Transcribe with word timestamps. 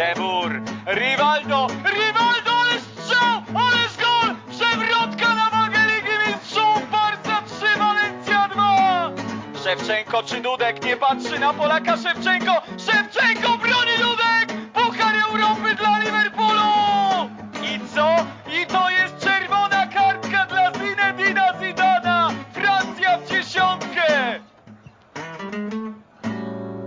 Debur, 0.00 0.50
Rivaldo, 0.86 1.66
Rivaldo, 1.84 2.50
ale 2.60 2.80
strzał, 2.80 3.42
ależ 3.54 3.96
gol! 3.96 4.34
Przewrotka 4.50 5.34
na 5.34 5.50
wagę 5.50 5.78
Ligi 5.86 6.16
Mistrzów, 6.26 6.90
Barca 6.92 7.42
3, 7.42 7.78
Walencja 7.78 8.48
2! 8.48 9.10
Szewczenko 9.64 10.22
czy 10.22 10.40
Dudek 10.40 10.84
nie 10.84 10.96
patrzy 10.96 11.38
na 11.38 11.54
Polaka 11.54 11.96
Szewczenko, 11.96 12.52
Szewczenko 12.78 13.58
broni 13.58 13.96
Dudek! 13.98 14.72
Puchar 14.72 15.14
Europy 15.30 15.74
dla 15.74 15.98
Liverpoolu! 15.98 16.70
I 17.62 17.80
co? 17.94 18.16
I 18.62 18.66
to 18.66 18.90
jest 18.90 19.18
czerwona 19.24 19.86
kartka 19.86 20.46
dla 20.46 20.72
Zinedina 20.72 21.52
Zidana! 21.60 22.30
Francja 22.52 23.18
w 23.18 23.28
dziesiątkę! 23.30 24.40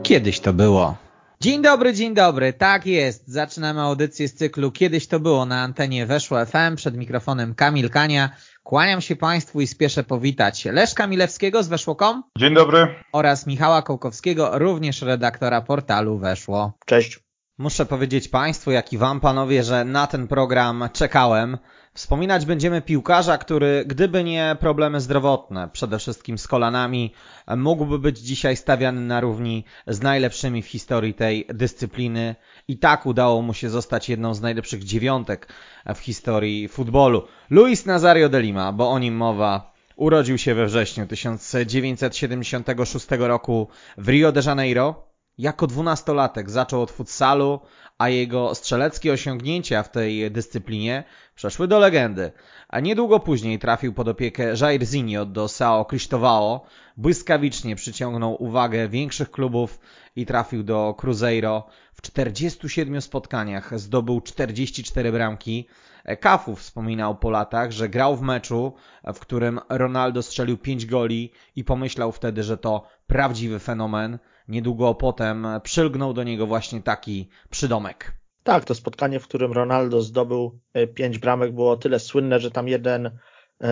Kiedyś 0.04 0.40
to 0.40 0.54
było. 0.54 1.03
Dzień 1.44 1.62
dobry, 1.62 1.94
dzień 1.94 2.14
dobry. 2.14 2.54
Tak 2.54 2.86
jest. 2.86 3.28
Zaczynamy 3.28 3.82
audycję 3.82 4.28
z 4.28 4.34
cyklu 4.34 4.72
Kiedyś 4.72 5.08
to 5.08 5.20
było 5.20 5.46
na 5.46 5.62
antenie 5.62 6.06
Weszło 6.06 6.46
FM. 6.46 6.76
Przed 6.76 6.98
mikrofonem 6.98 7.56
Kamil 7.56 7.90
Kania. 7.90 8.30
Kłaniam 8.64 9.02
się 9.02 9.16
Państwu 9.16 9.62
i 9.62 9.68
spieszę 9.68 10.04
powitać 10.04 10.66
Leszka 10.66 11.08
Milewskiego 11.08 11.64
z 11.64 11.68
Weszło.com. 11.68 12.24
Dzień 12.38 12.54
dobry. 12.54 12.96
Oraz 13.12 13.48
Michała 13.48 13.82
Kołkowskiego, 13.82 14.60
również 14.60 15.02
redaktora 15.02 15.62
portalu 15.62 16.18
Weszło. 16.18 16.74
Cześć. 16.86 17.20
Muszę 17.58 17.86
powiedzieć 17.86 18.28
Państwu, 18.28 18.72
jak 18.72 18.94
i 18.94 18.98
Wam, 18.98 19.20
panowie, 19.20 19.64
że 19.64 19.86
na 19.86 20.08
ten 20.08 20.28
program 20.28 20.90
czekałem. 20.94 21.58
Wspominać 21.96 22.46
będziemy 22.46 22.82
piłkarza, 22.82 23.38
który, 23.38 23.84
gdyby 23.88 24.24
nie 24.24 24.58
problemy 24.60 25.02
zdrowotne, 25.02 25.70
przede 25.74 26.00
wszystkim 26.00 26.38
z 26.38 26.48
kolanami, 26.48 27.14
mógłby 27.58 28.00
być 28.00 28.20
dzisiaj 28.20 28.58
stawiany 28.58 29.02
na 29.02 29.22
równi 29.22 29.66
z 29.88 30.02
najlepszymi 30.02 30.62
w 30.62 30.68
historii 30.68 31.14
tej 31.14 31.46
dyscypliny. 31.50 32.36
I 32.68 32.78
tak 32.78 33.06
udało 33.06 33.42
mu 33.42 33.54
się 33.54 33.70
zostać 33.70 34.10
jedną 34.10 34.34
z 34.34 34.42
najlepszych 34.42 34.84
dziewiątek 34.84 35.48
w 35.96 36.00
historii 36.00 36.68
futbolu. 36.68 37.28
Luis 37.50 37.86
Nazario 37.86 38.30
de 38.30 38.42
Lima, 38.42 38.72
bo 38.72 38.92
o 38.92 39.00
nim 39.00 39.16
mowa, 39.16 39.74
urodził 39.96 40.38
się 40.38 40.56
we 40.56 40.66
wrześniu 40.66 41.08
1976 41.08 43.08
roku 43.10 43.68
w 43.98 44.10
Rio 44.10 44.32
de 44.32 44.42
Janeiro. 44.46 45.14
Jako 45.38 45.68
dwunastolatek 45.68 46.50
zaczął 46.50 46.82
od 46.82 46.92
futsalu, 46.92 47.60
a 48.04 48.10
jego 48.10 48.56
strzeleckie 48.56 49.14
osiągnięcia 49.14 49.84
w 49.84 49.92
tej 49.92 50.32
dyscyplinie 50.32 51.04
przeszły 51.36 51.68
do 51.68 51.80
legendy. 51.80 52.32
A 52.70 52.80
niedługo 52.80 53.20
później 53.20 53.60
trafił 53.60 53.94
pod 53.94 54.08
opiekę 54.08 54.54
Jairzinho 54.62 55.26
do 55.26 55.48
Sao 55.48 55.86
Cristóvão, 55.86 56.60
błyskawicznie 56.98 57.76
przyciągnął 57.76 58.44
uwagę 58.44 58.90
większych 58.90 59.32
klubów 59.32 59.80
i 60.16 60.26
trafił 60.26 60.64
do 60.64 60.96
Cruzeiro. 60.98 61.68
W 61.94 62.02
47 62.02 63.02
spotkaniach 63.02 63.80
zdobył 63.80 64.22
44 64.22 65.12
bramki. 65.12 65.68
Kafu 66.20 66.56
wspominał 66.56 67.16
po 67.16 67.30
latach, 67.30 67.72
że 67.72 67.90
grał 67.90 68.16
w 68.16 68.22
meczu, 68.22 68.74
w 69.14 69.20
którym 69.20 69.60
Ronaldo 69.70 70.22
strzelił 70.22 70.58
5 70.58 70.86
goli 70.86 71.32
i 71.56 71.64
pomyślał 71.64 72.12
wtedy, 72.12 72.44
że 72.44 72.58
to 72.58 72.88
prawdziwy 73.08 73.60
fenomen. 73.60 74.20
Niedługo 74.48 74.96
potem 74.96 75.48
przylgnął 75.64 76.14
do 76.14 76.24
niego 76.24 76.48
właśnie 76.48 76.82
taki 76.82 77.30
przydomek. 77.50 78.18
Tak, 78.44 78.66
to 78.66 78.76
spotkanie, 78.76 79.20
w 79.20 79.28
którym 79.28 79.52
Ronaldo 79.52 80.02
zdobył 80.02 80.60
pięć 80.96 81.18
bramek 81.18 81.52
było 81.52 81.78
tyle 81.78 82.00
słynne, 82.00 82.40
że 82.40 82.52
tam 82.52 82.68
jeden 82.68 83.20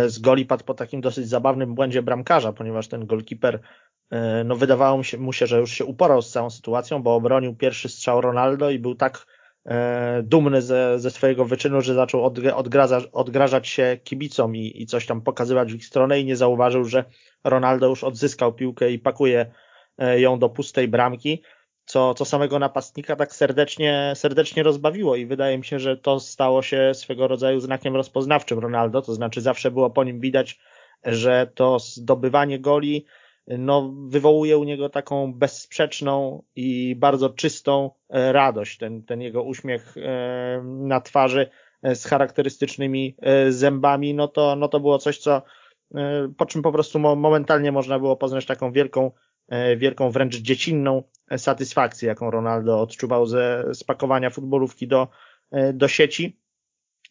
z 0.08 0.20
goli 0.20 0.46
padł 0.46 0.64
po 0.64 0.74
takim 0.74 1.02
dosyć 1.02 1.30
zabawnym 1.30 1.76
błędzie 1.76 2.02
bramkarza, 2.02 2.54
ponieważ 2.54 2.88
ten 2.88 3.06
golkiper 3.06 3.60
no 4.46 4.56
wydawało 4.56 5.02
mu 5.20 5.34
się, 5.34 5.48
że 5.48 5.60
już 5.60 5.72
się 5.72 5.86
uporał 5.86 6.22
z 6.22 6.32
całą 6.32 6.50
sytuacją, 6.50 7.04
bo 7.04 7.16
obronił 7.16 7.56
pierwszy 7.56 7.90
strzał 7.90 8.22
Ronaldo 8.22 8.70
i 8.70 8.80
był 8.80 8.96
tak 8.96 9.18
e, 9.18 9.31
dumny 10.24 10.62
ze, 10.62 11.00
ze 11.00 11.12
swojego 11.12 11.46
wyczynu, 11.46 11.82
że 11.82 11.94
zaczął 11.94 12.34
odgrażać, 13.14 13.68
się 13.68 13.98
kibicom 14.04 14.56
i, 14.56 14.82
i 14.82 14.86
coś 14.86 15.06
tam 15.06 15.22
pokazywać 15.22 15.74
w 15.74 15.76
ich 15.76 15.86
stronę 15.86 16.20
i 16.20 16.26
nie 16.26 16.36
zauważył, 16.36 16.84
że 16.84 17.06
Ronaldo 17.44 17.88
już 17.88 18.04
odzyskał 18.04 18.54
piłkę 18.54 18.92
i 18.92 19.00
pakuje 19.00 19.52
ją 20.18 20.40
do 20.40 20.50
pustej 20.50 20.88
bramki, 20.88 21.42
co, 21.86 22.14
co 22.14 22.26
samego 22.26 22.60
napastnika 22.60 23.16
tak 23.16 23.36
serdecznie, 23.36 24.14
serdecznie 24.16 24.64
rozbawiło 24.64 25.16
i 25.16 25.26
wydaje 25.26 25.58
mi 25.58 25.66
się, 25.66 25.80
że 25.80 25.98
to 25.98 26.20
stało 26.20 26.62
się 26.62 26.92
swego 26.94 27.28
rodzaju 27.28 27.60
znakiem 27.60 27.96
rozpoznawczym 27.96 28.60
Ronaldo, 28.60 29.02
to 29.02 29.14
znaczy 29.14 29.42
zawsze 29.42 29.72
było 29.72 29.90
po 29.90 30.04
nim 30.04 30.20
widać, 30.20 30.60
że 31.04 31.52
to 31.56 31.80
zdobywanie 31.80 32.60
goli 32.60 33.06
no, 33.48 33.94
wywołuje 34.08 34.58
u 34.58 34.64
niego 34.64 34.90
taką 34.90 35.34
bezsprzeczną 35.34 36.44
i 36.56 36.96
bardzo 36.96 37.30
czystą 37.30 37.92
radość. 38.10 38.78
Ten, 38.78 39.04
ten 39.04 39.22
jego 39.22 39.44
uśmiech 39.44 39.96
na 40.64 41.02
twarzy 41.02 41.50
z 41.84 42.06
charakterystycznymi 42.06 43.16
zębami, 43.50 44.14
no 44.14 44.28
to, 44.28 44.56
no 44.56 44.68
to 44.68 44.80
było 44.80 44.98
coś, 44.98 45.18
co 45.18 45.42
po 46.38 46.46
czym 46.46 46.62
po 46.62 46.72
prostu 46.72 47.00
momentalnie 47.00 47.72
można 47.72 48.00
było 48.00 48.18
poznać 48.18 48.46
taką 48.46 48.72
wielką 48.72 49.12
wielką 49.78 50.12
wręcz 50.12 50.36
dziecinną 50.36 51.04
satysfakcję, 51.38 52.08
jaką 52.08 52.32
Ronaldo 52.32 52.82
odczuwał 52.82 53.26
ze 53.26 53.66
spakowania 53.74 54.30
futbolówki 54.30 54.88
do, 54.88 55.08
do 55.74 55.88
sieci. 55.88 56.41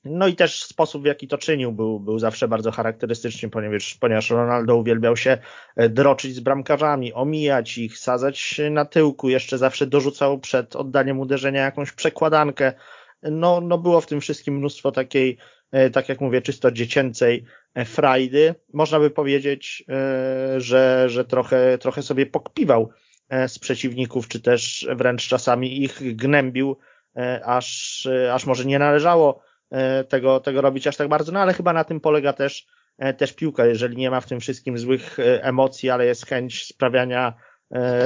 No 0.04 0.28
i 0.28 0.36
też 0.36 0.64
sposób, 0.64 1.02
w 1.02 1.06
jaki 1.06 1.28
to 1.28 1.38
czynił, 1.38 1.72
był, 1.72 2.00
był 2.00 2.18
zawsze 2.18 2.48
bardzo 2.48 2.70
charakterystyczny, 2.70 3.50
ponieważ, 3.50 3.94
ponieważ 3.94 4.30
Ronaldo 4.30 4.76
uwielbiał 4.76 5.16
się 5.16 5.38
droczyć 5.76 6.34
z 6.34 6.40
bramkarzami, 6.40 7.12
omijać 7.12 7.78
ich, 7.78 7.98
sadzać 7.98 8.60
na 8.70 8.84
tyłku, 8.84 9.28
jeszcze 9.28 9.58
zawsze 9.58 9.86
dorzucał 9.86 10.38
przed 10.38 10.76
oddaniem 10.76 11.20
uderzenia 11.20 11.62
jakąś 11.62 11.92
przekładankę. 11.92 12.72
No, 13.22 13.60
no 13.60 13.78
było 13.78 14.00
w 14.00 14.06
tym 14.06 14.20
wszystkim 14.20 14.56
mnóstwo 14.56 14.92
takiej, 14.92 15.38
tak 15.92 16.08
jak 16.08 16.20
mówię, 16.20 16.42
czysto 16.42 16.70
dziecięcej 16.70 17.44
frajdy. 17.84 18.54
Można 18.72 19.00
by 19.00 19.10
powiedzieć, 19.10 19.84
że, 20.56 21.04
że 21.08 21.24
trochę, 21.24 21.78
trochę 21.78 22.02
sobie 22.02 22.26
pokpiwał 22.26 22.90
z 23.48 23.58
przeciwników, 23.58 24.28
czy 24.28 24.40
też 24.40 24.88
wręcz 24.96 25.28
czasami 25.28 25.82
ich 25.82 26.16
gnębił, 26.16 26.76
aż, 27.44 28.08
aż 28.32 28.46
może 28.46 28.64
nie 28.64 28.78
należało 28.78 29.49
tego, 30.08 30.40
tego 30.40 30.60
robić 30.60 30.86
aż 30.86 30.96
tak 30.96 31.08
bardzo, 31.08 31.32
no 31.32 31.40
ale 31.40 31.54
chyba 31.54 31.72
na 31.72 31.84
tym 31.84 32.00
polega 32.00 32.32
też, 32.32 32.66
też 33.16 33.32
piłka, 33.32 33.66
jeżeli 33.66 33.96
nie 33.96 34.10
ma 34.10 34.20
w 34.20 34.26
tym 34.26 34.40
wszystkim 34.40 34.78
złych 34.78 35.16
emocji, 35.20 35.90
ale 35.90 36.06
jest 36.06 36.26
chęć 36.26 36.66
sprawiania 36.66 37.34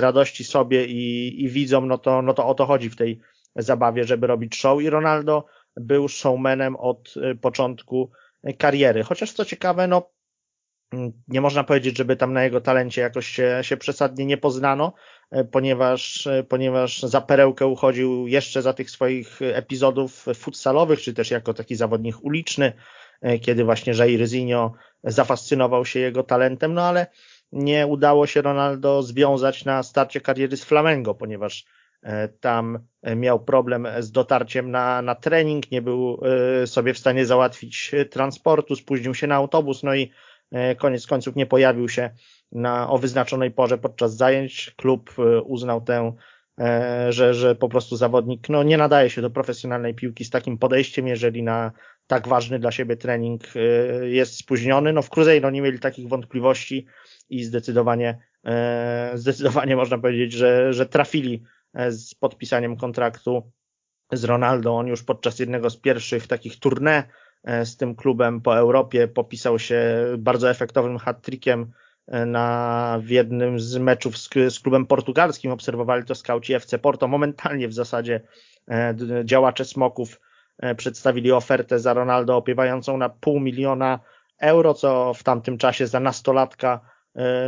radości 0.00 0.44
sobie 0.44 0.86
i, 0.86 1.34
i 1.44 1.48
widzom, 1.48 1.88
no 1.88 1.98
to, 1.98 2.22
no 2.22 2.34
to 2.34 2.46
o 2.46 2.54
to 2.54 2.66
chodzi 2.66 2.90
w 2.90 2.96
tej 2.96 3.20
zabawie, 3.56 4.04
żeby 4.04 4.26
robić 4.26 4.56
show. 4.56 4.82
I 4.82 4.90
Ronaldo 4.90 5.46
był 5.76 6.08
showmanem 6.08 6.76
od 6.76 7.14
początku 7.40 8.10
kariery. 8.58 9.02
Chociaż 9.02 9.32
co 9.32 9.44
ciekawe, 9.44 9.88
no 9.88 10.10
nie 11.28 11.40
można 11.40 11.64
powiedzieć, 11.64 11.98
żeby 11.98 12.16
tam 12.16 12.32
na 12.32 12.44
jego 12.44 12.60
talencie 12.60 13.00
jakoś 13.00 13.26
się, 13.26 13.58
się 13.62 13.76
przesadnie 13.76 14.26
nie 14.26 14.36
poznano, 14.36 14.92
ponieważ, 15.50 16.28
ponieważ 16.48 17.02
za 17.02 17.20
perełkę 17.20 17.66
uchodził 17.66 18.26
jeszcze 18.26 18.62
za 18.62 18.72
tych 18.72 18.90
swoich 18.90 19.42
epizodów 19.42 20.26
futsalowych, 20.34 21.00
czy 21.00 21.14
też 21.14 21.30
jako 21.30 21.54
taki 21.54 21.76
zawodnik 21.76 22.16
uliczny, 22.22 22.72
kiedy 23.42 23.64
właśnie 23.64 23.92
Jairzinho 23.98 24.72
zafascynował 25.04 25.84
się 25.84 26.00
jego 26.00 26.22
talentem, 26.22 26.74
no 26.74 26.82
ale 26.82 27.06
nie 27.52 27.86
udało 27.86 28.26
się 28.26 28.42
Ronaldo 28.42 29.02
związać 29.02 29.64
na 29.64 29.82
starcie 29.82 30.20
kariery 30.20 30.56
z 30.56 30.64
Flamengo, 30.64 31.14
ponieważ 31.14 31.64
tam 32.40 32.78
miał 33.16 33.44
problem 33.44 33.88
z 33.98 34.12
dotarciem 34.12 34.70
na, 34.70 35.02
na 35.02 35.14
trening, 35.14 35.70
nie 35.70 35.82
był 35.82 36.20
sobie 36.66 36.94
w 36.94 36.98
stanie 36.98 37.26
załatwić 37.26 37.92
transportu, 38.10 38.76
spóźnił 38.76 39.14
się 39.14 39.26
na 39.26 39.34
autobus, 39.34 39.82
no 39.82 39.94
i 39.94 40.10
koniec 40.78 41.06
końców 41.06 41.36
nie 41.36 41.46
pojawił 41.46 41.88
się 41.88 42.10
na, 42.52 42.90
o 42.90 42.98
wyznaczonej 42.98 43.50
porze 43.50 43.78
podczas 43.78 44.16
zajęć. 44.16 44.74
Klub 44.76 45.14
uznał 45.44 45.80
tę, 45.80 46.12
że, 47.08 47.34
że 47.34 47.54
po 47.54 47.68
prostu 47.68 47.96
zawodnik 47.96 48.48
no, 48.48 48.62
nie 48.62 48.76
nadaje 48.76 49.10
się 49.10 49.22
do 49.22 49.30
profesjonalnej 49.30 49.94
piłki 49.94 50.24
z 50.24 50.30
takim 50.30 50.58
podejściem, 50.58 51.06
jeżeli 51.06 51.42
na 51.42 51.72
tak 52.06 52.28
ważny 52.28 52.58
dla 52.58 52.72
siebie 52.72 52.96
trening 52.96 53.42
jest 54.02 54.36
spóźniony. 54.36 54.92
No 54.92 55.02
w 55.02 55.10
Cruzeiro 55.10 55.50
nie 55.50 55.62
mieli 55.62 55.78
takich 55.78 56.08
wątpliwości 56.08 56.86
i 57.30 57.44
zdecydowanie, 57.44 58.18
zdecydowanie 59.14 59.76
można 59.82 59.98
powiedzieć, 59.98 60.32
że, 60.32 60.72
że 60.72 60.86
trafili 60.86 61.42
z 61.88 62.14
podpisaniem 62.14 62.76
kontraktu 62.76 63.50
z 64.12 64.24
Ronaldo. 64.24 64.76
On 64.76 64.86
już 64.86 65.02
podczas 65.02 65.38
jednego 65.38 65.70
z 65.70 65.76
pierwszych 65.76 66.26
takich 66.26 66.58
tournée 66.58 67.02
z 67.64 67.76
tym 67.76 67.94
klubem 67.94 68.40
po 68.40 68.56
Europie 68.56 69.08
popisał 69.08 69.58
się 69.58 70.04
bardzo 70.18 70.50
efektownym 70.50 70.98
hat-trickiem 70.98 71.66
na, 72.26 72.98
w 73.02 73.10
jednym 73.10 73.60
z 73.60 73.76
meczów 73.76 74.18
z, 74.18 74.30
z 74.48 74.60
klubem 74.60 74.86
portugalskim. 74.86 75.50
Obserwowali 75.50 76.04
to 76.04 76.14
skauci 76.14 76.54
FC 76.54 76.78
Porto. 76.78 77.08
Momentalnie 77.08 77.68
w 77.68 77.74
zasadzie 77.74 78.20
działacze 79.24 79.64
Smoków 79.64 80.20
przedstawili 80.76 81.32
ofertę 81.32 81.78
za 81.78 81.94
Ronaldo 81.94 82.36
opiewającą 82.36 82.96
na 82.96 83.08
pół 83.08 83.40
miliona 83.40 84.00
euro, 84.40 84.74
co 84.74 85.14
w 85.14 85.22
tamtym 85.22 85.58
czasie 85.58 85.86
za 85.86 86.00
nastolatka 86.00 86.80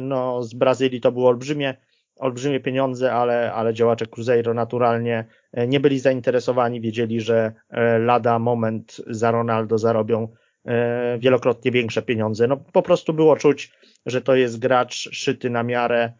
no, 0.03 0.43
z 0.43 0.55
Brazylii 0.55 1.01
to 1.01 1.13
było 1.13 1.29
olbrzymie 1.29 1.77
olbrzymie 2.17 2.61
pieniądze, 2.61 3.13
ale, 3.13 3.53
ale 3.53 3.75
działacze 3.75 4.07
Cruzeiro 4.07 4.55
naturalnie 4.55 5.25
e, 5.53 5.67
nie 5.67 5.81
byli 5.81 5.99
zainteresowani, 5.99 6.81
wiedzieli, 6.81 7.21
że 7.21 7.53
e, 7.71 7.99
lada 7.99 8.39
moment 8.39 9.01
za 9.07 9.31
Ronaldo 9.31 9.79
zarobią 9.79 10.29
e, 10.65 11.19
wielokrotnie 11.19 11.71
większe 11.71 12.03
pieniądze. 12.03 12.47
No 12.47 12.57
po 12.57 12.83
prostu 12.83 13.15
było 13.15 13.37
czuć, 13.37 13.73
że 14.07 14.23
to 14.23 14.35
jest 14.35 14.59
gracz 14.59 15.09
szyty 15.13 15.51
na 15.51 15.63
miarę 15.63 16.13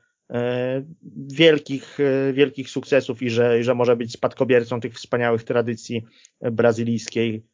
wielkich, 1.33 1.99
wielkich 2.33 2.71
sukcesów 2.71 3.23
i 3.23 3.31
że, 3.31 3.63
że 3.63 3.75
może 3.75 3.97
być 3.97 4.13
spadkobiercą 4.13 4.81
tych 4.81 4.95
wspaniałych 4.95 5.45
tradycji 5.45 6.05
brazylijskiej, 6.53 7.47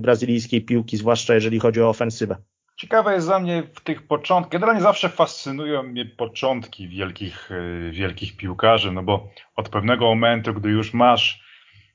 brazylijskiej 0.00 0.62
piłki, 0.62 0.96
zwłaszcza 0.96 1.34
jeżeli 1.34 1.58
chodzi 1.58 1.82
o 1.82 1.88
ofensywę. 1.88 2.36
Ciekawe 2.78 3.14
jest 3.14 3.26
dla 3.26 3.38
mnie 3.38 3.62
w 3.62 3.80
tych 3.80 4.06
początkach, 4.06 4.52
generalnie 4.52 4.80
zawsze 4.82 5.08
fascynują 5.08 5.82
mnie 5.82 6.06
początki 6.06 6.88
wielkich, 6.88 7.50
e, 7.52 7.90
wielkich 7.90 8.36
piłkarzy, 8.36 8.92
no 8.92 9.02
bo 9.02 9.28
od 9.56 9.68
pewnego 9.68 10.04
momentu, 10.04 10.54
gdy 10.54 10.68
już 10.68 10.94
masz 10.94 11.44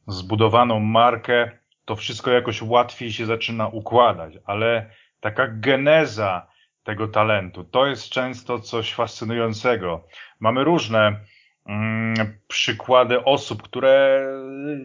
zbudowaną 0.07 0.79
markę, 0.79 1.51
to 1.85 1.95
wszystko 1.95 2.31
jakoś 2.31 2.61
łatwiej 2.61 3.11
się 3.11 3.25
zaczyna 3.25 3.67
układać, 3.67 4.33
ale 4.45 4.89
taka 5.19 5.47
geneza 5.47 6.47
tego 6.83 7.07
talentu, 7.07 7.63
to 7.63 7.85
jest 7.85 8.09
często 8.09 8.59
coś 8.59 8.93
fascynującego. 8.93 10.07
Mamy 10.39 10.63
różne 10.63 11.19
mm, 11.65 12.39
przykłady 12.47 13.23
osób, 13.23 13.61
które 13.61 14.27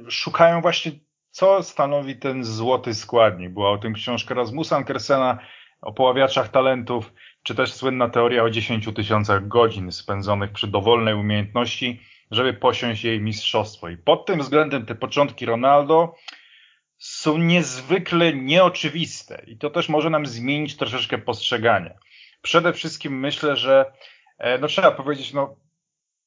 szukają 0.08 0.60
właśnie, 0.60 0.92
co 1.30 1.62
stanowi 1.62 2.16
ten 2.16 2.44
złoty 2.44 2.94
składnik. 2.94 3.50
Była 3.50 3.70
o 3.70 3.78
tym 3.78 3.94
książka 3.94 4.34
Rasmusa 4.34 4.76
Ankersena, 4.76 5.38
o 5.80 5.92
poławiaczach 5.92 6.48
talentów, 6.48 7.12
czy 7.42 7.54
też 7.54 7.72
słynna 7.72 8.08
teoria 8.08 8.42
o 8.42 8.50
10 8.50 8.88
tysiącach 8.96 9.48
godzin 9.48 9.92
spędzonych 9.92 10.52
przy 10.52 10.66
dowolnej 10.66 11.14
umiejętności, 11.14 12.02
żeby 12.30 12.54
posiąść 12.54 13.04
jej 13.04 13.20
mistrzostwo. 13.20 13.88
I 13.88 13.96
pod 13.96 14.26
tym 14.26 14.40
względem 14.40 14.86
te 14.86 14.94
początki 14.94 15.46
Ronaldo 15.46 16.14
są 16.98 17.38
niezwykle 17.38 18.32
nieoczywiste 18.32 19.42
i 19.46 19.58
to 19.58 19.70
też 19.70 19.88
może 19.88 20.10
nam 20.10 20.26
zmienić 20.26 20.76
troszeczkę 20.76 21.19
postrzeganie. 21.19 21.98
Przede 22.42 22.72
wszystkim 22.72 23.20
myślę, 23.20 23.56
że 23.56 23.92
e, 24.38 24.58
no 24.58 24.69
trzeba 24.69 24.90
powiedzieć, 24.90 25.32
no 25.32 25.56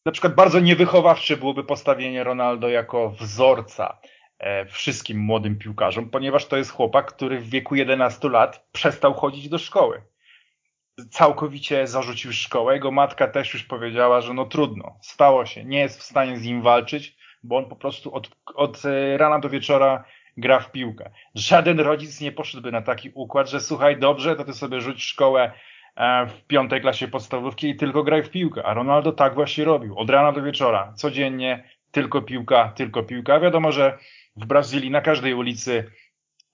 na 0.06 0.12
przykład 0.12 0.36
bardzo 0.36 0.60
niewychowawcze 0.60 1.38
byłoby 1.38 1.64
postawienie 1.64 2.24
Ronaldo 2.24 2.70
jako 2.70 3.10
wzorca 3.10 4.00
wszystkim 4.68 5.20
młodym 5.20 5.58
piłkarzom, 5.58 6.10
ponieważ 6.10 6.46
to 6.46 6.58
jest 6.58 6.72
chłopak, 6.72 7.14
który 7.16 7.40
w 7.40 7.50
wieku 7.50 7.76
11 7.76 8.30
lat 8.30 8.68
przestał 8.72 9.14
chodzić 9.14 9.50
do 9.50 9.58
szkoły. 9.58 10.02
Całkowicie 11.10 11.88
zarzucił 11.88 12.34
szkołę. 12.34 12.74
Jego 12.74 12.92
matka 12.92 13.28
też 13.28 13.54
już 13.54 13.64
powiedziała, 13.64 14.22
że 14.22 14.34
no 14.34 14.46
trudno, 14.46 14.96
stało 15.02 15.46
się, 15.46 15.66
nie 15.66 15.80
jest 15.80 16.00
w 16.00 16.04
stanie 16.04 16.38
z 16.38 16.46
nim 16.46 16.62
walczyć, 16.62 17.16
bo 17.44 17.58
on 17.58 17.66
po 17.66 17.76
prostu 17.76 18.16
od, 18.16 18.30
od 18.56 18.86
e, 18.86 19.18
rana 19.18 19.40
do 19.40 19.50
wieczora 19.50 20.04
gra 20.38 20.60
w 20.60 20.72
piłkę. 20.72 21.10
Żaden 21.36 21.80
rodzic 21.80 22.22
nie 22.22 22.32
poszedłby 22.32 22.72
na 22.72 22.82
taki 22.82 23.12
układ, 23.14 23.50
że 23.50 23.60
słuchaj, 23.60 24.00
dobrze, 24.00 24.36
to 24.36 24.44
ty 24.44 24.54
sobie 24.54 24.82
rzuć 24.82 25.04
szkołę 25.04 25.52
e, 25.96 26.26
w 26.28 26.44
piątej 26.48 26.82
klasie 26.82 27.08
podstawówki 27.08 27.70
i 27.70 27.76
tylko 27.76 28.04
graj 28.04 28.24
w 28.24 28.30
piłkę. 28.30 28.64
A 28.64 28.74
Ronaldo 28.74 29.12
tak 29.12 29.36
właśnie 29.36 29.66
robił. 29.66 29.98
Od 29.98 30.10
rana 30.10 30.32
do 30.32 30.42
wieczora, 30.42 30.94
codziennie, 30.96 31.70
tylko 31.92 32.22
piłka, 32.22 32.72
tylko 32.76 33.04
piłka. 33.04 33.40
Wiadomo, 33.40 33.72
że 33.72 33.98
w 34.36 34.46
Brazylii 34.46 34.92
na 34.92 35.02
każdej 35.02 35.34
ulicy, 35.34 35.92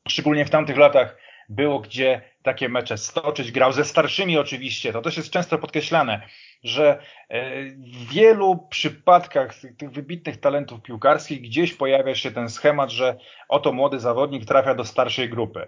szczególnie 0.07 0.45
w 0.45 0.50
tamtych 0.50 0.77
latach, 0.77 1.18
było 1.50 1.79
gdzie 1.79 2.21
takie 2.44 2.69
mecze 2.69 2.97
stoczyć. 2.97 3.51
Grał 3.51 3.74
ze 3.74 3.85
starszymi 3.85 4.38
oczywiście, 4.38 4.94
to 4.94 5.01
też 5.01 5.18
jest 5.18 5.29
często 5.29 5.57
podkreślane, 5.57 6.21
że 6.63 7.00
e, 7.29 7.65
w 7.65 8.13
wielu 8.13 8.68
przypadkach 8.69 9.56
tych 9.77 9.91
wybitnych 9.91 10.39
talentów 10.39 10.81
piłkarskich 10.81 11.41
gdzieś 11.41 11.74
pojawia 11.74 12.15
się 12.15 12.31
ten 12.31 12.50
schemat, 12.50 12.91
że 12.91 13.18
oto 13.50 13.74
młody 13.74 14.00
zawodnik 14.00 14.45
trafia 14.45 14.75
do 14.75 14.85
starszej 14.85 15.30
grupy. 15.30 15.68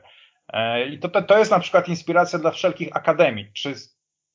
E, 0.53 0.85
I 0.85 0.99
to, 0.99 1.21
to 1.21 1.39
jest 1.39 1.51
na 1.51 1.59
przykład 1.59 1.87
inspiracja 1.87 2.39
dla 2.39 2.51
wszelkich 2.51 2.97
akademii. 2.97 3.51
Czy, 3.53 3.73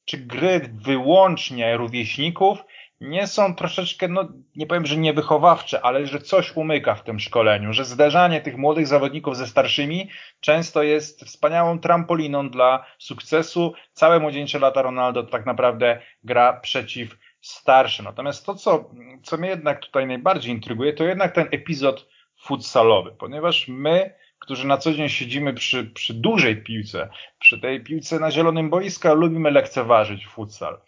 czy 0.04 0.18
gry 0.18 0.60
wyłącznie 0.74 1.76
rówieśników, 1.76 2.64
nie 3.00 3.26
są 3.26 3.54
troszeczkę, 3.54 4.08
no 4.08 4.28
nie 4.56 4.66
powiem, 4.66 4.86
że 4.86 4.96
niewychowawcze, 4.96 5.82
ale 5.82 6.06
że 6.06 6.20
coś 6.20 6.56
umyka 6.56 6.94
w 6.94 7.04
tym 7.04 7.20
szkoleniu, 7.20 7.72
że 7.72 7.84
zderzanie 7.84 8.40
tych 8.40 8.56
młodych 8.56 8.86
zawodników 8.86 9.36
ze 9.36 9.46
starszymi 9.46 10.10
często 10.40 10.82
jest 10.82 11.24
wspaniałą 11.24 11.78
trampoliną 11.78 12.50
dla 12.50 12.86
sukcesu. 12.98 13.74
Całe 13.92 14.20
młodzieńcze 14.20 14.58
lata 14.58 14.82
Ronaldo 14.82 15.22
tak 15.22 15.46
naprawdę 15.46 16.00
gra 16.24 16.52
przeciw 16.52 17.16
starszym. 17.40 18.04
Natomiast 18.04 18.46
to, 18.46 18.54
co, 18.54 18.90
co 19.22 19.36
mnie 19.36 19.48
jednak 19.48 19.80
tutaj 19.80 20.06
najbardziej 20.06 20.54
intryguje, 20.54 20.92
to 20.92 21.04
jednak 21.04 21.34
ten 21.34 21.48
epizod 21.50 22.08
futsalowy, 22.40 23.12
ponieważ 23.18 23.68
my, 23.68 24.14
którzy 24.38 24.66
na 24.66 24.76
co 24.76 24.92
dzień 24.92 25.08
siedzimy 25.08 25.54
przy, 25.54 25.84
przy 25.84 26.14
dużej 26.14 26.62
piłce, 26.62 27.08
przy 27.38 27.60
tej 27.60 27.84
piłce 27.84 28.18
na 28.18 28.30
zielonym 28.30 28.70
boisku, 28.70 29.14
lubimy 29.14 29.50
lekceważyć 29.50 30.26
futsal. 30.26 30.80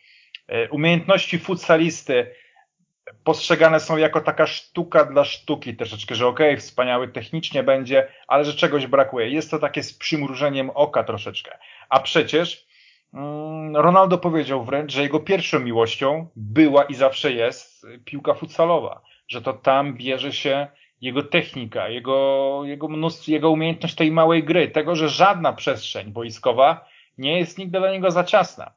E, 0.49 0.69
umiejętności 0.69 1.39
futsalisty 1.39 2.35
postrzegane 3.25 3.81
są 3.81 3.97
jako 3.97 4.21
taka 4.21 4.47
sztuka 4.47 5.05
dla 5.05 5.25
sztuki 5.25 5.77
troszeczkę, 5.77 6.15
że 6.15 6.27
okej, 6.27 6.49
okay, 6.49 6.61
wspaniały 6.61 7.09
technicznie 7.09 7.63
będzie, 7.63 8.09
ale 8.29 8.45
że 8.45 8.55
czegoś 8.55 8.87
brakuje. 8.87 9.29
Jest 9.31 9.51
to 9.51 9.59
takie 9.59 9.83
z 9.83 9.95
przymrużeniem 9.95 10.71
oka 10.71 11.05
troszeczkę. 11.05 11.59
A 11.89 12.01
przecież 12.01 12.67
mm, 13.15 13.77
Ronaldo 13.77 14.19
powiedział 14.19 14.65
wręcz, 14.65 14.93
że 14.93 15.03
jego 15.03 15.21
pierwszą 15.21 15.61
miłością 15.61 16.29
była 16.37 16.85
i 16.85 16.95
zawsze 16.95 17.33
jest 17.33 17.87
piłka 18.05 18.35
futsalowa, 18.35 19.03
że 19.29 19.43
to 19.43 19.53
tam 19.53 19.95
bierze 19.95 20.33
się 20.33 20.67
jego 21.01 21.23
technika, 21.23 21.89
jego, 21.89 22.61
jego 22.65 22.89
mnóstwo, 22.89 23.33
jego 23.33 23.51
umiejętność 23.51 23.95
tej 23.95 24.11
małej 24.11 24.45
gry, 24.45 24.69
tego, 24.69 24.97
że 24.97 25.09
żadna 25.09 25.53
przestrzeń 25.53 26.13
boiskowa 26.13 26.89
nie 27.19 27.39
jest 27.39 27.59
nigdy 27.59 27.79
dla 27.79 27.93
niego 27.93 28.11
za 28.11 28.25
ciasna. 28.25 28.73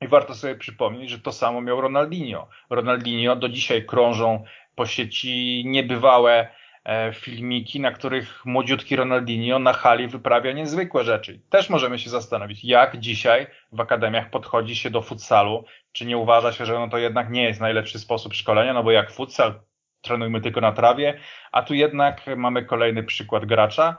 I 0.00 0.08
warto 0.08 0.34
sobie 0.34 0.54
przypomnieć, 0.54 1.10
że 1.10 1.18
to 1.18 1.32
samo 1.32 1.60
miał 1.60 1.80
Ronaldinho. 1.80 2.48
Ronaldinho 2.70 3.36
do 3.36 3.48
dzisiaj 3.48 3.86
krążą 3.86 4.44
po 4.74 4.86
sieci 4.86 5.62
niebywałe 5.66 6.48
e, 6.84 7.12
filmiki, 7.12 7.80
na 7.80 7.90
których 7.90 8.46
młodziutki 8.46 8.96
Ronaldinho 8.96 9.58
na 9.58 9.72
hali 9.72 10.08
wyprawia 10.08 10.52
niezwykłe 10.52 11.04
rzeczy. 11.04 11.40
Też 11.50 11.70
możemy 11.70 11.98
się 11.98 12.10
zastanowić, 12.10 12.64
jak 12.64 12.98
dzisiaj 12.98 13.46
w 13.72 13.80
akademiach 13.80 14.30
podchodzi 14.30 14.76
się 14.76 14.90
do 14.90 15.02
futsalu, 15.02 15.64
czy 15.92 16.06
nie 16.06 16.18
uważa 16.18 16.52
się, 16.52 16.66
że 16.66 16.72
no 16.72 16.88
to 16.88 16.98
jednak 16.98 17.30
nie 17.30 17.42
jest 17.42 17.60
najlepszy 17.60 17.98
sposób 17.98 18.34
szkolenia, 18.34 18.72
no 18.72 18.82
bo 18.82 18.90
jak 18.90 19.10
futsal, 19.10 19.60
trenujmy 20.02 20.40
tylko 20.40 20.60
na 20.60 20.72
trawie, 20.72 21.18
a 21.52 21.62
tu 21.62 21.74
jednak 21.74 22.22
mamy 22.36 22.64
kolejny 22.64 23.02
przykład 23.02 23.44
gracza, 23.44 23.96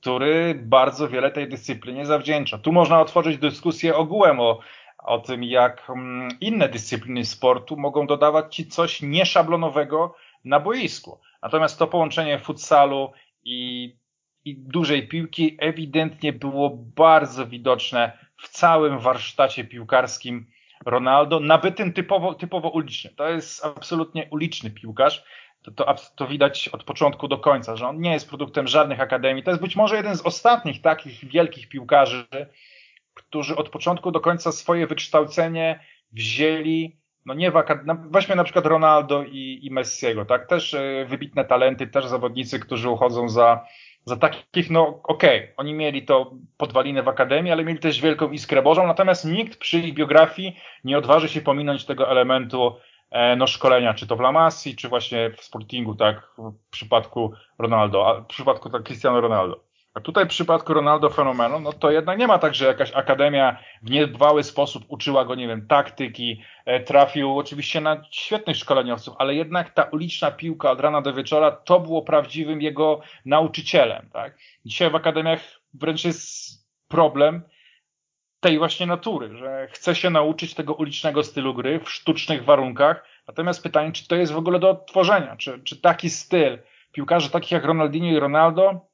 który 0.00 0.54
bardzo 0.54 1.08
wiele 1.08 1.30
tej 1.30 1.48
dyscyplinie 1.48 2.06
zawdzięcza. 2.06 2.58
Tu 2.58 2.72
można 2.72 3.00
otworzyć 3.00 3.38
dyskusję 3.38 3.96
ogółem 3.96 4.40
o 4.40 4.58
o 5.04 5.18
tym, 5.18 5.42
jak 5.44 5.90
mm, 5.90 6.28
inne 6.40 6.68
dyscypliny 6.68 7.24
sportu 7.24 7.76
mogą 7.76 8.06
dodawać 8.06 8.56
ci 8.56 8.66
coś 8.66 9.02
nieszablonowego 9.02 10.14
na 10.44 10.60
boisku. 10.60 11.20
Natomiast 11.42 11.78
to 11.78 11.86
połączenie 11.86 12.38
futsalu 12.38 13.12
i, 13.44 13.92
i 14.44 14.56
dużej 14.56 15.08
piłki 15.08 15.56
ewidentnie 15.60 16.32
było 16.32 16.70
bardzo 16.96 17.46
widoczne 17.46 18.18
w 18.42 18.48
całym 18.48 18.98
warsztacie 18.98 19.64
piłkarskim 19.64 20.46
Ronaldo, 20.86 21.40
nabytym 21.40 21.92
typowo, 21.92 22.34
typowo 22.34 22.68
ulicznie. 22.68 23.10
To 23.10 23.28
jest 23.28 23.64
absolutnie 23.64 24.28
uliczny 24.30 24.70
piłkarz. 24.70 25.24
To, 25.62 25.70
to, 25.70 25.94
to 26.16 26.26
widać 26.26 26.68
od 26.68 26.84
początku 26.84 27.28
do 27.28 27.38
końca, 27.38 27.76
że 27.76 27.88
on 27.88 28.00
nie 28.00 28.12
jest 28.12 28.28
produktem 28.28 28.68
żadnych 28.68 29.00
akademii. 29.00 29.42
To 29.42 29.50
jest 29.50 29.62
być 29.62 29.76
może 29.76 29.96
jeden 29.96 30.16
z 30.16 30.20
ostatnich 30.20 30.82
takich 30.82 31.24
wielkich 31.24 31.68
piłkarzy, 31.68 32.26
którzy 33.14 33.56
od 33.56 33.68
początku 33.68 34.10
do 34.10 34.20
końca 34.20 34.52
swoje 34.52 34.86
wykształcenie 34.86 35.80
wzięli, 36.12 36.96
no 37.26 37.34
nie 37.34 37.50
w 37.50 37.54
no 37.84 37.96
weźmy 38.10 38.36
na 38.36 38.44
przykład 38.44 38.66
Ronaldo 38.66 39.22
i, 39.22 39.60
i 39.62 39.70
Messiego, 39.70 40.24
tak, 40.24 40.46
też 40.46 40.74
e, 40.74 41.06
wybitne 41.08 41.44
talenty, 41.44 41.86
też 41.86 42.06
zawodnicy, 42.06 42.60
którzy 42.60 42.90
uchodzą 42.90 43.28
za, 43.28 43.66
za 44.04 44.16
takich, 44.16 44.70
no 44.70 45.00
okej, 45.04 45.38
okay, 45.38 45.54
oni 45.56 45.74
mieli 45.74 46.02
to 46.02 46.32
podwalinę 46.56 47.02
w 47.02 47.08
akademii, 47.08 47.52
ale 47.52 47.64
mieli 47.64 47.78
też 47.78 48.00
wielką 48.00 48.30
iskrę 48.30 48.62
Bożą, 48.62 48.86
natomiast 48.86 49.24
nikt 49.24 49.58
przy 49.58 49.78
ich 49.78 49.94
biografii 49.94 50.56
nie 50.84 50.98
odważy 50.98 51.28
się 51.28 51.40
pominąć 51.40 51.84
tego 51.84 52.10
elementu 52.10 52.76
e, 53.10 53.36
no, 53.36 53.46
szkolenia, 53.46 53.94
czy 53.94 54.06
to 54.06 54.16
w 54.16 54.20
La 54.20 54.32
Masie, 54.32 54.74
czy 54.76 54.88
właśnie 54.88 55.30
w 55.30 55.44
Sportingu, 55.44 55.94
tak, 55.94 56.30
w 56.38 56.70
przypadku 56.70 57.32
Ronaldo, 57.58 58.08
a 58.08 58.20
w 58.20 58.26
przypadku 58.26 58.70
tak, 58.70 58.82
Cristiano 58.82 59.20
Ronaldo. 59.20 59.63
A 59.94 60.00
tutaj 60.00 60.24
w 60.24 60.28
przypadku 60.28 60.74
Ronaldo 60.74 61.10
fenomenu, 61.10 61.60
no 61.60 61.72
to 61.72 61.90
jednak 61.90 62.18
nie 62.18 62.26
ma 62.26 62.38
tak, 62.38 62.54
że 62.54 62.66
jakaś 62.66 62.92
akademia 62.92 63.58
w 63.82 63.90
niedbały 63.90 64.42
sposób 64.42 64.84
uczyła 64.88 65.24
go, 65.24 65.34
nie 65.34 65.48
wiem, 65.48 65.66
taktyki, 65.66 66.42
e, 66.64 66.80
trafił 66.80 67.38
oczywiście 67.38 67.80
na 67.80 68.02
świetnych 68.10 68.56
szkoleniowców, 68.56 69.14
ale 69.18 69.34
jednak 69.34 69.70
ta 69.70 69.82
uliczna 69.82 70.30
piłka 70.30 70.70
od 70.70 70.80
rana 70.80 71.02
do 71.02 71.14
wieczora 71.14 71.50
to 71.50 71.80
było 71.80 72.02
prawdziwym 72.02 72.62
jego 72.62 73.00
nauczycielem, 73.24 74.08
tak? 74.12 74.38
Dzisiaj 74.64 74.90
w 74.90 74.94
akademiach 74.94 75.40
wręcz 75.74 76.04
jest 76.04 76.50
problem 76.88 77.42
tej 78.40 78.58
właśnie 78.58 78.86
natury, 78.86 79.36
że 79.38 79.68
chce 79.70 79.94
się 79.94 80.10
nauczyć 80.10 80.54
tego 80.54 80.74
ulicznego 80.74 81.22
stylu 81.22 81.54
gry 81.54 81.80
w 81.80 81.90
sztucznych 81.90 82.44
warunkach, 82.44 83.04
Natomiast 83.28 83.62
pytanie, 83.62 83.92
czy 83.92 84.08
to 84.08 84.16
jest 84.16 84.32
w 84.32 84.36
ogóle 84.36 84.58
do 84.58 84.70
odtworzenia? 84.70 85.36
Czy, 85.36 85.62
czy 85.62 85.80
taki 85.80 86.10
styl 86.10 86.58
piłkarzy 86.92 87.30
takich 87.30 87.50
jak 87.50 87.64
Ronaldinho 87.64 88.10
i 88.10 88.18
Ronaldo 88.18 88.86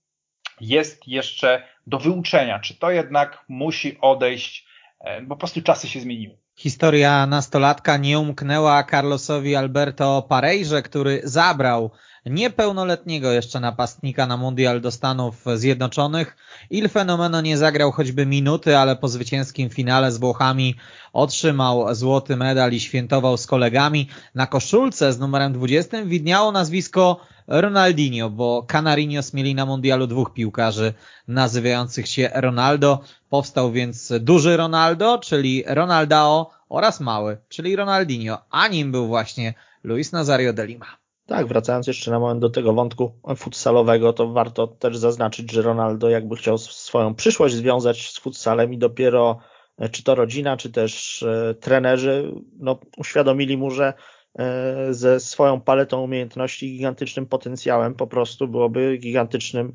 jest 0.61 1.09
jeszcze 1.09 1.63
do 1.87 1.99
wyuczenia? 1.99 2.59
Czy 2.59 2.75
to 2.75 2.91
jednak 2.91 3.45
musi 3.49 3.99
odejść, 4.01 4.67
e, 5.01 5.23
bo 5.23 5.29
po 5.29 5.39
prostu 5.39 5.63
czasy 5.63 5.89
się 5.89 6.01
zmieniły? 6.01 6.37
Historia 6.57 7.27
nastolatka 7.27 7.97
nie 7.97 8.19
umknęła 8.19 8.85
Carlosowi 8.85 9.57
Alberto 9.57 10.27
Parejrze, 10.29 10.83
który 10.83 11.21
zabrał 11.25 11.91
niepełnoletniego 12.27 13.33
jeszcze 13.33 13.61
napastnika 13.61 14.27
na 14.27 14.37
mundial 14.37 14.81
do 14.81 14.91
Stanów 14.91 15.45
Zjednoczonych. 15.55 16.37
Il 16.71 16.89
Fenomeno 16.89 17.41
nie 17.41 17.59
zagrał 17.59 17.93
choćby 17.93 18.27
minuty, 18.27 18.77
ale 18.77 18.97
po 18.97 19.09
zwycięskim 19.09 19.71
finale 19.71 20.13
z 20.13 20.19
Włochami 20.19 20.75
otrzymał 21.13 21.95
złoty 21.95 22.37
medal 22.37 22.73
i 22.73 22.81
świętował 22.81 23.37
z 23.37 23.47
kolegami. 23.47 24.09
Na 24.35 24.47
koszulce 24.47 25.13
z 25.13 25.19
numerem 25.19 25.53
20 25.53 26.05
widniało 26.05 26.53
nazwisko 26.53 27.21
Ronaldinho, 27.47 28.31
bo 28.31 28.63
Canarinos 28.63 29.35
mieli 29.35 29.55
na 29.55 29.67
mundialu 29.67 30.07
dwóch 30.07 30.33
piłkarzy 30.33 30.95
nazywających 31.29 32.09
się 32.09 32.31
Ronaldo. 32.35 33.01
Powstał 33.31 33.73
więc 33.73 34.13
duży 34.21 34.57
Ronaldo, 34.57 35.19
czyli 35.19 35.65
Ronaldao 35.67 36.51
oraz 36.69 37.01
mały, 37.01 37.39
czyli 37.49 37.77
Ronaldinho, 37.77 38.39
a 38.51 38.69
nim 38.69 38.93
był 38.93 39.07
właśnie 39.07 39.55
Luis 39.85 40.13
Nazario 40.13 40.53
de 40.53 40.67
Lima. 40.67 41.00
Tak, 41.31 41.47
wracając 41.47 41.87
jeszcze 41.87 42.11
na 42.11 42.19
moment 42.19 42.41
do 42.41 42.51
tego 42.51 42.73
wątku 42.73 43.13
futsalowego, 43.37 44.13
to 44.13 44.29
warto 44.29 44.67
też 44.67 44.97
zaznaczyć, 44.97 45.53
że 45.53 45.63
Ronaldo 45.63 46.09
jakby 46.09 46.37
chciał 46.37 46.59
swoją 46.59 47.15
przyszłość 47.15 47.55
związać 47.55 48.11
z 48.11 48.19
futsalem 48.19 48.73
i 48.73 48.79
dopiero 48.79 49.39
e, 49.79 49.89
czy 49.89 50.03
to 50.03 50.15
rodzina, 50.15 50.57
czy 50.57 50.73
też 50.73 51.23
e, 51.23 51.55
trenerzy 51.55 52.33
no, 52.59 52.79
uświadomili 52.97 53.57
mu, 53.57 53.71
że 53.71 53.93
e, 54.39 54.95
ze 54.95 55.21
swoją 55.21 55.61
paletą 55.61 56.03
umiejętności 56.03 56.73
gigantycznym 56.73 57.27
potencjałem 57.27 57.95
po 57.95 58.07
prostu 58.07 58.49
byłoby 58.49 58.99
gigantycznym 58.99 59.73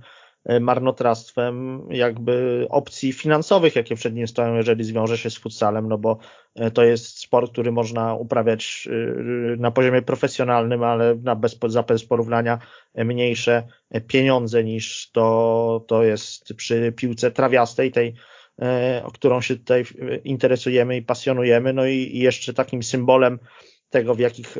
marnotrawstwem 0.59 1.87
jakby 1.89 2.65
opcji 2.69 3.13
finansowych, 3.13 3.75
jakie 3.75 3.95
przed 3.95 4.15
nim 4.15 4.27
stoją, 4.27 4.55
jeżeli 4.55 4.83
zwiąże 4.83 5.17
się 5.17 5.29
z 5.29 5.37
futsalem, 5.37 5.89
no 5.89 5.97
bo 5.97 6.17
e, 6.55 6.71
to 6.71 6.83
jest 6.83 7.19
sport, 7.19 7.51
który 7.51 7.71
można 7.71 8.13
uprawiać 8.13 8.87
e, 8.91 9.55
na 9.57 9.71
poziomie 9.71 10.01
profesjonalnym, 10.01 10.83
ale 10.83 11.15
na 11.15 11.35
bez, 11.35 11.57
za 11.67 11.83
bez 11.83 12.05
porównania 12.05 12.59
mniejsze 12.95 13.63
pieniądze 14.07 14.63
niż 14.63 15.11
to, 15.11 15.85
to 15.87 16.03
jest 16.03 16.53
przy 16.53 16.91
piłce 16.91 17.31
trawiastej, 17.31 17.91
tej, 17.91 18.13
o 19.03 19.11
którą 19.11 19.41
się 19.41 19.55
tutaj 19.55 19.83
interesujemy 20.23 20.97
i 20.97 21.01
pasjonujemy. 21.01 21.73
No 21.73 21.85
i 21.85 22.19
jeszcze 22.19 22.53
takim 22.53 22.83
symbolem 22.83 23.39
tego, 23.89 24.15
w 24.15 24.19
jakich 24.19 24.57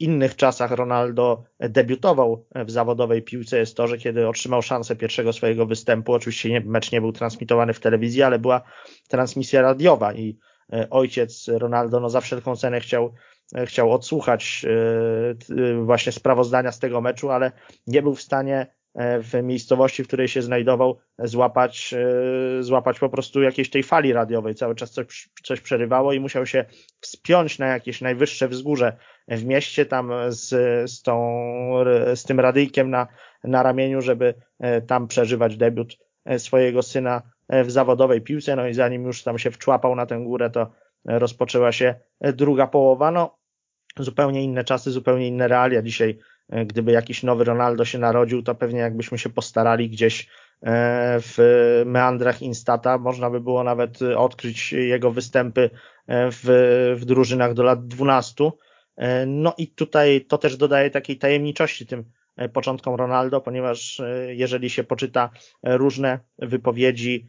innych 0.00 0.36
czasach 0.36 0.70
Ronaldo 0.70 1.44
debiutował 1.60 2.46
w 2.54 2.70
zawodowej 2.70 3.22
piłce. 3.22 3.58
Jest 3.58 3.76
to, 3.76 3.86
że 3.86 3.98
kiedy 3.98 4.28
otrzymał 4.28 4.62
szansę 4.62 4.96
pierwszego 4.96 5.32
swojego 5.32 5.66
występu, 5.66 6.12
oczywiście 6.12 6.50
nie, 6.50 6.60
mecz 6.60 6.92
nie 6.92 7.00
był 7.00 7.12
transmitowany 7.12 7.72
w 7.74 7.80
telewizji, 7.80 8.22
ale 8.22 8.38
była 8.38 8.62
transmisja 9.08 9.62
radiowa 9.62 10.14
i 10.14 10.38
e, 10.72 10.90
ojciec 10.90 11.48
Ronaldo 11.48 12.00
no 12.00 12.10
za 12.10 12.20
wszelką 12.20 12.56
cenę 12.56 12.80
chciał 12.80 13.14
e, 13.54 13.66
chciał 13.66 13.92
odsłuchać 13.92 14.66
e, 15.50 15.84
właśnie 15.84 16.12
sprawozdania 16.12 16.72
z 16.72 16.78
tego 16.78 17.00
meczu, 17.00 17.30
ale 17.30 17.52
nie 17.86 18.02
był 18.02 18.14
w 18.14 18.22
stanie 18.22 18.75
w 18.96 19.42
miejscowości, 19.42 20.04
w 20.04 20.06
której 20.06 20.28
się 20.28 20.42
znajdował, 20.42 20.98
złapać, 21.18 21.94
e, 21.94 22.62
złapać 22.62 22.98
po 22.98 23.08
prostu 23.08 23.42
jakiejś 23.42 23.70
tej 23.70 23.82
fali 23.82 24.12
radiowej. 24.12 24.54
Cały 24.54 24.74
czas 24.74 24.90
coś, 24.90 25.28
coś 25.42 25.60
przerywało 25.60 26.12
i 26.12 26.20
musiał 26.20 26.46
się 26.46 26.64
wspiąć 27.00 27.58
na 27.58 27.66
jakieś 27.66 28.00
najwyższe 28.00 28.48
wzgórze 28.48 28.96
w 29.28 29.44
mieście, 29.44 29.86
tam 29.86 30.12
z, 30.28 30.50
z, 30.90 31.02
tą, 31.02 31.40
z 32.14 32.24
tym 32.24 32.40
radyjkiem 32.40 32.90
na, 32.90 33.06
na 33.44 33.62
ramieniu, 33.62 34.00
żeby 34.00 34.34
e, 34.60 34.82
tam 34.82 35.08
przeżywać 35.08 35.56
debiut 35.56 35.96
swojego 36.38 36.82
syna 36.82 37.22
w 37.48 37.70
zawodowej 37.70 38.20
piłce. 38.20 38.56
No 38.56 38.66
i 38.66 38.74
zanim 38.74 39.04
już 39.04 39.22
tam 39.22 39.38
się 39.38 39.50
wczłapał 39.50 39.94
na 39.94 40.06
tę 40.06 40.20
górę, 40.24 40.50
to 40.50 40.70
rozpoczęła 41.04 41.72
się 41.72 41.94
druga 42.20 42.66
połowa. 42.66 43.10
No, 43.10 43.38
zupełnie 43.98 44.42
inne 44.42 44.64
czasy, 44.64 44.90
zupełnie 44.90 45.28
inne 45.28 45.48
realia. 45.48 45.82
Dzisiaj 45.82 46.18
E, 46.18 46.35
gdyby 46.48 46.92
jakiś 46.92 47.22
nowy 47.22 47.44
Ronaldo 47.44 47.84
się 47.84 47.98
narodził, 47.98 48.42
to 48.42 48.54
pewnie 48.54 48.80
jakbyśmy 48.80 49.18
się 49.18 49.30
postarali 49.30 49.90
gdzieś 49.90 50.22
e, 50.22 50.26
w 51.20 51.82
meandrach 51.86 52.42
Instata, 52.42 52.98
można 52.98 53.30
by 53.30 53.40
było 53.40 53.64
nawet 53.64 54.02
odkryć 54.02 54.72
jego 54.72 55.10
występy 55.10 55.70
e, 56.06 56.30
w, 56.30 56.44
w 57.00 57.04
drużynach 57.04 57.54
do 57.54 57.62
lat 57.62 57.86
12. 57.86 58.50
No 59.26 59.54
i 59.58 59.68
tutaj 59.68 60.24
to 60.28 60.38
też 60.38 60.56
dodaje 60.56 60.90
takiej 60.90 61.18
tajemniczości 61.18 61.86
tym 61.86 62.04
początkom 62.52 62.94
Ronaldo, 62.94 63.40
ponieważ 63.40 64.02
jeżeli 64.28 64.70
się 64.70 64.84
poczyta 64.84 65.30
różne 65.62 66.20
wypowiedzi 66.38 67.28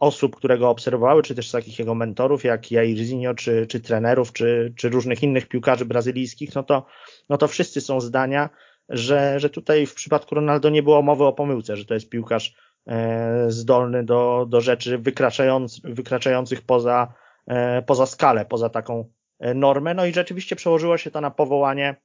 osób, 0.00 0.36
które 0.36 0.58
go 0.58 0.70
obserwowały, 0.70 1.22
czy 1.22 1.34
też 1.34 1.50
takich 1.50 1.78
jego 1.78 1.94
mentorów, 1.94 2.44
jak 2.44 2.70
Jairzinho, 2.70 3.34
czy, 3.34 3.66
czy 3.66 3.80
trenerów, 3.80 4.32
czy, 4.32 4.72
czy 4.76 4.88
różnych 4.88 5.22
innych 5.22 5.48
piłkarzy 5.48 5.84
brazylijskich, 5.84 6.54
no 6.54 6.62
to 6.62 6.86
no 7.28 7.38
to 7.38 7.48
wszyscy 7.48 7.80
są 7.80 8.00
zdania, 8.00 8.50
że, 8.88 9.40
że 9.40 9.50
tutaj 9.50 9.86
w 9.86 9.94
przypadku 9.94 10.34
Ronaldo 10.34 10.70
nie 10.70 10.82
było 10.82 11.02
mowy 11.02 11.24
o 11.24 11.32
pomyłce, 11.32 11.76
że 11.76 11.84
to 11.84 11.94
jest 11.94 12.08
piłkarz 12.08 12.54
e, 12.86 13.44
zdolny 13.48 14.04
do, 14.04 14.46
do 14.48 14.60
rzeczy 14.60 14.98
wykraczając, 14.98 15.80
wykraczających 15.84 16.62
poza, 16.62 17.14
e, 17.46 17.82
poza 17.82 18.06
skalę, 18.06 18.46
poza 18.46 18.68
taką 18.68 19.10
e, 19.38 19.54
normę. 19.54 19.94
No 19.94 20.06
i 20.06 20.12
rzeczywiście 20.12 20.56
przełożyło 20.56 20.98
się 20.98 21.10
to 21.10 21.20
na 21.20 21.30
powołanie 21.30 21.96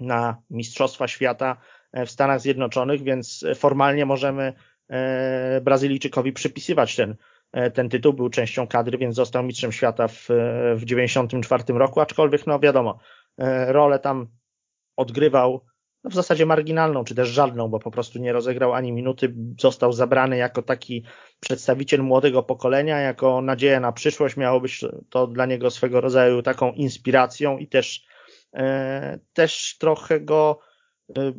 na 0.00 0.42
Mistrzostwa 0.50 1.08
Świata 1.08 1.56
w 2.06 2.10
Stanach 2.10 2.40
Zjednoczonych, 2.40 3.02
więc 3.02 3.44
formalnie 3.54 4.06
możemy 4.06 4.52
Brazylijczykowi 5.62 6.32
przypisywać 6.32 6.96
ten, 6.96 7.16
ten 7.74 7.88
tytuł. 7.88 8.12
Był 8.12 8.30
częścią 8.30 8.66
kadry, 8.66 8.98
więc 8.98 9.14
został 9.14 9.42
mistrzem 9.42 9.72
świata 9.72 10.08
w, 10.08 10.28
w 10.76 10.84
94 10.84 11.64
roku, 11.68 12.00
aczkolwiek 12.00 12.46
no 12.46 12.60
wiadomo, 12.60 12.98
rolę 13.68 13.98
tam 13.98 14.28
odgrywał 14.96 15.64
no 16.04 16.10
w 16.10 16.14
zasadzie 16.14 16.46
marginalną, 16.46 17.04
czy 17.04 17.14
też 17.14 17.28
żadną, 17.28 17.68
bo 17.68 17.78
po 17.78 17.90
prostu 17.90 18.18
nie 18.18 18.32
rozegrał 18.32 18.72
ani 18.72 18.92
minuty, 18.92 19.34
został 19.60 19.92
zabrany 19.92 20.36
jako 20.36 20.62
taki 20.62 21.04
przedstawiciel 21.40 22.02
młodego 22.02 22.42
pokolenia, 22.42 23.00
jako 23.00 23.42
nadzieja 23.42 23.80
na 23.80 23.92
przyszłość, 23.92 24.36
miało 24.36 24.60
być 24.60 24.84
to 25.10 25.26
dla 25.26 25.46
niego 25.46 25.70
swego 25.70 26.00
rodzaju 26.00 26.42
taką 26.42 26.72
inspiracją 26.72 27.58
i 27.58 27.68
też, 27.68 28.04
e, 28.54 29.18
też 29.32 29.76
trochę 29.78 30.20
go 30.20 30.58
e, 31.18 31.32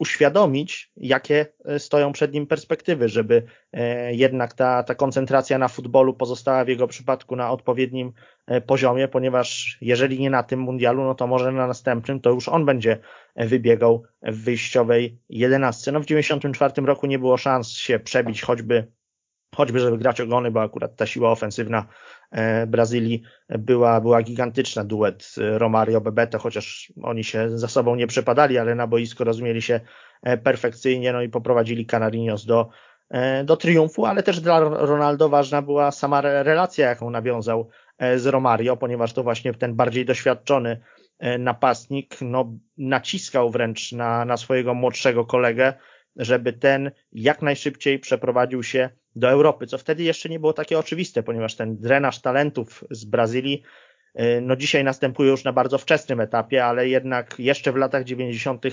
uświadomić, 0.00 0.92
jakie 0.96 1.46
e, 1.64 1.78
stoją 1.78 2.12
przed 2.12 2.32
nim 2.32 2.46
perspektywy, 2.46 3.08
żeby 3.08 3.42
e, 3.72 4.14
jednak 4.14 4.54
ta, 4.54 4.82
ta 4.82 4.94
koncentracja 4.94 5.58
na 5.58 5.68
futbolu 5.68 6.14
pozostała 6.14 6.64
w 6.64 6.68
jego 6.68 6.86
przypadku 6.86 7.36
na 7.36 7.50
odpowiednim 7.50 8.12
e, 8.46 8.60
poziomie, 8.60 9.08
ponieważ 9.08 9.78
jeżeli 9.80 10.20
nie 10.20 10.30
na 10.30 10.42
tym 10.42 10.60
mundialu, 10.60 11.04
no 11.04 11.14
to 11.14 11.26
może 11.26 11.52
na 11.52 11.66
następnym, 11.66 12.20
to 12.20 12.30
już 12.30 12.48
on 12.48 12.64
będzie 12.64 12.98
wybiegał 13.36 14.02
w 14.22 14.44
wyjściowej 14.44 15.18
jedenastce. 15.28 15.92
No 15.92 16.00
w 16.00 16.06
94 16.06 16.86
roku 16.86 17.06
nie 17.06 17.18
było 17.18 17.36
szans 17.36 17.72
się 17.72 17.98
przebić 17.98 18.42
choćby 18.42 18.86
choćby 19.54 19.80
żeby 19.80 19.98
grać 19.98 20.20
ogony, 20.20 20.50
bo 20.50 20.62
akurat 20.62 20.96
ta 20.96 21.06
siła 21.06 21.30
ofensywna 21.30 21.86
e, 22.30 22.66
Brazylii 22.66 23.22
była, 23.48 24.00
była 24.00 24.22
gigantyczna. 24.22 24.84
Duet 24.84 25.34
e, 25.38 25.58
Romario 25.58 26.00
Bebeto, 26.00 26.38
chociaż 26.38 26.92
oni 27.02 27.24
się 27.24 27.58
za 27.58 27.68
sobą 27.68 27.94
nie 27.94 28.06
przepadali, 28.06 28.58
ale 28.58 28.74
na 28.74 28.86
boisko 28.86 29.24
rozumieli 29.24 29.62
się 29.62 29.80
e, 30.22 30.38
perfekcyjnie, 30.38 31.12
no 31.12 31.22
i 31.22 31.28
poprowadzili 31.28 31.86
Canarinos 31.86 32.46
do, 32.46 32.68
do 33.44 33.56
triumfu, 33.56 34.06
ale 34.06 34.22
też 34.22 34.40
dla 34.40 34.60
Ronaldo 34.60 35.28
ważna 35.28 35.62
była 35.62 35.90
sama 35.90 36.20
relacja, 36.20 36.88
jaką 36.88 37.10
nawiązał 37.10 37.68
z 38.16 38.26
Romario, 38.26 38.76
ponieważ 38.76 39.12
to 39.12 39.22
właśnie 39.22 39.54
ten 39.54 39.74
bardziej 39.74 40.04
doświadczony 40.04 40.80
napastnik 41.38 42.16
no, 42.20 42.52
naciskał 42.78 43.50
wręcz 43.50 43.92
na, 43.92 44.24
na 44.24 44.36
swojego 44.36 44.74
młodszego 44.74 45.24
kolegę, 45.24 45.74
żeby 46.16 46.52
ten 46.52 46.90
jak 47.12 47.42
najszybciej 47.42 47.98
przeprowadził 47.98 48.62
się 48.62 48.90
do 49.16 49.30
Europy, 49.30 49.66
co 49.66 49.78
wtedy 49.78 50.02
jeszcze 50.02 50.28
nie 50.28 50.40
było 50.40 50.52
takie 50.52 50.78
oczywiste, 50.78 51.22
ponieważ 51.22 51.54
ten 51.54 51.76
drenaż 51.76 52.20
talentów 52.20 52.84
z 52.90 53.04
Brazylii 53.04 53.62
y, 54.20 54.40
no 54.42 54.56
dzisiaj 54.56 54.84
następuje 54.84 55.30
już 55.30 55.44
na 55.44 55.52
bardzo 55.52 55.78
wczesnym 55.78 56.20
etapie, 56.20 56.64
ale 56.64 56.88
jednak 56.88 57.38
jeszcze 57.38 57.72
w 57.72 57.76
latach 57.76 58.04
90. 58.04 58.64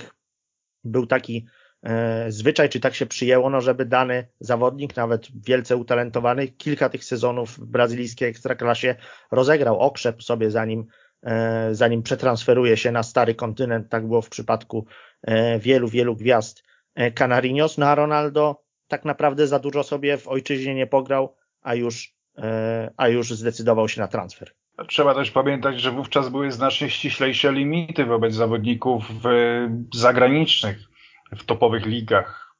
był 0.84 1.06
taki 1.06 1.46
e, 1.82 2.26
zwyczaj, 2.32 2.68
czy 2.68 2.80
tak 2.80 2.94
się 2.94 3.06
przyjęło, 3.06 3.50
no 3.50 3.60
żeby 3.60 3.84
dany 3.84 4.28
zawodnik, 4.40 4.96
nawet 4.96 5.28
wielce 5.46 5.76
utalentowany, 5.76 6.48
kilka 6.48 6.88
tych 6.88 7.04
sezonów 7.04 7.58
w 7.58 7.64
brazylijskiej 7.66 8.28
ekstraklasie 8.28 8.94
rozegrał, 9.30 9.78
okrzep 9.80 10.22
sobie 10.22 10.50
zanim, 10.50 10.86
e, 11.22 11.68
zanim 11.74 12.02
przetransferuje 12.02 12.76
się 12.76 12.92
na 12.92 13.02
stary 13.02 13.34
kontynent. 13.34 13.88
Tak 13.88 14.06
było 14.06 14.22
w 14.22 14.28
przypadku 14.28 14.86
wielu, 15.58 15.88
wielu 15.88 16.16
gwiazd 16.16 16.62
Canarinos, 17.14 17.78
no 17.78 17.86
a 17.86 17.94
Ronaldo 17.94 18.61
tak 18.92 19.04
naprawdę 19.04 19.46
za 19.46 19.58
dużo 19.58 19.82
sobie 19.82 20.18
w 20.18 20.28
ojczyźnie 20.28 20.74
nie 20.74 20.86
pograł, 20.86 21.34
a 21.62 21.74
już, 21.74 22.14
e, 22.38 22.90
a 22.96 23.08
już 23.08 23.30
zdecydował 23.30 23.88
się 23.88 24.00
na 24.00 24.08
transfer. 24.08 24.50
Trzeba 24.88 25.14
też 25.14 25.30
pamiętać, 25.30 25.80
że 25.80 25.90
wówczas 25.90 26.28
były 26.28 26.52
znacznie 26.52 26.90
ściślejsze 26.90 27.52
limity 27.52 28.04
wobec 28.04 28.34
zawodników 28.34 29.04
zagranicznych 29.94 30.78
w 31.36 31.44
topowych 31.44 31.86
ligach. 31.86 32.56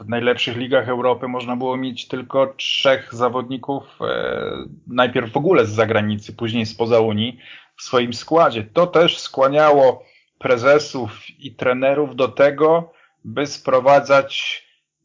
W 0.00 0.08
najlepszych 0.08 0.56
ligach 0.56 0.88
Europy 0.88 1.28
można 1.28 1.56
było 1.56 1.76
mieć 1.76 2.08
tylko 2.08 2.46
trzech 2.46 3.14
zawodników, 3.14 3.82
e, 4.00 4.46
najpierw 4.86 5.32
w 5.32 5.36
ogóle 5.36 5.66
z 5.66 5.70
zagranicy, 5.70 6.32
później 6.32 6.66
spoza 6.66 7.00
Unii, 7.00 7.38
w 7.76 7.82
swoim 7.82 8.12
składzie. 8.12 8.64
To 8.72 8.86
też 8.86 9.18
skłaniało 9.18 10.04
prezesów 10.38 11.30
i 11.38 11.54
trenerów 11.54 12.16
do 12.16 12.28
tego, 12.28 12.92
by 13.24 13.46
sprowadzać 13.46 14.62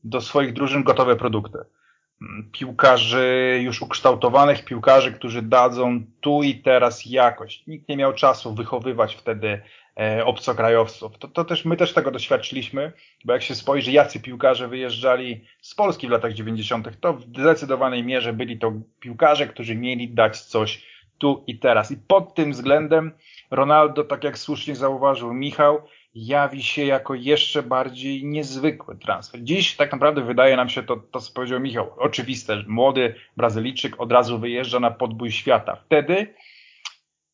do 0.09 0.21
swoich 0.21 0.53
drużyn 0.53 0.83
gotowe 0.83 1.15
produkty. 1.15 1.57
Mm, 2.21 2.49
piłkarzy 2.51 3.59
już 3.63 3.81
ukształtowanych, 3.81 4.65
piłkarzy, 4.65 5.11
którzy 5.11 5.41
dadzą 5.41 6.01
tu 6.21 6.43
i 6.43 6.55
teraz 6.55 7.05
jakość. 7.05 7.67
Nikt 7.67 7.89
nie 7.89 7.97
miał 7.97 8.13
czasu 8.13 8.55
wychowywać 8.55 9.15
wtedy 9.15 9.61
e, 9.99 10.25
obcokrajowców. 10.25 11.17
To, 11.17 11.27
to 11.27 11.45
też 11.45 11.65
my 11.65 11.77
też 11.77 11.93
tego 11.93 12.11
doświadczyliśmy, 12.11 12.91
bo 13.25 13.33
jak 13.33 13.41
się 13.41 13.55
spojrzy, 13.55 13.91
jacy 13.91 14.19
piłkarze 14.19 14.67
wyjeżdżali 14.67 15.45
z 15.61 15.75
Polski 15.75 16.07
w 16.07 16.11
latach 16.11 16.33
90., 16.33 16.99
to 16.99 17.13
w 17.13 17.21
zdecydowanej 17.21 18.03
mierze 18.03 18.33
byli 18.33 18.59
to 18.59 18.73
piłkarze, 18.99 19.47
którzy 19.47 19.75
mieli 19.75 20.09
dać 20.09 20.41
coś 20.41 20.85
tu 21.17 21.43
i 21.47 21.59
teraz. 21.59 21.91
I 21.91 21.97
pod 21.97 22.35
tym 22.35 22.51
względem 22.51 23.11
Ronaldo, 23.51 24.03
tak 24.03 24.23
jak 24.23 24.37
słusznie 24.37 24.75
zauważył 24.75 25.33
Michał, 25.33 25.81
jawi 26.25 26.63
się 26.63 26.85
jako 26.85 27.15
jeszcze 27.15 27.63
bardziej 27.63 28.25
niezwykły 28.25 28.95
transfer. 28.95 29.43
Dziś 29.43 29.75
tak 29.75 29.91
naprawdę 29.91 30.21
wydaje 30.21 30.55
nam 30.55 30.69
się 30.69 30.83
to, 30.83 30.97
to 31.11 31.19
co 31.19 31.33
powiedział 31.33 31.59
Michał, 31.59 31.93
oczywiste, 31.97 32.63
młody 32.67 33.15
Brazylijczyk 33.37 34.01
od 34.01 34.11
razu 34.11 34.39
wyjeżdża 34.39 34.79
na 34.79 34.91
podbój 34.91 35.31
świata. 35.31 35.75
Wtedy 35.85 36.33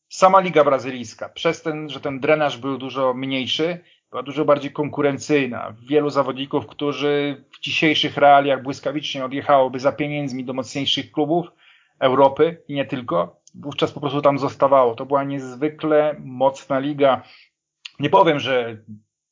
sama 0.08 0.40
Liga 0.40 0.64
Brazylijska, 0.64 1.28
przez 1.28 1.62
ten, 1.62 1.88
że 1.88 2.00
ten 2.00 2.20
drenaż 2.20 2.58
był 2.58 2.78
dużo 2.78 3.14
mniejszy, 3.14 3.78
była 4.10 4.22
dużo 4.22 4.44
bardziej 4.44 4.72
konkurencyjna. 4.72 5.74
Wielu 5.88 6.10
zawodników, 6.10 6.66
którzy 6.66 7.44
w 7.50 7.60
dzisiejszych 7.60 8.16
realiach 8.16 8.62
błyskawicznie 8.62 9.24
odjechałoby 9.24 9.78
za 9.78 9.92
pieniędzmi 9.92 10.44
do 10.44 10.52
mocniejszych 10.52 11.12
klubów 11.12 11.46
Europy 11.98 12.62
i 12.68 12.74
nie 12.74 12.84
tylko, 12.84 13.40
wówczas 13.54 13.92
po 13.92 14.00
prostu 14.00 14.22
tam 14.22 14.38
zostawało. 14.38 14.94
To 14.94 15.06
była 15.06 15.24
niezwykle 15.24 16.16
mocna 16.18 16.78
liga, 16.78 17.22
nie 18.00 18.10
powiem, 18.10 18.40
że 18.40 18.76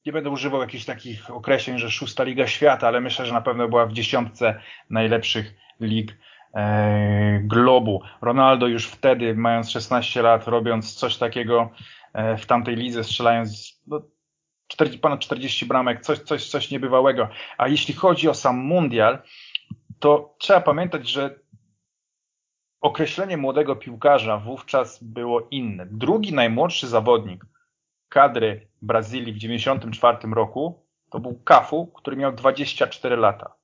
nie 0.06 0.12
będę 0.12 0.30
używał 0.30 0.60
jakichś 0.60 0.84
takich 0.84 1.30
określeń, 1.30 1.78
że 1.78 1.90
szósta 1.90 2.24
liga 2.24 2.46
świata, 2.46 2.88
ale 2.88 3.00
myślę, 3.00 3.26
że 3.26 3.32
na 3.32 3.40
pewno 3.40 3.68
była 3.68 3.86
w 3.86 3.92
dziesiątce 3.92 4.60
najlepszych 4.90 5.54
lig 5.80 6.18
e, 6.54 7.40
globu. 7.44 8.02
Ronaldo 8.20 8.66
już 8.66 8.86
wtedy, 8.86 9.34
mając 9.34 9.70
16 9.70 10.22
lat, 10.22 10.48
robiąc 10.48 10.94
coś 10.94 11.16
takiego 11.16 11.70
e, 12.12 12.36
w 12.36 12.46
tamtej 12.46 12.76
lidze, 12.76 13.04
strzelając 13.04 13.80
no, 13.86 14.02
40, 14.66 15.00
ponad 15.00 15.20
40 15.20 15.66
bramek, 15.66 16.00
coś, 16.00 16.18
coś, 16.18 16.50
coś 16.50 16.70
niebywałego. 16.70 17.28
A 17.58 17.68
jeśli 17.68 17.94
chodzi 17.94 18.28
o 18.28 18.34
sam 18.34 18.56
mundial, 18.58 19.22
to 19.98 20.34
trzeba 20.38 20.60
pamiętać, 20.60 21.08
że 21.08 21.38
określenie 22.80 23.36
młodego 23.36 23.76
piłkarza 23.76 24.38
wówczas 24.38 25.04
było 25.04 25.48
inne. 25.50 25.86
Drugi 25.90 26.34
najmłodszy 26.34 26.88
zawodnik, 26.88 27.44
kadry 28.12 28.66
Brazylii 28.82 29.32
w 29.32 29.36
1994 29.36 30.34
roku 30.34 30.82
to 31.10 31.20
był 31.20 31.40
Cafu, 31.44 31.86
który 31.86 32.16
miał 32.16 32.32
24 32.32 33.16
lata. 33.16 33.54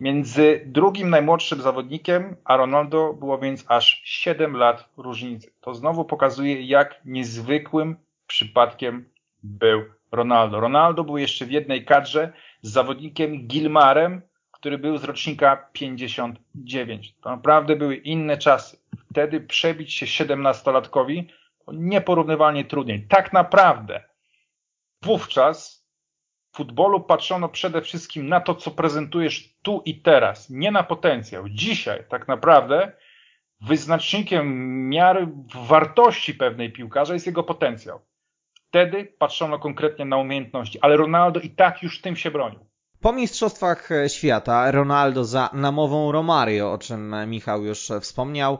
Między 0.00 0.62
drugim 0.66 1.10
najmłodszym 1.10 1.60
zawodnikiem 1.60 2.36
a 2.44 2.56
Ronaldo 2.56 3.12
było 3.12 3.38
więc 3.38 3.64
aż 3.68 4.02
7 4.04 4.56
lat 4.56 4.88
różnicy. 4.96 5.50
To 5.60 5.74
znowu 5.74 6.04
pokazuje, 6.04 6.62
jak 6.62 7.00
niezwykłym 7.04 7.96
przypadkiem 8.26 9.08
był 9.42 9.82
Ronaldo. 10.12 10.60
Ronaldo 10.60 11.04
był 11.04 11.18
jeszcze 11.18 11.46
w 11.46 11.50
jednej 11.50 11.84
kadrze 11.84 12.32
z 12.62 12.72
zawodnikiem 12.72 13.46
Gilmarem, 13.46 14.22
który 14.50 14.78
był 14.78 14.98
z 14.98 15.04
rocznika 15.04 15.68
59. 15.72 17.14
To 17.20 17.30
naprawdę 17.30 17.76
były 17.76 17.96
inne 17.96 18.38
czasy. 18.38 18.78
Wtedy 19.10 19.40
przebić 19.40 19.94
się 19.94 20.06
17-latkowi 20.06 21.24
nieporównywalnie 21.72 22.64
trudniej. 22.64 23.06
Tak 23.08 23.32
naprawdę 23.32 24.04
wówczas 25.02 25.88
w 26.52 26.56
futbolu 26.56 27.00
patrzono 27.00 27.48
przede 27.48 27.82
wszystkim 27.82 28.28
na 28.28 28.40
to, 28.40 28.54
co 28.54 28.70
prezentujesz 28.70 29.58
tu 29.62 29.82
i 29.84 30.02
teraz, 30.02 30.50
nie 30.50 30.70
na 30.70 30.82
potencjał. 30.82 31.48
Dzisiaj 31.48 32.04
tak 32.08 32.28
naprawdę 32.28 32.92
wyznacznikiem 33.60 34.88
miary 34.88 35.28
wartości 35.54 36.34
pewnej 36.34 36.72
piłkarza 36.72 37.14
jest 37.14 37.26
jego 37.26 37.42
potencjał. 37.42 38.00
Wtedy 38.68 39.04
patrzono 39.18 39.58
konkretnie 39.58 40.04
na 40.04 40.16
umiejętności, 40.16 40.80
ale 40.80 40.96
Ronaldo 40.96 41.40
i 41.40 41.50
tak 41.50 41.82
już 41.82 42.00
tym 42.00 42.16
się 42.16 42.30
bronił. 42.30 42.68
Po 43.00 43.12
Mistrzostwach 43.12 43.88
Świata 44.08 44.70
Ronaldo 44.70 45.24
za 45.24 45.50
namową 45.52 46.12
Romario, 46.12 46.72
o 46.72 46.78
czym 46.78 47.14
Michał 47.26 47.64
już 47.64 47.92
wspomniał, 48.00 48.58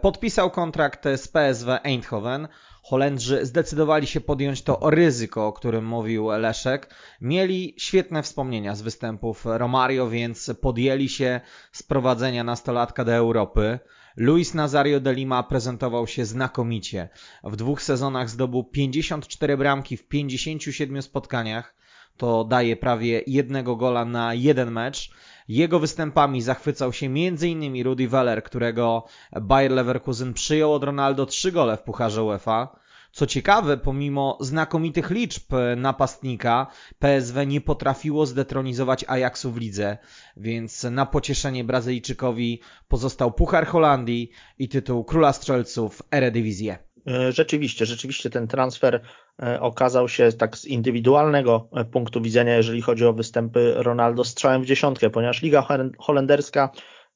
podpisał 0.00 0.50
kontrakt 0.50 1.04
z 1.16 1.28
PSW 1.28 1.70
Eindhoven. 1.82 2.48
Holendrzy 2.82 3.46
zdecydowali 3.46 4.06
się 4.06 4.20
podjąć 4.20 4.62
to 4.62 4.90
ryzyko, 4.90 5.46
o 5.46 5.52
którym 5.52 5.86
mówił 5.86 6.28
Leszek. 6.30 6.94
Mieli 7.20 7.74
świetne 7.78 8.22
wspomnienia 8.22 8.74
z 8.74 8.82
występów 8.82 9.42
Romario, 9.46 10.08
więc 10.08 10.50
podjęli 10.60 11.08
się 11.08 11.40
sprowadzenia 11.72 12.44
nastolatka 12.44 13.04
do 13.04 13.12
Europy. 13.12 13.78
Luis 14.16 14.54
Nazario 14.54 15.00
de 15.00 15.14
Lima 15.14 15.42
prezentował 15.42 16.06
się 16.06 16.24
znakomicie. 16.24 17.08
W 17.44 17.56
dwóch 17.56 17.82
sezonach 17.82 18.30
zdobył 18.30 18.64
54 18.64 19.56
bramki 19.56 19.96
w 19.96 20.08
57 20.08 21.02
spotkaniach 21.02 21.74
to 22.18 22.44
daje 22.44 22.76
prawie 22.76 23.22
jednego 23.26 23.76
gola 23.76 24.04
na 24.04 24.34
jeden 24.34 24.70
mecz. 24.70 25.10
Jego 25.48 25.78
występami 25.78 26.42
zachwycał 26.42 26.92
się 26.92 27.06
m.in. 27.06 27.84
Rudi 27.84 28.08
Weller, 28.08 28.42
którego 28.42 29.04
Bayer 29.40 29.70
Leverkusen 29.70 30.34
przyjął 30.34 30.72
od 30.74 30.84
Ronaldo 30.84 31.26
trzy 31.26 31.52
gole 31.52 31.76
w 31.76 31.82
Pucharze 31.82 32.22
UEFA. 32.22 32.78
Co 33.12 33.26
ciekawe, 33.26 33.76
pomimo 33.76 34.38
znakomitych 34.40 35.10
liczb 35.10 35.52
napastnika, 35.76 36.66
PSW 36.98 37.44
nie 37.46 37.60
potrafiło 37.60 38.26
zdetronizować 38.26 39.04
Ajaxu 39.08 39.52
w 39.52 39.56
lidze, 39.56 39.98
więc 40.36 40.84
na 40.84 41.06
pocieszenie 41.06 41.64
Brazylijczykowi 41.64 42.60
pozostał 42.88 43.32
Puchar 43.32 43.66
Holandii 43.66 44.30
i 44.58 44.68
tytuł 44.68 45.04
Króla 45.04 45.32
Strzelców 45.32 46.02
Eredivisie. 46.10 46.87
E, 47.08 47.32
rzeczywiście, 47.32 47.86
rzeczywiście 47.86 48.30
ten 48.30 48.48
transfer 48.48 49.00
e, 49.42 49.60
okazał 49.60 50.08
się 50.08 50.32
tak 50.32 50.58
z 50.58 50.64
indywidualnego 50.64 51.68
e, 51.72 51.84
punktu 51.84 52.20
widzenia, 52.20 52.56
jeżeli 52.56 52.82
chodzi 52.82 53.06
o 53.06 53.12
występy 53.12 53.74
Ronaldo. 53.76 54.24
Strzałem 54.24 54.62
w 54.62 54.66
dziesiątkę, 54.66 55.10
ponieważ 55.10 55.42
Liga 55.42 55.66
Holenderska 55.98 56.70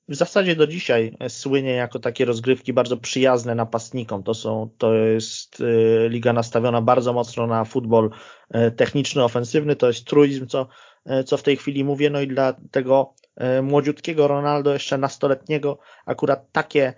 w 0.09 0.15
zasadzie 0.15 0.57
do 0.57 0.67
dzisiaj 0.67 1.17
słynie 1.29 1.71
jako 1.71 1.99
takie 1.99 2.25
rozgrywki 2.25 2.73
bardzo 2.73 2.97
przyjazne 2.97 3.55
napastnikom. 3.55 4.23
To 4.23 4.35
są, 4.35 4.71
to 4.79 4.95
jest 4.95 5.63
liga 6.09 6.33
nastawiona 6.33 6.83
bardzo 6.83 7.13
mocno 7.13 7.47
na 7.47 7.65
futbol 7.65 8.11
techniczny, 8.77 9.25
ofensywny, 9.25 9.77
to 9.77 9.87
jest 9.87 10.05
truizm, 10.05 10.47
co, 10.47 10.69
co 11.27 11.37
w 11.37 11.43
tej 11.43 11.57
chwili 11.57 11.85
mówię, 11.85 12.11
no 12.11 12.21
i 12.21 12.27
dla 12.27 12.55
tego 12.71 13.15
młodziutkiego 13.63 14.29
Ronaldo, 14.29 14.73
jeszcze 14.73 14.99
nastoletniego, 14.99 15.79
akurat 16.07 16.53
takie 16.53 16.95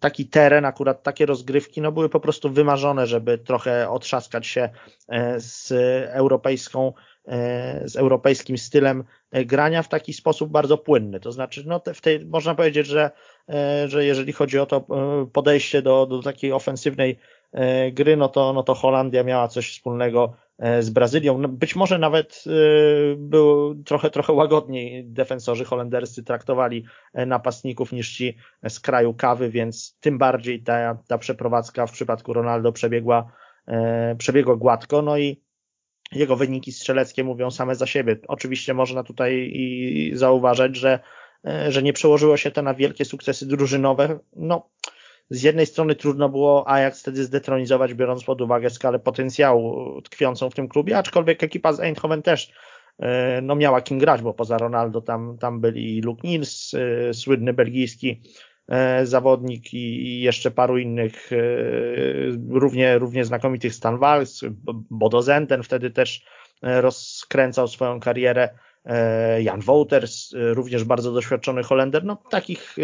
taki 0.00 0.26
teren, 0.26 0.64
akurat 0.64 1.02
takie 1.02 1.26
rozgrywki, 1.26 1.80
no 1.80 1.92
były 1.92 2.08
po 2.08 2.20
prostu 2.20 2.50
wymarzone, 2.50 3.06
żeby 3.06 3.38
trochę 3.38 3.90
otrzaskać 3.90 4.46
się 4.46 4.68
e, 5.08 5.40
z 5.40 5.72
europejską, 6.12 6.92
e, 7.26 7.88
z 7.88 7.96
europejskim 7.96 8.58
stylem 8.58 9.04
grania 9.32 9.82
w 9.82 9.88
taki 9.88 10.12
sposób 10.12 10.50
bardzo 10.50 10.78
płynny. 10.78 11.20
To 11.20 11.32
znaczy, 11.32 11.64
no 11.66 11.80
w 11.94 12.00
tej, 12.00 12.26
można 12.26 12.54
powiedzieć, 12.54 12.86
że, 12.86 13.10
że 13.86 14.04
jeżeli 14.04 14.32
chodzi 14.32 14.58
o 14.58 14.66
to 14.66 14.86
podejście 15.32 15.82
do, 15.82 16.06
do 16.06 16.22
takiej 16.22 16.52
ofensywnej 16.52 17.18
gry, 17.92 18.16
no 18.16 18.28
to, 18.28 18.52
no 18.52 18.62
to 18.62 18.74
Holandia 18.74 19.24
miała 19.24 19.48
coś 19.48 19.72
wspólnego 19.72 20.32
E, 20.51 20.51
z 20.80 20.90
Brazylią. 20.90 21.38
No, 21.38 21.48
być 21.48 21.76
może 21.76 21.98
nawet 21.98 22.44
e, 22.46 22.50
był 23.16 23.74
trochę, 23.84 24.10
trochę 24.10 24.32
łagodniej 24.32 25.04
defensorzy 25.04 25.64
holenderscy 25.64 26.22
traktowali 26.22 26.84
e, 27.14 27.26
napastników 27.26 27.92
niż 27.92 28.16
ci 28.16 28.36
z 28.68 28.80
kraju 28.80 29.14
kawy, 29.14 29.50
więc 29.50 29.96
tym 30.00 30.18
bardziej 30.18 30.62
ta, 30.62 30.98
ta 31.08 31.18
przeprowadzka 31.18 31.86
w 31.86 31.92
przypadku 31.92 32.32
Ronaldo 32.32 32.72
przebiegła, 32.72 33.32
przebiegła 34.18 34.56
gładko. 34.56 35.02
No 35.02 35.18
i 35.18 35.42
jego 36.12 36.36
wyniki 36.36 36.72
strzeleckie 36.72 37.24
mówią 37.24 37.50
same 37.50 37.74
za 37.74 37.86
siebie. 37.86 38.16
Oczywiście 38.28 38.74
można 38.74 39.02
tutaj 39.02 39.50
i 39.54 40.12
zauważyć, 40.14 40.76
że, 40.76 41.00
że 41.68 41.82
nie 41.82 41.92
przełożyło 41.92 42.36
się 42.36 42.50
to 42.50 42.62
na 42.62 42.74
wielkie 42.74 43.04
sukcesy 43.04 43.46
drużynowe. 43.46 44.18
No, 44.36 44.70
z 45.32 45.42
jednej 45.42 45.66
strony 45.66 45.94
trudno 45.94 46.28
było 46.28 46.68
Ajax 46.68 47.00
wtedy 47.00 47.24
zdetronizować, 47.24 47.94
biorąc 47.94 48.24
pod 48.24 48.40
uwagę 48.40 48.70
skalę 48.70 48.98
potencjału 48.98 50.02
tkwiącą 50.02 50.50
w 50.50 50.54
tym 50.54 50.68
klubie, 50.68 50.98
aczkolwiek 50.98 51.42
ekipa 51.42 51.72
z 51.72 51.80
Eindhoven 51.80 52.22
też 52.22 52.52
e, 52.98 53.40
no 53.42 53.54
miała 53.54 53.80
kim 53.80 53.98
grać, 53.98 54.22
bo 54.22 54.34
poza 54.34 54.58
Ronaldo 54.58 55.00
tam, 55.00 55.38
tam 55.38 55.60
byli 55.60 56.00
Luke 56.00 56.28
Niels, 56.28 56.74
e, 56.74 57.14
słynny 57.14 57.52
belgijski 57.52 58.22
zawodnik 59.02 59.74
i 59.74 60.20
jeszcze 60.20 60.50
paru 60.50 60.78
innych 60.78 61.30
równie, 62.48 62.98
równie 62.98 63.24
znakomitych 63.24 63.74
Stan 63.74 63.98
Wals, 63.98 64.40
Bodo 64.90 65.22
Zenden 65.22 65.62
wtedy 65.62 65.90
też 65.90 66.24
rozkręcał 66.62 67.68
swoją 67.68 68.00
karierę. 68.00 68.48
Jan 69.38 69.60
Wouters, 69.60 70.34
również 70.34 70.84
bardzo 70.84 71.12
doświadczony 71.12 71.62
Holender. 71.62 72.04
No, 72.04 72.16
takich 72.30 72.76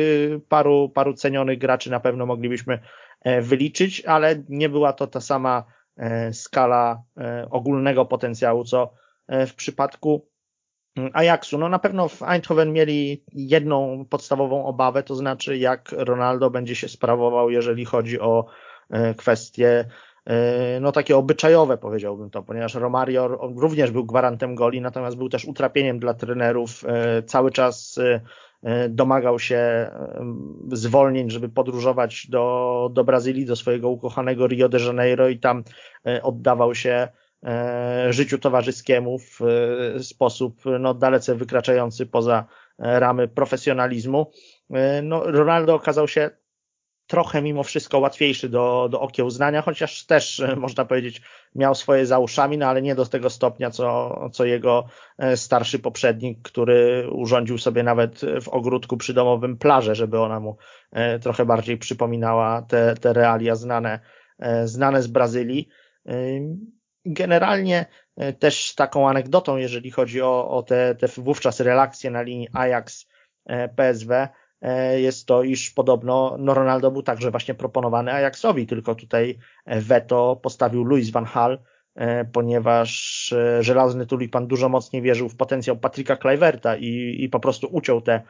paru, 0.49 0.89
paru 0.95 1.15
cenionych 1.15 1.59
graczy 1.59 1.91
na 1.91 2.01
pewno 2.01 2.27
moglibyśmy 2.27 2.79
wyliczyć, 3.43 4.05
ale 4.05 4.43
nie 4.49 4.69
była 4.69 4.93
to 4.93 5.07
ta 5.07 5.21
sama 5.21 5.65
skala 6.33 7.03
ogólnego 7.51 8.05
potencjału, 8.05 8.65
co 8.65 8.93
w 9.29 9.55
przypadku 9.55 10.29
Ajaxu. 11.13 11.59
No 11.59 11.69
na 11.69 11.79
pewno 11.79 12.09
w 12.09 12.23
Eindhoven 12.23 12.73
mieli 12.73 13.25
jedną 13.33 14.05
podstawową 14.11 14.67
obawę, 14.67 15.03
to 15.03 15.15
znaczy 15.15 15.59
jak 15.59 15.93
Ronaldo 15.93 16.51
będzie 16.51 16.75
się 16.75 16.89
sprawował, 16.89 17.51
jeżeli 17.51 17.85
chodzi 17.85 18.21
o 18.21 18.47
e, 18.91 19.15
kwestie 19.15 19.69
e, 19.69 19.87
no 20.81 20.93
takie 20.93 21.17
obyczajowe 21.17 21.79
powiedziałbym 21.79 22.31
to, 22.31 22.43
ponieważ 22.43 22.75
Romario 22.75 23.29
również 23.57 23.91
był 23.91 24.05
gwarantem 24.05 24.55
goli, 24.55 24.81
natomiast 24.81 25.17
był 25.17 25.29
też 25.29 25.45
utrapieniem 25.45 25.99
dla 25.99 26.15
trenerów, 26.15 26.85
e, 26.87 27.23
cały 27.23 27.51
czas 27.51 28.01
domagał 28.89 29.39
się 29.39 29.91
zwolnień, 30.73 31.31
żeby 31.31 31.49
podróżować 31.49 32.27
do, 32.31 32.91
do 32.93 33.05
Brazylii, 33.05 33.47
do 33.47 33.57
swojego 33.57 33.89
ukochanego 33.89 34.47
Rio 34.47 34.69
de 34.69 34.79
Janeiro 34.79 35.29
i 35.29 35.39
tam 35.39 35.65
oddawał 36.23 36.75
się 36.75 37.09
E, 37.45 38.13
życiu 38.13 38.39
towarzyskiemu 38.39 39.19
w 39.19 39.41
e, 39.43 40.03
sposób 40.03 40.63
no, 40.81 40.95
dalece 40.95 41.35
wykraczający 41.35 42.07
poza 42.07 42.45
e, 42.79 43.01
ramy 43.01 43.29
profesjonalizmu. 43.29 44.31
No, 45.03 45.23
Ronaldo 45.25 45.75
okazał 45.75 46.09
się 46.09 46.31
trochę 47.09 47.43
mimo 47.43 47.63
wszystko 47.63 47.99
łatwiejszy 47.99 48.49
do, 48.49 48.89
do 48.91 49.01
okiełznania, 49.01 49.63
chociaż 49.63 50.07
też 50.07 50.43
można 50.57 50.85
powiedzieć 50.85 51.23
miał 51.55 51.75
swoje 51.75 52.07
za 52.07 52.19
uszami, 52.19 52.59
no 52.59 52.67
ale 52.67 52.83
nie 52.83 52.95
do 52.95 53.07
tego 53.07 53.31
stopnia, 53.31 53.71
co, 53.71 54.15
co 54.33 54.45
jego 54.45 54.85
starszy 55.37 55.79
poprzednik, 55.79 56.39
który 56.43 57.09
urządził 57.13 57.59
sobie 57.59 57.83
nawet 57.83 58.21
w 58.43 58.49
ogródku 58.49 58.97
przydomowym 58.97 59.57
plażę, 59.57 59.95
żeby 59.95 60.21
ona 60.21 60.41
mu 60.41 60.57
trochę 61.23 61.45
bardziej 61.47 61.79
przypominała 61.79 62.63
te, 62.63 62.95
te 62.95 63.13
realia 63.13 63.55
znane, 63.55 64.01
znane 64.65 65.03
z 65.03 65.07
Brazylii. 65.07 65.69
Generalnie 67.09 67.87
e, 68.17 68.33
też 68.33 68.75
taką 68.75 69.09
anegdotą, 69.09 69.57
jeżeli 69.57 69.91
chodzi 69.91 70.23
o, 70.23 70.51
o 70.51 70.63
te, 70.63 70.95
te 70.95 71.09
wówczas 71.09 71.61
relacje 71.61 72.11
na 72.11 72.23
linii 72.23 72.49
Ajax-PSW, 72.53 74.13
e, 74.13 74.29
jest 74.97 75.27
to, 75.27 75.43
iż 75.43 75.71
podobno 75.71 76.37
no 76.39 76.55
Ronaldo 76.55 76.91
był 76.91 77.03
także 77.03 77.31
właśnie 77.31 77.55
proponowany 77.55 78.13
Ajaxowi, 78.13 78.67
tylko 78.67 78.95
tutaj 78.95 79.39
veto 79.67 80.41
postawił 80.43 80.85
Louis 80.85 81.11
van 81.11 81.25
Hal, 81.25 81.59
e, 81.95 82.25
ponieważ 82.25 83.35
żelazny 83.61 84.07
tulipan 84.07 84.47
dużo 84.47 84.69
mocniej 84.69 85.03
wierzył 85.03 85.29
w 85.29 85.37
potencjał 85.37 85.77
Patryka 85.77 86.17
Kluiverta 86.17 86.77
i, 86.77 87.17
i 87.19 87.29
po 87.29 87.41
prostu 87.41 87.69
uciął 87.71 88.01
te, 88.01 88.23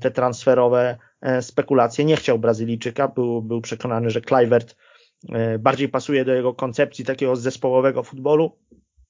te 0.00 0.10
transferowe 0.10 0.96
spekulacje. 1.40 2.04
Nie 2.04 2.16
chciał 2.16 2.38
Brazylijczyka, 2.38 3.08
był, 3.08 3.42
był 3.42 3.60
przekonany, 3.60 4.10
że 4.10 4.20
Kluivert 4.20 4.76
E, 5.32 5.58
bardziej 5.58 5.88
pasuje 5.88 6.24
do 6.24 6.34
jego 6.34 6.54
koncepcji 6.54 7.04
takiego 7.04 7.36
zespołowego 7.36 8.02
futbolu. 8.02 8.58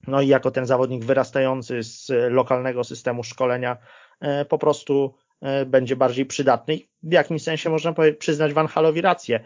No 0.06 0.20
i 0.20 0.28
jako 0.28 0.50
ten 0.50 0.66
zawodnik 0.66 1.04
wyrastający 1.04 1.82
z 1.82 2.12
lokalnego 2.30 2.84
systemu 2.84 3.22
szkolenia 3.22 3.76
e, 4.20 4.44
po 4.44 4.58
prostu 4.58 5.14
e, 5.14 5.23
będzie 5.66 5.96
bardziej 5.96 6.26
przydatny. 6.26 6.78
W 7.02 7.12
jakimś 7.12 7.42
sensie 7.42 7.70
można 7.70 7.94
przyznać 8.18 8.52
Van 8.52 8.66
Halowi 8.66 9.00
rację, 9.00 9.40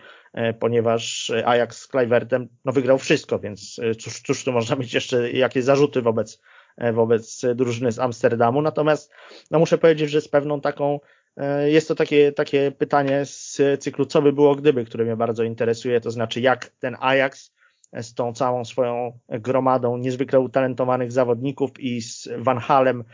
ponieważ 0.59 1.33
Ajax 1.45 1.79
z 1.79 1.87
Kluivertem 1.87 2.49
no, 2.65 2.73
wygrał 2.73 2.99
wszystko, 2.99 3.39
więc 3.39 3.81
cóż, 3.99 4.21
cóż 4.21 4.45
tu 4.45 4.53
można 4.53 4.77
mieć 4.77 4.95
jeszcze 4.95 5.33
jakieś 5.33 5.65
zarzuty 5.65 6.03
wobec, 6.03 6.43
wobec 6.93 7.43
drużyny 7.55 7.93
z 7.93 7.99
Amsterdamu. 7.99 8.63
Natomiast 8.63 9.13
no, 9.51 9.59
muszę 9.59 9.79
powiedzieć, 9.79 10.11
że 10.11 10.21
z 10.21 10.29
pewną 10.29 10.61
taką 10.61 11.01
E, 11.39 11.71
jest 11.71 11.89
to 11.89 11.95
takie, 11.95 12.33
takie 12.33 12.73
pytanie 12.73 13.25
z 13.25 13.61
cyklu 13.79 14.07
co 14.07 14.23
by 14.23 14.33
było 14.33 14.55
gdyby, 14.55 14.85
które 14.85 15.05
mnie 15.05 15.17
bardzo 15.17 15.43
interesuje, 15.43 16.01
to 16.01 16.11
znaczy 16.11 16.41
jak 16.41 16.67
ten 16.67 16.97
Ajax 17.01 17.55
z 17.93 18.15
tą 18.15 18.33
całą 18.35 18.65
swoją 18.65 19.19
gromadą 19.29 19.97
niezwykle 19.97 20.41
utalentowanych 20.41 21.13
zawodników 21.13 21.81
i 21.81 22.03
z 22.03 22.29
Van 22.39 22.59
Halem 22.59 23.05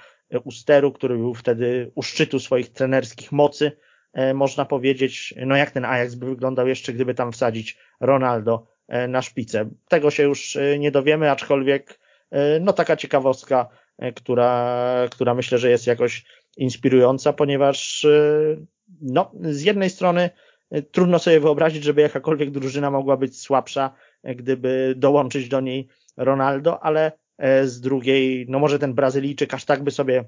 Usteru, 0.40 0.92
który 0.92 1.16
był 1.16 1.34
wtedy 1.34 1.90
u 1.94 2.02
szczytu 2.02 2.40
swoich 2.40 2.72
trenerskich 2.72 3.32
mocy, 3.32 3.72
e, 4.12 4.34
można 4.34 4.64
powiedzieć, 4.64 5.34
no 5.46 5.56
jak 5.56 5.70
ten 5.70 5.84
Ajax 5.84 6.14
by 6.14 6.26
wyglądał 6.26 6.68
jeszcze, 6.68 6.92
gdyby 6.92 7.14
tam 7.14 7.32
wsadzić 7.32 7.78
Ronaldo 8.00 8.66
e, 8.88 9.08
na 9.08 9.22
szpicę. 9.22 9.70
Tego 9.88 10.10
się 10.10 10.22
już 10.22 10.58
nie 10.78 10.90
dowiemy, 10.90 11.30
aczkolwiek 11.30 12.04
no 12.60 12.72
taka 12.72 12.96
ciekawostka, 12.96 13.68
która, 14.14 15.08
która 15.10 15.34
myślę, 15.34 15.58
że 15.58 15.70
jest 15.70 15.86
jakoś 15.86 16.24
inspirująca, 16.56 17.32
ponieważ 17.32 18.06
no, 19.00 19.30
z 19.40 19.62
jednej 19.62 19.90
strony 19.90 20.30
trudno 20.92 21.18
sobie 21.18 21.40
wyobrazić, 21.40 21.84
żeby 21.84 22.00
jakakolwiek 22.00 22.50
drużyna 22.50 22.90
mogła 22.90 23.16
być 23.16 23.40
słabsza, 23.40 23.94
gdyby 24.24 24.94
dołączyć 24.96 25.48
do 25.48 25.60
niej 25.60 25.88
Ronaldo, 26.16 26.84
ale 26.84 27.06
e, 27.06 27.12
z 27.64 27.80
drugiej, 27.80 28.46
no 28.48 28.58
może 28.58 28.78
ten 28.78 28.94
Brazylijczyk 28.94 29.54
aż 29.54 29.64
tak 29.64 29.82
by 29.82 29.90
sobie, 29.90 30.24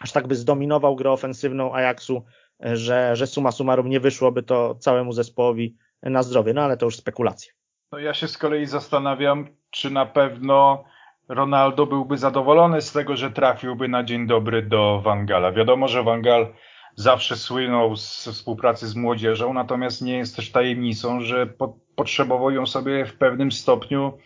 aż 0.00 0.12
tak 0.12 0.26
by 0.26 0.34
zdominował 0.34 0.96
grę 0.96 1.10
ofensywną 1.10 1.74
Ajaxu, 1.74 2.24
e, 2.64 2.76
że, 2.76 3.16
że 3.16 3.26
suma 3.26 3.52
summarum 3.52 3.88
nie 3.88 4.00
wyszłoby 4.00 4.42
to 4.42 4.74
całemu 4.74 5.12
zespołowi 5.12 5.76
na 6.02 6.22
zdrowie, 6.22 6.54
no 6.54 6.62
ale 6.62 6.76
to 6.76 6.86
już 6.86 6.96
spekulacje. 6.96 7.52
No 7.92 7.98
ja 7.98 8.14
się 8.14 8.28
z 8.28 8.38
kolei 8.38 8.66
zastanawiam, 8.66 9.48
czy 9.70 9.90
na 9.90 10.06
pewno 10.06 10.84
Ronaldo 11.28 11.86
byłby 11.86 12.18
zadowolony 12.18 12.80
z 12.80 12.92
tego, 12.92 13.16
że 13.16 13.30
trafiłby 13.30 13.88
na 13.88 14.04
dzień 14.04 14.26
dobry 14.26 14.62
do 14.62 15.00
Wangala. 15.00 15.52
Wiadomo, 15.52 15.88
że 15.88 16.02
Wangal 16.02 16.52
zawsze 16.94 17.36
słynął 17.36 17.96
z 17.96 18.28
współpracy 18.28 18.88
z 18.88 18.96
młodzieżą, 18.96 19.52
natomiast 19.52 20.02
nie 20.02 20.16
jest 20.16 20.36
też 20.36 20.52
tajemnicą, 20.52 21.20
że 21.20 21.46
po, 21.46 21.78
potrzebował 21.96 22.50
ją 22.50 22.66
sobie 22.66 23.06
w 23.06 23.16
pewnym 23.16 23.52
stopniu 23.52 24.18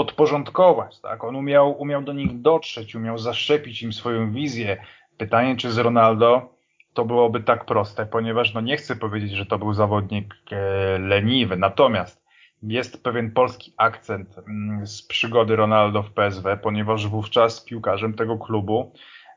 podporządkować. 0.00 1.00
Tak? 1.00 1.24
On 1.24 1.36
umiał, 1.36 1.80
umiał 1.80 2.02
do 2.02 2.12
nich 2.12 2.40
dotrzeć, 2.40 2.94
umiał 2.94 3.18
zaszczepić 3.18 3.82
im 3.82 3.92
swoją 3.92 4.32
wizję. 4.32 4.82
Pytanie, 5.16 5.56
czy 5.56 5.70
z 5.70 5.78
Ronaldo 5.78 6.54
to 6.94 7.04
byłoby 7.04 7.40
tak 7.40 7.64
proste, 7.64 8.06
ponieważ 8.06 8.54
no 8.54 8.60
nie 8.60 8.76
chcę 8.76 8.96
powiedzieć, 8.96 9.32
że 9.32 9.46
to 9.46 9.58
był 9.58 9.72
zawodnik 9.72 10.34
e, 10.50 10.98
leniwy. 10.98 11.56
Natomiast 11.56 12.24
jest 12.62 13.04
pewien 13.04 13.30
polski 13.30 13.74
akcent 13.76 14.38
mm, 14.38 14.86
z 14.86 15.02
przygody 15.02 15.56
Ronaldo 15.56 16.02
w 16.02 16.12
PSW, 16.12 16.56
ponieważ 16.62 17.06
wówczas 17.06 17.64
piłkarzem 17.64 18.14
tego 18.14 18.38
klubu 18.38 18.92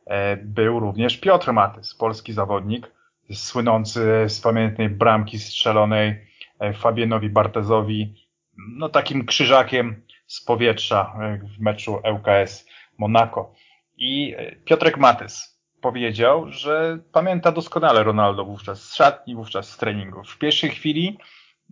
e, 0.06 0.38
był 0.38 0.80
również 0.80 1.18
Piotr 1.18 1.54
Matys, 1.54 1.96
polski 1.96 2.34
zawodnik, 2.34 2.92
słynący 3.32 4.26
z 4.28 4.42
pamiętnej 4.42 4.90
bramki 4.90 5.40
strzelonej 5.40 6.28
e, 6.60 6.74
Fabienowi 6.74 7.30
Bartezowi, 7.30 8.28
no 8.58 8.90
takim 8.90 9.26
krzyżakiem 9.26 10.04
z 10.34 10.42
powietrza 10.42 11.14
e, 11.22 11.38
w 11.38 11.60
meczu 11.60 12.02
ŁKS 12.14 12.66
Monaco. 12.98 13.54
I 13.98 14.36
Piotrek 14.66 14.98
Matys 14.98 15.60
powiedział, 15.82 16.52
że 16.52 17.00
pamięta 17.12 17.52
doskonale 17.52 18.04
Ronaldo 18.04 18.46
wówczas 18.46 18.82
z 18.84 18.96
szatni, 18.96 19.36
wówczas 19.36 19.70
z 19.70 19.78
treningów. 19.78 20.30
W 20.30 20.38
pierwszej 20.38 20.70
chwili 20.70 21.18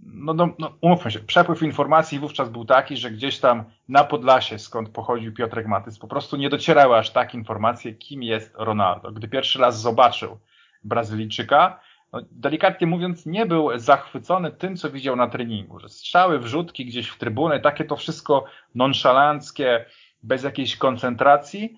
no, 0.04 0.34
no, 0.34 0.50
no, 0.60 0.74
umówmy 0.82 1.12
się, 1.12 1.20
przepływ 1.20 1.64
informacji 1.64 2.20
wówczas 2.20 2.50
był 2.50 2.66
taki, 2.66 2.98
że 2.98 3.12
gdzieś 3.12 3.40
tam 3.40 3.64
na 3.90 4.04
Podlasie, 4.04 4.60
skąd 4.60 4.90
pochodził 4.90 5.34
Piotrek 5.34 5.68
Matys, 5.68 6.00
po 6.00 6.08
prostu 6.08 6.38
nie 6.38 6.50
docierały 6.50 6.98
aż 6.98 7.10
tak 7.10 7.34
informacje, 7.34 7.94
kim 7.94 8.24
jest 8.24 8.54
Ronaldo. 8.56 9.12
Gdy 9.12 9.28
pierwszy 9.28 9.60
raz 9.60 9.82
zobaczył 9.82 10.40
Brazylijczyka, 10.84 11.80
no, 12.14 12.22
delikatnie 12.32 12.88
mówiąc, 12.88 13.26
nie 13.26 13.46
był 13.46 13.80
zachwycony 13.80 14.52
tym, 14.52 14.76
co 14.76 14.90
widział 14.90 15.16
na 15.16 15.28
treningu, 15.28 15.80
że 15.80 15.90
strzały, 15.90 16.40
wrzutki 16.40 16.86
gdzieś 16.86 17.10
w 17.10 17.18
trybunę, 17.18 17.60
takie 17.60 17.86
to 17.86 17.96
wszystko 17.96 18.46
nonszalanckie, 18.76 19.86
bez 20.24 20.44
jakiejś 20.44 20.78
koncentracji, 20.78 21.76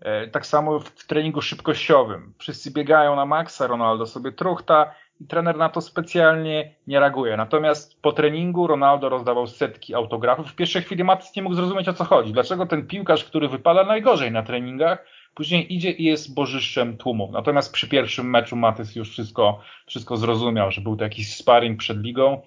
e, 0.00 0.28
tak 0.28 0.46
samo 0.46 0.80
w 0.80 1.06
treningu 1.06 1.42
szybkościowym. 1.42 2.34
Wszyscy 2.38 2.70
biegają 2.70 3.16
na 3.16 3.26
maksa, 3.26 3.66
Ronaldo 3.66 4.06
sobie 4.06 4.32
truchta, 4.32 4.94
i 5.20 5.26
trener 5.26 5.56
na 5.56 5.68
to 5.68 5.80
specjalnie 5.80 6.74
nie 6.86 7.00
reaguje. 7.00 7.36
Natomiast 7.36 8.02
po 8.02 8.12
treningu 8.12 8.66
Ronaldo 8.66 9.08
rozdawał 9.08 9.46
setki 9.46 9.94
autografów. 9.94 10.50
W 10.50 10.54
pierwszej 10.54 10.82
chwili 10.82 11.04
Matys 11.04 11.36
nie 11.36 11.42
mógł 11.42 11.54
zrozumieć 11.54 11.88
o 11.88 11.92
co 11.92 12.04
chodzi. 12.04 12.32
Dlaczego 12.32 12.66
ten 12.66 12.86
piłkarz, 12.86 13.24
który 13.24 13.48
wypada 13.48 13.84
najgorzej 13.84 14.32
na 14.32 14.42
treningach, 14.42 15.04
później 15.34 15.74
idzie 15.74 15.90
i 15.90 16.04
jest 16.04 16.34
bożyszczem 16.34 16.96
tłumów. 16.96 17.30
Natomiast 17.30 17.72
przy 17.72 17.88
pierwszym 17.88 18.30
meczu 18.30 18.56
Matys 18.56 18.96
już 18.96 19.10
wszystko, 19.10 19.60
wszystko 19.86 20.16
zrozumiał, 20.16 20.70
że 20.70 20.80
był 20.80 20.96
to 20.96 21.04
jakiś 21.04 21.36
sparring 21.36 21.78
przed 21.78 22.02
ligą. 22.02 22.42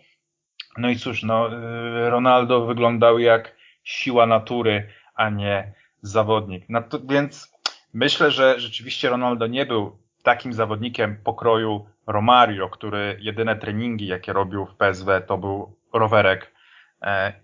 No 0.78 0.90
i 0.90 0.96
cóż, 0.96 1.24
no, 1.24 1.48
y, 1.48 2.10
Ronaldo 2.10 2.66
wyglądał 2.66 3.20
jak 3.20 3.56
siła 3.84 4.26
natury, 4.26 4.88
a 5.16 5.30
nie 5.30 5.74
zawodnik. 6.02 6.66
No 6.70 6.82
to, 6.82 7.00
więc 7.00 7.54
myślę, 7.94 8.32
że 8.32 8.60
rzeczywiście 8.60 9.10
Ronaldo 9.10 9.48
nie 9.48 9.66
był 9.66 9.98
takim 10.24 10.54
zawodnikiem 10.54 11.18
pokroju 11.24 11.86
Romario, 12.08 12.70
który 12.70 13.18
jedyne 13.22 13.56
treningi, 13.56 14.08
jakie 14.08 14.34
robił 14.34 14.66
w 14.66 14.76
PSW, 14.76 15.22
to 15.28 15.38
był 15.38 15.76
rowerek 15.94 16.54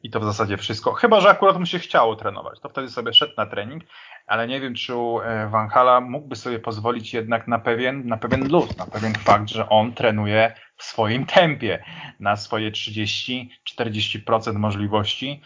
i 0.03 0.09
to 0.09 0.19
w 0.19 0.23
zasadzie 0.23 0.57
wszystko. 0.57 0.93
Chyba, 0.93 1.21
że 1.21 1.29
akurat 1.29 1.59
mu 1.59 1.65
się 1.65 1.79
chciało 1.79 2.15
trenować, 2.15 2.59
to 2.59 2.69
wtedy 2.69 2.89
sobie 2.89 3.13
szedł 3.13 3.33
na 3.37 3.45
trening, 3.45 3.83
ale 4.27 4.47
nie 4.47 4.59
wiem, 4.59 4.75
czy 4.75 4.93
e, 4.93 5.47
Van 5.49 5.69
Hala 5.69 6.01
mógłby 6.01 6.35
sobie 6.35 6.59
pozwolić 6.59 7.13
jednak 7.13 7.47
na 7.47 7.59
pewien, 7.59 8.07
na 8.07 8.17
pewien 8.17 8.51
luz, 8.51 8.77
na 8.77 8.85
pewien 8.85 9.13
fakt, 9.13 9.49
że 9.49 9.69
on 9.69 9.93
trenuje 9.93 10.53
w 10.77 10.83
swoim 10.83 11.25
tempie, 11.25 11.83
na 12.19 12.35
swoje 12.35 12.71
30-40% 12.71 14.53
możliwości. 14.53 15.41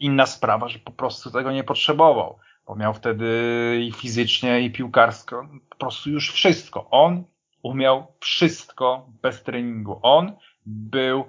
Inna 0.00 0.26
sprawa, 0.26 0.68
że 0.68 0.78
po 0.78 0.92
prostu 0.92 1.30
tego 1.30 1.52
nie 1.52 1.64
potrzebował, 1.64 2.38
bo 2.66 2.76
miał 2.76 2.94
wtedy 2.94 3.26
i 3.82 3.92
fizycznie, 3.92 4.60
i 4.60 4.70
piłkarsko 4.70 5.48
po 5.70 5.76
prostu 5.76 6.10
już 6.10 6.32
wszystko. 6.32 6.90
On 6.90 7.24
umiał 7.62 8.06
wszystko 8.20 9.06
bez 9.22 9.42
treningu. 9.42 10.00
On 10.02 10.32
był 10.66 11.20
e, 11.20 11.26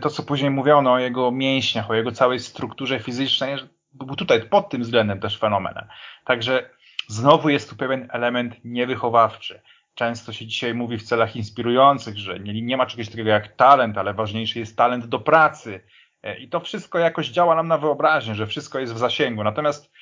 to, 0.00 0.10
co 0.10 0.22
później 0.22 0.50
mówiono 0.50 0.92
o 0.92 0.98
jego 0.98 1.30
mięśniach, 1.30 1.90
o 1.90 1.94
jego 1.94 2.12
całej 2.12 2.40
strukturze 2.40 3.00
fizycznej, 3.00 3.56
był 3.92 4.16
tutaj 4.16 4.48
pod 4.48 4.68
tym 4.70 4.82
względem 4.82 5.20
też 5.20 5.38
fenomenem. 5.38 5.88
Także 6.24 6.70
znowu 7.08 7.48
jest 7.48 7.70
tu 7.70 7.76
pewien 7.76 8.08
element 8.12 8.54
niewychowawczy. 8.64 9.62
Często 9.94 10.32
się 10.32 10.46
dzisiaj 10.46 10.74
mówi 10.74 10.98
w 10.98 11.02
celach 11.02 11.36
inspirujących, 11.36 12.18
że 12.18 12.40
nie, 12.40 12.62
nie 12.62 12.76
ma 12.76 12.86
czegoś 12.86 13.08
takiego 13.08 13.30
jak 13.30 13.56
talent, 13.56 13.98
ale 13.98 14.14
ważniejszy 14.14 14.58
jest 14.58 14.76
talent 14.76 15.06
do 15.06 15.18
pracy. 15.18 15.84
E, 16.22 16.38
I 16.38 16.48
to 16.48 16.60
wszystko 16.60 16.98
jakoś 16.98 17.28
działa 17.28 17.54
nam 17.54 17.68
na 17.68 17.78
wyobraźnię, 17.78 18.34
że 18.34 18.46
wszystko 18.46 18.78
jest 18.78 18.94
w 18.94 18.98
zasięgu. 18.98 19.44
Natomiast 19.44 19.92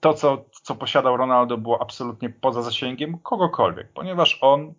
to, 0.00 0.14
co, 0.14 0.44
co 0.62 0.74
posiadał 0.74 1.16
Ronaldo, 1.16 1.58
było 1.58 1.82
absolutnie 1.82 2.30
poza 2.30 2.62
zasięgiem 2.62 3.18
kogokolwiek, 3.18 3.92
ponieważ 3.92 4.38
on 4.40 4.74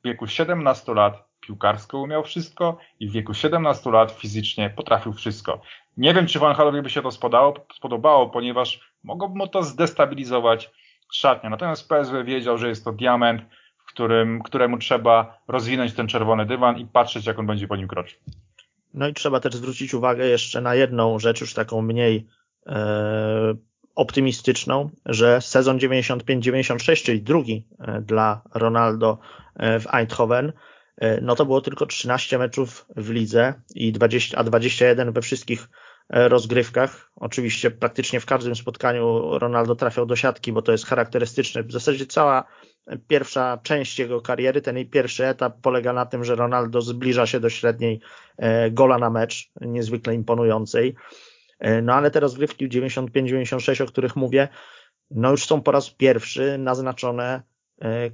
w 0.00 0.04
wieku 0.04 0.26
17 0.26 0.94
lat 0.94 1.31
piłkarsko 1.46 1.98
umiał 1.98 2.24
wszystko 2.24 2.78
i 3.00 3.08
w 3.08 3.12
wieku 3.12 3.34
17 3.34 3.90
lat 3.90 4.12
fizycznie 4.12 4.70
potrafił 4.70 5.12
wszystko. 5.12 5.60
Nie 5.96 6.14
wiem, 6.14 6.26
czy 6.26 6.38
Van 6.38 6.54
Halowi 6.54 6.82
by 6.82 6.90
się 6.90 7.02
to 7.02 7.10
spodobało, 7.74 8.28
ponieważ 8.28 8.80
mogłoby 9.04 9.38
mu 9.38 9.48
to 9.48 9.62
zdestabilizować 9.62 10.70
szatnię. 11.12 11.50
Natomiast 11.50 11.88
PSW 11.88 12.24
wiedział, 12.24 12.58
że 12.58 12.68
jest 12.68 12.84
to 12.84 12.92
diament, 12.92 13.42
w 13.78 13.84
którym, 13.84 14.42
któremu 14.42 14.78
trzeba 14.78 15.38
rozwinąć 15.48 15.92
ten 15.94 16.08
czerwony 16.08 16.46
dywan 16.46 16.78
i 16.78 16.86
patrzeć, 16.86 17.26
jak 17.26 17.38
on 17.38 17.46
będzie 17.46 17.68
po 17.68 17.76
nim 17.76 17.88
kroczył. 17.88 18.18
No 18.94 19.08
i 19.08 19.14
trzeba 19.14 19.40
też 19.40 19.54
zwrócić 19.54 19.94
uwagę 19.94 20.26
jeszcze 20.26 20.60
na 20.60 20.74
jedną 20.74 21.18
rzecz, 21.18 21.40
już 21.40 21.54
taką 21.54 21.82
mniej 21.82 22.26
e, 22.66 23.54
optymistyczną, 23.94 24.90
że 25.06 25.40
sezon 25.40 25.78
95-96, 25.78 27.04
czyli 27.04 27.22
drugi 27.22 27.66
e, 27.78 28.00
dla 28.00 28.42
Ronaldo 28.54 29.18
e, 29.56 29.80
w 29.80 29.94
Eindhoven, 29.94 30.52
no 31.22 31.34
to 31.36 31.44
było 31.44 31.60
tylko 31.60 31.86
13 31.86 32.38
meczów 32.38 32.86
w 32.96 33.10
lidze 33.10 33.54
i 33.74 33.92
20, 33.92 34.38
a 34.38 34.44
21 34.44 35.12
we 35.12 35.22
wszystkich 35.22 35.68
rozgrywkach. 36.08 37.10
Oczywiście 37.16 37.70
praktycznie 37.70 38.20
w 38.20 38.26
każdym 38.26 38.56
spotkaniu 38.56 39.38
Ronaldo 39.38 39.74
trafiał 39.74 40.06
do 40.06 40.16
siatki, 40.16 40.52
bo 40.52 40.62
to 40.62 40.72
jest 40.72 40.86
charakterystyczne. 40.86 41.62
W 41.62 41.72
zasadzie 41.72 42.06
cała 42.06 42.44
pierwsza 43.08 43.58
część 43.62 43.98
jego 43.98 44.20
kariery, 44.20 44.60
ten 44.60 44.90
pierwszy 44.90 45.26
etap 45.26 45.60
polega 45.62 45.92
na 45.92 46.06
tym, 46.06 46.24
że 46.24 46.34
Ronaldo 46.34 46.80
zbliża 46.80 47.26
się 47.26 47.40
do 47.40 47.50
średniej 47.50 48.00
gola 48.70 48.98
na 48.98 49.10
mecz, 49.10 49.50
niezwykle 49.60 50.14
imponującej. 50.14 50.94
E, 51.62 51.82
no 51.82 51.94
ale 51.94 52.10
te 52.10 52.20
rozgrywki 52.20 52.68
95-96, 52.68 53.82
o 53.82 53.86
których 53.86 54.16
mówię, 54.16 54.48
no 55.10 55.30
już 55.30 55.44
są 55.44 55.62
po 55.62 55.72
raz 55.72 55.90
pierwszy 55.90 56.58
naznaczone 56.58 57.24
e, 57.34 57.42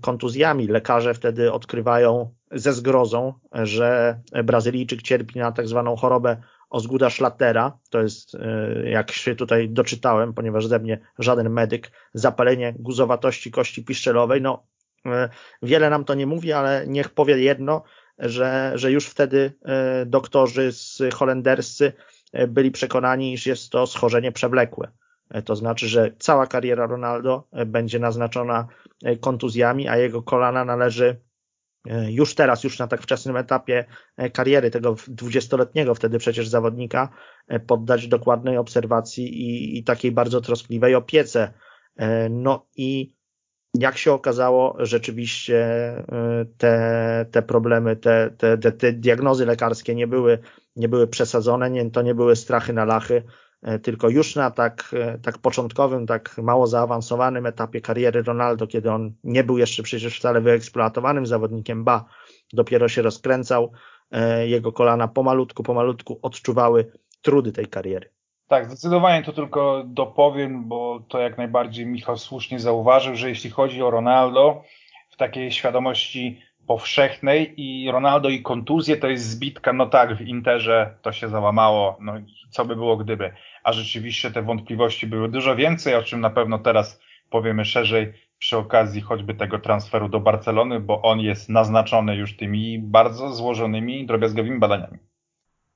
kontuzjami. 0.01 0.67
Lekarze 0.67 1.15
wtedy 1.15 1.53
odkrywają 1.53 2.35
ze 2.53 2.73
zgrozą, 2.73 3.33
że 3.53 4.21
Brazylijczyk 4.45 5.03
cierpi 5.03 5.39
na 5.39 5.53
tak 5.53 5.69
zwaną 5.69 5.97
chorobę 5.97 6.37
Osguda 6.71 7.11
Schlattera, 7.11 7.79
to 7.91 8.03
jest, 8.03 8.35
e, 8.35 8.91
jak 8.91 9.13
się 9.13 9.35
tutaj 9.37 9.69
doczytałem, 9.69 10.35
ponieważ 10.35 10.67
ze 10.67 10.79
mnie 10.79 10.99
żaden 11.19 11.51
medyk, 11.51 11.91
zapalenie 12.15 12.75
guzowatości 12.79 13.51
kości 13.51 13.85
piszczelowej, 13.85 14.43
no 14.43 14.67
wiele 15.63 15.91
nam 15.91 16.05
to 16.05 16.15
nie 16.15 16.27
mówi, 16.27 16.53
ale 16.53 16.85
niech 16.87 17.11
powie 17.11 17.39
jedno, 17.39 17.83
że, 18.19 18.73
że 18.75 18.93
już 18.93 19.07
wtedy 19.07 19.53
doktorzy 20.07 20.73
z 20.73 21.03
holenderscy 21.15 21.93
E, 22.33 22.47
byli 22.47 22.71
przekonani, 22.71 23.33
iż 23.33 23.47
jest 23.47 23.71
to 23.71 23.87
schorzenie 23.87 24.33
przewlekłe. 24.33 24.89
E, 25.31 25.43
to 25.43 25.57
znaczy, 25.57 25.89
że 25.89 26.13
cała 26.19 26.47
kariera 26.47 26.87
Ronaldo 26.87 27.49
e, 27.53 27.67
będzie 27.67 27.99
naznaczona 27.99 28.69
kontuzjami, 29.21 29.89
a 29.89 29.97
jego 29.97 30.23
kolana 30.23 30.65
należy 30.65 31.21
już 32.09 32.35
teraz, 32.35 32.65
już 32.65 32.79
na 32.79 32.87
tak 32.87 33.03
wczesnym 33.03 33.37
etapie 33.37 33.85
kariery 34.33 34.71
tego 34.71 34.97
dwudziestoletniego 35.09 35.95
wtedy 35.95 36.19
przecież 36.19 36.49
zawodnika 36.49 37.09
poddać 37.67 38.09
dokładnej 38.09 38.57
obserwacji 38.57 39.25
i, 39.25 39.79
i 39.79 39.85
takiej 39.85 40.13
bardzo 40.13 40.41
troskliwej 40.41 40.95
opiece. 40.95 41.53
No 42.31 42.67
i 42.77 43.15
jak 43.75 43.99
się 43.99 44.13
okazało, 44.13 44.77
rzeczywiście 44.79 45.67
te, 46.59 47.27
te 47.31 47.43
problemy, 47.43 47.97
te, 47.97 48.31
te, 48.39 48.59
te, 48.59 48.93
diagnozy 48.93 49.47
lekarskie 49.47 49.95
nie 49.95 50.07
były 50.07 50.39
nie 50.79 50.89
były 50.89 51.07
przesadzone, 51.07 51.71
nie, 51.71 51.91
to 51.91 52.03
nie 52.03 52.15
były 52.15 52.37
strachy 52.37 52.73
na 52.73 52.85
lachy, 52.85 53.15
e, 53.17 53.23
tylko 53.83 54.09
już 54.09 54.37
na 54.37 54.51
tak, 54.51 54.91
e, 54.93 55.19
tak 55.19 55.39
początkowym, 55.39 56.07
tak 56.07 56.39
mało 56.39 56.67
zaawansowanym 56.67 57.47
etapie 57.47 57.81
kariery 57.81 58.23
Ronaldo, 58.23 58.67
kiedy 58.67 58.91
on 58.91 59.13
nie 59.25 59.45
był 59.45 59.59
jeszcze 59.59 59.83
przecież 59.83 60.19
wcale 60.19 60.41
wyeksploatowanym 60.41 61.27
zawodnikiem, 61.27 61.85
ba, 61.85 62.05
dopiero 62.53 62.89
się 62.89 63.03
rozkręcał, 63.03 63.73
e, 64.11 64.49
jego 64.49 64.73
kolana 64.73 65.09
pomalutku, 65.09 65.63
pomalutku 65.63 66.19
odczuwały 66.23 66.93
trudy 67.23 67.53
tej 67.53 67.67
kariery. 67.67 68.11
Tak, 68.49 68.67
zdecydowanie 68.67 69.23
to 69.23 69.33
tylko 69.33 69.85
dopowiem, 69.87 70.69
bo 70.69 71.01
to 71.09 71.19
jak 71.19 71.39
najbardziej 71.39 71.87
Michał 71.87 72.19
słusznie 72.19 72.61
zauważył, 72.61 73.17
że 73.17 73.29
jeśli 73.29 73.51
chodzi 73.51 73.83
o 73.83 73.91
Ronaldo, 73.91 74.63
w 75.11 75.17
takiej 75.17 75.53
świadomości 75.53 76.43
powszechnej 76.69 77.55
i 77.57 77.91
Ronaldo 77.91 78.29
i 78.29 78.43
kontuzje 78.43 78.97
to 78.97 79.09
jest 79.09 79.31
zbitka, 79.31 79.73
no 79.73 79.87
tak, 79.87 80.17
w 80.17 80.21
Interze 80.21 80.95
to 81.03 81.13
się 81.13 81.29
załamało, 81.29 81.97
no 82.01 82.13
co 82.51 82.65
by 82.65 82.77
było 82.77 82.97
gdyby, 82.97 83.33
a 83.65 83.73
rzeczywiście 83.73 84.31
te 84.31 84.43
wątpliwości 84.43 85.07
były 85.07 85.29
dużo 85.29 85.57
więcej, 85.57 85.95
o 85.95 86.03
czym 86.03 86.21
na 86.21 86.31
pewno 86.31 86.59
teraz 86.59 87.01
powiemy 87.31 87.65
szerzej 87.65 88.13
przy 88.39 88.57
okazji 88.57 89.01
choćby 89.01 89.35
tego 89.35 89.59
transferu 89.59 90.09
do 90.09 90.21
Barcelony, 90.21 90.81
bo 90.81 91.03
on 91.03 91.21
jest 91.21 91.49
naznaczony 91.49 92.17
już 92.17 92.37
tymi 92.37 92.79
bardzo 92.79 93.33
złożonymi, 93.33 94.07
drobiazgowymi 94.07 94.59
badaniami. 94.59 94.99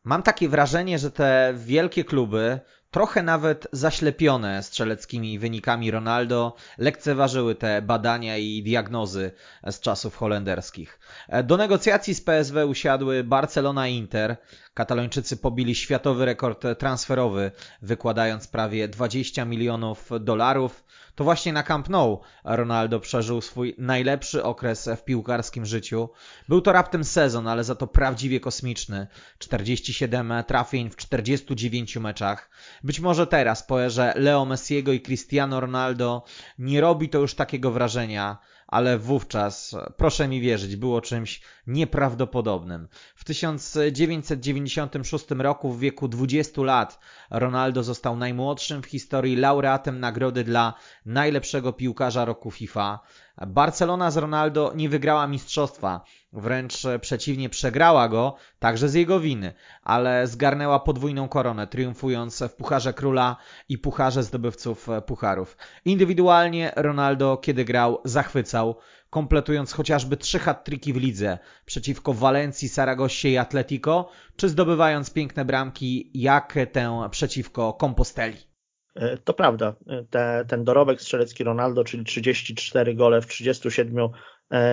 Mam 0.05 0.22
takie 0.22 0.48
wrażenie, 0.48 0.98
że 0.98 1.11
te 1.11 1.55
wielkie 1.57 2.05
kluby 2.05 2.61
trochę 2.92 3.22
nawet 3.22 3.66
zaślepione 3.72 4.62
strzeleckimi 4.62 5.38
wynikami 5.38 5.90
Ronaldo, 5.90 6.55
lekceważyły 6.78 7.55
te 7.55 7.83
badania 7.83 8.37
i 8.37 8.62
diagnozy 8.62 9.31
z 9.70 9.81
czasów 9.81 10.16
holenderskich. 10.16 10.98
Do 11.44 11.57
negocjacji 11.57 12.14
z 12.14 12.20
PSW 12.20 12.68
usiadły 12.68 13.24
Barcelona 13.24 13.88
i 13.88 13.94
Inter. 13.96 14.37
Katalończycy 14.74 15.37
pobili 15.37 15.74
światowy 15.74 16.24
rekord 16.24 16.64
transferowy, 16.78 17.50
wykładając 17.82 18.48
prawie 18.48 18.88
20 18.88 19.44
milionów 19.44 20.11
dolarów. 20.20 20.85
To 21.14 21.24
właśnie 21.24 21.52
na 21.52 21.62
Camp 21.62 21.88
Nou 21.88 22.20
Ronaldo 22.44 23.00
przeżył 23.00 23.40
swój 23.40 23.74
najlepszy 23.78 24.44
okres 24.44 24.88
w 24.96 25.04
piłkarskim 25.04 25.66
życiu. 25.66 26.08
Był 26.48 26.61
to 26.61 26.72
raptem 26.72 27.04
sezon, 27.04 27.48
ale 27.48 27.64
za 27.64 27.74
to 27.74 27.87
prawdziwie 27.87 28.40
kosmiczny. 28.40 29.06
47 29.38 30.32
trafień 30.46 30.90
w 30.90 30.96
49 30.96 31.96
meczach. 31.96 32.50
Być 32.85 33.00
może 33.00 33.26
teraz 33.26 33.62
po 33.62 33.82
erze 33.82 34.12
Leo 34.16 34.44
Messiego 34.44 34.92
i 34.92 35.00
Cristiano 35.00 35.61
Ronaldo 35.61 36.24
nie 36.58 36.80
robi 36.80 37.08
to 37.08 37.18
już 37.18 37.35
takiego 37.35 37.70
wrażenia, 37.70 38.38
ale 38.72 38.98
wówczas, 38.98 39.76
proszę 39.96 40.28
mi 40.28 40.40
wierzyć, 40.40 40.76
było 40.76 41.00
czymś 41.00 41.40
nieprawdopodobnym. 41.66 42.88
W 43.14 43.24
1996 43.24 45.30
roku 45.30 45.72
w 45.72 45.80
wieku 45.80 46.08
20 46.08 46.62
lat 46.62 46.98
Ronaldo 47.30 47.82
został 47.82 48.16
najmłodszym 48.16 48.82
w 48.82 48.87
historii 48.87 49.37
laureatem 49.37 50.00
nagrody 50.00 50.44
dla 50.44 50.74
najlepszego 51.06 51.72
piłkarza 51.72 52.24
roku 52.24 52.50
FIFA. 52.50 53.00
Barcelona 53.46 54.11
z 54.11 54.16
Ronaldo 54.16 54.72
nie 54.76 54.88
wygrała 54.88 55.26
mistrzostwa, 55.26 56.04
wręcz 56.32 56.82
przeciwnie 57.00 57.48
przegrała 57.48 58.08
go, 58.08 58.34
także 58.58 58.88
z 58.88 58.94
jego 58.94 59.20
winy, 59.20 59.52
ale 59.82 60.26
zgarnęła 60.26 60.80
podwójną 60.80 61.28
koronę, 61.28 61.66
triumfując 61.66 62.42
w 62.42 62.54
Pucharze 62.54 62.92
Króla 62.92 63.36
i 63.68 63.78
Pucharze 63.78 64.22
Zdobywców 64.22 64.88
Pucharów. 65.06 65.56
Indywidualnie 65.84 66.72
Ronaldo, 66.76 67.36
kiedy 67.36 67.64
grał, 67.64 68.00
zachwycał, 68.04 68.76
kompletując 69.10 69.72
chociażby 69.72 70.16
trzy 70.16 70.38
hat-triki 70.38 70.92
w 70.92 70.96
lidze 70.96 71.38
przeciwko 71.66 72.12
Walencji, 72.12 72.68
Saragossie 72.68 73.28
i 73.28 73.38
Atletico, 73.38 74.08
czy 74.36 74.48
zdobywając 74.48 75.10
piękne 75.10 75.44
bramki 75.44 76.10
jak 76.14 76.54
tę 76.72 77.08
przeciwko 77.10 77.78
Composteli. 77.80 78.52
E, 78.94 79.18
to 79.18 79.34
prawda. 79.34 79.74
E, 79.86 80.04
te, 80.10 80.44
ten 80.48 80.64
dorobek 80.64 81.00
strzelecki 81.00 81.44
Ronaldo, 81.44 81.84
czyli 81.84 82.04
34 82.04 82.94
gole 82.94 83.20
w 83.20 83.26
37 83.26 84.08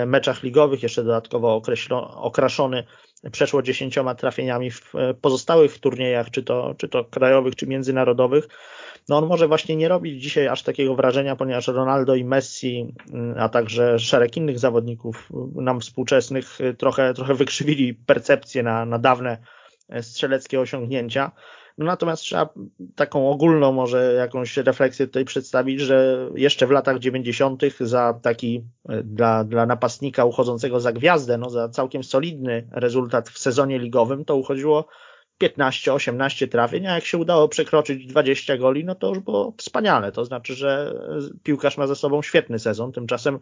meczach 0.05 0.43
ligowych, 0.43 0.83
jeszcze 0.83 1.03
dodatkowo 1.03 1.61
okraszony 2.15 2.83
przeszło 3.31 3.61
dziesięcioma 3.61 4.15
trafieniami 4.15 4.71
w 4.71 4.93
pozostałych 5.21 5.79
turniejach, 5.79 6.31
czy 6.31 6.43
to, 6.43 6.75
czy 6.77 6.89
to 6.89 7.05
krajowych, 7.05 7.55
czy 7.55 7.67
międzynarodowych. 7.67 8.47
No 9.09 9.17
on 9.17 9.27
może 9.27 9.47
właśnie 9.47 9.75
nie 9.75 9.87
robić 9.87 10.21
dzisiaj 10.21 10.47
aż 10.47 10.63
takiego 10.63 10.95
wrażenia, 10.95 11.35
ponieważ 11.35 11.67
Ronaldo 11.67 12.15
i 12.15 12.23
Messi, 12.23 12.93
a 13.37 13.49
także 13.49 13.99
szereg 13.99 14.37
innych 14.37 14.59
zawodników 14.59 15.29
nam 15.55 15.81
współczesnych 15.81 16.57
trochę, 16.77 17.13
trochę 17.13 17.33
wykrzywili 17.33 17.93
percepcję 17.93 18.63
na, 18.63 18.85
na 18.85 18.99
dawne 18.99 19.37
strzeleckie 20.01 20.59
osiągnięcia. 20.59 21.31
No 21.79 21.85
natomiast 21.85 22.23
trzeba 22.23 22.49
taką 22.95 23.29
ogólną 23.29 23.71
może 23.71 24.13
jakąś 24.13 24.57
refleksję 24.57 25.07
tutaj 25.07 25.25
przedstawić, 25.25 25.79
że 25.79 26.29
jeszcze 26.35 26.67
w 26.67 26.71
latach 26.71 26.99
90. 26.99 27.61
za 27.79 28.19
taki 28.21 28.63
e, 28.89 29.03
dla, 29.03 29.43
dla 29.43 29.65
napastnika 29.65 30.25
uchodzącego 30.25 30.79
za 30.79 30.91
gwiazdę, 30.91 31.37
no 31.37 31.49
za 31.49 31.69
całkiem 31.69 32.03
solidny 32.03 32.67
rezultat 32.71 33.29
w 33.29 33.39
sezonie 33.39 33.79
ligowym, 33.79 34.25
to 34.25 34.35
uchodziło 34.35 34.87
15-18 35.43 36.47
trafień, 36.47 36.87
a 36.87 36.95
jak 36.95 37.05
się 37.05 37.17
udało 37.17 37.47
przekroczyć 37.47 38.07
20 38.07 38.57
goli, 38.57 38.85
no 38.85 38.95
to 38.95 39.09
już 39.09 39.19
było 39.19 39.53
wspaniale. 39.57 40.11
To 40.11 40.25
znaczy, 40.25 40.55
że 40.55 40.93
piłkarz 41.43 41.77
ma 41.77 41.87
ze 41.87 41.95
sobą 41.95 42.21
świetny 42.21 42.59
sezon. 42.59 42.91
Tymczasem 42.91 43.39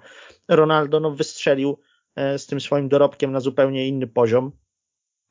Ronaldo 0.47 1.00
no, 1.00 1.12
wystrzelił 1.12 1.80
e, 2.15 2.39
z 2.39 2.45
tym 2.45 2.62
swoim 2.62 2.89
dorobkiem 2.89 3.32
na 3.32 3.39
zupełnie 3.39 3.88
inny 3.88 4.08
poziom. 4.08 4.52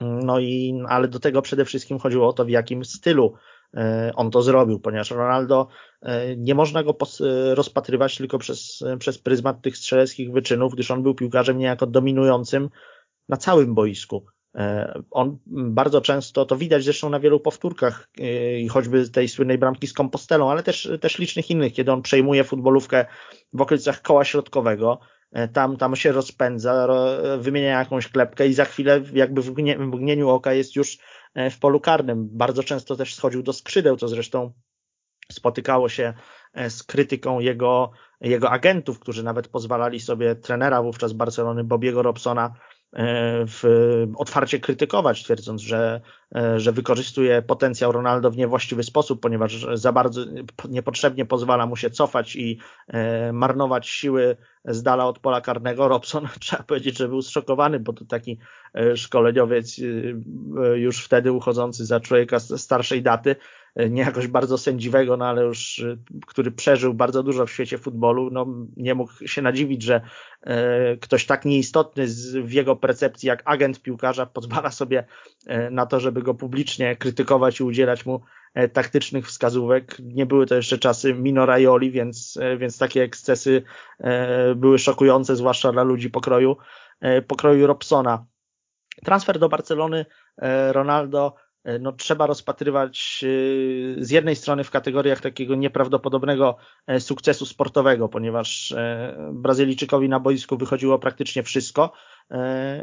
No 0.01 0.41
i, 0.41 0.83
ale 0.89 1.09
do 1.09 1.21
tego 1.21 1.43
przede 1.43 1.65
wszystkim 1.65 1.99
chodziło 1.99 2.29
o 2.29 2.33
to, 2.33 2.45
w 2.45 2.51
jakim 2.51 2.85
stylu 2.85 3.35
e, 3.77 4.13
on 4.17 4.31
to 4.31 4.43
zrobił, 4.43 4.81
ponieważ 4.81 5.11
Ronaldo 5.11 5.69
e, 6.03 6.37
nie 6.37 6.55
można 6.55 6.83
go 6.83 6.97
e, 7.21 7.55
rozpatrywać 7.55 8.17
tylko 8.17 8.39
przez, 8.39 8.85
przez 8.99 9.19
pryzmat 9.19 9.63
tych 9.63 9.77
strzeleckich 9.77 10.33
wyczynów, 10.33 10.75
gdyż 10.75 10.91
on 10.91 11.03
był 11.03 11.15
piłkarzem 11.15 11.59
niejako 11.59 11.87
dominującym 11.87 12.69
na 13.29 13.37
całym 13.37 13.75
boisku. 13.75 14.27
On 15.11 15.39
bardzo 15.47 16.01
często, 16.01 16.47
to 16.47 16.57
widać 16.57 16.85
zresztą 16.85 17.11
na 17.11 17.21
wielu 17.21 17.41
powtórkach, 17.41 18.09
choćby 18.71 19.11
tej 19.11 19.29
słynnej 19.29 19.59
bramki 19.59 19.87
z 19.87 19.93
Kompostelą, 19.93 20.51
ale 20.51 20.63
też, 20.63 20.91
też 21.01 21.19
licznych 21.19 21.51
innych, 21.51 21.73
kiedy 21.73 21.93
on 21.93 22.03
przejmuje 22.03 22.45
futbolówkę 22.45 23.07
w 23.53 23.61
okolicach 23.61 24.03
koła 24.03 24.25
środkowego, 24.25 25.01
tam, 25.53 25.77
tam 25.77 25.97
się 25.97 26.13
rozpędza, 26.13 26.89
wymienia 27.39 27.79
jakąś 27.79 28.09
klepkę 28.09 28.49
i 28.49 28.55
za 28.55 28.65
chwilę 28.65 29.03
jakby 29.13 29.43
w 29.43 29.51
mgnieniu 29.79 30.29
oka 30.29 30.53
jest 30.53 30.77
już 30.77 30.99
e, 31.35 31.51
w 31.51 31.59
polu 31.59 31.81
karnym. 31.81 32.29
Bardzo 32.33 32.63
często 32.63 32.97
też 32.97 33.15
schodził 33.15 33.43
do 33.43 33.53
skrzydeł, 33.53 33.97
co 33.97 34.09
zresztą 34.09 34.53
spotykało 35.33 35.89
się 35.89 36.15
e, 36.55 36.71
z 36.71 36.83
krytyką 36.83 37.41
jego, 37.41 37.91
jego 38.21 38.51
agentów, 38.51 38.99
którzy 38.99 39.23
nawet 39.23 39.49
pozwalali 39.49 40.01
sobie 40.01 40.35
trenera 40.35 40.83
wówczas 40.83 41.13
Barcelony 41.13 41.65
Bobiego 41.65 42.03
Robsona 42.03 42.55
w, 43.47 43.63
otwarcie 44.17 44.61
krytykować, 44.61 45.25
twierdząc, 45.25 45.63
że, 45.63 46.01
że 46.57 46.73
wykorzystuje 46.73 47.43
potencjał 47.43 47.93
Ronaldo 47.93 48.31
w 48.31 48.37
niewłaściwy 48.37 48.83
sposób, 48.83 49.21
ponieważ 49.21 49.67
za 49.75 49.93
bardzo 49.93 50.21
niepotrzebnie 50.69 51.25
pozwala 51.25 51.67
mu 51.67 51.77
się 51.77 51.91
cofać 51.91 52.37
i 52.37 52.59
e, 52.89 53.33
marnować 53.33 53.89
siły 53.89 54.37
z 54.65 54.83
dala 54.83 55.07
od 55.07 55.19
pola 55.19 55.41
karnego. 55.41 55.89
Robson, 55.89 56.29
trzeba 56.41 56.63
powiedzieć, 56.63 56.99
że 56.99 57.09
był 57.09 57.23
zszokowany, 57.23 57.81
bo 57.81 57.93
to 57.93 58.05
taki 58.05 58.39
e, 58.75 58.97
szkoleniowiec 58.97 59.79
e, 59.79 59.83
już 60.79 61.05
wtedy 61.05 61.33
uchodzący 61.33 61.87
za 61.87 62.01
człowieka 62.01 62.41
starszej 62.41 63.03
daty, 63.03 63.37
nie 63.91 64.03
jakoś 64.03 64.27
bardzo 64.27 64.59
sędziwego, 64.59 65.17
no 65.17 65.27
ale 65.27 65.43
już, 65.43 65.79
y, 65.79 65.99
który 66.27 66.51
przeżył 66.51 66.95
bardzo 66.95 67.23
dużo 67.23 67.47
w 67.47 67.51
świecie 67.51 67.79
futbolu, 67.79 68.31
no 68.31 68.47
nie 68.77 68.95
mógł 68.95 69.13
się 69.27 69.43
nadziwić, 69.43 69.83
że 69.83 70.01
e, 70.43 70.97
ktoś 70.97 71.27
tak 71.27 71.45
nieistotny 71.45 72.07
w 72.43 72.53
jego 72.53 72.77
percepcji 72.77 73.27
jak 73.27 73.43
agent 73.45 73.83
piłkarza 73.83 74.27
pozwala 74.27 74.71
sobie 74.71 75.05
e, 75.47 75.71
na 75.71 75.87
to, 75.87 76.01
żeby 76.01 76.23
go 76.23 76.35
publicznie 76.35 76.97
krytykować 76.97 77.61
i 77.61 77.65
udzielać 77.65 78.07
mu 78.07 78.21
e, 78.55 78.69
taktycznych 78.69 79.27
wskazówek. 79.27 79.99
Nie 79.99 80.27
były 80.27 80.47
to 80.47 80.55
jeszcze 80.55 80.79
czasy 80.79 81.15
Mino 81.15 81.47
Raioli, 81.47 81.91
więc, 81.91 82.39
więc 82.59 82.79
takie 82.79 83.03
ekscesy 83.03 83.63
były 84.57 84.79
szokujące, 84.79 85.37
zwłaszcza 85.37 85.73
dla 85.73 85.83
ludzi 85.83 86.11
pokroju, 86.11 86.57
pokroju 87.27 87.67
Robsona. 87.67 88.27
Transfer 89.05 89.39
do 89.39 89.49
Barcelony 89.49 90.07
Ronaldo 90.73 91.35
no, 91.81 91.93
trzeba 91.93 92.27
rozpatrywać 92.27 93.25
e, 93.25 94.05
z 94.05 94.11
jednej 94.11 94.37
strony 94.37 94.65
w 94.65 94.71
kategoriach 94.71 95.21
takiego 95.21 95.55
nieprawdopodobnego 95.55 96.57
e, 96.87 97.01
sukcesu 97.01 97.47
sportowego, 97.47 98.09
ponieważ 98.09 98.75
Brazylijczykowi 99.33 100.09
na 100.09 100.21
boisku 100.21 100.57
wychodziło 100.57 100.99
praktycznie 100.99 101.43
wszystko, 101.43 101.93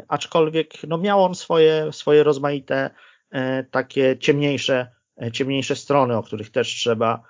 aczkolwiek 0.08 0.72
no, 0.88 0.98
miał 0.98 1.24
on 1.24 1.34
swoje, 1.34 1.92
swoje 1.92 2.22
rozmaite 2.22 2.90
takie 3.70 4.18
ciemniejsze, 4.18 4.90
ciemniejsze 5.32 5.76
strony, 5.76 6.16
o 6.16 6.22
których 6.22 6.50
też 6.50 6.68
trzeba, 6.68 7.22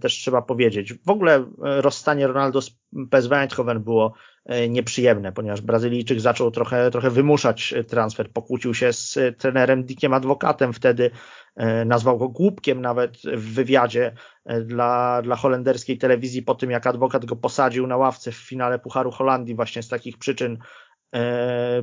też 0.00 0.12
trzeba 0.12 0.42
powiedzieć. 0.42 0.94
W 0.94 1.10
ogóle 1.10 1.44
rozstanie 1.58 2.26
Ronaldo 2.26 2.62
z 2.62 2.70
PSV 3.10 3.36
Eindhoven 3.36 3.82
było 3.82 4.14
E, 4.37 4.37
nieprzyjemne, 4.68 5.32
ponieważ 5.32 5.60
Brazylijczyk 5.60 6.20
zaczął 6.20 6.50
trochę, 6.50 6.90
trochę 6.90 7.10
wymuszać 7.10 7.74
transfer. 7.88 8.32
Pokłócił 8.32 8.74
się 8.74 8.92
z 8.92 9.18
trenerem 9.38 9.84
Dickiem 9.84 10.14
Adwokatem 10.14 10.72
wtedy, 10.72 11.10
e, 11.56 11.84
nazwał 11.84 12.18
go 12.18 12.28
głupkiem 12.28 12.80
nawet 12.80 13.16
w 13.16 13.54
wywiadzie 13.54 14.12
e, 14.44 14.60
dla, 14.60 15.22
dla 15.22 15.36
holenderskiej 15.36 15.98
telewizji 15.98 16.42
po 16.42 16.54
tym, 16.54 16.70
jak 16.70 16.86
adwokat 16.86 17.24
go 17.24 17.36
posadził 17.36 17.86
na 17.86 17.96
ławce 17.96 18.32
w 18.32 18.36
finale 18.36 18.78
Pucharu 18.78 19.10
Holandii 19.10 19.54
właśnie 19.54 19.82
z 19.82 19.88
takich 19.88 20.18
przyczyn, 20.18 20.58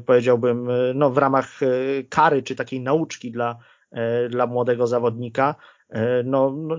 powiedziałbym, 0.06 0.68
no 0.96 1.10
w 1.10 1.18
ramach 1.18 1.60
kary 2.10 2.44
czy 2.44 2.56
takiej 2.56 2.82
nauczki 2.82 3.32
dla, 3.32 3.58
dla 4.30 4.48
młodego 4.48 4.88
zawodnika. 4.88 5.56
No, 6.24 6.56
no, 6.58 6.76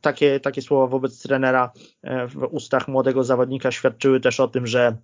takie, 0.00 0.40
takie 0.40 0.62
słowa 0.62 0.86
wobec 0.86 1.22
trenera 1.22 1.72
w 2.28 2.48
ustach 2.50 2.88
młodego 2.88 3.24
zawodnika 3.24 3.70
świadczyły 3.70 4.20
też 4.20 4.40
o 4.40 4.48
tym, 4.48 4.66
że 4.66 4.96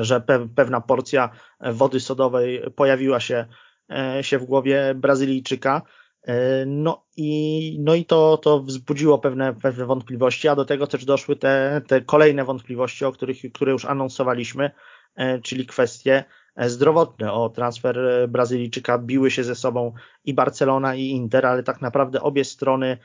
że 0.00 0.20
pewna 0.56 0.80
porcja 0.80 1.30
wody 1.60 2.00
sodowej 2.00 2.62
pojawiła 2.76 3.20
się, 3.20 3.46
e, 3.90 4.24
się 4.24 4.38
w 4.38 4.44
głowie 4.44 4.94
Brazylijczyka. 4.94 5.82
E, 6.22 6.66
no 6.66 7.04
i, 7.16 7.78
no 7.80 7.94
i 7.94 8.04
to, 8.04 8.38
to 8.38 8.60
wzbudziło 8.60 9.18
pewne, 9.18 9.54
pewne 9.54 9.86
wątpliwości, 9.86 10.48
a 10.48 10.56
do 10.56 10.64
tego 10.64 10.86
też 10.86 11.04
doszły 11.04 11.36
te, 11.36 11.82
te 11.86 12.00
kolejne 12.00 12.44
wątpliwości, 12.44 13.04
o 13.04 13.12
których, 13.12 13.38
które 13.52 13.72
już 13.72 13.84
anonsowaliśmy, 13.84 14.70
e, 15.16 15.40
czyli 15.40 15.66
kwestie 15.66 16.24
zdrowotne. 16.56 17.32
O 17.32 17.48
transfer 17.48 17.98
Brazylijczyka 18.28 18.98
biły 18.98 19.30
się 19.30 19.44
ze 19.44 19.54
sobą 19.54 19.92
i 20.24 20.34
Barcelona 20.34 20.94
i 20.94 21.02
Inter, 21.06 21.46
ale 21.46 21.62
tak 21.62 21.80
naprawdę 21.80 22.22
obie 22.22 22.44
strony 22.44 22.98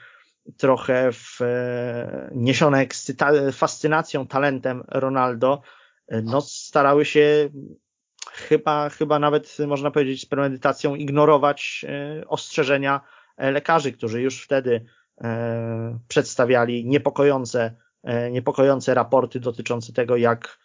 trochę 0.57 1.11
w, 1.11 1.39
niesione 2.31 2.85
ekscyta- 2.85 3.51
fascynacją, 3.51 4.27
talentem 4.27 4.83
Ronaldo, 4.87 5.61
no, 6.11 6.41
starały 6.41 7.05
się 7.05 7.49
chyba, 8.31 8.89
chyba 8.89 9.19
nawet 9.19 9.57
można 9.67 9.91
powiedzieć 9.91 10.21
z 10.21 10.25
premedytacją 10.25 10.95
ignorować 10.95 11.85
e, 11.87 12.27
ostrzeżenia 12.27 13.01
e, 13.37 13.51
lekarzy, 13.51 13.91
którzy 13.91 14.21
już 14.21 14.43
wtedy 14.43 14.85
e, 15.21 15.99
przedstawiali 16.07 16.85
niepokojące, 16.85 17.75
niepokojące 18.31 18.93
raporty 18.93 19.39
dotyczące 19.39 19.93
tego, 19.93 20.17
jak, 20.17 20.59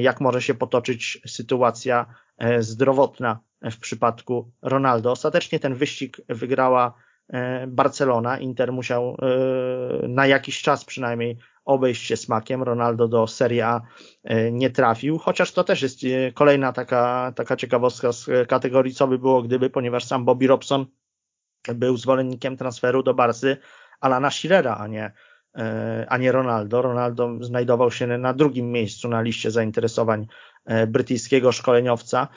jak 0.00 0.20
może 0.20 0.42
się 0.42 0.54
potoczyć 0.54 1.20
sytuacja 1.26 2.06
zdrowotna 2.58 3.40
w 3.62 3.76
przypadku 3.78 4.50
Ronaldo. 4.62 5.10
Ostatecznie 5.10 5.60
ten 5.60 5.74
wyścig 5.74 6.20
wygrała 6.28 6.94
Barcelona. 7.68 8.38
Inter 8.38 8.72
musiał 8.72 9.16
na 10.08 10.26
jakiś 10.26 10.62
czas 10.62 10.84
przynajmniej 10.84 11.38
obejść 11.68 12.06
się 12.06 12.16
smakiem. 12.16 12.62
Ronaldo 12.62 13.08
do 13.08 13.26
Serie 13.26 13.66
A 13.66 13.80
e, 14.24 14.52
nie 14.52 14.70
trafił, 14.70 15.18
chociaż 15.18 15.52
to 15.52 15.64
też 15.64 15.82
jest 15.82 16.00
e, 16.04 16.32
kolejna 16.32 16.72
taka, 16.72 17.32
taka 17.36 17.56
ciekawostka 17.56 18.12
z 18.12 18.48
kategorii 18.48 18.94
co 18.94 19.08
by 19.08 19.18
było 19.18 19.42
gdyby, 19.42 19.70
ponieważ 19.70 20.04
sam 20.04 20.24
Bobby 20.24 20.46
Robson 20.46 20.86
był 21.74 21.96
zwolennikiem 21.96 22.56
transferu 22.56 23.02
do 23.02 23.14
Barsy 23.14 23.56
Alana 24.00 24.30
Schirera, 24.30 24.76
a 24.76 24.86
nie, 24.86 25.12
e, 25.56 26.06
a 26.08 26.16
nie 26.18 26.32
Ronaldo. 26.32 26.82
Ronaldo 26.82 27.36
znajdował 27.40 27.90
się 27.90 28.06
na 28.06 28.34
drugim 28.34 28.72
miejscu 28.72 29.08
na 29.08 29.22
liście 29.22 29.50
zainteresowań 29.50 30.26
brytyjskiego 30.88 31.52
szkoleniowca. 31.52 32.28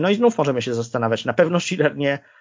No 0.00 0.10
i 0.10 0.14
znów 0.14 0.38
możemy 0.38 0.62
się 0.62 0.74
zastanawiać. 0.74 1.24
Na 1.24 1.32
pewno 1.32 1.60
Schiller 1.60 1.96
nie, 1.96 2.18
E, 2.18 2.37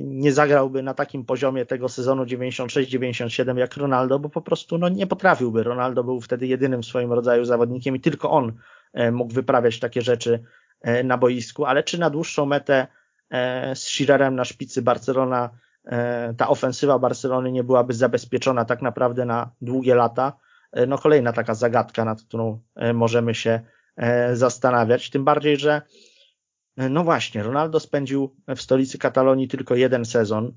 nie 0.00 0.32
zagrałby 0.32 0.82
na 0.82 0.94
takim 0.94 1.24
poziomie 1.24 1.66
tego 1.66 1.88
sezonu 1.88 2.24
96-97 2.24 3.58
jak 3.58 3.76
Ronaldo, 3.76 4.18
bo 4.18 4.28
po 4.28 4.42
prostu 4.42 4.78
no, 4.78 4.88
nie 4.88 5.06
potrafiłby. 5.06 5.62
Ronaldo 5.62 6.04
był 6.04 6.20
wtedy 6.20 6.46
jedynym 6.46 6.82
w 6.82 6.86
swoim 6.86 7.12
rodzaju 7.12 7.44
zawodnikiem 7.44 7.96
i 7.96 8.00
tylko 8.00 8.30
on 8.30 8.52
e, 8.92 9.10
mógł 9.10 9.34
wyprawiać 9.34 9.78
takie 9.78 10.02
rzeczy 10.02 10.44
e, 10.80 11.04
na 11.04 11.18
boisku, 11.18 11.64
ale 11.64 11.82
czy 11.82 12.00
na 12.00 12.10
dłuższą 12.10 12.46
metę 12.46 12.86
z 13.74 13.78
Schirerem 13.78 14.36
na 14.36 14.44
szpicy 14.44 14.82
Barcelona 14.82 15.50
ta 16.36 16.48
ofensywa 16.48 16.98
Barcelony 16.98 17.52
nie 17.52 17.64
byłaby 17.64 17.94
zabezpieczona 17.94 18.64
tak 18.64 18.82
naprawdę 18.82 19.24
na 19.24 19.50
długie 19.60 19.94
lata? 19.94 20.32
No 20.86 20.98
kolejna 20.98 21.32
taka 21.32 21.54
zagadka, 21.54 22.04
nad 22.04 22.22
którą 22.22 22.60
możemy 22.94 23.34
się 23.34 23.60
zastanawiać. 24.32 25.10
Tym 25.10 25.24
bardziej, 25.24 25.56
że 25.56 25.82
no 26.76 27.04
właśnie, 27.04 27.42
Ronaldo 27.42 27.80
spędził 27.80 28.36
w 28.56 28.60
stolicy 28.60 28.98
Katalonii 28.98 29.48
tylko 29.48 29.74
jeden 29.74 30.04
sezon. 30.04 30.52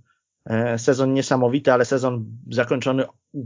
Sezon 0.77 1.13
niesamowity, 1.13 1.73
ale 1.73 1.85
sezon 1.85 2.25
zakończony 2.49 3.05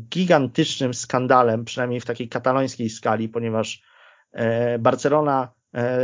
gigantycznym 0.09 0.93
skandalem, 0.93 1.65
przynajmniej 1.65 1.99
w 1.99 2.05
takiej 2.05 2.30
katalońskiej 2.30 2.89
skali, 2.89 3.30
ponieważ 3.30 3.84
Barcelona 4.80 5.51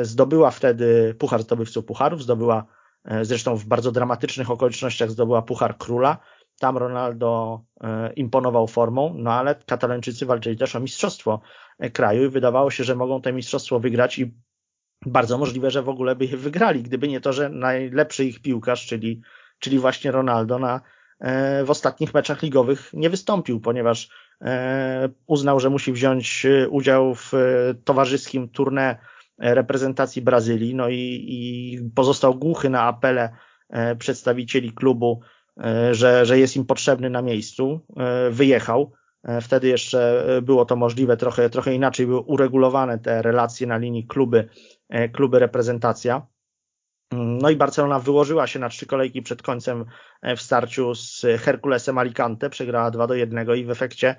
zdobyła 0.01 0.51
wtedy 0.51 1.15
Puchar 1.19 1.43
Zdobywców 1.43 1.85
Pucharów, 1.85 2.23
zdobyła 2.23 2.65
zresztą 3.21 3.55
w 3.55 3.65
bardzo 3.65 3.91
dramatycznych 3.91 4.51
okolicznościach 4.51 5.11
zdobyła 5.11 5.41
Puchar 5.41 5.77
Króla, 5.77 6.17
tam 6.59 6.77
Ronaldo 6.77 7.61
e, 7.81 8.13
imponował 8.13 8.67
formą, 8.67 9.13
no 9.17 9.33
ale 9.33 9.55
Katalończycy 9.55 10.25
walczyli 10.25 10.57
też 10.57 10.75
o 10.75 10.79
mistrzostwo 10.79 11.41
e, 11.79 11.89
kraju 11.89 12.25
i 12.25 12.29
wydawało 12.29 12.71
się, 12.71 12.83
że 12.83 12.95
mogą 12.95 13.21
to 13.21 13.33
mistrzostwo 13.33 13.79
wygrać 13.79 14.19
i 14.19 14.33
bardzo 15.05 15.37
możliwe, 15.37 15.71
że 15.71 15.81
w 15.81 15.89
ogóle 15.89 16.15
by 16.15 16.25
je 16.25 16.37
wygrali, 16.37 16.83
gdyby 16.83 17.07
nie 17.07 17.21
to, 17.21 17.33
że 17.33 17.49
najlepszy 17.49 18.25
ich 18.25 18.41
piłkarz, 18.41 18.87
czyli, 18.87 19.21
czyli 19.59 19.79
właśnie 19.79 20.11
Ronaldo 20.11 20.59
na, 20.59 20.81
e, 21.19 21.63
w 21.63 21.69
ostatnich 21.69 22.13
meczach 22.13 22.41
ligowych 22.41 22.89
nie 22.93 23.09
wystąpił, 23.09 23.59
ponieważ 23.59 24.09
uznał, 25.27 25.59
że 25.59 25.69
musi 25.69 25.93
wziąć 25.93 26.45
udział 26.69 27.15
w 27.15 27.31
towarzyskim 27.83 28.47
tournée 28.47 28.95
reprezentacji 29.37 30.21
Brazylii, 30.21 30.75
no 30.75 30.89
i, 30.89 31.25
i 31.27 31.79
pozostał 31.95 32.35
głuchy 32.35 32.69
na 32.69 32.81
apele 32.81 33.29
przedstawicieli 33.97 34.71
klubu 34.71 35.21
E, 35.59 35.95
że, 35.95 36.25
że 36.25 36.39
jest 36.39 36.55
im 36.55 36.65
potrzebny 36.65 37.09
na 37.09 37.21
miejscu, 37.21 37.81
e, 37.97 38.29
wyjechał. 38.29 38.91
E, 39.23 39.41
wtedy 39.41 39.67
jeszcze 39.67 40.25
było 40.41 40.65
to 40.65 40.75
możliwe, 40.75 41.17
trochę, 41.17 41.49
trochę 41.49 41.73
inaczej 41.73 42.05
były 42.05 42.19
uregulowane 42.19 42.99
te 42.99 43.21
relacje 43.21 43.67
na 43.67 43.77
linii 43.77 44.07
kluby, 44.07 44.49
kluby 45.13 45.39
reprezentacja. 45.39 46.27
Mm, 47.11 47.37
no 47.37 47.49
i 47.49 47.55
Barcelona 47.55 47.99
wyłożyła 47.99 48.47
się 48.47 48.59
na 48.59 48.69
trzy 48.69 48.85
kolejki 48.85 49.21
przed 49.21 49.41
końcem 49.41 49.85
w 50.37 50.41
starciu 50.41 50.95
z 50.95 51.25
Herkulesem 51.39 51.97
Alicante, 51.97 52.49
przegrała 52.49 52.91
2 52.91 53.07
do 53.07 53.13
1 53.13 53.55
i 53.55 53.65
w 53.65 53.71
efekcie 53.71 54.15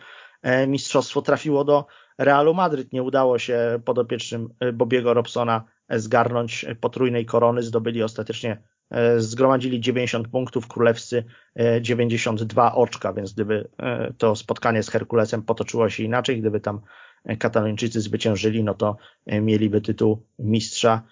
mistrzostwo 0.66 1.22
trafiło 1.22 1.64
do 1.64 1.86
Realu 2.18 2.54
Madryt. 2.54 2.92
Nie 2.92 3.02
udało 3.02 3.38
się 3.38 3.80
podopiecznym 3.84 4.48
Bobiego 4.72 5.14
Robsona 5.14 5.64
zgarnąć 5.90 6.66
potrójnej 6.80 7.26
korony, 7.26 7.62
zdobyli 7.62 8.02
ostatecznie 8.02 8.62
E, 8.62 8.79
zgromadzili 9.16 9.80
90 9.80 10.28
punktów, 10.28 10.68
królewscy 10.68 11.24
92 11.80 12.68
e, 12.68 12.74
oczka, 12.74 13.12
więc 13.12 13.32
gdyby 13.32 13.68
e, 13.78 14.12
to 14.18 14.36
spotkanie 14.36 14.82
z 14.82 14.88
Herkulesem 14.88 15.42
potoczyło 15.42 15.88
się 15.88 16.02
inaczej, 16.02 16.40
gdyby 16.40 16.60
tam 16.60 16.80
Katalończycy 17.38 18.00
zwyciężyli, 18.00 18.64
no 18.64 18.74
to 18.74 18.96
mieliby 19.26 19.80
tytuł 19.80 20.22
mistrza 20.38 21.02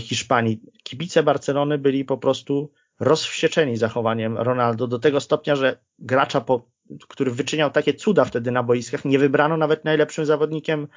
Hiszpanii. 0.00 0.60
Kibice 0.82 1.22
Barcelony 1.22 1.78
byli 1.78 2.04
po 2.04 2.18
prostu 2.18 2.72
rozwścieczeni 3.00 3.76
zachowaniem 3.76 4.38
Ronaldo 4.38 4.86
do 4.86 4.98
tego 4.98 5.20
stopnia, 5.20 5.56
że 5.56 5.78
gracza, 5.98 6.40
po, 6.40 6.70
który 7.08 7.30
wyczyniał 7.30 7.70
takie 7.70 7.94
cuda 7.94 8.24
wtedy 8.24 8.50
na 8.50 8.62
boiskach, 8.62 9.04
nie 9.04 9.18
wybrano 9.18 9.56
nawet 9.56 9.84
najlepszym 9.84 10.26
zawodnikiem 10.26 10.88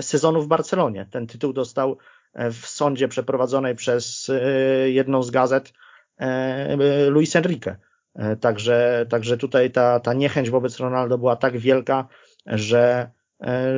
sezonu 0.00 0.42
w 0.42 0.48
Barcelonie. 0.48 1.06
Ten 1.10 1.26
tytuł 1.26 1.52
dostał 1.52 1.98
w 2.34 2.66
sądzie 2.66 3.08
przeprowadzonej 3.08 3.74
przez 3.74 4.30
e, 4.30 4.90
jedną 4.90 5.22
z 5.22 5.30
gazet 5.30 5.72
e, 6.18 6.76
Luis 7.10 7.36
Enrique. 7.36 7.76
E, 8.14 8.36
także, 8.36 9.06
także 9.10 9.36
tutaj 9.36 9.70
ta, 9.70 10.00
ta 10.00 10.14
niechęć 10.14 10.50
wobec 10.50 10.78
Ronaldo 10.78 11.18
była 11.18 11.36
tak 11.36 11.58
wielka, 11.58 12.08
że, 12.46 13.10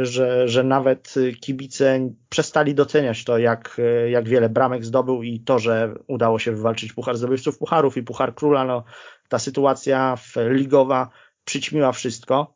że, 0.03 0.49
że 0.49 0.65
nawet 0.65 1.15
kibice 1.41 2.11
przestali 2.29 2.75
doceniać 2.75 3.25
to, 3.25 3.39
jak, 3.39 3.81
jak 4.09 4.29
wiele 4.29 4.49
bramek 4.49 4.85
zdobył 4.85 5.23
i 5.23 5.41
to, 5.41 5.59
że 5.59 5.95
udało 6.07 6.39
się 6.39 6.53
wywalczyć 6.53 6.93
Puchar 6.93 7.17
Zdobywców 7.17 7.59
Pucharów 7.59 7.97
i 7.97 8.03
Puchar 8.03 8.35
Króla. 8.35 8.65
No, 8.65 8.85
ta 9.29 9.39
sytuacja 9.39 10.17
ligowa 10.37 11.11
przyćmiła 11.45 11.93
wszystko. 11.93 12.55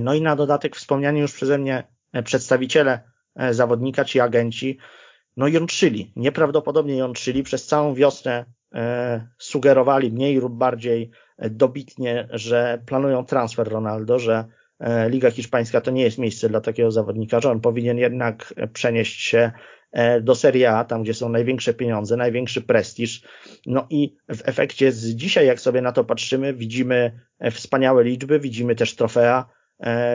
No 0.00 0.14
i 0.14 0.22
na 0.22 0.36
dodatek 0.36 0.76
wspomniani 0.76 1.20
już 1.20 1.32
przeze 1.32 1.58
mnie 1.58 1.84
przedstawiciele 2.24 3.00
zawodnika, 3.50 4.04
ci 4.04 4.20
agenci, 4.20 4.78
no 5.36 5.48
jątrzyli, 5.48 6.12
nieprawdopodobnie 6.16 6.96
jątrzyli, 6.96 7.42
przez 7.42 7.66
całą 7.66 7.94
wiosnę 7.94 8.44
e, 8.74 9.28
sugerowali 9.38 10.12
mniej 10.12 10.36
lub 10.36 10.52
bardziej 10.52 11.10
dobitnie, 11.38 12.28
że 12.30 12.82
planują 12.86 13.24
transfer 13.24 13.68
Ronaldo, 13.68 14.18
że 14.18 14.44
e, 14.80 15.10
Liga 15.10 15.30
Hiszpańska 15.30 15.80
to 15.80 15.90
nie 15.90 16.02
jest 16.02 16.18
miejsce 16.18 16.48
dla 16.48 16.60
takiego 16.60 16.90
zawodnika, 16.90 17.40
że 17.40 17.50
on 17.50 17.60
powinien 17.60 17.98
jednak 17.98 18.54
przenieść 18.72 19.20
się 19.20 19.52
e, 19.92 20.20
do 20.20 20.34
Serie 20.34 20.70
A, 20.70 20.84
tam 20.84 21.02
gdzie 21.02 21.14
są 21.14 21.28
największe 21.28 21.74
pieniądze, 21.74 22.16
największy 22.16 22.62
prestiż. 22.62 23.22
No 23.66 23.86
i 23.90 24.16
w 24.28 24.48
efekcie 24.48 24.92
z 24.92 25.06
dzisiaj, 25.06 25.46
jak 25.46 25.60
sobie 25.60 25.80
na 25.80 25.92
to 25.92 26.04
patrzymy, 26.04 26.54
widzimy 26.54 27.20
e, 27.38 27.50
wspaniałe 27.50 28.04
liczby, 28.04 28.40
widzimy 28.40 28.74
też 28.74 28.96
trofea, 28.96 29.46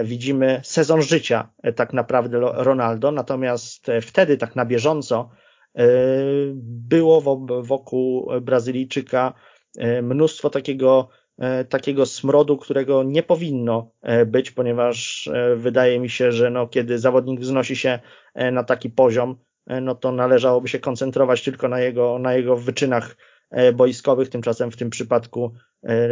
widzimy 0.03 0.61
sezon 0.63 1.01
życia 1.01 1.49
e, 1.63 1.73
tak 1.73 1.93
naprawdę 1.93 2.39
Ronaldo, 2.41 3.11
natomiast 3.11 3.89
e, 3.89 4.01
wtedy 4.01 4.37
tak 4.37 4.55
na 4.55 4.65
bieżąco 4.65 5.29
było 6.61 7.21
wokół 7.63 8.31
Brazylijczyka 8.41 9.33
mnóstwo 10.03 10.49
takiego, 10.49 11.09
takiego 11.69 12.05
smrodu, 12.05 12.57
którego 12.57 13.03
nie 13.03 13.23
powinno 13.23 13.91
być, 14.25 14.51
ponieważ 14.51 15.29
wydaje 15.55 15.99
mi 15.99 16.09
się, 16.09 16.31
że 16.31 16.49
no, 16.49 16.67
kiedy 16.67 16.99
zawodnik 16.99 17.39
wznosi 17.39 17.75
się 17.75 17.99
na 18.51 18.63
taki 18.63 18.89
poziom, 18.89 19.37
no 19.81 19.95
to 19.95 20.11
należałoby 20.11 20.67
się 20.67 20.79
koncentrować 20.79 21.43
tylko 21.43 21.67
na 21.67 21.79
jego, 21.79 22.19
na 22.19 22.33
jego 22.33 22.55
wyczynach 22.55 23.17
boiskowych, 23.73 24.29
tymczasem 24.29 24.71
w 24.71 24.77
tym 24.77 24.89
przypadku 24.89 25.53
E, 25.53 25.68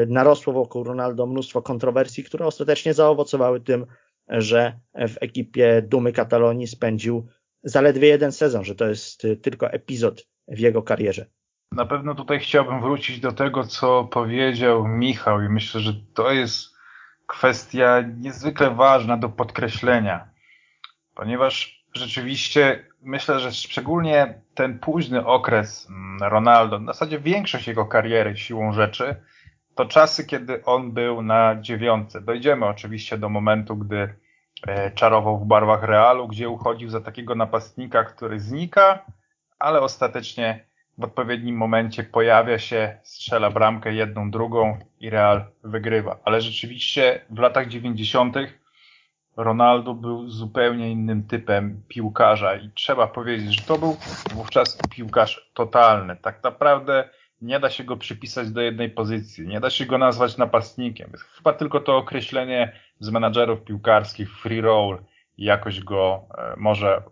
narosło 0.07 0.53
wokół 0.53 0.84
Ronaldo 0.84 1.26
mnóstwo 1.26 1.61
kontrowersji, 1.61 2.24
które 2.24 2.45
ostatecznie 2.45 2.93
zaowocowały 2.93 3.61
tym, 3.61 3.86
że 4.28 4.80
w 4.93 5.15
ekipie 5.22 5.82
Dumy 5.82 6.11
Katalonii 6.11 6.68
spędził 6.68 7.28
zaledwie 7.63 8.07
jeden 8.07 8.32
sezon, 8.32 8.63
że 8.63 8.76
to 8.76 8.88
jest 8.88 9.28
tylko 9.41 9.72
epizod 9.72 10.28
w 10.47 10.59
jego 10.59 10.84
karierze. 10.84 11.26
Na 11.72 11.86
pewno 11.86 12.15
tutaj 12.15 12.39
chciałbym 12.39 12.82
wrócić 12.82 13.20
do 13.20 13.32
tego, 13.32 13.63
co 13.63 14.03
powiedział 14.03 14.88
Michał 14.88 15.41
i 15.41 15.49
myślę, 15.49 15.82
że 15.82 15.93
to 16.13 16.32
jest 16.32 16.78
kwestia 17.28 18.03
niezwykle 18.18 18.76
ważna 18.76 19.18
do 19.18 19.30
podkreślenia, 19.30 20.30
ponieważ 21.15 21.86
rzeczywiście 21.93 22.86
myślę, 23.01 23.39
że 23.39 23.51
szczególnie 23.51 24.41
ten 24.55 24.80
późny 24.80 25.26
okres 25.26 25.88
Ronaldo, 26.22 26.80
w 26.80 26.86
zasadzie 26.86 27.20
większość 27.20 27.68
jego 27.68 27.86
kariery 27.86 28.38
siłą 28.38 28.74
rzeczy, 28.74 29.15
to 29.78 29.86
czasy, 29.86 30.25
kiedy 30.25 30.65
on 30.65 30.91
był 30.91 31.21
na 31.21 31.55
dziewiątce. 31.61 32.21
Dojdziemy 32.21 32.65
oczywiście 32.65 33.17
do 33.17 33.30
momentu, 33.30 33.75
gdy 33.75 34.15
e, 34.67 34.91
czarował 34.91 35.39
w 35.39 35.45
barwach 35.45 35.84
Realu, 35.84 36.28
gdzie 36.28 36.49
uchodził 36.49 36.89
za 36.89 37.01
takiego 37.01 37.36
napastnika, 37.36 38.03
który 38.03 38.39
znika, 38.39 39.05
ale 39.59 39.82
ostatecznie 39.82 40.65
w 40.97 41.03
odpowiednim 41.03 41.57
momencie 41.57 42.03
pojawia 42.03 42.59
się, 42.59 42.97
strzela 43.03 43.49
bramkę 43.49 43.93
jedną, 43.93 44.32
drugą 44.32 44.78
i 44.99 45.09
Real 45.09 45.45
wygrywa. 45.63 46.19
Ale 46.25 46.41
rzeczywiście 46.41 47.25
w 47.30 47.39
latach 47.39 47.67
dziewięćdziesiątych 47.67 48.59
Ronaldo 49.38 49.93
był 49.93 50.30
zupełnie 50.30 50.91
innym 50.91 51.23
typem 51.28 51.84
piłkarza 51.88 52.55
i 52.55 52.69
trzeba 52.69 53.07
powiedzieć, 53.07 53.59
że 53.59 53.65
to 53.67 53.78
był 53.78 53.97
wówczas 54.34 54.78
piłkarz 54.89 55.51
totalny. 55.53 56.15
Tak 56.15 56.43
naprawdę 56.43 57.09
nie 57.41 57.59
da 57.59 57.69
się 57.69 57.83
go 57.83 57.97
przypisać 57.97 58.51
do 58.51 58.61
jednej 58.61 58.89
pozycji, 58.89 59.47
nie 59.47 59.59
da 59.59 59.69
się 59.69 59.85
go 59.85 59.97
nazwać 59.97 60.38
napastnikiem. 60.38 61.11
Chyba 61.35 61.53
tylko 61.53 61.79
to 61.79 61.97
określenie 61.97 62.71
z 62.99 63.09
menadżerów 63.09 63.63
piłkarskich 63.63 64.39
free 64.39 64.61
roll 64.61 65.03
jakoś 65.38 65.79
go 65.79 66.27
e, 66.38 66.53
może 66.57 67.03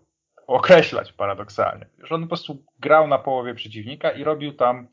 określać 0.46 1.12
paradoksalnie. 1.12 1.86
Że 2.02 2.14
on 2.14 2.22
po 2.22 2.28
prostu 2.28 2.64
grał 2.78 3.08
na 3.08 3.18
połowie 3.18 3.54
przeciwnika 3.54 4.10
i 4.10 4.24
robił 4.24 4.52
tam 4.52 4.88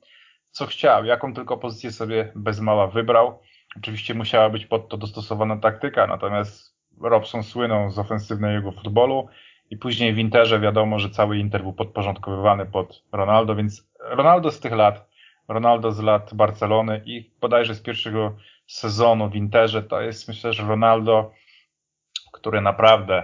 co 0.52 0.66
chciał, 0.66 1.06
jaką 1.06 1.34
tylko 1.34 1.58
pozycję 1.58 1.92
sobie 1.92 2.32
bez 2.36 2.60
mała 2.60 2.88
wybrał. 2.88 3.40
Oczywiście 3.78 4.14
musiała 4.14 4.50
być 4.50 4.66
pod 4.66 4.90
to 4.90 4.98
dostosowana 4.98 5.58
taktyka, 5.58 6.08
natomiast 6.08 6.76
Robson 7.02 7.44
słynął 7.44 7.92
z 7.92 8.00
ofensywnego 8.00 8.72
futbolu 8.72 9.28
i 9.70 9.78
później 9.78 10.14
w 10.14 10.18
Interze 10.18 10.60
wiadomo, 10.60 11.00
że 11.00 11.10
cały 11.10 11.38
Inter 11.38 11.62
był 11.62 11.74
podporządkowywany 11.74 12.66
pod 12.66 13.04
Ronaldo, 13.12 13.56
więc 13.56 13.88
Ronaldo 14.00 14.52
z 14.52 14.60
tych 14.60 14.72
lat 14.72 15.13
Ronaldo 15.48 15.92
z 15.92 16.00
lat 16.00 16.34
Barcelony 16.34 17.02
i 17.06 17.32
bodajże 17.42 17.76
z 17.76 17.82
pierwszego 17.82 18.36
sezonu 18.68 19.30
w 19.30 19.36
Interze, 19.36 19.84
to 19.84 20.02
jest 20.02 20.28
myślę, 20.28 20.54
że 20.54 20.64
Ronaldo, 20.64 21.32
który 22.34 22.62
naprawdę 22.62 23.24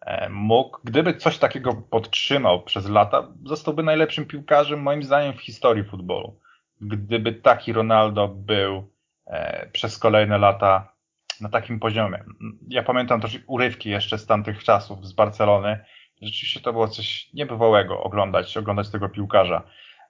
e, 0.00 0.28
mógł, 0.28 0.78
gdyby 0.84 1.14
coś 1.14 1.38
takiego 1.38 1.74
podtrzymał 1.74 2.62
przez 2.62 2.88
lata, 2.88 3.28
zostałby 3.44 3.82
najlepszym 3.82 4.26
piłkarzem 4.26 4.82
moim 4.82 5.02
zdaniem 5.02 5.32
w 5.34 5.42
historii 5.42 5.84
futbolu. 5.84 6.40
Gdyby 6.80 7.32
taki 7.32 7.72
Ronaldo 7.72 8.28
był 8.28 8.90
e, 9.26 9.68
przez 9.72 9.98
kolejne 9.98 10.38
lata 10.38 10.92
na 11.40 11.48
takim 11.48 11.80
poziomie. 11.80 12.24
Ja 12.68 12.82
pamiętam 12.82 13.20
też 13.20 13.38
urywki 13.46 13.90
jeszcze 13.90 14.18
z 14.18 14.26
tamtych 14.26 14.64
czasów 14.64 15.06
z 15.06 15.12
Barcelony 15.12 15.84
Rzeczywiście 16.22 16.60
to 16.60 16.72
było 16.72 16.88
coś 16.88 17.30
niebywałego 17.34 18.02
oglądać, 18.02 18.56
oglądać 18.56 18.88
tego 18.88 19.08
piłkarza. 19.08 19.62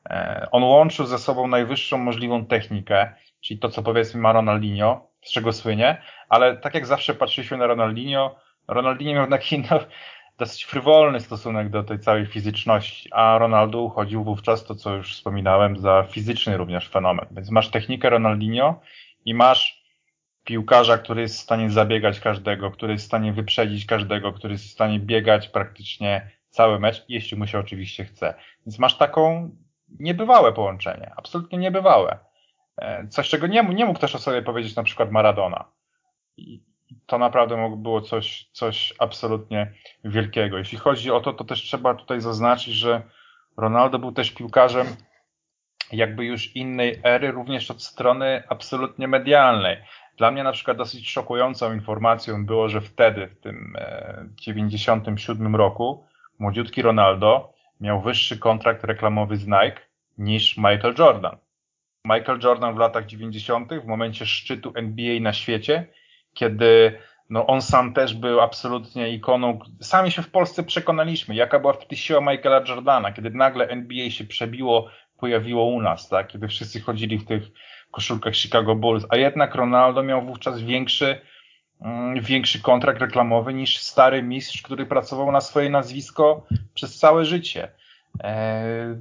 E, 0.06 0.48
on 0.50 0.62
łączył 0.62 1.06
ze 1.06 1.18
sobą 1.18 1.46
najwyższą 1.46 1.98
możliwą 1.98 2.46
technikę, 2.46 3.14
czyli 3.40 3.60
to, 3.60 3.68
co 3.68 3.82
powiedzmy 3.82 4.20
ma 4.20 4.32
Ronaldinho, 4.32 5.10
z 5.22 5.32
czego 5.32 5.52
słynie, 5.52 6.02
ale 6.28 6.56
tak 6.56 6.74
jak 6.74 6.86
zawsze 6.86 7.14
patrzyliśmy 7.14 7.56
na 7.56 7.66
Ronaldinho, 7.66 8.36
Ronaldinho 8.68 9.14
miał 9.14 9.30
taki 9.30 9.58
no, 9.58 9.80
dosyć 10.38 10.64
frywolny 10.64 11.20
stosunek 11.20 11.70
do 11.70 11.82
tej 11.82 11.98
całej 11.98 12.26
fizyczności, 12.26 13.08
a 13.12 13.38
Ronaldo 13.38 13.80
uchodził 13.80 14.24
wówczas, 14.24 14.64
to 14.64 14.74
co 14.74 14.94
już 14.94 15.14
wspominałem, 15.14 15.78
za 15.78 16.06
fizyczny 16.10 16.56
również 16.56 16.88
fenomen. 16.88 17.26
Więc 17.30 17.50
masz 17.50 17.68
technikę 17.70 18.10
Ronaldinho 18.10 18.80
i 19.24 19.34
masz 19.34 19.80
piłkarza, 20.44 20.98
który 20.98 21.22
jest 21.22 21.36
w 21.38 21.42
stanie 21.42 21.70
zabiegać 21.70 22.20
każdego, 22.20 22.70
który 22.70 22.92
jest 22.92 23.04
w 23.04 23.06
stanie 23.06 23.32
wyprzedzić 23.32 23.86
każdego, 23.86 24.32
który 24.32 24.52
jest 24.52 24.64
w 24.64 24.70
stanie 24.70 25.00
biegać 25.00 25.48
praktycznie 25.48 26.30
cały 26.48 26.78
mecz, 26.78 27.04
jeśli 27.08 27.38
mu 27.38 27.46
się 27.46 27.58
oczywiście 27.58 28.04
chce. 28.04 28.34
Więc 28.66 28.78
masz 28.78 28.96
taką 28.96 29.50
niebywałe 30.00 30.52
połączenie, 30.52 31.12
absolutnie 31.16 31.58
niebywałe. 31.58 32.18
E, 32.76 33.08
coś, 33.08 33.28
czego 33.28 33.46
nie, 33.46 33.62
nie 33.62 33.84
mógł 33.84 33.98
też 33.98 34.14
o 34.14 34.18
sobie 34.18 34.42
powiedzieć 34.42 34.76
na 34.76 34.82
przykład 34.82 35.10
Maradona. 35.10 35.64
I 36.36 36.62
to 37.06 37.18
naprawdę 37.18 37.76
było 37.76 38.00
coś, 38.00 38.48
coś 38.52 38.94
absolutnie 38.98 39.72
wielkiego. 40.04 40.58
Jeśli 40.58 40.78
chodzi 40.78 41.10
o 41.10 41.20
to, 41.20 41.32
to 41.32 41.44
też 41.44 41.62
trzeba 41.62 41.94
tutaj 41.94 42.20
zaznaczyć, 42.20 42.74
że 42.74 43.02
Ronaldo 43.56 43.98
był 43.98 44.12
też 44.12 44.30
piłkarzem 44.30 44.86
jakby 45.92 46.24
już 46.24 46.56
innej 46.56 47.00
ery, 47.02 47.30
również 47.30 47.70
od 47.70 47.82
strony 47.82 48.42
absolutnie 48.48 49.08
medialnej. 49.08 49.76
Dla 50.16 50.30
mnie 50.30 50.44
na 50.44 50.52
przykład 50.52 50.76
dosyć 50.76 51.10
szokującą 51.10 51.74
informacją 51.74 52.46
było, 52.46 52.68
że 52.68 52.80
wtedy, 52.80 53.26
w 53.26 53.40
tym 53.40 53.76
97 54.34 55.54
e, 55.54 55.58
roku, 55.58 56.04
młodziutki 56.38 56.82
Ronaldo 56.82 57.52
miał 57.80 58.00
wyższy 58.00 58.38
kontrakt 58.38 58.84
reklamowy 58.84 59.36
z 59.36 59.46
Nike 59.46 59.80
niż 60.18 60.56
Michael 60.56 60.94
Jordan. 60.98 61.36
Michael 62.04 62.40
Jordan 62.42 62.74
w 62.74 62.78
latach 62.78 63.06
90., 63.06 63.74
w 63.74 63.86
momencie 63.86 64.26
szczytu 64.26 64.72
NBA 64.74 65.20
na 65.20 65.32
świecie, 65.32 65.86
kiedy 66.34 66.98
no 67.30 67.46
on 67.46 67.62
sam 67.62 67.94
też 67.94 68.14
był 68.14 68.40
absolutnie 68.40 69.10
ikoną. 69.10 69.58
Sami 69.80 70.10
się 70.10 70.22
w 70.22 70.30
Polsce 70.30 70.62
przekonaliśmy, 70.62 71.34
jaka 71.34 71.60
była 71.60 71.72
wtedy 71.72 71.96
siła 71.96 72.20
Michaela 72.20 72.64
Jordana, 72.68 73.12
kiedy 73.12 73.30
nagle 73.30 73.68
NBA 73.68 74.10
się 74.10 74.24
przebiło, 74.24 74.90
pojawiło 75.18 75.64
u 75.64 75.82
nas, 75.82 76.08
tak? 76.08 76.28
Kiedy 76.28 76.48
wszyscy 76.48 76.80
chodzili 76.80 77.18
w 77.18 77.26
tych 77.26 77.42
koszulkach 77.90 78.34
Chicago 78.34 78.74
Bulls, 78.74 79.06
a 79.08 79.16
jednak 79.16 79.54
Ronaldo 79.54 80.02
miał 80.02 80.26
wówczas 80.26 80.62
większy, 80.62 81.20
większy 82.20 82.62
kontrakt 82.62 83.00
reklamowy 83.00 83.54
niż 83.54 83.78
stary 83.78 84.22
mistrz, 84.22 84.62
który 84.62 84.86
pracował 84.86 85.32
na 85.32 85.40
swoje 85.40 85.70
nazwisko 85.70 86.46
przez 86.74 86.98
całe 86.98 87.24
życie. 87.24 87.68
E, 88.24 88.96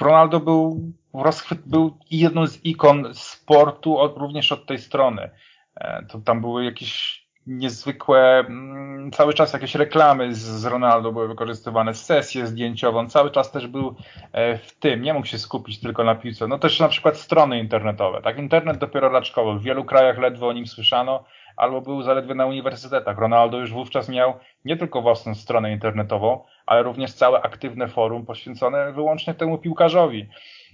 Ronaldo 0.00 0.40
był, 0.40 0.92
rozchwyt, 1.14 1.60
był 1.66 1.98
jedną 2.10 2.46
z 2.46 2.64
ikon 2.64 3.14
sportu 3.14 3.98
od, 3.98 4.16
również 4.16 4.52
od 4.52 4.66
tej 4.66 4.78
strony. 4.78 5.30
E, 5.76 6.06
to 6.06 6.18
tam 6.18 6.40
były 6.40 6.64
jakieś 6.64 7.24
niezwykłe, 7.46 8.38
mm, 8.38 9.10
cały 9.10 9.34
czas 9.34 9.52
jakieś 9.52 9.74
reklamy 9.74 10.34
z 10.34 10.64
Ronaldo 10.64 11.12
były 11.12 11.28
wykorzystywane, 11.28 11.94
sesje 11.94 12.46
zdjęciowe, 12.46 12.98
on 12.98 13.10
cały 13.10 13.30
czas 13.30 13.50
też 13.50 13.66
był 13.66 13.94
e, 14.32 14.58
w 14.58 14.72
tym, 14.72 15.02
nie 15.02 15.14
mógł 15.14 15.26
się 15.26 15.38
skupić 15.38 15.80
tylko 15.80 16.04
na 16.04 16.14
piłce. 16.14 16.48
No 16.48 16.58
też 16.58 16.80
na 16.80 16.88
przykład 16.88 17.16
strony 17.16 17.58
internetowe, 17.58 18.22
tak? 18.22 18.38
Internet 18.38 18.78
dopiero 18.78 19.08
raczkowo, 19.08 19.54
w 19.54 19.62
wielu 19.62 19.84
krajach 19.84 20.18
ledwo 20.18 20.48
o 20.48 20.52
nim 20.52 20.66
słyszano, 20.66 21.24
albo 21.56 21.80
był 21.80 22.02
zaledwie 22.02 22.34
na 22.34 22.46
uniwersytetach. 22.46 23.18
Ronaldo 23.18 23.58
już 23.58 23.72
wówczas 23.72 24.08
miał 24.08 24.34
nie 24.64 24.76
tylko 24.76 25.02
własną 25.02 25.34
stronę 25.34 25.72
internetową, 25.72 26.44
ale 26.66 26.82
również 26.82 27.12
całe 27.12 27.42
aktywne 27.42 27.88
forum 27.88 28.26
poświęcone 28.26 28.92
wyłącznie 28.92 29.34
temu 29.34 29.58
piłkarzowi. 29.58 30.28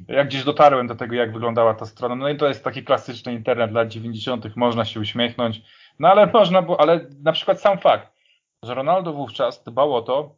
Jak 0.08 0.28
gdzieś 0.28 0.44
dotarłem 0.44 0.86
do 0.86 0.94
tego, 0.94 1.14
jak 1.14 1.32
wyglądała 1.32 1.74
ta 1.74 1.86
strona, 1.86 2.14
no 2.14 2.28
i 2.28 2.36
to 2.36 2.48
jest 2.48 2.64
taki 2.64 2.84
klasyczny 2.84 3.32
internet 3.32 3.72
lat 3.72 3.88
90., 3.88 4.56
można 4.56 4.84
się 4.84 5.00
uśmiechnąć, 5.00 5.62
no 5.98 6.08
ale 6.08 6.26
można 6.26 6.62
było, 6.62 6.80
ale 6.80 7.06
na 7.22 7.32
przykład 7.32 7.60
sam 7.60 7.78
fakt, 7.78 8.12
że 8.64 8.74
Ronaldo 8.74 9.12
wówczas 9.12 9.64
dbał 9.64 9.94
o 9.94 10.02
to, 10.02 10.36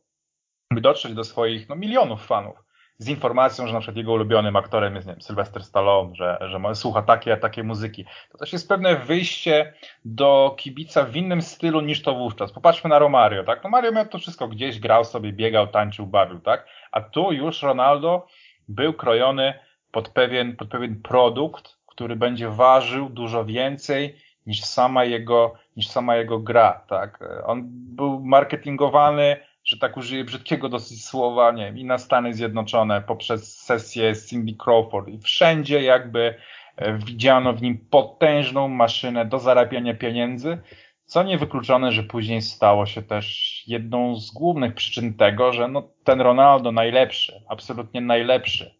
by 0.71 0.81
dotrzeć 0.81 1.15
do 1.15 1.25
swoich 1.25 1.69
no, 1.69 1.77
milionów 1.77 2.27
fanów 2.27 2.72
z 2.99 3.09
informacją, 3.09 3.67
że 3.67 3.73
na 3.73 3.81
przykład 3.81 3.97
jego 3.97 4.13
ulubionym 4.13 4.57
aktorem 4.57 4.95
jest 4.95 5.07
nie 5.07 5.13
wiem, 5.13 5.23
Sylvester 5.23 5.65
Stallone, 5.65 6.15
że, 6.15 6.39
że 6.41 6.75
słucha 6.75 7.03
takiej 7.03 7.33
a 7.33 7.37
takiej 7.37 7.65
muzyki. 7.65 8.05
To 8.33 8.39
też 8.39 8.53
jest 8.53 8.69
pewne 8.69 8.97
wyjście 8.97 9.73
do 10.05 10.55
kibica 10.59 11.05
w 11.05 11.17
innym 11.17 11.43
stylu 11.43 11.81
niż 11.81 12.03
to 12.03 12.15
wówczas. 12.15 12.53
Popatrzmy 12.53 12.91
na 12.91 12.99
Romario, 12.99 13.45
tak? 13.45 13.65
No 13.65 13.71
Mario 13.71 13.93
miał 13.93 14.07
to 14.07 14.19
wszystko 14.19 14.49
gdzieś, 14.49 14.81
grał 14.81 15.05
sobie, 15.05 15.33
biegał, 15.33 15.67
tańczył, 15.67 16.07
bawił, 16.07 16.41
tak? 16.41 16.67
A 16.93 17.01
tu 17.01 17.33
już 17.33 17.63
Ronaldo 17.63 18.27
był 18.69 18.93
krojony 18.93 19.55
pod 19.91 20.09
pewien, 20.09 20.57
pod 20.57 20.69
pewien 20.69 21.03
produkt, 21.03 21.77
który 21.87 22.17
będzie 22.17 22.49
ważył 22.49 23.09
dużo 23.09 23.45
więcej 23.45 24.17
niż 24.47 24.65
sama 24.65 25.05
jego, 25.05 25.55
niż 25.77 25.89
sama 25.89 26.17
jego 26.17 26.39
gra, 26.39 26.85
tak? 26.89 27.19
On 27.47 27.63
był 27.71 28.21
marketingowany 28.21 29.37
że 29.73 29.79
tak 29.79 29.97
użyję 29.97 30.25
brzydkiego 30.25 30.69
dosyć 30.69 31.05
słowa, 31.05 31.53
nie 31.53 31.65
wiem, 31.65 31.79
i 31.79 31.85
na 31.85 31.99
Stany 31.99 32.35
Zjednoczone 32.35 33.03
poprzez 33.03 33.59
sesję 33.59 34.13
Cindy 34.29 34.53
Crawford 34.65 35.09
i 35.09 35.19
wszędzie 35.19 35.83
jakby 35.83 36.35
e, 36.77 36.99
widziano 36.99 37.53
w 37.53 37.63
nim 37.63 37.79
potężną 37.91 38.69
maszynę 38.69 39.27
do 39.27 39.39
zarabiania 39.39 39.95
pieniędzy, 39.95 40.59
co 41.05 41.23
niewykluczone, 41.23 41.93
że 41.93 42.03
później 42.03 42.43
stało 42.43 42.87
się 42.87 43.03
też 43.03 43.63
jedną 43.67 44.17
z 44.17 44.31
głównych 44.31 44.75
przyczyn 44.75 45.15
tego, 45.15 45.53
że 45.53 45.69
no, 45.69 45.89
ten 46.05 46.21
Ronaldo 46.21 46.73
najlepszy, 46.73 47.43
absolutnie 47.49 48.01
najlepszy, 48.01 48.75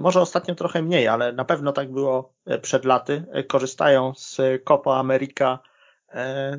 może 0.00 0.20
ostatnio 0.20 0.54
trochę 0.54 0.82
mniej, 0.82 1.08
ale 1.08 1.32
na 1.32 1.44
pewno 1.44 1.72
tak 1.72 1.92
było 1.92 2.32
e, 2.46 2.58
przed 2.58 2.84
laty. 2.84 3.24
E, 3.32 3.44
korzystają 3.44 4.12
z 4.16 4.38
Copa 4.64 4.94
America. 4.94 5.58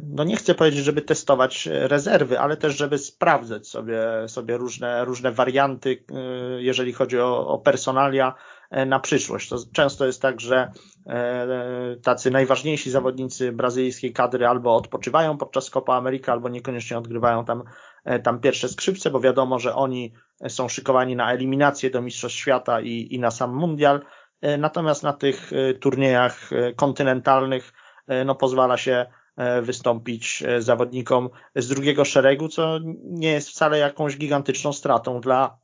No 0.03 0.24
nie 0.24 0.36
chcę 0.36 0.55
powiedzieć, 0.55 0.84
żeby 0.84 1.01
testować 1.01 1.70
rezerwy, 1.72 2.39
ale 2.39 2.57
też, 2.57 2.78
żeby 2.78 2.97
sprawdzać 2.97 3.68
sobie, 3.68 3.99
sobie 4.28 4.57
różne, 4.57 5.05
różne 5.05 5.32
warianty, 5.32 6.03
jeżeli 6.57 6.93
chodzi 6.93 7.20
o, 7.20 7.47
o 7.47 7.59
personalia 7.59 8.36
na 8.86 8.99
przyszłość. 8.99 9.49
To 9.49 9.57
często 9.74 10.05
jest 10.05 10.22
tak, 10.22 10.41
że 10.41 10.72
tacy 12.03 12.32
najważniejsi 12.32 12.91
zawodnicy 12.91 13.51
brazylijskiej 13.51 14.14
kadry 14.14 14.47
albo 14.47 14.76
odpoczywają 14.76 15.38
podczas 15.38 15.70
Copa 15.70 15.95
America, 15.95 16.32
albo 16.32 16.49
niekoniecznie 16.49 16.97
odgrywają 16.97 17.45
tam 17.45 17.64
E, 17.64 17.91
tam 18.24 18.39
pierwsze 18.39 18.70
skrzypce, 18.70 19.10
bo 19.10 19.20
wiadomo, 19.20 19.60
że 19.60 19.76
oni 19.76 20.14
są 20.47 20.70
szykowani 20.70 21.16
na 21.16 21.34
eliminację 21.34 21.89
do 21.89 22.02
Mistrzostw 22.02 22.39
Świata 22.39 22.82
i, 22.82 23.08
i 23.12 23.20
na 23.20 23.32
sam 23.32 23.56
Mundial. 23.56 24.02
E, 24.41 24.58
natomiast 24.58 25.04
na 25.04 25.14
tych 25.14 25.54
e, 25.54 25.74
turniejach 25.74 26.49
kontynentalnych 26.76 27.74
no, 28.26 28.36
pozwala 28.36 28.78
się 28.78 29.06
wystąpić 29.62 30.43
zawodnikom 30.60 31.30
z 31.56 31.68
drugiego 31.68 32.06
szeregu, 32.06 32.47
co 32.47 32.80
nie 33.04 33.32
jest 33.32 33.49
wcale 33.49 33.78
jakąś 33.78 34.18
gigantyczną 34.18 34.74
stratą 34.74 35.22
dla 35.22 35.58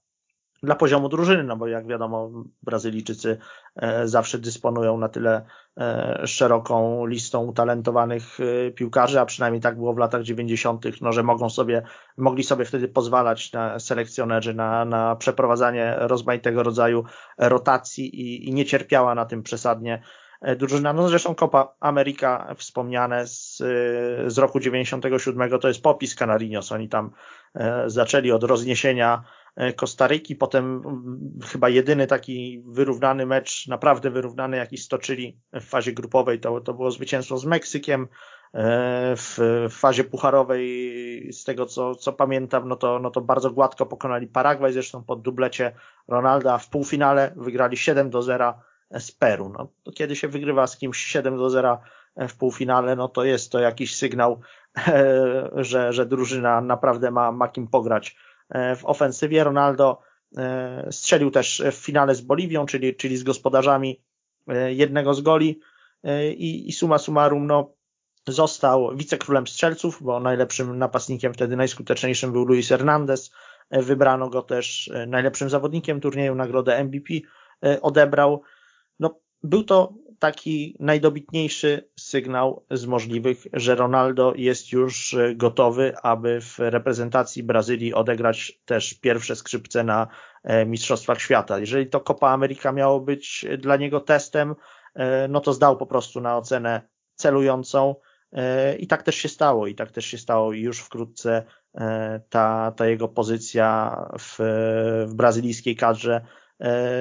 dla 0.63 0.75
poziomu 0.75 1.09
drużyny, 1.09 1.43
no 1.43 1.57
bo 1.57 1.67
jak 1.67 1.87
wiadomo, 1.87 2.31
Brazylijczycy 2.63 3.37
e, 3.75 4.07
zawsze 4.07 4.37
dysponują 4.37 4.97
na 4.97 5.09
tyle 5.09 5.45
e, 5.77 6.21
szeroką 6.27 7.05
listą 7.05 7.45
utalentowanych 7.45 8.23
e, 8.39 8.71
piłkarzy, 8.71 9.19
a 9.19 9.25
przynajmniej 9.25 9.61
tak 9.61 9.75
było 9.75 9.93
w 9.93 9.97
latach 9.97 10.23
90., 10.23 10.85
no, 11.01 11.11
że 11.11 11.23
mogą 11.23 11.49
sobie, 11.49 11.81
mogli 12.17 12.43
sobie 12.43 12.65
wtedy 12.65 12.87
pozwalać 12.87 13.51
na 13.51 13.79
selekcjonerzy 13.79 14.53
na, 14.53 14.85
na 14.85 15.15
przeprowadzanie 15.15 15.95
rozmaitego 15.99 16.63
rodzaju 16.63 17.03
rotacji 17.37 18.21
i, 18.21 18.49
i 18.49 18.53
nie 18.53 18.65
cierpiała 18.65 19.15
na 19.15 19.25
tym 19.25 19.43
przesadnie 19.43 20.01
drużyna. 20.57 20.93
No 20.93 21.09
zresztą 21.09 21.35
Copa 21.35 21.73
America 21.79 22.55
wspomniane 22.57 23.27
z, 23.27 23.57
z 24.27 24.37
roku 24.37 24.59
97 24.59 25.59
to 25.59 25.67
jest 25.67 25.83
popis 25.83 26.15
Canarinos. 26.15 26.71
Oni 26.71 26.89
tam 26.89 27.11
zaczęli 27.87 28.31
od 28.31 28.43
rozniesienia 28.43 29.23
Kostaryki, 29.75 30.35
potem 30.35 30.65
mm, 30.65 31.39
chyba 31.45 31.69
jedyny 31.69 32.07
taki 32.07 32.63
wyrównany 32.65 33.25
mecz, 33.25 33.67
naprawdę 33.67 34.09
wyrównany, 34.09 34.57
jaki 34.57 34.77
stoczyli 34.77 35.39
w 35.53 35.63
fazie 35.63 35.93
grupowej, 35.93 36.39
to, 36.39 36.61
to 36.61 36.73
było 36.73 36.91
zwycięstwo 36.91 37.37
z 37.37 37.45
Meksykiem. 37.45 38.07
W, 39.15 39.67
fazie 39.69 40.03
pucharowej, 40.03 41.29
z 41.33 41.43
tego 41.43 41.65
co, 41.65 41.95
co 41.95 42.13
pamiętam, 42.13 42.67
no 42.67 42.75
to, 42.75 42.99
no 42.99 43.11
to 43.11 43.21
bardzo 43.21 43.51
gładko 43.51 43.85
pokonali 43.85 44.27
Paragwaj, 44.27 44.73
zresztą 44.73 45.03
pod 45.03 45.21
dublecie 45.21 45.71
Ronalda, 46.07 46.57
w 46.57 46.69
półfinale 46.69 47.33
wygrali 47.35 47.77
7 47.77 48.09
do 48.09 48.21
0 48.21 48.53
z 48.91 49.11
Peru. 49.11 49.49
No, 49.49 49.67
to 49.83 49.91
kiedy 49.91 50.15
się 50.15 50.27
wygrywa 50.27 50.67
z 50.67 50.77
kimś 50.77 50.97
7 50.97 51.37
do 51.37 51.49
0 51.49 51.81
w 52.17 52.37
półfinale, 52.37 52.95
no 52.95 53.07
to 53.07 53.23
jest 53.23 53.51
to 53.51 53.59
jakiś 53.59 53.95
sygnał, 53.95 54.41
że, 55.55 55.93
że 55.93 56.05
drużyna 56.05 56.61
naprawdę 56.61 57.11
ma, 57.11 57.31
ma 57.31 57.47
kim 57.47 57.67
pograć 57.67 58.15
w 58.49 58.79
ofensywie. 58.83 59.43
Ronaldo 59.43 60.01
e, 60.37 60.87
strzelił 60.91 61.31
też 61.31 61.63
w 61.71 61.75
finale 61.75 62.15
z 62.15 62.21
Boliwią, 62.21 62.65
czyli, 62.65 62.95
czyli 62.95 63.17
z 63.17 63.23
gospodarzami 63.23 64.01
e, 64.47 64.73
jednego 64.73 65.13
z 65.13 65.21
goli 65.21 65.59
e, 66.03 66.31
i, 66.31 66.69
i 66.69 66.71
suma 66.71 66.97
summarum 66.97 67.47
no, 67.47 67.73
został 68.27 68.95
wicekrólem 68.95 69.47
strzelców, 69.47 70.03
bo 70.03 70.19
najlepszym 70.19 70.77
napastnikiem 70.77 71.33
wtedy 71.33 71.55
najskuteczniejszym 71.55 72.31
był 72.31 72.45
Luis 72.45 72.69
Hernandez. 72.69 73.31
Wybrano 73.71 74.29
go 74.29 74.41
też 74.41 74.91
najlepszym 75.07 75.49
zawodnikiem 75.49 76.01
turnieju, 76.01 76.35
nagrodę 76.35 76.83
MVP 76.83 77.13
odebrał. 77.81 78.41
No, 78.99 79.19
był 79.43 79.63
to 79.63 79.93
taki 80.20 80.76
najdobitniejszy 80.80 81.89
sygnał 81.95 82.65
z 82.72 82.86
możliwych, 82.86 83.47
że 83.53 83.76
Ronaldo 83.76 84.34
jest 84.36 84.72
już 84.72 85.15
gotowy, 85.36 85.93
aby 86.03 86.41
w 86.41 86.59
reprezentacji 86.59 87.43
Brazylii 87.43 87.93
odegrać 87.93 88.59
też 88.65 88.93
pierwsze 88.93 89.36
skrzypce 89.36 89.84
na 89.84 90.07
e, 90.43 90.65
Mistrzostwach 90.65 91.22
Świata. 91.22 91.59
Jeżeli 91.59 91.88
to 91.88 91.99
Copa 91.99 92.30
America 92.30 92.72
miało 92.72 92.99
być 92.99 93.45
dla 93.57 93.78
niego 93.78 93.99
testem, 93.99 94.55
e, 94.95 95.28
no 95.28 95.39
to 95.39 95.53
zdał 95.53 95.78
po 95.78 95.86
prostu 95.86 96.22
na 96.22 96.38
ocenę 96.38 96.82
celującą 97.15 97.95
e, 98.34 98.76
i 98.76 98.88
tak 98.88 99.03
też 99.03 99.15
się 99.15 99.30
stało 99.30 99.68
i 99.68 99.76
tak 99.76 99.91
też 99.91 100.05
się 100.05 100.18
stało 100.18 100.53
i 100.53 100.61
już 100.61 100.80
wkrótce 100.80 101.43
ta, 102.30 102.72
ta 102.72 102.88
jego 102.88 103.07
pozycja 103.07 103.95
w, 104.20 104.38
w 105.07 105.13
brazylijskiej 105.13 105.76
kadrze 105.76 106.22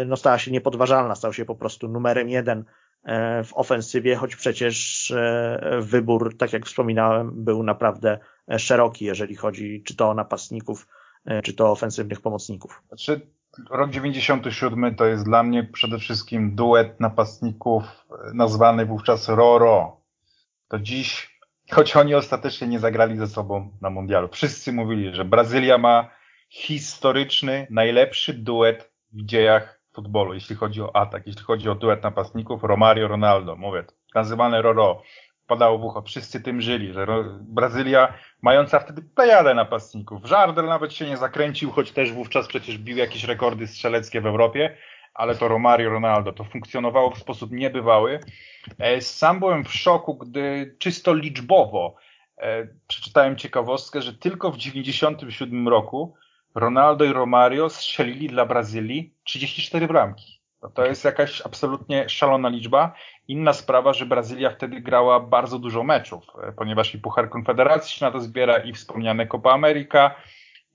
no 0.07 0.17
stała 0.17 0.39
się 0.39 0.51
niepodważalna, 0.51 1.15
stał 1.15 1.33
się 1.33 1.45
po 1.45 1.55
prostu 1.55 1.89
numerem 1.89 2.29
jeden 2.29 2.65
w 3.45 3.49
ofensywie, 3.55 4.17
choć 4.17 4.37
przecież 4.37 5.11
e, 5.11 5.79
wybór, 5.81 6.37
tak 6.37 6.53
jak 6.53 6.67
wspominałem, 6.67 7.45
był 7.45 7.63
naprawdę 7.63 8.19
szeroki, 8.59 9.05
jeżeli 9.05 9.37
chodzi 9.37 9.83
czy 9.87 9.97
to 9.97 10.11
o 10.11 10.15
napastników, 10.15 10.89
e, 11.25 11.43
czy 11.43 11.55
to 11.55 11.71
ofensywnych 11.71 12.21
pomocników. 12.21 12.83
Znaczy, 12.89 13.21
rok 13.71 13.91
97 13.91 14.95
to 14.95 15.07
jest 15.07 15.25
dla 15.25 15.43
mnie 15.43 15.65
przede 15.65 15.99
wszystkim 15.99 16.55
duet 16.55 17.01
napastników 17.01 17.85
nazwany 18.35 18.87
wówczas 18.87 19.29
Roro. 19.29 20.01
To 20.69 20.79
dziś, 20.79 21.39
choć 21.71 21.97
oni 21.97 22.15
ostatecznie 22.15 22.69
nie 22.69 22.79
zagrali 22.79 23.17
ze 23.17 23.27
sobą 23.27 23.71
na 23.81 23.91
mundialu, 23.91 24.29
wszyscy 24.33 24.73
mówili, 24.73 25.15
że 25.15 25.25
Brazylia 25.25 25.79
ma 25.79 26.11
historyczny, 26.49 27.67
najlepszy 27.71 28.35
duet 28.35 28.93
w 29.13 29.25
dziejach 29.25 29.76
futbolu, 29.97 30.35
jeśli 30.35 30.57
chodzi 30.57 30.83
o 30.83 30.97
atak, 30.97 31.27
jeśli 31.27 31.43
chodzi 31.43 31.69
o 31.69 31.75
duet 31.75 32.03
napastników, 32.03 32.65
Romario, 32.65 33.09
Ronaldo, 33.09 33.57
mówię, 33.57 33.85
nazywane 34.15 34.63
Roro, 34.63 35.03
padało 35.47 35.79
w 35.79 35.85
ucho, 35.85 36.03
wszyscy 36.03 36.41
tym 36.41 36.61
żyli, 36.61 36.93
że 36.93 37.07
Brazylia 37.41 38.15
mająca 38.43 38.81
wtedy 38.81 39.03
plejadę 39.03 39.55
napastników, 39.55 40.25
Żardel 40.25 40.67
nawet 40.67 40.93
się 40.93 41.07
nie 41.07 41.17
zakręcił, 41.17 41.71
choć 41.71 41.93
też 41.93 42.13
wówczas 42.13 42.47
przecież 42.47 42.79
bił 42.79 42.97
jakieś 42.97 43.25
rekordy 43.25 43.67
strzeleckie 43.67 44.21
w 44.21 44.27
Europie, 44.27 44.77
ale 45.15 45.35
to 45.35 45.49
Romario, 45.49 45.91
Ronaldo, 45.91 46.33
to 46.33 46.45
funkcjonowało 46.45 47.11
w 47.11 47.19
sposób 47.19 47.51
niebywały. 47.51 48.21
E, 48.79 49.01
sam 49.01 49.39
byłem 49.39 49.65
w 49.65 49.73
szoku, 49.73 50.15
gdy 50.15 50.77
czysto 50.79 51.15
liczbowo 51.15 51.97
e, 52.39 52.69
przeczytałem 52.87 53.37
ciekawostkę, 53.37 54.03
że 54.03 54.15
tylko 54.15 54.51
w 54.51 54.57
97 54.57 55.69
roku 55.69 56.15
Ronaldo 56.57 57.05
i 57.05 57.13
Romario 57.13 57.71
strzelili 57.71 58.29
dla 58.29 58.47
Brazylii 58.47 59.15
34 59.25 59.87
bramki. 59.87 60.41
No 60.63 60.69
to 60.71 60.87
jest 60.87 61.05
jakaś 61.05 61.41
absolutnie 61.41 62.09
szalona 62.09 62.49
liczba. 62.49 62.95
Inna 63.29 63.53
sprawa, 63.53 63.93
że 63.93 64.07
Brazylia 64.07 64.51
wtedy 64.51 64.81
grała 64.81 65.21
bardzo 65.21 65.59
dużo 65.59 65.85
meczów, 65.85 66.25
e, 66.43 66.53
ponieważ 66.53 66.95
i 66.95 66.99
Puchar 66.99 67.31
Konfederacji 67.31 67.99
się 67.99 68.05
na 68.05 68.11
to 68.11 68.21
zbiera, 68.21 68.59
i 68.59 68.73
wspomniane 68.73 69.27
Copa 69.27 69.53
America, 69.53 70.15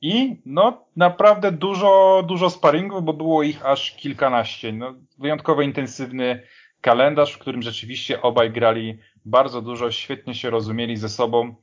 i 0.02 0.42
no 0.46 0.86
naprawdę 0.96 1.52
dużo, 1.52 2.24
dużo 2.28 2.50
sparingów, 2.50 3.04
bo 3.04 3.14
było 3.14 3.44
ich 3.44 3.66
aż 3.66 3.92
kilkanaście. 3.92 4.74
No, 4.74 4.94
wyjątkowo 5.18 5.62
intensywny 5.62 6.44
kalendarz, 6.82 7.34
w 7.34 7.40
którym 7.40 7.62
rzeczywiście 7.62 8.22
obaj 8.22 8.52
grali 8.52 9.00
bardzo 9.26 9.62
dużo, 9.62 9.92
świetnie 9.92 10.36
się 10.36 10.50
rozumieli 10.50 10.98
ze 10.98 11.10
sobą 11.10 11.56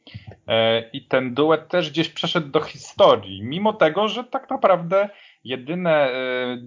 e, 0.48 0.90
i 0.90 1.06
ten 1.06 1.34
duet 1.34 1.68
też 1.68 1.90
gdzieś 1.90 2.08
przeszedł 2.08 2.48
do 2.48 2.60
historii, 2.60 3.42
mimo 3.42 3.72
tego, 3.72 4.08
że 4.08 4.24
tak 4.24 4.50
naprawdę 4.50 5.08
jedyne 5.44 5.90
e, 5.90 6.12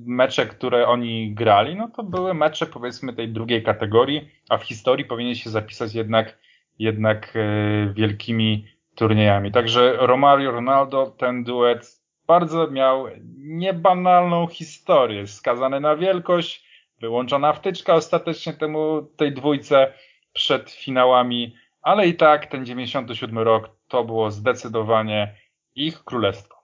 mecze, 0.06 0.46
które 0.46 0.88
oni 0.88 1.34
grali, 1.34 1.76
no 1.76 1.90
to 1.96 2.04
były 2.04 2.34
mecze 2.34 2.66
powiedzmy 2.66 3.14
tej 3.14 3.30
drugiej 3.30 3.64
kategorii, 3.64 4.30
a 4.50 4.58
w 4.58 4.64
historii 4.64 5.06
powinien 5.06 5.36
się 5.36 5.50
zapisać 5.50 5.94
jednak, 5.94 6.38
jednak 6.80 7.34
e, 7.36 7.94
wielkimi 7.94 8.66
turniejami. 8.96 9.52
Także 9.52 9.98
Romario 10.00 10.52
Ronaldo, 10.52 11.16
ten 11.18 11.44
duet 11.44 12.02
bardzo 12.28 12.68
miał 12.68 13.06
niebanalną 13.38 14.48
historię, 14.48 15.28
skazany 15.28 15.80
na 15.80 15.96
wielkość, 15.96 16.72
wyłączona 17.02 17.54
wtyczka 17.54 17.94
ostatecznie 17.94 18.54
temu 18.54 19.02
tej 19.18 19.34
dwójce 19.34 19.94
przed 20.34 20.72
finałami, 20.72 21.56
ale 21.82 22.08
i 22.08 22.16
tak 22.16 22.46
ten 22.46 22.66
97 22.66 23.38
rok 23.38 23.70
to 23.88 24.04
było 24.04 24.32
zdecydowanie 24.32 25.36
ich 25.76 26.04
królestwo. 26.04 26.62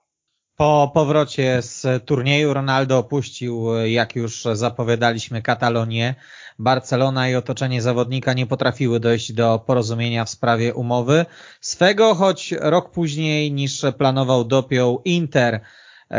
Po 0.56 0.90
powrocie 0.94 1.62
z 1.62 2.04
turnieju 2.04 2.54
Ronaldo 2.54 2.98
opuścił, 2.98 3.76
jak 3.86 4.16
już 4.16 4.42
zapowiadaliśmy, 4.52 5.42
Katalonię. 5.42 6.14
Barcelona 6.58 7.28
i 7.28 7.34
otoczenie 7.34 7.82
zawodnika 7.82 8.32
nie 8.32 8.46
potrafiły 8.46 9.00
dojść 9.00 9.32
do 9.32 9.58
porozumienia 9.66 10.24
w 10.24 10.30
sprawie 10.30 10.74
umowy. 10.74 11.26
Swego, 11.60 12.14
choć 12.14 12.52
rok 12.60 12.90
później 12.90 13.52
niż 13.52 13.84
planował 13.98 14.44
dopiął 14.44 15.02
Inter, 15.04 15.60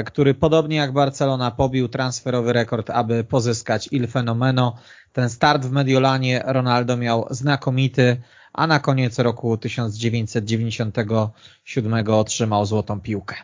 który 0.06 0.34
podobnie 0.34 0.78
jak 0.78 0.94
Barcelona 0.94 1.52
pobił 1.52 1.88
transferowy 1.88 2.54
rekord, 2.54 2.90
aby 2.90 3.24
pozyskać 3.24 3.90
Il 3.92 4.08
Fenomeno. 4.08 4.76
Ten 5.14 5.30
start 5.30 5.66
w 5.66 5.72
Mediolanie 5.72 6.44
Ronaldo 6.46 6.98
miał 6.98 7.28
znakomity, 7.30 8.22
a 8.54 8.68
na 8.68 8.80
koniec 8.80 9.20
roku 9.20 9.58
1997 9.58 12.08
otrzymał 12.08 12.66
złotą 12.66 13.02
piłkę. 13.02 13.36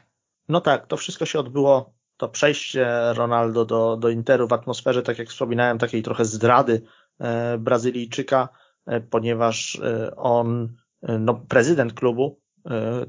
No 0.49 0.61
tak, 0.61 0.87
to 0.87 0.97
wszystko 0.97 1.25
się 1.25 1.39
odbyło, 1.39 1.93
to 2.17 2.29
przejście 2.29 2.87
Ronaldo 3.13 3.65
do, 3.65 3.97
do 3.97 4.09
Interu 4.09 4.47
w 4.47 4.53
atmosferze, 4.53 5.03
tak 5.03 5.19
jak 5.19 5.29
wspominałem, 5.29 5.77
takiej 5.77 6.03
trochę 6.03 6.25
zdrady 6.25 6.81
e, 7.19 7.57
Brazylijczyka, 7.57 8.49
e, 8.85 9.01
ponieważ 9.01 9.79
e, 9.83 10.15
on, 10.15 10.75
e, 11.01 11.19
no, 11.19 11.33
prezydent 11.33 11.93
klubu, 11.93 12.39
e, 12.39 12.44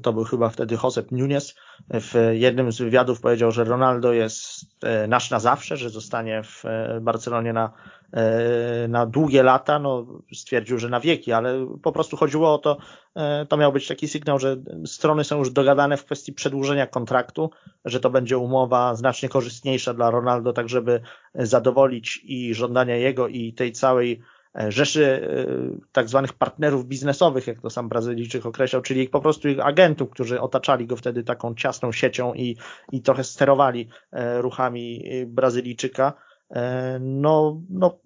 to 0.01 0.13
był 0.13 0.23
chyba 0.23 0.49
wtedy 0.49 0.77
Josep 0.83 1.11
Nunes, 1.11 1.55
w 1.89 2.31
jednym 2.31 2.71
z 2.71 2.77
wywiadów 2.77 3.21
powiedział, 3.21 3.51
że 3.51 3.63
Ronaldo 3.63 4.13
jest 4.13 4.65
e, 4.83 5.07
nasz 5.07 5.31
na 5.31 5.39
zawsze, 5.39 5.77
że 5.77 5.89
zostanie 5.89 6.43
w 6.43 6.63
Barcelonie 7.01 7.53
na 7.53 7.73
E, 8.13 8.87
na 8.87 9.05
długie 9.05 9.43
lata, 9.43 9.79
no 9.79 10.05
stwierdził, 10.33 10.79
że 10.79 10.89
na 10.89 10.99
wieki, 10.99 11.31
ale 11.31 11.67
po 11.83 11.91
prostu 11.91 12.17
chodziło 12.17 12.53
o 12.53 12.57
to, 12.57 12.77
e, 13.15 13.45
to 13.45 13.57
miał 13.57 13.71
być 13.73 13.87
taki 13.87 14.07
sygnał, 14.07 14.39
że 14.39 14.57
strony 14.85 15.23
są 15.23 15.37
już 15.37 15.51
dogadane 15.51 15.97
w 15.97 16.05
kwestii 16.05 16.33
przedłużenia 16.33 16.87
kontraktu, 16.87 17.49
że 17.85 17.99
to 17.99 18.09
będzie 18.09 18.37
umowa 18.37 18.95
znacznie 18.95 19.29
korzystniejsza 19.29 19.93
dla 19.93 20.11
Ronaldo, 20.11 20.53
tak 20.53 20.69
żeby 20.69 21.01
zadowolić 21.35 22.21
i 22.23 22.53
żądania 22.53 22.95
jego 22.95 23.27
i 23.27 23.53
tej 23.53 23.71
całej 23.71 24.11
e, 24.11 24.36
rzeszy 24.69 25.27
tak 25.91 26.09
zwanych 26.09 26.33
partnerów 26.33 26.85
biznesowych, 26.85 27.47
jak 27.47 27.61
to 27.61 27.69
sam 27.69 27.89
Brazylijczyk 27.89 28.45
określał, 28.45 28.81
czyli 28.81 29.09
po 29.09 29.21
prostu 29.21 29.49
ich 29.49 29.65
agentów, 29.65 30.09
którzy 30.09 30.41
otaczali 30.41 30.87
go 30.87 30.95
wtedy 30.95 31.23
taką 31.23 31.55
ciasną 31.55 31.91
siecią 31.91 32.33
i, 32.33 32.57
i 32.91 33.01
trochę 33.01 33.23
sterowali 33.23 33.89
ruchami 34.41 35.03
Brazylijczyka. 35.27 36.13
E, 36.55 36.99
no, 37.01 37.61
no, 37.69 37.99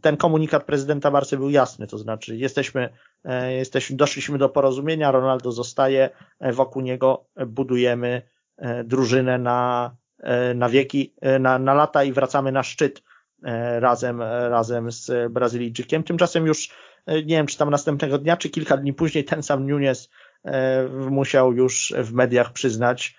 ten 0.00 0.16
komunikat 0.16 0.64
prezydenta 0.64 1.10
Barcy 1.10 1.36
był 1.36 1.50
jasny, 1.50 1.86
to 1.86 1.98
znaczy 1.98 2.36
jesteśmy, 2.36 2.88
e, 3.24 3.52
jesteśmy, 3.52 3.96
doszliśmy 3.96 4.38
do 4.38 4.48
porozumienia, 4.48 5.10
Ronaldo 5.10 5.52
zostaje, 5.52 6.10
e, 6.40 6.52
wokół 6.52 6.82
niego 6.82 7.24
budujemy 7.46 8.22
drużynę 8.84 9.38
na, 9.38 9.90
na 10.54 10.68
wieki, 10.68 11.14
na, 11.40 11.58
na 11.58 11.74
lata 11.74 12.04
i 12.04 12.12
wracamy 12.12 12.52
na 12.52 12.62
szczyt 12.62 13.02
razem, 13.78 14.22
razem 14.22 14.92
z 14.92 15.32
Brazylijczykiem. 15.32 16.02
Tymczasem 16.02 16.46
już 16.46 16.70
nie 17.06 17.36
wiem, 17.36 17.46
czy 17.46 17.58
tam 17.58 17.70
następnego 17.70 18.18
dnia, 18.18 18.36
czy 18.36 18.50
kilka 18.50 18.76
dni 18.76 18.92
później 18.92 19.24
ten 19.24 19.42
sam 19.42 19.66
Nunes 19.70 20.10
musiał 21.10 21.52
już 21.52 21.94
w 21.98 22.12
mediach 22.12 22.52
przyznać, 22.52 23.16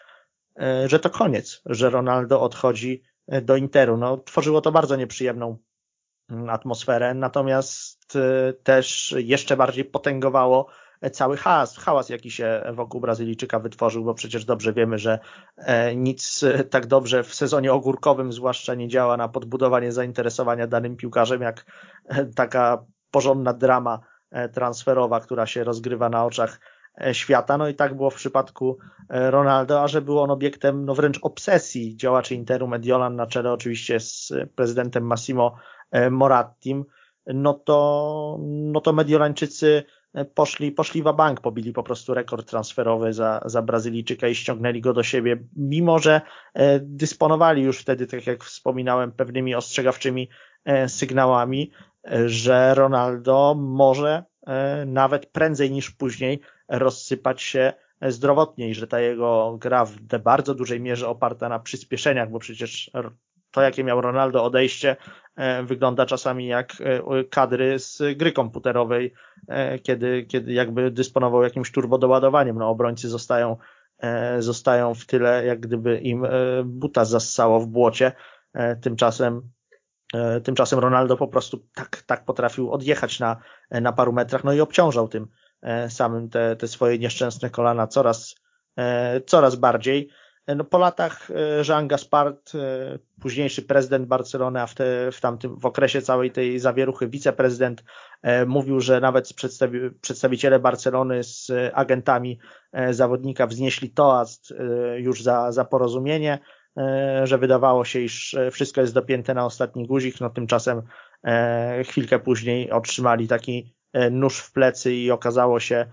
że 0.85 0.99
to 0.99 1.09
koniec, 1.09 1.61
że 1.65 1.89
Ronaldo 1.89 2.41
odchodzi 2.41 3.03
do 3.41 3.55
Interu. 3.55 3.97
No, 3.97 4.17
tworzyło 4.17 4.61
to 4.61 4.71
bardzo 4.71 4.95
nieprzyjemną 4.95 5.57
mm, 6.29 6.49
atmosferę, 6.49 7.13
natomiast 7.13 8.17
też 8.63 9.15
jeszcze 9.17 9.57
bardziej 9.57 9.85
potęgowało 9.85 10.67
cały 11.09 11.37
hałas, 11.37 11.77
hałas, 11.77 12.09
jaki 12.09 12.31
się 12.31 12.63
wokół 12.73 13.01
Brazylijczyka 13.01 13.59
wytworzył, 13.59 14.03
bo 14.03 14.13
przecież 14.13 14.45
dobrze 14.45 14.73
wiemy, 14.73 14.97
że 14.97 15.19
e, 15.57 15.95
nic 15.95 16.45
tak 16.69 16.87
dobrze 16.87 17.23
w 17.23 17.35
sezonie 17.35 17.73
ogórkowym 17.73 18.33
zwłaszcza 18.33 18.75
nie 18.75 18.87
działa 18.87 19.17
na 19.17 19.29
podbudowanie 19.29 19.91
zainteresowania 19.91 20.67
danym 20.67 20.97
piłkarzem, 20.97 21.41
jak 21.41 21.65
e, 22.05 22.25
taka 22.25 22.85
porządna 23.11 23.53
drama 23.53 23.99
e, 24.31 24.49
transferowa, 24.49 25.19
która 25.19 25.45
się 25.45 25.63
rozgrywa 25.63 26.09
na 26.09 26.25
oczach 26.25 26.59
świata. 27.11 27.57
No 27.57 27.67
i 27.67 27.75
tak 27.75 27.95
było 27.95 28.09
w 28.09 28.15
przypadku 28.15 28.77
Ronaldo, 29.09 29.81
a 29.81 29.87
że 29.87 30.01
był 30.01 30.19
on 30.19 30.31
obiektem 30.31 30.85
no 30.85 30.95
wręcz 30.95 31.19
obsesji 31.21 31.97
działaczy 31.97 32.35
Interu 32.35 32.67
Mediolan 32.67 33.15
na 33.15 33.27
czele 33.27 33.51
oczywiście 33.51 33.99
z 33.99 34.33
prezydentem 34.55 35.07
Massimo 35.07 35.55
Morattim, 36.11 36.85
no 37.25 37.53
to, 37.53 38.37
no 38.41 38.81
to 38.81 38.93
Mediolańczycy 38.93 39.83
poszli, 40.35 40.71
poszli 40.71 41.03
w 41.03 41.13
bank, 41.13 41.41
pobili 41.41 41.73
po 41.73 41.83
prostu 41.83 42.13
rekord 42.13 42.49
transferowy 42.49 43.13
za, 43.13 43.41
za 43.45 43.61
Brazylijczyka 43.61 44.27
i 44.27 44.35
ściągnęli 44.35 44.81
go 44.81 44.93
do 44.93 45.03
siebie, 45.03 45.43
mimo 45.55 45.99
że 45.99 46.21
e, 46.53 46.79
dysponowali 46.79 47.63
już 47.63 47.79
wtedy, 47.79 48.07
tak 48.07 48.27
jak 48.27 48.43
wspominałem, 48.43 49.11
pewnymi 49.11 49.55
ostrzegawczymi 49.55 50.29
e, 50.65 50.89
sygnałami, 50.89 51.71
e, 52.11 52.29
że 52.29 52.75
Ronaldo 52.75 53.55
może 53.59 54.23
nawet 54.85 55.25
prędzej 55.25 55.71
niż 55.71 55.91
później 55.91 56.39
rozsypać 56.69 57.41
się 57.41 57.73
zdrowotnie 58.01 58.69
i 58.69 58.73
że 58.73 58.87
ta 58.87 58.99
jego 58.99 59.57
gra 59.57 59.85
w 59.85 59.97
bardzo 60.23 60.55
dużej 60.55 60.79
mierze 60.79 61.07
oparta 61.07 61.49
na 61.49 61.59
przyspieszeniach, 61.59 62.31
bo 62.31 62.39
przecież 62.39 62.91
to, 63.51 63.61
jakie 63.61 63.83
miał 63.83 64.01
Ronaldo 64.01 64.43
odejście, 64.43 64.95
e, 65.35 65.63
wygląda 65.63 66.05
czasami 66.05 66.47
jak 66.47 66.73
e, 66.81 67.23
kadry 67.23 67.79
z 67.79 68.01
gry 68.17 68.31
komputerowej, 68.31 69.13
e, 69.47 69.79
kiedy, 69.79 70.25
kiedy 70.25 70.53
jakby 70.53 70.91
dysponował 70.91 71.43
jakimś 71.43 71.71
turbodoładowaniem. 71.71 72.57
No, 72.57 72.69
obrońcy 72.69 73.09
zostają, 73.09 73.57
zostają 74.39 74.93
w 74.93 75.05
tyle, 75.05 75.45
jak 75.45 75.59
gdyby 75.59 75.99
im 75.99 76.25
buta 76.65 77.05
zassało 77.05 77.59
w 77.59 77.67
błocie. 77.67 78.11
Tymczasem 78.81 79.41
Tymczasem 80.43 80.79
Ronaldo 80.79 81.17
po 81.17 81.27
prostu 81.27 81.67
tak, 81.73 82.03
tak 82.05 82.25
potrafił 82.25 82.71
odjechać 82.71 83.19
na, 83.19 83.37
na 83.71 83.93
paru 83.93 84.13
metrach, 84.13 84.43
no 84.43 84.53
i 84.53 84.59
obciążał 84.59 85.07
tym 85.07 85.27
samym 85.89 86.29
te, 86.29 86.55
te 86.55 86.67
swoje 86.67 86.99
nieszczęsne 86.99 87.49
kolana 87.49 87.87
coraz, 87.87 88.35
coraz 89.25 89.55
bardziej. 89.55 90.09
No, 90.47 90.63
po 90.63 90.77
latach 90.77 91.31
e, 91.31 91.63
Jean 91.69 91.87
Gaspard, 91.87 92.55
e, 92.55 92.99
późniejszy 93.21 93.61
prezydent 93.61 94.07
Barcelony, 94.07 94.61
a 94.61 94.67
w, 94.67 94.75
te, 94.75 95.11
w 95.11 95.21
tamtym, 95.21 95.59
w 95.59 95.65
okresie 95.65 96.01
całej 96.01 96.31
tej 96.31 96.59
zawieruchy 96.59 97.07
wiceprezydent, 97.07 97.83
e, 98.21 98.45
mówił, 98.45 98.79
że 98.79 98.99
nawet 98.99 99.33
przedstawi, 99.33 99.79
przedstawiciele 100.01 100.59
Barcelony 100.59 101.23
z 101.23 101.51
agentami 101.73 102.39
zawodnika 102.91 103.47
wznieśli 103.47 103.89
toast 103.89 104.53
już 104.97 105.23
za, 105.23 105.51
za 105.51 105.65
porozumienie, 105.65 106.39
że 107.23 107.37
wydawało 107.37 107.85
się, 107.85 107.99
iż 107.99 108.35
wszystko 108.51 108.81
jest 108.81 108.93
dopięte 108.93 109.33
na 109.33 109.45
ostatni 109.45 109.87
guzik, 109.87 110.21
no 110.21 110.29
tymczasem 110.29 110.81
chwilkę 111.83 112.19
później 112.19 112.71
otrzymali 112.71 113.27
taki 113.27 113.75
nóż 114.11 114.39
w 114.39 114.51
plecy 114.51 114.93
i 114.93 115.11
okazało 115.11 115.59
się, 115.59 115.85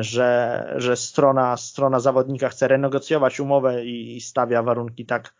że, 0.00 0.74
że 0.76 0.96
strona, 0.96 1.56
strona 1.56 2.00
zawodnika 2.00 2.48
chce 2.48 2.68
renegocjować 2.68 3.40
umowę 3.40 3.84
i, 3.84 4.16
i 4.16 4.20
stawia 4.20 4.62
warunki 4.62 5.06
tak, 5.06 5.34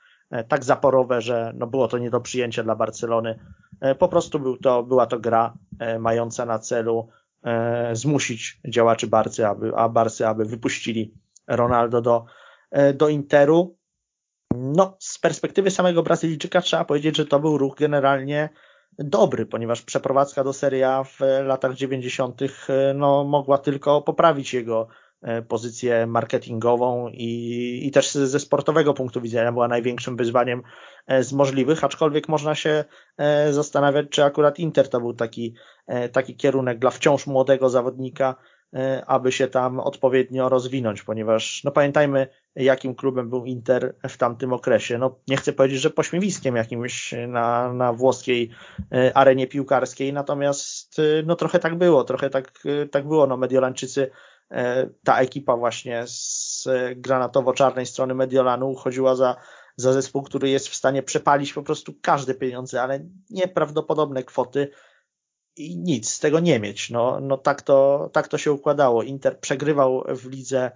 tak 0.49 0.65
zaporowe, 0.65 1.21
że 1.21 1.53
no 1.57 1.67
było 1.67 1.89
to 1.89 1.99
nie 1.99 2.11
do 2.11 2.21
przyjęcia 2.21 2.63
dla 2.63 2.77
Barcelony. 2.77 3.39
E, 3.81 3.95
po 3.95 4.09
prostu 4.09 4.39
był 4.39 4.57
to, 4.57 4.83
była 4.83 5.07
to 5.07 5.21
gra 5.21 5.55
e, 5.79 5.99
mająca 5.99 6.47
na 6.47 6.59
celu 6.59 7.09
e, 7.45 7.97
zmusić 7.97 8.61
działaczy 8.69 9.07
Barcy, 9.07 9.47
aby, 9.47 9.73
a 9.77 9.89
Barcy, 9.89 10.27
aby 10.27 10.45
wypuścili 10.45 11.15
Ronaldo 11.47 12.01
do, 12.01 12.25
do 12.95 13.09
Interu. 13.09 13.77
No, 14.55 14.97
z 14.99 15.19
perspektywy 15.19 15.71
samego 15.71 16.03
Brazylijczyka 16.03 16.61
trzeba 16.61 16.85
powiedzieć, 16.85 17.17
że 17.17 17.27
to 17.27 17.41
był 17.41 17.59
ruch 17.59 17.77
generalnie 17.77 18.49
dobry, 18.99 19.47
ponieważ 19.47 19.83
przeprowadzka 19.83 20.45
do 20.45 20.53
Serie 20.53 20.89
A 20.89 21.05
w 21.05 21.21
latach 21.45 21.75
90. 21.75 22.43
E, 22.43 22.49
no, 22.95 23.25
mogła 23.25 23.59
tylko 23.59 24.03
poprawić 24.03 24.55
jego 24.55 24.89
e, 25.23 25.43
pozycję 25.43 26.07
marketingową 26.07 27.09
i, 27.09 27.81
i 27.83 27.91
też 27.91 28.13
ze 28.13 28.41
sportowego 28.41 28.95
punktu 28.95 29.21
widzenia 29.21 29.53
była 29.53 29.69
największym 29.69 30.17
wyzwaniem 30.17 30.63
e, 31.07 31.23
z 31.23 31.33
możliwych, 31.33 31.85
aczkolwiek 31.85 32.29
można 32.29 32.55
się 32.55 32.85
zastanawiać, 33.51 34.07
czy 34.11 34.25
akurat 34.25 34.59
Inter 34.59 34.89
to 34.89 35.01
był 35.01 35.15
taki, 35.15 35.55
taki 36.13 36.37
kierunek 36.37 36.79
dla 36.79 36.91
wciąż 36.91 37.27
młodego 37.27 37.69
zawodnika, 37.71 38.37
aby 39.07 39.33
się 39.33 39.49
tam 39.49 39.81
odpowiednio 39.81 40.49
rozwinąć, 40.49 41.03
ponieważ 41.03 41.65
no 41.65 41.71
pamiętajmy, 41.71 42.29
jakim 42.57 42.95
klubem 42.95 43.31
był 43.31 43.45
Inter 43.45 43.95
w 44.09 44.17
tamtym 44.17 44.53
okresie. 44.53 44.99
No 44.99 45.19
nie 45.29 45.37
chcę 45.37 45.53
powiedzieć, 45.53 45.81
że 45.81 45.91
pośmiewiskiem 45.91 46.57
jakimś 46.57 47.15
na, 47.29 47.73
na 47.73 47.93
włoskiej 47.93 48.51
e, 48.93 49.17
arenie 49.17 49.47
piłkarskiej, 49.47 50.13
natomiast 50.13 50.99
e, 50.99 51.03
no 51.27 51.37
trochę 51.37 51.59
tak 51.59 51.79
było, 51.79 52.05
trochę 52.05 52.31
tak, 52.31 52.53
tak 52.91 53.09
było. 53.09 53.27
No 53.27 53.37
Mediolańczycy, 53.37 54.11
ta 55.05 55.19
ekipa 55.19 55.57
właśnie 55.57 56.05
z 56.07 56.69
granatowo-czarnej 56.97 57.87
strony 57.87 58.15
Mediolanu 58.15 58.71
uchodziła 58.71 59.17
za, 59.17 59.37
za 59.77 59.93
zespół, 59.93 60.23
który 60.23 60.49
jest 60.49 60.69
w 60.69 60.75
stanie 60.75 61.03
przepalić 61.03 61.53
po 61.53 61.63
prostu 61.63 61.95
każde 62.03 62.35
pieniądze, 62.35 62.83
ale 62.83 63.01
nieprawdopodobne 63.31 64.25
kwoty 64.25 64.71
i 65.57 65.77
nic 65.77 66.11
z 66.11 66.19
tego 66.19 66.41
nie 66.41 66.61
mieć. 66.61 66.91
No, 66.91 67.21
no 67.21 67.39
tak, 67.39 67.63
to, 67.63 68.11
tak 68.13 68.29
to 68.29 68.39
się 68.39 68.53
układało. 68.53 69.03
Inter 69.03 69.41
przegrywał 69.41 70.05
w 70.09 70.31
lidze 70.31 70.65
e, 70.65 70.73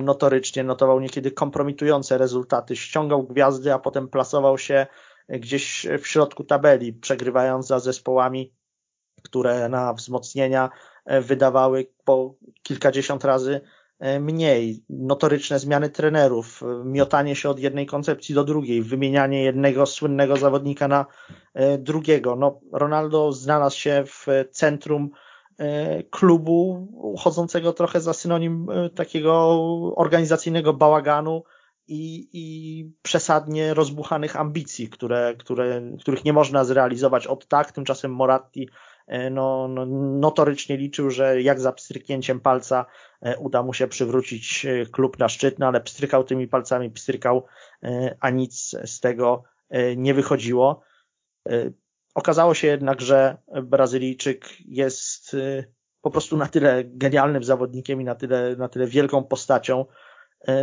notorycznie, 0.00 0.64
notował 0.64 1.00
niekiedy 1.00 1.30
kompromitujące 1.30 2.18
rezultaty, 2.18 2.76
ściągał 2.76 3.22
gwiazdy, 3.22 3.74
a 3.74 3.78
potem 3.78 4.08
plasował 4.08 4.58
się 4.58 4.86
gdzieś 5.28 5.86
w 6.02 6.06
środku 6.06 6.44
tabeli, 6.44 6.92
przegrywając 6.92 7.66
za 7.66 7.78
zespołami, 7.78 8.52
które 9.22 9.68
na 9.68 9.92
wzmocnienia 9.92 10.70
e, 11.04 11.20
wydawały 11.20 11.86
po 12.04 12.34
kilkadziesiąt 12.62 13.24
razy 13.24 13.60
E, 13.98 14.20
mniej, 14.20 14.84
notoryczne 14.90 15.58
zmiany 15.58 15.90
trenerów, 15.90 16.62
e, 16.62 16.84
miotanie 16.84 17.36
się 17.36 17.50
od 17.50 17.58
jednej 17.58 17.86
koncepcji 17.86 18.34
do 18.34 18.44
drugiej, 18.44 18.82
wymienianie 18.82 19.44
jednego 19.44 19.86
słynnego 19.86 20.36
zawodnika 20.36 20.88
na 20.88 21.06
e, 21.54 21.78
drugiego. 21.78 22.36
No, 22.36 22.60
Ronaldo 22.72 23.32
znalazł 23.32 23.76
się 23.76 24.04
w 24.06 24.26
centrum 24.50 25.10
klubu 26.10 26.88
uchodzącego 26.92 27.72
trochę 27.72 28.00
za 28.00 28.12
synonim 28.12 28.66
takiego 28.94 29.58
organizacyjnego 29.96 30.72
bałaganu 30.72 31.42
i, 31.88 32.28
i 32.32 32.92
przesadnie 33.02 33.74
rozbuchanych 33.74 34.36
ambicji, 34.36 34.88
które, 34.88 35.34
które, 35.38 35.82
których 36.00 36.24
nie 36.24 36.32
można 36.32 36.64
zrealizować 36.64 37.26
od 37.26 37.48
tak. 37.48 37.72
Tymczasem 37.72 38.14
Moratti 38.14 38.68
E, 39.08 39.30
no, 39.30 39.68
no, 39.68 39.86
notorycznie 40.18 40.76
liczył, 40.76 41.10
że 41.10 41.42
jak 41.42 41.60
za 41.60 41.72
pstryknięciem 41.72 42.40
palca 42.40 42.86
e, 43.22 43.38
uda 43.38 43.62
mu 43.62 43.74
się 43.74 43.88
przywrócić 43.88 44.66
e, 44.66 44.86
klub 44.86 45.18
na 45.18 45.28
szczyt, 45.28 45.58
no 45.58 45.66
ale 45.66 45.80
pstrykał 45.80 46.24
tymi 46.24 46.48
palcami, 46.48 46.90
pstrykał, 46.90 47.46
a 48.20 48.30
nic 48.30 48.76
z 48.84 49.00
tego 49.00 49.42
nie 49.96 50.14
wychodziło. 50.14 50.82
Okazało 52.18 52.54
się 52.54 52.66
jednak, 52.68 53.00
że 53.00 53.36
Brazylijczyk 53.62 54.48
jest 54.64 55.36
po 56.00 56.10
prostu 56.10 56.36
na 56.36 56.46
tyle 56.46 56.84
genialnym 56.84 57.44
zawodnikiem 57.44 58.00
i 58.00 58.04
na 58.04 58.14
tyle, 58.14 58.56
na 58.56 58.68
tyle 58.68 58.86
wielką 58.86 59.24
postacią, 59.24 59.84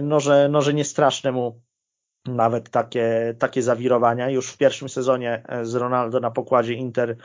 no 0.02 0.20
że, 0.20 0.50
no, 0.50 0.62
że 0.62 0.74
nie 0.74 0.84
straszne 0.84 1.32
mu 1.32 1.62
nawet 2.26 2.70
takie, 2.70 3.36
takie 3.40 3.62
zawirowania. 3.62 4.30
Już 4.30 4.52
w 4.52 4.58
pierwszym 4.58 4.90
sezonie 4.90 5.44
z 5.64 5.76
Ronaldo 5.76 6.20
na 6.20 6.32
pokładzie 6.32 6.74
Inter 6.74 7.18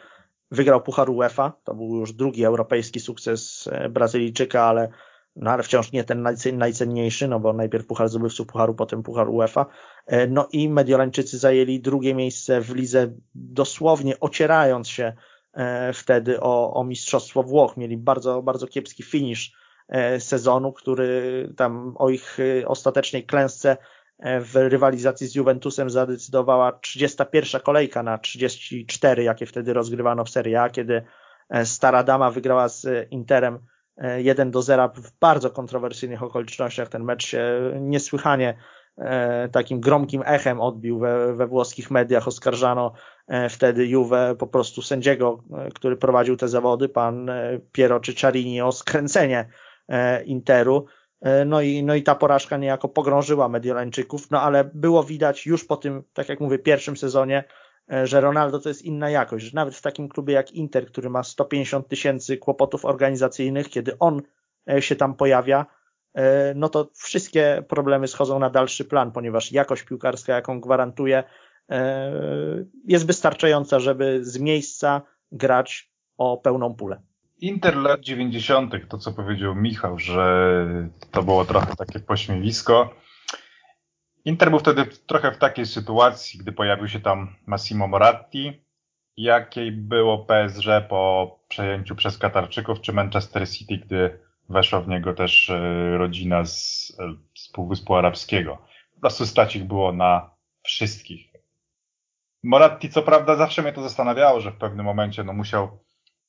Wygrał 0.50 0.82
Puchar 0.82 1.10
UEFA, 1.10 1.52
to 1.64 1.74
był 1.74 1.96
już 1.96 2.12
drugi 2.12 2.44
europejski 2.44 3.00
sukces 3.00 3.68
e, 3.72 3.88
Brazylijczyka, 3.88 4.64
ale, 4.64 4.88
no 5.36 5.50
ale 5.50 5.62
wciąż 5.62 5.92
nie 5.92 6.04
ten 6.04 6.26
najcenniejszy, 6.52 7.28
no 7.28 7.40
bo 7.40 7.52
najpierw 7.52 7.86
Puchar 7.86 8.08
Zdobywców 8.08 8.46
Pucharu, 8.46 8.74
potem 8.74 9.02
Puchar 9.02 9.28
UEFA. 9.28 9.66
E, 10.06 10.26
no 10.26 10.48
i 10.52 10.68
Mediolańczycy 10.68 11.38
zajęli 11.38 11.80
drugie 11.80 12.14
miejsce 12.14 12.60
w 12.60 12.74
lidze, 12.74 13.12
dosłownie 13.34 14.20
ocierając 14.20 14.88
się 14.88 15.12
e, 15.52 15.92
wtedy 15.92 16.40
o, 16.40 16.74
o 16.74 16.84
Mistrzostwo 16.84 17.42
Włoch. 17.42 17.76
Mieli 17.76 17.96
bardzo, 17.96 18.42
bardzo 18.42 18.66
kiepski 18.66 19.02
finisz 19.02 19.60
sezonu, 20.18 20.72
który 20.72 21.52
tam 21.56 21.94
o 21.98 22.10
ich 22.10 22.38
ostatecznej 22.66 23.26
klęsce 23.26 23.76
w 24.22 24.50
rywalizacji 24.54 25.26
z 25.26 25.34
Juventusem 25.34 25.90
zadecydowała 25.90 26.72
31 26.72 27.60
kolejka 27.60 28.02
na 28.02 28.18
34, 28.18 29.22
jakie 29.22 29.46
wtedy 29.46 29.72
rozgrywano 29.72 30.24
w 30.24 30.30
Serie 30.30 30.62
A, 30.62 30.70
kiedy 30.70 31.02
e, 31.48 31.66
Stara 31.66 32.02
Dama 32.02 32.30
wygrała 32.30 32.68
z 32.68 33.08
Interem 33.10 33.58
1 34.18 34.48
e, 34.48 34.50
do 34.50 34.62
0 34.62 34.90
w 34.94 35.18
bardzo 35.20 35.50
kontrowersyjnych 35.50 36.22
okolicznościach. 36.22 36.88
Ten 36.88 37.04
mecz 37.04 37.26
się 37.26 37.60
niesłychanie 37.80 38.56
e, 38.98 39.48
takim 39.48 39.80
gromkim 39.80 40.22
echem 40.26 40.60
odbił 40.60 40.98
we, 40.98 41.34
we 41.34 41.46
włoskich 41.46 41.90
mediach. 41.90 42.28
Oskarżano 42.28 42.92
e, 43.28 43.48
wtedy 43.48 43.86
Juve 43.86 44.34
po 44.38 44.46
prostu 44.46 44.82
sędziego, 44.82 45.42
e, 45.58 45.70
który 45.70 45.96
prowadził 45.96 46.36
te 46.36 46.48
zawody, 46.48 46.88
pan 46.88 47.30
Piero 47.72 48.00
Cicciarini, 48.00 48.62
o 48.62 48.72
skręcenie 48.72 49.48
Interu. 50.24 50.86
No 51.46 51.60
i, 51.60 51.82
no 51.82 51.94
i 51.94 52.02
ta 52.02 52.14
porażka 52.14 52.56
niejako 52.56 52.88
pogrążyła 52.88 53.48
Mediolańczyków, 53.48 54.30
no 54.30 54.42
ale 54.42 54.70
było 54.74 55.04
widać 55.04 55.46
już 55.46 55.64
po 55.64 55.76
tym, 55.76 56.02
tak 56.12 56.28
jak 56.28 56.40
mówię, 56.40 56.58
pierwszym 56.58 56.96
sezonie, 56.96 57.44
że 58.04 58.20
Ronaldo 58.20 58.58
to 58.58 58.68
jest 58.68 58.82
inna 58.82 59.10
jakość, 59.10 59.44
że 59.44 59.50
nawet 59.54 59.74
w 59.74 59.82
takim 59.82 60.08
klubie 60.08 60.34
jak 60.34 60.52
Inter, 60.52 60.86
który 60.86 61.10
ma 61.10 61.22
150 61.22 61.88
tysięcy 61.88 62.36
kłopotów 62.36 62.84
organizacyjnych, 62.84 63.68
kiedy 63.68 63.98
on 63.98 64.22
się 64.80 64.96
tam 64.96 65.14
pojawia, 65.14 65.66
E, 66.14 66.54
no 66.54 66.68
to 66.68 66.90
wszystkie 66.94 67.64
problemy 67.68 68.08
schodzą 68.08 68.38
na 68.38 68.50
dalszy 68.50 68.84
plan, 68.84 69.12
ponieważ 69.12 69.52
jakość 69.52 69.82
piłkarska, 69.82 70.34
jaką 70.34 70.60
gwarantuje, 70.60 71.24
e, 71.70 72.12
jest 72.84 73.06
wystarczająca, 73.06 73.80
żeby 73.80 74.24
z 74.24 74.38
miejsca 74.38 75.02
grać 75.32 75.90
o 76.18 76.36
pełną 76.36 76.74
pulę. 76.74 77.00
Inter 77.38 77.76
lat 77.76 78.00
90., 78.00 78.88
to 78.88 78.98
co 78.98 79.12
powiedział 79.12 79.54
Michał, 79.54 79.98
że 79.98 80.66
to 81.10 81.22
było 81.22 81.44
trochę 81.44 81.76
takie 81.76 82.00
pośmiewisko. 82.00 82.94
Inter 84.24 84.50
był 84.50 84.58
wtedy 84.58 84.86
trochę 84.86 85.32
w 85.32 85.38
takiej 85.38 85.66
sytuacji, 85.66 86.40
gdy 86.40 86.52
pojawił 86.52 86.88
się 86.88 87.00
tam 87.00 87.36
Massimo 87.46 87.88
Moratti, 87.88 88.62
jakiej 89.16 89.72
było 89.72 90.18
PSG 90.18 90.66
po 90.88 91.38
przejęciu 91.48 91.96
przez 91.96 92.18
Katarczyków, 92.18 92.80
czy 92.80 92.92
Manchester 92.92 93.48
City, 93.50 93.78
gdy 93.78 94.18
weszła 94.48 94.80
w 94.80 94.88
niego 94.88 95.14
też 95.14 95.50
e, 95.50 95.98
rodzina 95.98 96.44
z, 96.44 96.92
e, 96.98 97.14
z 97.34 97.48
Półwyspu 97.48 97.94
Arabskiego. 97.94 98.58
Po 98.94 99.00
prostu 99.00 99.26
stać 99.26 99.56
ich 99.56 99.64
było 99.64 99.92
na 99.92 100.30
wszystkich. 100.62 101.30
Moratti, 102.42 102.90
co 102.90 103.02
prawda, 103.02 103.36
zawsze 103.36 103.62
mnie 103.62 103.72
to 103.72 103.82
zastanawiało, 103.82 104.40
że 104.40 104.50
w 104.50 104.56
pewnym 104.56 104.86
momencie 104.86 105.24
no, 105.24 105.32
musiał 105.32 105.78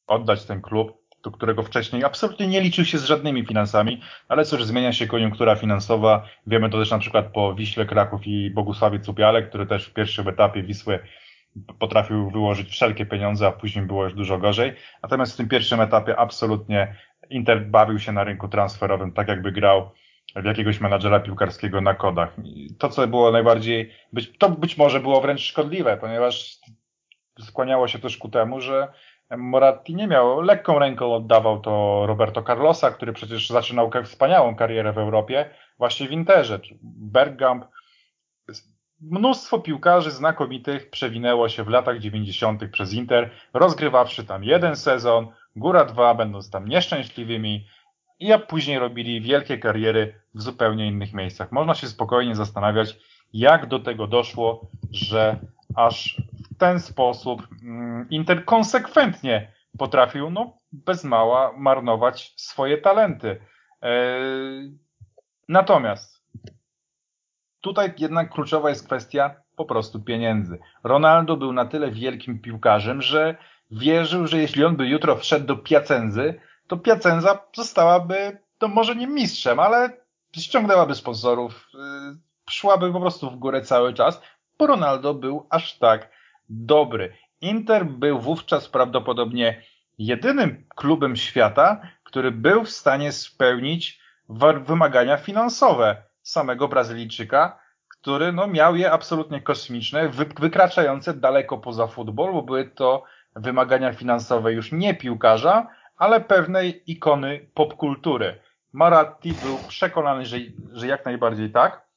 oddać 0.08 0.46
ten 0.46 0.62
klub, 0.62 1.01
do 1.24 1.32
którego 1.32 1.64
wcześniej 1.64 2.04
absolutnie 2.04 2.48
nie 2.48 2.62
liczył 2.62 2.86
się 2.86 2.98
z 2.98 3.06
żadnymi 3.06 3.46
finansami, 3.46 4.02
ale 4.28 4.46
cóż, 4.46 4.64
zmienia 4.64 4.94
się 4.94 5.08
koniunktura 5.08 5.56
finansowa. 5.56 6.26
Wiemy 6.48 6.70
to 6.70 6.80
też 6.80 6.92
na 6.92 7.00
przykład 7.00 7.26
po 7.34 7.56
Wiśle 7.56 7.86
Kraków 7.86 8.28
i 8.28 8.52
Bogusławie 8.52 9.00
Cupiale, 9.00 9.44
który 9.44 9.66
też 9.66 9.86
w 9.86 9.94
pierwszym 9.94 10.28
etapie 10.28 10.64
Wisły 10.64 11.00
potrafił 11.80 12.32
wyłożyć 12.32 12.70
wszelkie 12.70 13.06
pieniądze, 13.06 13.48
a 13.48 13.52
później 13.52 13.86
było 13.86 14.04
już 14.04 14.14
dużo 14.14 14.38
gorzej. 14.38 14.74
Natomiast 15.04 15.34
w 15.34 15.38
tym 15.38 15.50
pierwszym 15.50 15.82
etapie 15.82 16.18
absolutnie 16.18 16.96
Inter 17.30 17.66
bawił 17.66 18.00
się 18.00 18.12
na 18.12 18.24
rynku 18.24 18.48
transferowym, 18.48 19.12
tak 19.12 19.28
jakby 19.28 19.52
grał 19.52 19.92
w 20.36 20.46
jakiegoś 20.46 20.82
menadżera 20.82 21.20
piłkarskiego 21.20 21.82
na 21.82 21.94
kodach. 21.94 22.34
I 22.44 22.76
to, 22.76 22.90
co 22.90 23.08
było 23.08 23.32
najbardziej, 23.32 23.92
być, 24.14 24.38
to 24.38 24.50
być 24.50 24.78
może 24.78 25.00
było 25.00 25.22
wręcz 25.22 25.42
szkodliwe, 25.42 25.98
ponieważ 25.98 26.60
skłaniało 27.40 27.88
się 27.88 28.00
też 28.00 28.18
ku 28.18 28.30
temu, 28.30 28.62
że 28.62 28.88
Moratti 29.38 29.96
nie 29.96 30.08
miał, 30.08 30.42
lekką 30.42 30.80
ręką 30.80 31.14
oddawał 31.14 31.60
to 31.60 32.04
Roberto 32.06 32.44
Carlosa, 32.44 32.92
który 32.92 33.14
przecież 33.14 33.50
zaczynał 33.50 33.92
wspaniałą 34.04 34.56
karierę 34.56 34.94
w 34.94 34.98
Europie, 34.98 35.50
właśnie 35.78 36.08
w 36.08 36.12
Interze. 36.12 36.60
Bergkamp, 36.84 37.66
mnóstwo 39.02 39.60
piłkarzy 39.60 40.12
znakomitych 40.12 40.90
przewinęło 40.90 41.50
się 41.50 41.64
w 41.64 41.68
latach 41.68 42.00
90. 42.00 42.72
przez 42.72 42.94
Inter, 42.94 43.30
rozgrywawszy 43.54 44.26
tam 44.26 44.44
jeden 44.44 44.76
sezon, 44.76 45.28
góra 45.56 45.86
dwa, 45.86 46.14
będąc 46.16 46.50
tam 46.50 46.68
nieszczęśliwymi 46.68 47.66
i 48.20 48.32
a 48.32 48.40
później 48.40 48.80
robili 48.80 49.22
wielkie 49.22 49.58
kariery 49.58 50.14
w 50.36 50.42
zupełnie 50.42 50.88
innych 50.88 51.14
miejscach. 51.14 51.52
Można 51.52 51.76
się 51.76 51.88
spokojnie 51.88 52.36
zastanawiać, 52.36 52.98
jak 53.34 53.66
do 53.66 53.80
tego 53.80 54.08
doszło, 54.08 54.68
że 54.92 55.40
aż 55.76 56.22
w 56.52 56.58
ten 56.58 56.80
sposób 56.80 57.48
mm, 57.64 58.10
Inter 58.10 58.46
konsekwentnie 58.46 59.52
potrafił, 59.78 60.30
no, 60.30 60.58
bez 60.72 61.04
mała 61.04 61.54
marnować 61.58 62.34
swoje 62.38 62.78
talenty. 62.78 63.42
Eee, 63.82 64.78
natomiast 65.48 66.22
tutaj 67.62 67.94
jednak 67.98 68.30
kluczowa 68.30 68.70
jest 68.70 68.86
kwestia 68.86 69.36
po 69.56 69.66
prostu 69.66 70.00
pieniędzy. 70.00 70.60
Ronaldo 70.84 71.38
był 71.38 71.54
na 71.54 71.66
tyle 71.66 71.92
wielkim 71.92 72.40
piłkarzem, 72.40 73.02
że 73.02 73.36
wierzył, 73.72 74.28
że 74.28 74.38
jeśli 74.38 74.66
on 74.66 74.76
by 74.76 74.88
jutro 74.88 75.16
wszedł 75.16 75.46
do 75.46 75.58
Piacenzy, 75.58 76.40
to 76.68 76.78
Piacenza 76.78 77.40
zostałaby, 77.56 78.38
to 78.58 78.68
może 78.68 78.96
nie 78.96 79.08
mistrzem, 79.08 79.60
ale 79.60 79.90
ściągnęłaby 80.38 80.96
sponsorów, 80.96 81.70
yy, 81.74 81.80
szłaby 82.50 82.94
po 82.94 83.00
prostu 83.00 83.32
w 83.32 83.36
górę 83.36 83.62
cały 83.62 83.94
czas, 83.94 84.22
bo 84.58 84.68
Ronaldo 84.68 85.14
był 85.14 85.48
aż 85.50 85.78
tak 85.78 86.10
dobry. 86.50 87.14
Inter 87.42 87.86
był 87.86 88.20
wówczas 88.20 88.70
prawdopodobnie 88.70 89.62
jedynym 89.98 90.68
klubem 90.76 91.16
świata, 91.16 91.82
który 92.04 92.32
był 92.32 92.64
w 92.64 92.70
stanie 92.70 93.12
spełnić 93.12 94.02
wymagania 94.66 95.18
finansowe 95.18 96.04
samego 96.22 96.68
Brazylijczyka, 96.68 97.60
który 97.88 98.32
no, 98.32 98.48
miał 98.48 98.76
je 98.76 98.92
absolutnie 98.92 99.42
kosmiczne, 99.42 100.10
wykraczające 100.40 101.14
daleko 101.14 101.58
poza 101.58 101.88
futbol, 101.88 102.34
bo 102.34 102.42
były 102.42 102.66
to 102.66 103.04
wymagania 103.36 103.94
finansowe 103.94 104.54
już 104.54 104.72
nie 104.72 104.94
piłkarza, 104.94 105.68
ale 105.98 106.22
pewnej 106.22 106.92
ikony 106.92 107.50
popkultury. 107.54 108.40
Maratti 108.74 109.34
był 109.34 109.58
przekonany, 109.68 110.26
że, 110.26 110.38
że 110.72 110.88
jak 110.88 111.06
najbardziej 111.06 111.52
tak. 111.52 111.88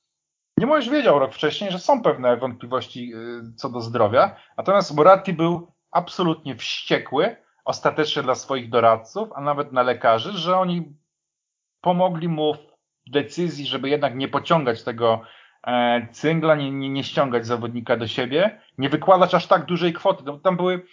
Nie 0.58 0.66
możesz 0.66 0.90
wiedział 0.90 1.18
rok 1.18 1.34
wcześniej, 1.34 1.70
że 1.70 1.78
są 1.78 2.02
pewne 2.02 2.36
wątpliwości 2.36 3.12
y, 3.14 3.56
co 3.56 3.68
do 3.68 3.80
zdrowia, 3.80 4.36
natomiast 4.56 4.94
Moratti 4.94 5.32
był 5.32 5.72
absolutnie 5.90 6.56
wściekły, 6.56 7.36
ostatecznie 7.64 8.22
dla 8.22 8.34
swoich 8.34 8.70
doradców, 8.70 9.28
a 9.34 9.40
nawet 9.40 9.72
na 9.72 9.82
lekarzy, 9.82 10.32
że 10.32 10.58
oni 10.58 10.96
pomogli 11.80 12.28
mu 12.28 12.54
w 12.54 13.10
decyzji, 13.10 13.66
żeby 13.66 13.88
jednak 13.88 14.14
nie 14.16 14.28
pociągać 14.28 14.82
tego 14.82 15.20
e, 15.66 16.08
cyngla, 16.12 16.54
nie, 16.54 16.70
nie, 16.70 16.90
nie 16.90 17.04
ściągać 17.04 17.46
zawodnika 17.46 17.96
do 17.96 18.06
siebie, 18.06 18.60
nie 18.78 18.88
wykładać 18.88 19.34
aż 19.34 19.46
tak 19.46 19.64
dużej 19.64 19.92
kwoty. 19.92 20.24
No, 20.26 20.38
tam 20.38 20.56
były 20.56 20.86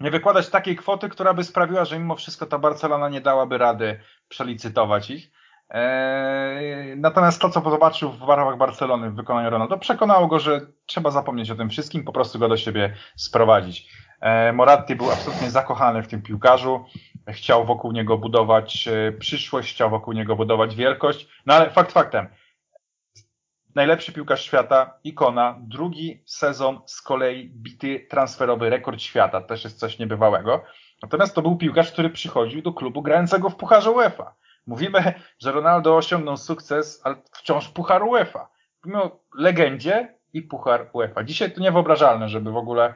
nie 0.00 0.10
wykładać 0.10 0.48
takiej 0.48 0.76
kwoty, 0.76 1.08
która 1.08 1.34
by 1.34 1.44
sprawiła, 1.44 1.84
że 1.84 1.98
mimo 1.98 2.16
wszystko 2.16 2.46
ta 2.46 2.58
Barcelona 2.58 3.08
nie 3.08 3.20
dałaby 3.20 3.58
rady 3.58 4.00
przelicytować 4.28 5.10
ich. 5.10 5.30
Eee, 5.70 6.96
natomiast 6.96 7.40
to, 7.40 7.50
co 7.50 7.70
zobaczył 7.70 8.12
w 8.12 8.26
barwach 8.26 8.56
Barcelony 8.56 9.10
w 9.10 9.14
wykonaniu 9.14 9.50
Ronaldo, 9.50 9.78
przekonało 9.78 10.26
go, 10.26 10.38
że 10.38 10.60
trzeba 10.86 11.10
zapomnieć 11.10 11.50
o 11.50 11.56
tym 11.56 11.70
wszystkim, 11.70 12.04
po 12.04 12.12
prostu 12.12 12.38
go 12.38 12.48
do 12.48 12.56
siebie 12.56 12.94
sprowadzić. 13.16 13.88
Eee, 14.20 14.52
Moratti 14.52 14.96
był 14.96 15.10
absolutnie 15.10 15.50
zakochany 15.50 16.02
w 16.02 16.08
tym 16.08 16.22
piłkarzu, 16.22 16.84
chciał 17.28 17.64
wokół 17.64 17.92
niego 17.92 18.18
budować 18.18 18.88
e, 18.88 19.12
przyszłość, 19.12 19.74
chciał 19.74 19.90
wokół 19.90 20.12
niego 20.12 20.36
budować 20.36 20.76
wielkość, 20.76 21.28
no 21.46 21.54
ale 21.54 21.70
fakt 21.70 21.92
faktem, 21.92 22.28
najlepszy 23.74 24.12
piłkarz 24.12 24.44
świata, 24.44 24.98
ikona, 25.04 25.58
drugi 25.60 26.22
sezon 26.26 26.80
z 26.86 27.02
kolei 27.02 27.48
bity 27.48 28.06
transferowy 28.10 28.70
rekord 28.70 29.00
świata, 29.00 29.40
też 29.40 29.64
jest 29.64 29.78
coś 29.78 29.98
niebywałego. 29.98 30.64
Natomiast 31.02 31.34
to 31.34 31.42
był 31.42 31.56
piłkarz, 31.56 31.92
który 31.92 32.10
przychodził 32.10 32.62
do 32.62 32.72
klubu 32.72 33.02
grającego 33.02 33.50
w 33.50 33.56
Pucharze 33.56 33.90
UEFA. 33.90 34.34
Mówimy, 34.66 35.14
że 35.38 35.52
Ronaldo 35.52 35.96
osiągnął 35.96 36.36
sukces, 36.36 37.00
ale 37.04 37.16
wciąż 37.32 37.68
Puchar 37.68 38.02
UEFA. 38.02 38.48
Mówimy 38.84 39.02
o 39.02 39.20
legendzie 39.34 40.14
i 40.32 40.42
Puchar 40.42 40.90
UEFA. 40.92 41.24
Dzisiaj 41.24 41.52
to 41.52 41.60
niewyobrażalne, 41.60 42.28
żeby 42.28 42.52
w 42.52 42.56
ogóle 42.56 42.94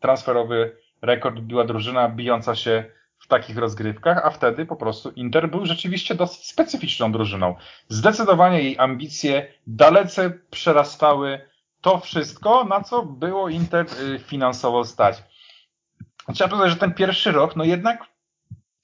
transferowy 0.00 0.76
rekord 1.02 1.40
była 1.40 1.64
drużyna 1.64 2.08
bijąca 2.08 2.54
się 2.54 2.84
w 3.18 3.26
takich 3.26 3.58
rozgrywkach, 3.58 4.26
a 4.26 4.30
wtedy 4.30 4.66
po 4.66 4.76
prostu 4.76 5.10
Inter 5.10 5.50
był 5.50 5.66
rzeczywiście 5.66 6.14
dosyć 6.14 6.46
specyficzną 6.46 7.12
drużyną. 7.12 7.54
Zdecydowanie 7.88 8.62
jej 8.62 8.78
ambicje 8.78 9.46
dalece 9.66 10.30
przerastały 10.50 11.40
to 11.80 11.98
wszystko, 11.98 12.64
na 12.64 12.80
co 12.80 13.02
było 13.02 13.48
Inter 13.48 13.86
y, 14.00 14.18
finansowo 14.18 14.84
stać. 14.84 15.22
Trzeba 16.34 16.50
powiedzieć, 16.50 16.72
że 16.72 16.80
ten 16.80 16.94
pierwszy 16.94 17.32
rok, 17.32 17.56
no 17.56 17.64
jednak, 17.64 18.13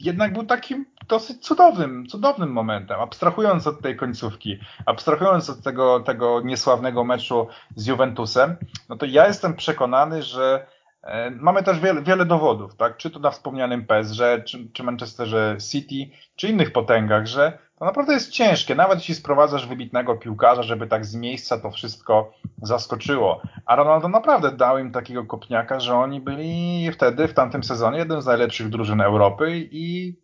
jednak 0.00 0.32
był 0.32 0.44
takim 0.44 0.86
dosyć 1.08 1.42
cudownym, 1.46 2.06
cudownym 2.06 2.52
momentem. 2.52 3.00
Abstrahując 3.00 3.66
od 3.66 3.80
tej 3.82 3.96
końcówki, 3.96 4.58
abstrahując 4.86 5.50
od 5.50 5.62
tego, 5.62 6.00
tego 6.00 6.40
niesławnego 6.40 7.04
meczu 7.04 7.46
z 7.76 7.86
Juventusem, 7.86 8.56
no 8.88 8.96
to 8.96 9.06
ja 9.06 9.26
jestem 9.26 9.56
przekonany, 9.56 10.22
że 10.22 10.66
E, 11.02 11.30
mamy 11.30 11.62
też 11.62 11.80
wiele, 11.80 12.02
wiele 12.02 12.26
dowodów, 12.26 12.76
tak? 12.76 12.96
czy 12.96 13.10
to 13.10 13.18
na 13.18 13.30
wspomnianym 13.30 13.86
PSG, 13.86 14.20
czy, 14.46 14.68
czy 14.72 14.82
Manchesterze 14.82 15.56
City, 15.70 16.16
czy 16.36 16.48
innych 16.48 16.72
potęgach, 16.72 17.26
że 17.26 17.58
to 17.80 17.84
naprawdę 17.84 18.12
jest 18.12 18.30
ciężkie, 18.30 18.74
nawet 18.74 18.98
jeśli 18.98 19.14
sprowadzasz 19.14 19.66
wybitnego 19.66 20.16
piłkarza, 20.16 20.62
żeby 20.62 20.86
tak 20.86 21.06
z 21.06 21.14
miejsca 21.14 21.58
to 21.58 21.70
wszystko 21.70 22.32
zaskoczyło. 22.62 23.42
A 23.66 23.76
Ronaldo 23.76 24.08
naprawdę 24.08 24.52
dał 24.52 24.78
im 24.78 24.92
takiego 24.92 25.24
kopniaka, 25.24 25.80
że 25.80 25.94
oni 25.94 26.20
byli 26.20 26.92
wtedy, 26.92 27.28
w 27.28 27.34
tamtym 27.34 27.62
sezonie, 27.62 27.98
jednym 27.98 28.22
z 28.22 28.26
najlepszych 28.26 28.68
drużyn 28.68 29.00
Europy 29.00 29.68
i 29.70 30.16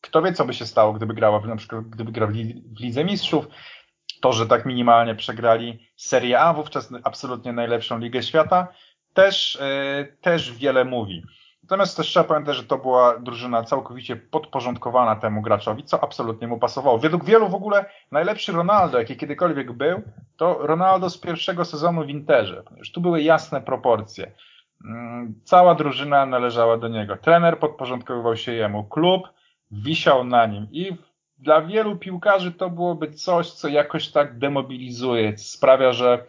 kto 0.00 0.22
wie, 0.22 0.32
co 0.32 0.44
by 0.44 0.54
się 0.54 0.66
stało, 0.66 0.92
gdyby 0.92 1.14
grała, 1.14 1.40
na 1.46 1.56
przykład, 1.56 1.84
gdyby 1.84 2.12
grał 2.12 2.28
w 2.76 2.80
Lidze 2.80 3.04
Mistrzów. 3.04 3.46
to, 4.20 4.32
że 4.32 4.46
tak 4.46 4.66
minimalnie 4.66 5.14
przegrali 5.14 5.88
Serie 5.96 6.40
A, 6.40 6.54
wówczas 6.54 6.88
absolutnie 7.02 7.52
najlepszą 7.52 7.98
ligę 7.98 8.22
świata, 8.22 8.68
też, 9.14 9.58
też 10.20 10.52
wiele 10.52 10.84
mówi. 10.84 11.22
Natomiast 11.64 11.96
też 11.96 12.06
trzeba 12.06 12.24
pamiętać, 12.24 12.56
że 12.56 12.64
to 12.64 12.78
była 12.78 13.18
drużyna 13.18 13.62
całkowicie 13.62 14.16
podporządkowana 14.16 15.16
temu 15.16 15.42
graczowi, 15.42 15.84
co 15.84 16.04
absolutnie 16.04 16.48
mu 16.48 16.58
pasowało. 16.58 16.98
Według 16.98 17.24
wielu 17.24 17.48
w 17.48 17.54
ogóle 17.54 17.84
najlepszy 18.10 18.52
Ronaldo, 18.52 18.98
jaki 18.98 19.16
kiedykolwiek 19.16 19.72
był, 19.72 20.02
to 20.36 20.58
Ronaldo 20.60 21.10
z 21.10 21.18
pierwszego 21.18 21.64
sezonu 21.64 22.04
w 22.04 22.08
Interze, 22.08 22.62
ponieważ 22.62 22.90
tu 22.90 23.00
były 23.00 23.22
jasne 23.22 23.60
proporcje. 23.60 24.32
Mm, 24.84 25.34
cała 25.44 25.74
drużyna 25.74 26.26
należała 26.26 26.76
do 26.76 26.88
niego. 26.88 27.16
Trener 27.16 27.58
podporządkowywał 27.58 28.36
się 28.36 28.52
jemu, 28.52 28.84
klub 28.84 29.28
wisiał 29.70 30.24
na 30.24 30.46
nim 30.46 30.68
i 30.72 30.96
dla 31.38 31.62
wielu 31.62 31.96
piłkarzy 31.96 32.52
to 32.52 32.70
byłoby 32.70 33.10
coś, 33.10 33.50
co 33.50 33.68
jakoś 33.68 34.08
tak 34.08 34.38
demobilizuje, 34.38 35.38
sprawia, 35.38 35.92
że, 35.92 36.26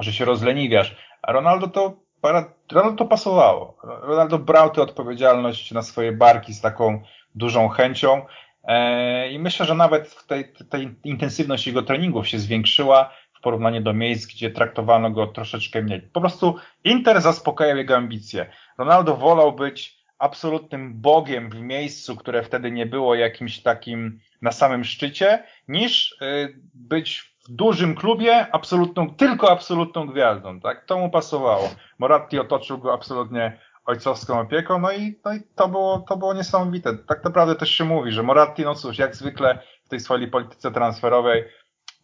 że 0.00 0.12
się 0.12 0.24
rozleniwiasz. 0.24 0.96
A 1.22 1.32
Ronaldo 1.32 1.68
to 1.68 2.01
Ronaldo 2.22 2.96
to 2.96 3.04
pasowało. 3.04 3.76
Ronaldo 3.82 4.38
brał 4.38 4.70
tę 4.70 4.82
odpowiedzialność 4.82 5.72
na 5.72 5.82
swoje 5.82 6.12
barki 6.12 6.54
z 6.54 6.60
taką 6.60 7.02
dużą 7.34 7.68
chęcią 7.68 8.26
e, 8.64 9.32
i 9.32 9.38
myślę, 9.38 9.66
że 9.66 9.74
nawet 9.74 10.26
tej, 10.26 10.52
tej 10.70 10.94
intensywność 11.04 11.66
jego 11.66 11.82
treningów 11.82 12.28
się 12.28 12.38
zwiększyła 12.38 13.12
w 13.32 13.40
porównaniu 13.40 13.80
do 13.80 13.94
miejsc, 13.94 14.26
gdzie 14.26 14.50
traktowano 14.50 15.10
go 15.10 15.26
troszeczkę 15.26 15.82
mniej. 15.82 16.02
Po 16.02 16.20
prostu 16.20 16.56
Inter 16.84 17.20
zaspokajał 17.20 17.76
jego 17.76 17.96
ambicje. 17.96 18.46
Ronaldo 18.78 19.16
wolał 19.16 19.52
być 19.52 20.02
absolutnym 20.18 21.00
bogiem 21.00 21.50
w 21.50 21.60
miejscu, 21.60 22.16
które 22.16 22.42
wtedy 22.42 22.70
nie 22.70 22.86
było 22.86 23.14
jakimś 23.14 23.62
takim 23.62 24.20
na 24.42 24.52
samym 24.52 24.84
szczycie, 24.84 25.44
niż 25.68 26.16
e, 26.20 26.48
być 26.74 27.31
w 27.48 27.52
dużym 27.52 27.94
klubie 27.94 28.46
absolutną, 28.52 29.14
tylko 29.14 29.50
absolutną 29.50 30.06
gwiazdą, 30.06 30.60
tak? 30.60 30.84
To 30.84 30.98
mu 30.98 31.10
pasowało. 31.10 31.68
Moratti 31.98 32.38
otoczył 32.38 32.78
go 32.78 32.94
absolutnie 32.94 33.58
ojcowską 33.84 34.40
opieką, 34.40 34.78
no 34.78 34.92
i, 34.92 35.20
no 35.24 35.34
i 35.34 35.40
to, 35.54 35.68
było, 35.68 35.98
to 36.08 36.16
było 36.16 36.34
niesamowite. 36.34 36.98
Tak 36.98 37.24
naprawdę 37.24 37.54
też 37.54 37.70
się 37.70 37.84
mówi, 37.84 38.12
że 38.12 38.22
Moratti, 38.22 38.64
no 38.64 38.74
cóż, 38.74 38.98
jak 38.98 39.16
zwykle 39.16 39.58
w 39.84 39.88
tej 39.88 40.00
swojej 40.00 40.28
polityce 40.28 40.70
transferowej, 40.70 41.44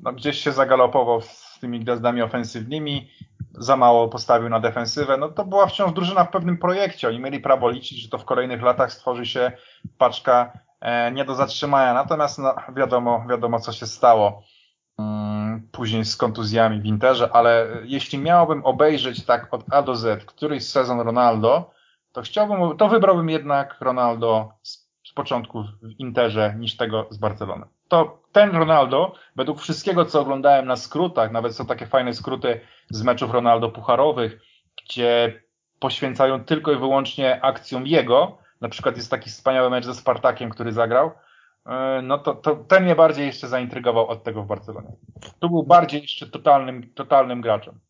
no 0.00 0.12
gdzieś 0.12 0.38
się 0.38 0.52
zagalopował 0.52 1.20
z 1.20 1.58
tymi 1.60 1.80
gwiazdami 1.80 2.22
ofensywnymi, 2.22 3.10
za 3.54 3.76
mało 3.76 4.08
postawił 4.08 4.48
na 4.48 4.60
defensywę, 4.60 5.16
no 5.16 5.28
to 5.28 5.44
była 5.44 5.66
wciąż 5.66 5.92
drużyna 5.92 6.24
w 6.24 6.30
pewnym 6.30 6.58
projekcie. 6.58 7.08
Oni 7.08 7.20
mieli 7.20 7.40
prawo 7.40 7.70
liczyć, 7.70 8.02
że 8.02 8.08
to 8.08 8.18
w 8.18 8.24
kolejnych 8.24 8.62
latach 8.62 8.92
stworzy 8.92 9.26
się 9.26 9.52
paczka 9.98 10.52
e, 10.80 11.12
nie 11.12 11.24
do 11.24 11.34
zatrzymania. 11.34 11.94
Natomiast 11.94 12.38
no, 12.38 12.54
wiadomo, 12.76 13.24
wiadomo 13.30 13.60
co 13.60 13.72
się 13.72 13.86
stało. 13.86 14.42
Mm, 14.98 15.68
później 15.72 16.04
z 16.04 16.16
kontuzjami 16.16 16.80
w 16.80 16.86
Interze, 16.86 17.30
ale 17.32 17.66
jeśli 17.84 18.18
miałbym 18.18 18.64
obejrzeć 18.64 19.24
tak 19.24 19.54
od 19.54 19.64
A 19.70 19.82
do 19.82 19.96
Z 19.96 20.24
któryś 20.24 20.66
sezon 20.66 21.00
Ronaldo, 21.00 21.70
to 22.12 22.22
chciałbym, 22.22 22.76
to 22.76 22.88
wybrałbym 22.88 23.30
jednak 23.30 23.76
Ronaldo 23.80 24.52
z, 24.62 24.88
z 25.04 25.12
początku 25.12 25.62
w 25.82 25.90
Interze 25.98 26.54
niż 26.58 26.76
tego 26.76 27.06
z 27.10 27.16
Barcelony. 27.16 27.66
To 27.88 28.22
ten 28.32 28.56
Ronaldo, 28.56 29.12
według 29.36 29.60
wszystkiego 29.60 30.04
co 30.04 30.20
oglądałem 30.20 30.66
na 30.66 30.76
skrótach, 30.76 31.32
nawet 31.32 31.54
są 31.54 31.66
takie 31.66 31.86
fajne 31.86 32.14
skróty 32.14 32.60
z 32.90 33.02
meczów 33.02 33.30
Ronaldo 33.30 33.68
pucharowych, 33.68 34.40
gdzie 34.84 35.42
poświęcają 35.78 36.44
tylko 36.44 36.72
i 36.72 36.76
wyłącznie 36.76 37.44
akcjom 37.44 37.86
jego, 37.86 38.38
na 38.60 38.68
przykład 38.68 38.96
jest 38.96 39.10
taki 39.10 39.30
wspaniały 39.30 39.70
mecz 39.70 39.84
ze 39.84 39.94
Spartakiem, 39.94 40.50
który 40.50 40.72
zagrał, 40.72 41.10
no 42.02 42.18
to, 42.18 42.34
to 42.34 42.56
ten 42.56 42.84
mnie 42.84 42.96
bardziej 42.96 43.26
jeszcze 43.26 43.48
zaintrygował 43.48 44.08
od 44.08 44.24
tego 44.24 44.42
w 44.42 44.46
Barcelonie. 44.46 44.92
Tu 45.38 45.50
był 45.50 45.62
bardziej 45.62 46.02
jeszcze 46.02 46.26
totalnym, 46.26 46.92
totalnym 46.94 47.40
graczem. 47.40 47.80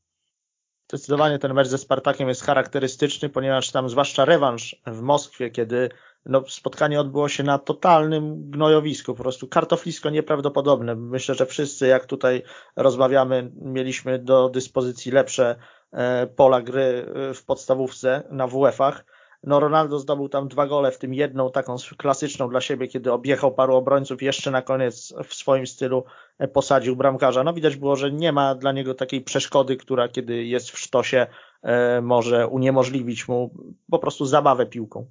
Zdecydowanie 0.88 1.38
ten 1.38 1.54
mecz 1.54 1.68
ze 1.68 1.78
Spartakiem 1.78 2.28
jest 2.28 2.44
charakterystyczny, 2.44 3.28
ponieważ 3.28 3.70
tam 3.70 3.88
zwłaszcza 3.88 4.24
rewanż 4.24 4.76
w 4.86 5.00
Moskwie, 5.00 5.50
kiedy 5.50 5.88
no, 6.26 6.42
spotkanie 6.48 7.00
odbyło 7.00 7.28
się 7.28 7.42
na 7.42 7.58
totalnym 7.58 8.50
gnojowisku, 8.50 9.14
po 9.14 9.22
prostu 9.22 9.48
kartoflisko 9.48 10.10
nieprawdopodobne. 10.10 10.94
Myślę, 10.94 11.34
że 11.34 11.46
wszyscy 11.46 11.86
jak 11.86 12.06
tutaj 12.06 12.42
rozmawiamy, 12.76 13.50
mieliśmy 13.54 14.18
do 14.18 14.48
dyspozycji 14.48 15.12
lepsze 15.12 15.56
e, 15.92 16.26
pola 16.26 16.62
gry 16.62 17.06
e, 17.30 17.34
w 17.34 17.44
podstawówce 17.44 18.22
na 18.30 18.46
WF-ach 18.46 19.04
no 19.44 19.60
Ronaldo 19.60 19.98
zdobył 19.98 20.28
tam 20.28 20.48
dwa 20.48 20.66
gole, 20.66 20.92
w 20.92 20.98
tym 20.98 21.14
jedną 21.14 21.50
taką 21.50 21.76
klasyczną 21.96 22.48
dla 22.48 22.60
siebie, 22.60 22.88
kiedy 22.88 23.12
objechał 23.12 23.54
paru 23.54 23.76
obrońców, 23.76 24.22
jeszcze 24.22 24.50
na 24.50 24.62
koniec 24.62 25.14
w 25.24 25.34
swoim 25.34 25.66
stylu 25.66 26.04
e, 26.38 26.48
posadził 26.48 26.96
bramkarza. 26.96 27.44
No 27.44 27.52
widać 27.52 27.76
było, 27.76 27.96
że 27.96 28.12
nie 28.12 28.32
ma 28.32 28.54
dla 28.54 28.72
niego 28.72 28.94
takiej 28.94 29.20
przeszkody, 29.20 29.76
która 29.76 30.08
kiedy 30.08 30.44
jest 30.44 30.70
w 30.70 30.78
sztosie 30.78 31.26
e, 31.62 32.00
może 32.00 32.46
uniemożliwić 32.46 33.28
mu 33.28 33.50
po 33.90 33.98
prostu 33.98 34.26
zabawę 34.26 34.66
piłką. 34.66 35.06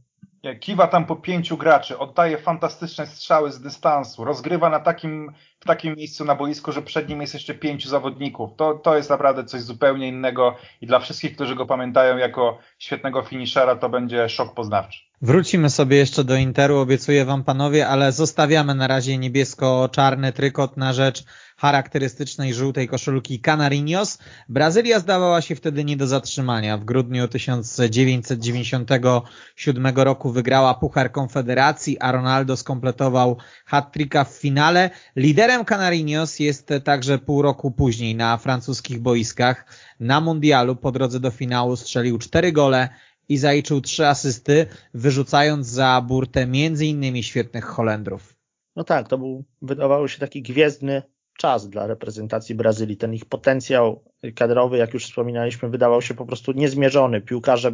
Kiwa 0.59 0.87
tam 0.87 1.05
po 1.05 1.15
pięciu 1.15 1.57
graczy, 1.57 1.97
oddaje 1.99 2.37
fantastyczne 2.37 3.07
strzały 3.07 3.51
z 3.51 3.61
dystansu, 3.61 4.23
rozgrywa 4.23 4.69
na 4.69 4.79
takim, 4.79 5.33
w 5.59 5.65
takim 5.65 5.95
miejscu 5.95 6.25
na 6.25 6.35
boisku, 6.35 6.71
że 6.71 6.81
przed 6.81 7.09
nim 7.09 7.21
jest 7.21 7.33
jeszcze 7.33 7.53
pięciu 7.53 7.89
zawodników. 7.89 8.49
To, 8.55 8.73
to 8.73 8.97
jest 8.97 9.09
naprawdę 9.09 9.45
coś 9.45 9.61
zupełnie 9.61 10.07
innego 10.07 10.55
i 10.81 10.87
dla 10.87 10.99
wszystkich, 10.99 11.35
którzy 11.35 11.55
go 11.55 11.65
pamiętają 11.65 12.17
jako 12.17 12.57
świetnego 12.79 13.21
finishera, 13.21 13.75
to 13.75 13.89
będzie 13.89 14.29
szok 14.29 14.53
poznawczy. 14.53 15.06
Wrócimy 15.21 15.69
sobie 15.69 15.97
jeszcze 15.97 16.23
do 16.23 16.35
Interu, 16.35 16.77
obiecuję 16.77 17.25
Wam 17.25 17.43
panowie, 17.43 17.87
ale 17.87 18.11
zostawiamy 18.11 18.75
na 18.75 18.87
razie 18.87 19.17
niebiesko-czarny 19.17 20.33
trykot 20.33 20.77
na 20.77 20.93
rzecz 20.93 21.23
charakterystycznej 21.57 22.53
żółtej 22.53 22.87
koszulki 22.87 23.39
Canarinos. 23.39 24.17
Brazylia 24.49 24.99
zdawała 24.99 25.41
się 25.41 25.55
wtedy 25.55 25.83
nie 25.83 25.97
do 25.97 26.07
zatrzymania. 26.07 26.77
W 26.77 26.85
grudniu 26.85 27.27
1997 27.27 29.87
roku 29.95 30.31
wygrała 30.31 30.73
Puchar 30.73 31.11
Konfederacji, 31.11 31.99
a 31.99 32.11
Ronaldo 32.11 32.57
skompletował 32.57 33.37
hat-tricka 33.65 34.23
w 34.23 34.33
finale. 34.33 34.89
Liderem 35.15 35.65
Canarinos 35.65 36.39
jest 36.39 36.69
także 36.83 37.17
pół 37.17 37.41
roku 37.41 37.71
później 37.71 38.15
na 38.15 38.37
francuskich 38.37 38.99
boiskach. 38.99 39.65
Na 39.99 40.21
mundialu 40.21 40.75
po 40.75 40.91
drodze 40.91 41.19
do 41.19 41.31
finału 41.31 41.75
strzelił 41.75 42.17
cztery 42.17 42.51
gole 42.51 42.89
i 43.29 43.37
zaliczył 43.37 43.81
trzy 43.81 44.07
asysty, 44.07 44.65
wyrzucając 44.93 45.67
za 45.67 46.01
burtę 46.07 46.47
między 46.47 46.85
innymi 46.85 47.23
świetnych 47.23 47.65
Holendrów. 47.65 48.35
No 48.75 48.83
tak, 48.83 49.07
to 49.07 49.17
był, 49.17 49.43
wydawało 49.61 50.07
się 50.07 50.19
taki 50.19 50.41
gwiezdny 50.41 51.01
czas 51.37 51.69
dla 51.69 51.87
reprezentacji 51.87 52.55
Brazylii. 52.55 52.97
Ten 52.97 53.13
ich 53.13 53.25
potencjał 53.25 54.03
kadrowy, 54.35 54.77
jak 54.77 54.93
już 54.93 55.05
wspominaliśmy, 55.05 55.69
wydawał 55.69 56.01
się 56.01 56.13
po 56.13 56.25
prostu 56.25 56.51
niezmierzony. 56.51 57.21
Piłkarze 57.21 57.71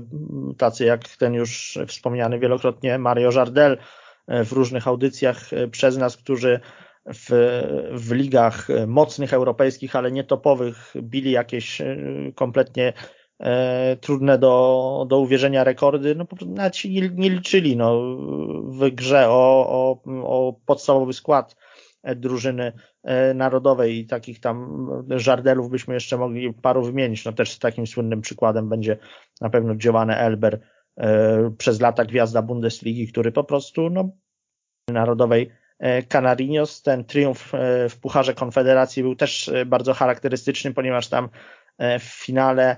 tacy 0.57 0.85
jak 0.85 1.09
ten 1.09 1.33
już 1.33 1.77
wspomniany 1.87 2.39
wielokrotnie 2.39 2.97
Mario 2.97 3.31
Jardel 3.31 3.77
e, 4.27 4.45
w 4.45 4.51
różnych 4.51 4.87
audycjach 4.87 5.53
e, 5.53 5.67
przez 5.67 5.97
nas, 5.97 6.17
którzy 6.17 6.59
w, 7.05 7.29
w 7.91 8.11
ligach 8.11 8.67
mocnych 8.87 9.33
europejskich, 9.33 9.95
ale 9.95 10.11
nie 10.11 10.23
topowych, 10.23 10.93
bili 11.01 11.31
jakieś 11.31 11.81
e, 11.81 11.97
kompletnie 12.35 12.87
e, 12.87 13.22
trudne 14.01 14.37
do, 14.37 15.05
do 15.09 15.19
uwierzenia 15.19 15.63
rekordy, 15.63 16.15
no 16.15 16.25
po 16.25 16.35
prostu 16.35 16.55
nawet 16.55 16.75
się 16.75 16.89
nie, 16.89 17.09
nie 17.09 17.29
liczyli 17.29 17.77
no, 17.77 18.17
w 18.63 18.89
grze 18.91 19.29
o, 19.29 19.67
o, 19.69 20.01
o 20.23 20.53
podstawowy 20.65 21.13
skład 21.13 21.55
drużyny 22.03 22.73
e, 23.03 23.33
narodowej 23.33 23.97
i 23.97 24.05
takich 24.05 24.39
tam 24.39 24.87
żardelów 25.09 25.69
byśmy 25.69 25.93
jeszcze 25.93 26.17
mogli 26.17 26.53
paru 26.53 26.83
wymienić. 26.83 27.25
No 27.25 27.33
też 27.33 27.59
takim 27.59 27.87
słynnym 27.87 28.21
przykładem 28.21 28.69
będzie 28.69 28.97
na 29.41 29.49
pewno 29.49 29.75
Giovanni 29.75 30.13
Elber, 30.13 30.59
e, 30.97 31.51
przez 31.57 31.81
lata 31.81 32.05
gwiazda 32.05 32.41
Bundesligi, 32.41 33.07
który 33.07 33.31
po 33.31 33.43
prostu 33.43 33.89
no, 33.89 34.09
narodowej 34.89 35.51
e, 35.79 36.03
Canarinos. 36.03 36.81
Ten 36.81 37.05
triumf 37.05 37.51
w 37.89 37.99
Pucharze 38.01 38.33
Konfederacji 38.33 39.03
był 39.03 39.15
też 39.15 39.51
bardzo 39.65 39.93
charakterystyczny, 39.93 40.73
ponieważ 40.73 41.07
tam 41.07 41.29
w 41.99 42.03
finale 42.03 42.77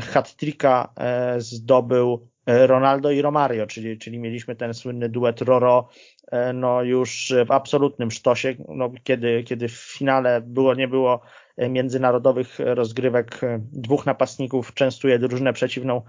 hat-tricka 0.00 0.94
zdobył 1.38 2.28
Ronaldo 2.46 3.10
i 3.10 3.22
Romario, 3.22 3.66
czyli, 3.66 3.98
czyli 3.98 4.18
mieliśmy 4.18 4.56
ten 4.56 4.74
słynny 4.74 5.08
duet 5.08 5.40
Roro 5.40 5.88
E, 6.34 6.52
no 6.52 6.82
już 6.82 7.32
w 7.46 7.50
absolutnym 7.50 8.10
sztosie, 8.10 8.54
no 8.68 8.90
kiedy, 9.04 9.42
kiedy 9.42 9.68
w 9.68 9.72
finale 9.72 10.40
było, 10.40 10.74
nie 10.74 10.88
było 10.88 11.20
e, 11.56 11.68
międzynarodowych 11.68 12.58
rozgrywek 12.58 13.44
e, 13.44 13.58
dwóch 13.72 14.06
napastników 14.06 14.74
częstuje 14.74 15.18
drużynę 15.18 15.52
przeciwną 15.52 16.02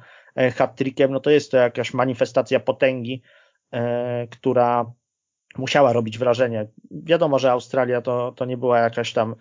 hat-trickiem, 0.55 1.11
no 1.11 1.19
to 1.19 1.29
jest 1.29 1.51
to 1.51 1.57
jakaś 1.57 1.93
manifestacja 1.93 2.59
potęgi, 2.59 3.21
która 4.29 4.91
musiała 5.57 5.93
robić 5.93 6.17
wrażenie. 6.17 6.67
Wiadomo, 6.91 7.39
że 7.39 7.51
Australia 7.51 8.01
to, 8.01 8.31
to 8.31 8.45
nie 8.45 8.57
była 8.57 8.79
jakaś 8.79 9.13
tam 9.13 9.35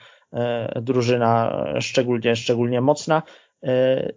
drużyna 0.77 1.65
szczególnie, 1.81 2.37
szczególnie 2.37 2.81
mocna, 2.81 3.23
E, 3.23 3.44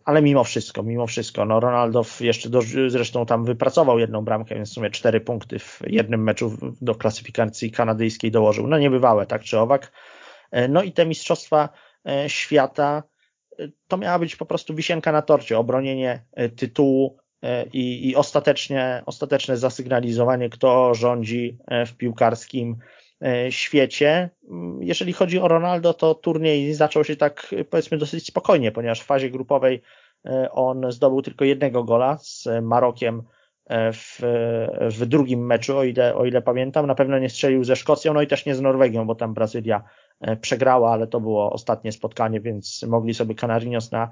ale 0.05 0.21
mimo 0.21 0.43
wszystko, 0.43 0.83
mimo 0.83 1.07
wszystko, 1.07 1.45
no 1.45 1.59
Ronaldo 1.59 2.05
jeszcze 2.19 2.49
do, 2.49 2.61
zresztą 2.87 3.25
tam 3.25 3.45
wypracował 3.45 3.99
jedną 3.99 4.21
bramkę, 4.21 4.55
więc 4.55 4.69
w 4.69 4.73
sumie 4.73 4.89
cztery 4.89 5.21
punkty 5.21 5.59
w 5.59 5.81
jednym 5.87 6.23
meczu 6.23 6.57
do 6.81 6.95
klasyfikacji 6.95 7.71
kanadyjskiej 7.71 8.31
dołożył. 8.31 8.67
No 8.67 8.77
niebywałe, 8.77 9.25
tak 9.25 9.43
czy 9.43 9.59
owak. 9.59 9.91
No 10.69 10.83
i 10.83 10.91
te 10.91 11.05
mistrzostwa 11.05 11.69
świata 12.27 13.03
to 13.87 13.97
miała 13.97 14.19
być 14.19 14.35
po 14.35 14.45
prostu 14.45 14.75
wisienka 14.75 15.11
na 15.11 15.21
torcie, 15.21 15.57
obronienie 15.57 16.25
tytułu 16.55 17.17
i, 17.73 18.09
i 18.09 18.15
ostatecznie, 18.15 19.03
ostateczne 19.05 19.57
zasygnalizowanie, 19.57 20.49
kto 20.49 20.93
rządzi 20.93 21.57
w 21.87 21.93
piłkarskim 21.93 22.77
świecie. 23.49 24.29
Jeżeli 24.79 25.13
chodzi 25.13 25.39
o 25.39 25.47
Ronaldo, 25.47 25.93
to 25.93 26.15
turniej 26.15 26.73
zaczął 26.73 27.03
się 27.03 27.15
tak 27.15 27.55
powiedzmy 27.69 27.97
dosyć 27.97 28.27
spokojnie, 28.27 28.71
ponieważ 28.71 29.01
w 29.01 29.05
fazie 29.05 29.29
grupowej 29.29 29.81
on 30.51 30.91
zdobył 30.91 31.21
tylko 31.21 31.45
jednego 31.45 31.83
gola 31.83 32.17
z 32.17 32.47
Marokiem 32.61 33.23
w, 33.69 34.19
w 34.79 35.05
drugim 35.05 35.45
meczu, 35.45 35.77
o 35.77 35.83
ile, 35.83 36.15
o 36.15 36.25
ile 36.25 36.41
pamiętam. 36.41 36.87
Na 36.87 36.95
pewno 36.95 37.19
nie 37.19 37.29
strzelił 37.29 37.63
ze 37.63 37.75
Szkocją, 37.75 38.13
no 38.13 38.21
i 38.21 38.27
też 38.27 38.45
nie 38.45 38.55
z 38.55 38.61
Norwegią, 38.61 39.05
bo 39.07 39.15
tam 39.15 39.33
Brazylia 39.33 39.83
e, 40.21 40.35
przegrała, 40.35 40.91
ale 40.91 41.07
to 41.07 41.19
było 41.19 41.53
ostatnie 41.53 41.91
spotkanie, 41.91 42.41
więc 42.41 42.83
mogli 42.83 43.13
sobie 43.13 43.35
Canarinos 43.35 43.91
na 43.91 44.09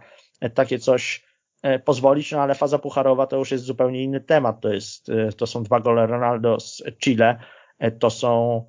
takie 0.53 0.79
coś 0.79 1.25
e, 1.63 1.79
pozwolić, 1.79 2.31
no 2.31 2.41
ale 2.41 2.55
faza 2.55 2.79
pucharowa 2.79 3.27
to 3.27 3.37
już 3.37 3.51
jest 3.51 3.63
zupełnie 3.63 4.03
inny 4.03 4.21
temat. 4.21 4.61
To, 4.61 4.73
jest, 4.73 5.09
e, 5.09 5.31
to 5.31 5.47
są 5.47 5.63
dwa 5.63 5.79
gole 5.79 6.07
Ronaldo 6.07 6.59
z 6.59 6.83
Chile, 6.99 7.39
to 7.99 8.09
są 8.09 8.63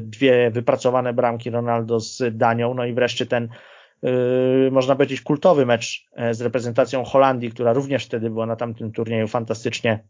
dwie 0.00 0.50
wypracowane 0.50 1.12
bramki 1.12 1.50
Ronaldo 1.50 2.00
z 2.00 2.22
Danią, 2.30 2.74
no 2.74 2.84
i 2.84 2.92
wreszcie 2.92 3.26
ten 3.26 3.48
można 4.70 4.96
powiedzieć 4.96 5.20
kultowy 5.20 5.66
mecz 5.66 6.06
z 6.30 6.40
reprezentacją 6.40 7.04
Holandii, 7.04 7.50
która 7.50 7.72
również 7.72 8.04
wtedy 8.06 8.30
była 8.30 8.46
na 8.46 8.56
tamtym 8.56 8.92
turnieju 8.92 9.28
fantastycznie 9.28 10.04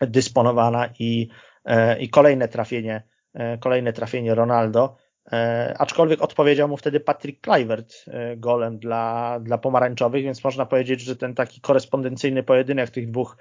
dysponowana 0.00 0.88
i, 0.98 1.28
e, 1.64 1.98
i 1.98 2.08
kolejne 2.08 2.48
trafienie, 2.48 3.02
e, 3.34 3.58
kolejne 3.58 3.92
trafienie 3.92 4.34
Ronaldo. 4.34 4.96
E, 5.32 5.74
aczkolwiek 5.78 6.22
odpowiedział 6.22 6.68
mu 6.68 6.76
wtedy 6.76 7.00
Patrick 7.00 7.40
Kluivert 7.40 7.94
golem 8.36 8.78
dla, 8.78 9.38
dla 9.40 9.58
pomarańczowych, 9.58 10.24
więc 10.24 10.44
można 10.44 10.66
powiedzieć, 10.66 11.00
że 11.00 11.16
ten 11.16 11.34
taki 11.34 11.60
korespondencyjny 11.60 12.42
pojedynek 12.42 12.90
tych 12.90 13.10
dwóch 13.10 13.36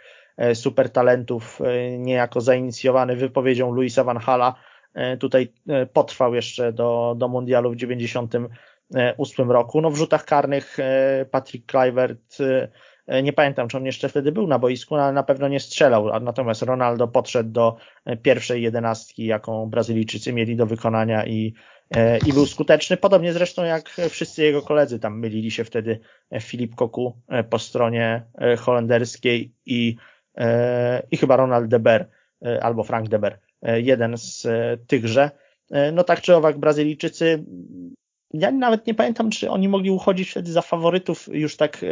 super 0.54 0.90
talentów, 0.90 1.60
niejako 1.98 2.42
zainicjowany 2.42 3.16
wypowiedzią 3.16 3.72
Luisa 3.72 4.04
Van 4.04 4.18
Hala, 4.18 4.56
tutaj 5.20 5.54
potrwał 5.94 6.36
jeszcze 6.36 6.74
do, 6.74 7.16
do 7.18 7.28
mundialu 7.28 7.72
w 7.72 7.76
98 7.76 9.52
roku. 9.52 9.82
No 9.82 9.92
w 9.92 9.96
rzutach 9.96 10.26
karnych 10.26 10.78
Patrick 11.32 11.72
Kluivert 11.72 12.38
E, 13.08 13.24
nie 13.24 13.34
pamiętam, 13.34 13.68
czy 13.68 13.78
on 13.78 13.86
jeszcze 13.86 14.10
wtedy 14.10 14.32
był 14.32 14.48
na 14.48 14.60
boisku, 14.60 14.98
no, 14.98 15.04
ale 15.04 15.14
na 15.14 15.24
pewno 15.24 15.48
nie 15.48 15.60
strzelał. 15.60 16.20
Natomiast 16.20 16.62
Ronaldo 16.62 17.08
podszedł 17.08 17.50
do 17.50 17.76
e, 18.06 18.18
pierwszej 18.18 18.62
jedenastki, 18.62 19.26
jaką 19.26 19.70
Brazylijczycy 19.70 20.34
mieli 20.34 20.56
do 20.56 20.66
wykonania 20.66 21.26
i, 21.26 21.54
e, 21.96 22.18
i 22.18 22.34
był 22.34 22.46
skuteczny. 22.46 22.98
Podobnie 22.98 23.34
zresztą 23.34 23.64
jak 23.64 23.90
wszyscy 24.10 24.44
jego 24.44 24.62
koledzy. 24.62 25.00
Tam 25.00 25.20
mylili 25.20 25.52
się 25.52 25.64
wtedy 25.64 26.00
Filip 26.42 26.76
Koku 26.76 27.18
po 27.50 27.60
stronie 27.60 28.24
holenderskiej 28.58 29.54
i, 29.66 29.96
i 31.12 31.18
chyba 31.18 31.36
Ronald 31.36 31.68
Deber 31.68 32.08
albo 32.62 32.84
Frank 32.84 33.10
Deber. 33.10 33.40
Jeden 33.62 34.18
z 34.18 34.48
tychże. 34.88 35.32
No 35.94 36.04
tak 36.04 36.22
czy 36.22 36.36
owak 36.36 36.58
Brazylijczycy 36.58 37.44
ja 38.34 38.52
nawet 38.52 38.88
nie 38.88 38.94
pamiętam, 38.94 39.30
czy 39.30 39.50
oni 39.50 39.68
mogli 39.68 39.92
uchodzić 39.92 40.30
wtedy 40.30 40.52
za 40.52 40.62
faworytów 40.62 41.28
już 41.32 41.58
tak, 41.58 41.86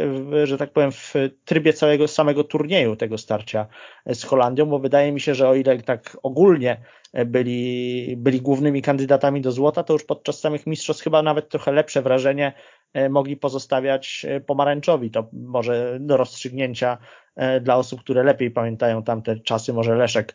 że 0.44 0.58
tak 0.58 0.72
powiem, 0.72 0.92
w 0.92 1.14
trybie 1.44 1.72
całego 1.72 2.08
samego 2.08 2.44
turnieju 2.44 2.96
tego 2.96 3.18
starcia 3.18 3.66
z 4.06 4.24
Holandią, 4.24 4.66
bo 4.66 4.78
wydaje 4.78 5.12
mi 5.12 5.20
się, 5.20 5.34
że 5.34 5.48
o 5.48 5.54
ile 5.54 5.82
tak 5.82 6.16
ogólnie 6.22 6.80
byli, 7.26 8.14
byli 8.16 8.40
głównymi 8.40 8.82
kandydatami 8.82 9.40
do 9.40 9.52
złota, 9.52 9.82
to 9.82 9.92
już 9.92 10.04
podczas 10.04 10.40
samych 10.40 10.66
mistrzostw 10.66 11.04
chyba 11.04 11.22
nawet 11.22 11.48
trochę 11.48 11.72
lepsze 11.72 12.02
wrażenie 12.02 12.52
e, 12.92 13.08
mogli 13.08 13.36
pozostawiać 13.36 14.26
e, 14.28 14.40
pomarańczowi. 14.40 15.10
To 15.10 15.28
może 15.32 15.98
do 16.00 16.16
rozstrzygnięcia 16.16 16.98
e, 17.36 17.60
dla 17.60 17.76
osób, 17.76 18.00
które 18.00 18.22
lepiej 18.22 18.50
pamiętają 18.50 19.02
tamte 19.02 19.36
czasy, 19.36 19.72
może 19.72 19.94
Leszek 19.94 20.34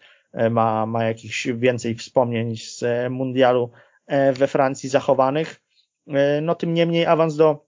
ma, 0.52 0.86
ma 0.86 1.04
jakichś 1.04 1.48
więcej 1.48 1.96
wspomnień 1.96 2.56
z 2.58 2.84
mundialu 3.10 3.72
we 4.34 4.48
Francji 4.48 4.90
zachowanych. 4.90 5.62
E, 6.10 6.42
no 6.42 6.56
tym 6.56 6.74
niemniej 6.74 7.06
awans 7.06 7.36
do 7.36 7.66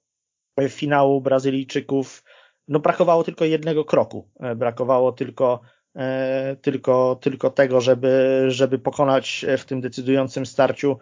finału 0.70 1.22
Brazylijczyków, 1.22 2.24
no 2.68 2.80
brakowało 2.80 3.24
tylko 3.24 3.46
jednego 3.46 3.86
kroku. 3.86 4.30
E, 4.40 4.56
brakowało 4.56 5.12
tylko, 5.12 5.62
e, 5.96 6.56
tylko, 6.62 7.20
tylko 7.22 7.50
tego, 7.50 7.82
żeby, 7.82 8.44
żeby 8.48 8.80
pokonać 8.80 9.46
w 9.58 9.66
tym 9.66 9.82
decydującym 9.82 10.46
starciu 10.46 10.98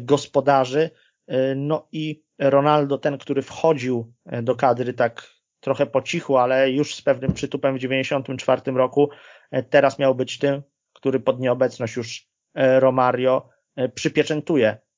gospodarzy. 0.00 0.90
No 1.56 1.88
i 1.92 2.24
Ronaldo, 2.38 2.98
ten, 2.98 3.18
który 3.18 3.42
wchodził 3.42 4.12
do 4.42 4.56
kadry 4.56 4.92
tak 4.92 5.30
trochę 5.60 5.86
po 5.86 6.02
cichu, 6.02 6.36
ale 6.36 6.70
już 6.70 6.94
z 6.94 7.02
pewnym 7.02 7.32
przytupem 7.32 7.76
w 7.76 7.78
94 7.78 8.72
roku, 8.72 9.10
teraz 9.70 9.98
miał 9.98 10.14
być 10.14 10.38
tym, 10.38 10.62
który 10.92 11.20
pod 11.20 11.40
nieobecność 11.40 11.96
już 11.96 12.28
Romario 12.54 13.48
przypieczętuje 13.94 14.76
E, 14.76 14.91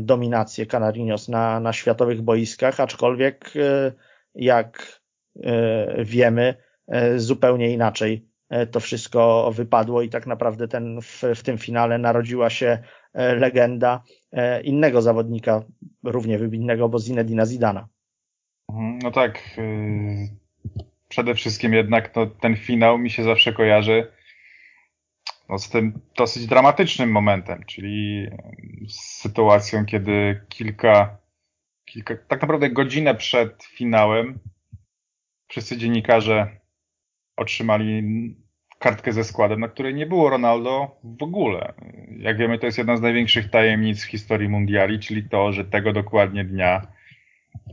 dominację 0.00 0.66
Canarinos 0.66 1.28
na, 1.28 1.60
na 1.60 1.72
światowych 1.72 2.22
boiskach, 2.22 2.80
aczkolwiek 2.80 3.52
e, 3.56 3.92
jak 4.34 5.00
e, 5.42 6.04
wiemy, 6.04 6.54
zupełnie 7.16 7.70
inaczej 7.72 8.28
to 8.70 8.80
wszystko 8.80 9.50
wypadło 9.54 10.02
i 10.02 10.08
tak 10.08 10.26
naprawdę 10.26 10.68
ten, 10.68 11.00
w, 11.00 11.22
w 11.34 11.42
tym 11.42 11.58
finale 11.58 11.98
narodziła 11.98 12.50
się 12.50 12.78
legenda 13.14 14.02
innego 14.64 15.02
zawodnika, 15.02 15.62
równie 16.04 16.38
wybitnego, 16.38 16.88
bo 16.88 16.98
Zinedina 16.98 17.46
Zidana. 17.46 17.88
Mhm, 18.70 18.98
no 19.02 19.10
tak, 19.10 19.40
przede 21.08 21.34
wszystkim 21.34 21.74
jednak 21.74 22.12
ten 22.40 22.56
finał 22.56 22.98
mi 22.98 23.10
się 23.10 23.22
zawsze 23.24 23.52
kojarzy 23.52 24.06
no, 25.48 25.58
z 25.58 25.68
tym 25.68 26.00
dosyć 26.16 26.46
dramatycznym 26.46 27.10
momentem, 27.10 27.64
czyli 27.66 28.26
z 28.88 29.00
sytuacją, 29.00 29.84
kiedy 29.84 30.40
kilka, 30.48 31.16
kilka, 31.84 32.16
tak 32.28 32.42
naprawdę 32.42 32.70
godzinę 32.70 33.14
przed 33.14 33.64
finałem 33.64 34.38
wszyscy 35.48 35.76
dziennikarze 35.76 36.60
otrzymali 37.36 38.02
kartkę 38.78 39.12
ze 39.12 39.24
składem, 39.24 39.60
na 39.60 39.68
której 39.68 39.94
nie 39.94 40.06
było 40.06 40.30
Ronaldo 40.30 41.00
w 41.04 41.22
ogóle. 41.22 41.72
Jak 42.18 42.38
wiemy, 42.38 42.58
to 42.58 42.66
jest 42.66 42.78
jedna 42.78 42.96
z 42.96 43.00
największych 43.00 43.50
tajemnic 43.50 44.04
w 44.04 44.08
historii 44.08 44.48
mundiali, 44.48 44.98
czyli 44.98 45.28
to, 45.28 45.52
że 45.52 45.64
tego 45.64 45.92
dokładnie 45.92 46.44
dnia 46.44 46.86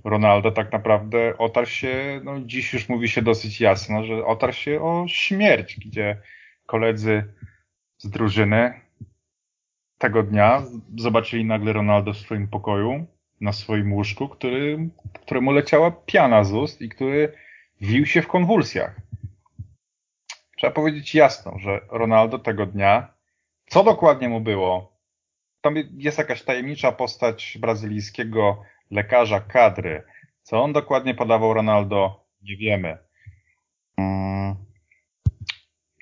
Ronaldo 0.03 0.51
tak 0.51 0.71
naprawdę 0.71 1.37
otarł 1.37 1.65
się, 1.65 2.21
no 2.23 2.39
dziś 2.39 2.73
już 2.73 2.89
mówi 2.89 3.09
się 3.09 3.21
dosyć 3.21 3.61
jasno, 3.61 4.03
że 4.03 4.25
otarł 4.25 4.53
się 4.53 4.81
o 4.81 5.05
śmierć, 5.07 5.79
gdzie 5.79 6.17
koledzy 6.65 7.23
z 8.05 8.09
drużyny 8.09 8.81
tego 9.97 10.23
dnia 10.23 10.63
zobaczyli 10.97 11.45
nagle 11.45 11.73
Ronaldo 11.73 12.13
w 12.13 12.17
swoim 12.17 12.47
pokoju, 12.47 13.05
na 13.41 13.53
swoim 13.53 13.93
łóżku, 13.93 14.29
który, 14.29 14.89
któremu 15.13 15.51
leciała 15.51 15.91
piana 15.91 16.43
z 16.43 16.53
ust 16.53 16.81
i 16.81 16.89
który 16.89 17.33
wił 17.81 18.05
się 18.05 18.21
w 18.21 18.27
konwulsjach. 18.27 18.95
Trzeba 20.57 20.73
powiedzieć 20.73 21.15
jasno, 21.15 21.59
że 21.59 21.81
Ronaldo 21.91 22.39
tego 22.39 22.65
dnia, 22.65 23.13
co 23.67 23.83
dokładnie 23.83 24.29
mu 24.29 24.41
było, 24.41 24.99
tam 25.61 25.75
jest 25.97 26.17
jakaś 26.17 26.43
tajemnicza 26.43 26.91
postać 26.91 27.57
brazylijskiego 27.61 28.63
lekarza 28.91 29.39
kadry. 29.39 30.03
Co 30.41 30.63
on 30.63 30.73
dokładnie 30.73 31.15
podawał 31.15 31.53
Ronaldo, 31.53 32.25
nie 32.41 32.57
wiemy. 32.57 32.97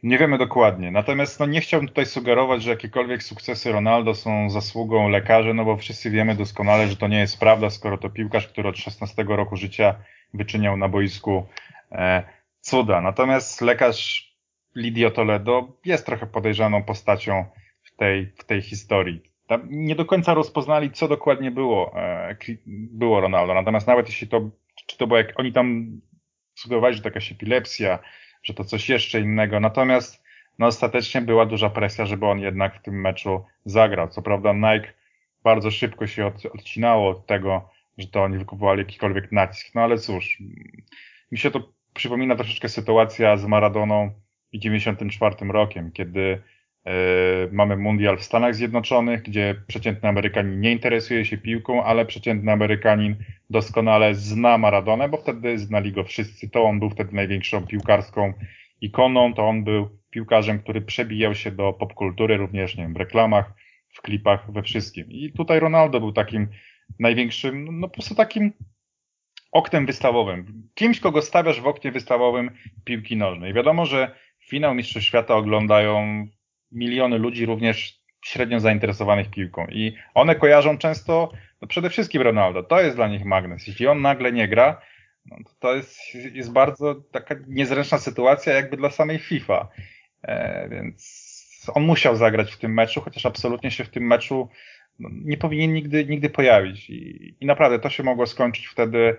Nie 0.04 0.18
wiemy 0.18 0.38
dokładnie. 0.38 0.92
Natomiast 0.92 1.40
no, 1.40 1.46
nie 1.46 1.62
chciałbym 1.62 1.88
tutaj 1.88 2.06
sugerować, 2.06 2.64
że 2.64 2.70
jakiekolwiek 2.70 3.24
sukcesy 3.24 3.72
Ronaldo 3.72 4.16
są 4.16 4.50
zasługą 4.50 5.10
lekarzy, 5.10 5.54
no 5.54 5.66
bo 5.66 5.78
wszyscy 5.78 6.12
wiemy 6.12 6.36
doskonale, 6.36 6.88
że 6.88 6.96
to 6.96 7.08
nie 7.08 7.20
jest 7.20 7.40
prawda, 7.40 7.70
skoro 7.70 7.98
to 7.98 8.10
piłkarz, 8.10 8.48
który 8.48 8.70
od 8.70 8.78
16 8.78 9.24
roku 9.28 9.58
życia 9.58 9.96
wyczyniał 10.34 10.78
na 10.78 10.90
boisku 10.90 11.46
e, 11.92 12.24
cuda. 12.60 13.02
Natomiast 13.02 13.62
lekarz 13.62 14.34
Lidio 14.76 15.12
Toledo 15.12 15.68
jest 15.86 16.06
trochę 16.06 16.28
podejrzaną 16.28 16.84
postacią 16.84 17.46
w 17.84 17.96
tej, 17.96 18.34
w 18.38 18.44
tej 18.44 18.62
historii. 18.62 19.22
Tam 19.48 19.68
nie 19.70 19.96
do 19.96 20.06
końca 20.06 20.34
rozpoznali, 20.34 20.92
co 20.92 21.08
dokładnie 21.08 21.52
było, 21.52 21.94
e, 21.96 22.36
było 22.68 23.22
Ronaldo. 23.22 23.54
Natomiast 23.54 23.88
nawet 23.88 24.08
jeśli 24.08 24.28
to, 24.28 24.50
czy 24.88 24.98
to 24.98 25.08
było 25.08 25.18
jak 25.18 25.40
oni 25.40 25.54
tam 25.54 25.86
sugerowali, 26.56 26.96
że 26.96 27.02
to 27.02 27.10
jakaś 27.10 27.32
epilepsja, 27.32 28.00
że 28.44 28.54
to 28.54 28.64
coś 28.64 28.90
jeszcze 28.90 29.20
innego. 29.22 29.60
Natomiast 29.60 30.24
no, 30.60 30.68
ostatecznie 30.68 31.22
była 31.22 31.46
duża 31.46 31.70
presja, 31.70 32.06
żeby 32.06 32.26
on 32.26 32.40
jednak 32.40 32.76
w 32.76 32.82
tym 32.82 33.02
meczu 33.02 33.46
zagrał. 33.66 34.08
Co 34.08 34.22
prawda 34.22 34.54
Nike 34.54 34.94
bardzo 35.44 35.72
szybko 35.72 36.08
się 36.08 36.26
od, 36.26 36.46
odcinało 36.46 37.10
od 37.10 37.26
tego, 37.26 37.70
że 37.98 38.08
to 38.08 38.24
oni 38.24 38.38
wykupowali 38.38 38.80
jakikolwiek 38.80 39.32
nacisk. 39.32 39.76
No 39.76 39.82
ale 39.82 39.98
cóż, 39.98 40.42
mi 41.32 41.38
się 41.38 41.52
to 41.52 41.70
przypomina 41.94 42.36
troszeczkę 42.36 42.70
sytuacja 42.70 43.38
z 43.38 43.46
Maradoną 43.46 44.12
i 44.52 44.60
94 44.60 45.36
rokiem, 45.50 45.92
kiedy 45.92 46.42
Mamy 47.52 47.78
mundial 47.78 48.18
w 48.18 48.24
Stanach 48.24 48.56
Zjednoczonych, 48.56 49.22
gdzie 49.22 49.56
przeciętny 49.68 50.10
Amerykanin 50.10 50.60
nie 50.60 50.72
interesuje 50.72 51.26
się 51.26 51.38
piłką, 51.38 51.84
ale 51.84 52.06
przeciętny 52.06 52.52
Amerykanin 52.52 53.16
doskonale 53.50 54.16
zna 54.16 54.58
Maradonę, 54.58 55.10
bo 55.10 55.18
wtedy 55.18 55.58
znali 55.58 55.92
go 55.92 56.04
wszyscy. 56.04 56.50
To 56.50 56.64
on 56.64 56.80
był 56.80 56.90
wtedy 56.90 57.16
największą 57.16 57.68
piłkarską 57.68 58.34
ikoną, 58.82 59.34
to 59.34 59.48
on 59.48 59.64
był 59.64 59.90
piłkarzem, 60.10 60.60
który 60.60 60.82
przebijał 60.82 61.36
się 61.36 61.52
do 61.52 61.74
popkultury 61.74 62.38
również, 62.38 62.78
nie 62.78 62.84
wiem, 62.84 62.94
w 62.94 62.98
reklamach, 62.98 63.54
w 63.94 64.02
klipach, 64.02 64.52
we 64.52 64.64
wszystkim. 64.64 65.06
I 65.10 65.32
tutaj 65.32 65.60
Ronaldo 65.60 66.00
był 66.00 66.12
takim 66.12 66.48
największym, 67.00 67.80
no 67.80 67.88
po 67.88 67.94
prostu 67.94 68.16
takim 68.16 68.54
oknem 69.52 69.86
wystawowym. 69.86 70.70
Kimś, 70.74 71.00
kogo 71.00 71.22
stawiasz 71.22 71.62
w 71.62 71.68
oknie 71.68 71.92
wystawowym 71.92 72.52
piłki 72.84 73.18
nożnej. 73.18 73.54
Wiadomo, 73.54 73.86
że 73.86 74.16
finał 74.50 74.76
Mistrzostw 74.76 75.08
Świata 75.08 75.36
oglądają 75.36 76.28
miliony 76.74 77.18
ludzi 77.18 77.46
również 77.46 78.04
średnio 78.26 78.60
zainteresowanych 78.60 79.30
piłką 79.30 79.68
i 79.68 79.96
one 80.14 80.36
kojarzą 80.36 80.78
często 80.78 81.32
no 81.62 81.68
przede 81.68 81.90
wszystkim 81.90 82.22
Ronaldo. 82.22 82.64
To 82.64 82.82
jest 82.82 82.96
dla 82.96 83.08
nich 83.08 83.26
magnes. 83.26 83.68
Jeśli 83.68 83.88
on 83.88 84.02
nagle 84.02 84.32
nie 84.32 84.48
gra, 84.48 84.82
no 85.26 85.38
to, 85.46 85.52
to 85.60 85.76
jest, 85.76 86.00
jest 86.34 86.52
bardzo 86.52 86.96
taka 86.96 87.36
niezręczna 87.48 87.98
sytuacja 87.98 88.54
jakby 88.54 88.78
dla 88.78 88.90
samej 88.90 89.20
FIFA. 89.20 89.68
E, 90.22 90.70
więc 90.70 91.34
on 91.74 91.84
musiał 91.84 92.16
zagrać 92.16 92.52
w 92.52 92.58
tym 92.58 92.74
meczu, 92.74 93.02
chociaż 93.02 93.26
absolutnie 93.26 93.72
się 93.72 93.84
w 93.84 93.90
tym 93.90 94.08
meczu 94.08 94.50
no, 95.00 95.10
nie 95.12 95.38
powinien 95.38 95.74
nigdy, 95.74 96.06
nigdy 96.06 96.30
pojawić. 96.30 96.90
I, 96.90 97.36
I 97.40 97.46
naprawdę 97.46 97.80
to 97.80 97.90
się 97.90 98.04
mogło 98.04 98.26
skończyć 98.26 98.68
wtedy 98.68 99.16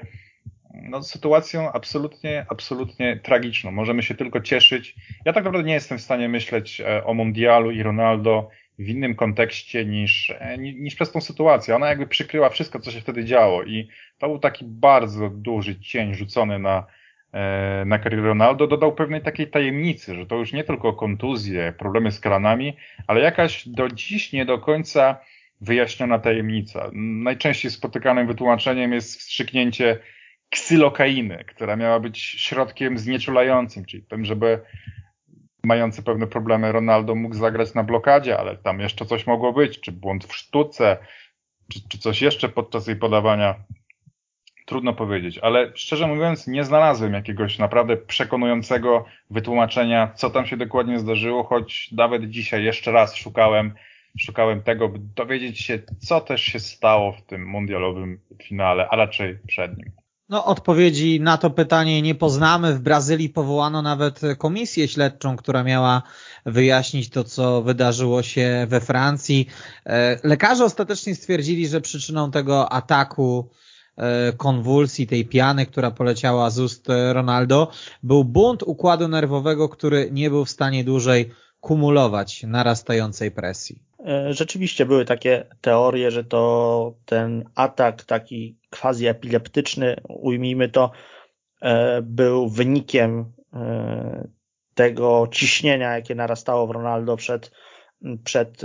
no, 0.82 1.02
sytuacją 1.02 1.72
absolutnie, 1.72 2.46
absolutnie 2.48 3.20
tragiczną. 3.22 3.70
Możemy 3.70 4.02
się 4.02 4.14
tylko 4.14 4.40
cieszyć. 4.40 4.94
Ja 5.24 5.32
tak 5.32 5.44
naprawdę 5.44 5.68
nie 5.68 5.74
jestem 5.74 5.98
w 5.98 6.02
stanie 6.02 6.28
myśleć 6.28 6.80
e, 6.80 7.05
o 7.05 7.14
Mundialu 7.14 7.70
i 7.70 7.82
Ronaldo 7.82 8.51
w 8.78 8.88
innym 8.88 9.14
kontekście 9.14 9.84
niż, 9.84 10.30
e, 10.38 10.59
niż 10.59 10.94
przez 10.94 11.12
tą 11.12 11.20
sytuację. 11.20 11.76
Ona 11.76 11.88
jakby 11.88 12.06
przykryła 12.06 12.48
wszystko, 12.48 12.80
co 12.80 12.90
się 12.90 13.01
wtedy 13.01 13.24
działo 13.24 13.62
i 13.62 13.88
to 14.18 14.28
był 14.28 14.38
taki 14.38 14.64
bardzo 14.64 15.30
duży 15.30 15.80
cień 15.80 16.14
rzucony 16.14 16.59
na, 16.59 16.86
e, 17.32 17.84
na 17.86 17.98
karierę 17.98 18.22
Ronaldo. 18.22 18.66
Dodał 18.66 18.94
pewnej 18.94 19.22
takiej 19.22 19.46
tajemnicy, 19.46 20.14
że 20.14 20.26
to 20.26 20.36
już 20.36 20.52
nie 20.52 20.64
tylko 20.64 20.92
kontuzje, 20.92 21.72
problemy 21.78 22.12
z 22.12 22.20
kranami, 22.20 22.76
ale 23.06 23.20
jakaś 23.20 23.68
do 23.68 23.88
dziś 23.88 24.32
nie 24.32 24.44
do 24.44 24.59
końca 24.59 25.16
wyjaśniona 25.60 26.18
tajemnica. 26.18 26.90
Najczęściej 26.92 27.70
spotykanym 27.70 28.26
wytłumaczeniem 28.26 28.92
jest 28.92 29.20
wstrzyknięcie 29.20 29.98
ksylokainy, 30.55 31.44
która 31.44 31.76
miała 31.76 32.01
być 32.01 32.18
środkiem 32.18 32.98
znieczulającym, 32.98 33.85
czyli 33.85 34.02
tym, 34.02 34.24
żeby 34.24 34.60
mający 35.64 36.02
pewne 36.02 36.26
problemy 36.26 36.72
Ronaldo 36.72 37.14
mógł 37.14 37.35
zagrać 37.35 37.74
na 37.74 37.85
blokadzie, 37.85 38.39
ale 38.39 38.56
tam 38.56 38.81
jeszcze 38.81 39.06
coś 39.06 39.26
mogło 39.26 39.52
być, 39.52 39.81
czy 39.81 39.93
błąd 39.93 40.24
w 40.24 40.35
sztuce, 40.35 40.97
czy, 41.72 41.89
czy 41.89 41.98
coś 41.98 42.22
jeszcze 42.22 42.48
podczas 42.48 42.86
jej 42.86 42.97
podawania. 42.97 43.55
Trudno 44.66 44.93
powiedzieć, 44.93 45.39
ale 45.39 45.72
szczerze 45.74 46.06
mówiąc, 46.06 46.47
nie 46.47 46.64
znalazłem 46.64 47.12
jakiegoś 47.12 47.59
naprawdę 47.59 47.97
przekonującego 47.97 49.05
wytłumaczenia, 49.31 50.12
co 50.14 50.31
tam 50.31 50.47
się 50.47 50.56
dokładnie 50.56 50.98
zdarzyło, 50.98 51.44
choć 51.44 51.93
nawet 51.93 52.31
dzisiaj 52.31 52.64
jeszcze 52.64 52.93
raz 52.93 53.16
szukałem, 53.16 53.74
szukałem 54.18 54.62
tego, 54.62 54.89
by 54.89 54.98
dowiedzieć 54.98 55.60
się, 55.60 55.78
co 55.98 56.20
też 56.20 56.43
się 56.43 56.60
stało 56.60 57.12
w 57.12 57.22
tym 57.22 57.47
mundialowym 57.47 58.20
finale, 58.43 58.89
a 58.90 58.97
raczej 58.97 59.39
przed 59.47 59.78
nim. 59.78 60.03
No, 60.28 60.44
odpowiedzi 60.44 61.20
na 61.20 61.38
to 61.38 61.51
pytanie 61.51 62.02
nie 62.02 62.14
poznamy. 62.14 62.74
W 62.74 62.80
Brazylii 62.80 63.28
powołano 63.28 63.82
nawet 63.82 64.20
komisję 64.38 64.88
śledczą, 64.88 65.36
która 65.36 65.64
miała 65.64 66.02
wyjaśnić 66.46 67.10
to, 67.10 67.24
co 67.24 67.62
wydarzyło 67.62 68.22
się 68.22 68.66
we 68.68 68.80
Francji. 68.80 69.46
E, 69.86 70.18
lekarze 70.22 70.64
ostatecznie 70.64 71.14
stwierdzili, 71.14 71.68
że 71.68 71.80
przyczyną 71.80 72.30
tego 72.30 72.72
ataku 72.72 73.51
e, 73.96 74.32
konwulsji, 74.32 75.06
tej 75.06 75.26
piany, 75.26 75.66
która 75.66 75.90
poleciała 75.90 76.51
z 76.51 76.59
ust 76.59 76.88
Ronaldo, 77.12 77.70
był 78.02 78.24
bunt 78.24 78.62
układu 78.62 79.09
nerwowego, 79.09 79.68
który 79.68 80.09
nie 80.12 80.30
był 80.30 80.44
w 80.44 80.51
stanie 80.51 80.84
dłużej 80.84 81.30
kumulować 81.60 82.42
narastającej 82.42 83.30
presji. 83.30 83.82
E, 84.05 84.35
rzeczywiście 84.35 84.86
były 84.86 85.05
takie 85.05 85.47
teorie, 85.60 86.10
że 86.10 86.24
to 86.24 86.94
ten 87.05 87.44
atak 87.55 88.05
taki 88.05 88.59
quasi 88.70 89.06
epileptyczny, 89.06 89.97
ujmijmy 90.09 90.68
to, 90.68 90.90
e, 91.62 92.02
był 92.02 92.48
wynikiem 92.48 93.32
e, 93.52 94.28
tego 94.74 95.28
ciśnienia, 95.31 95.94
jakie 95.94 96.14
narastało 96.14 96.66
w 96.66 96.70
Ronaldo 96.70 97.16
przed, 97.16 97.51
przed 98.24 98.62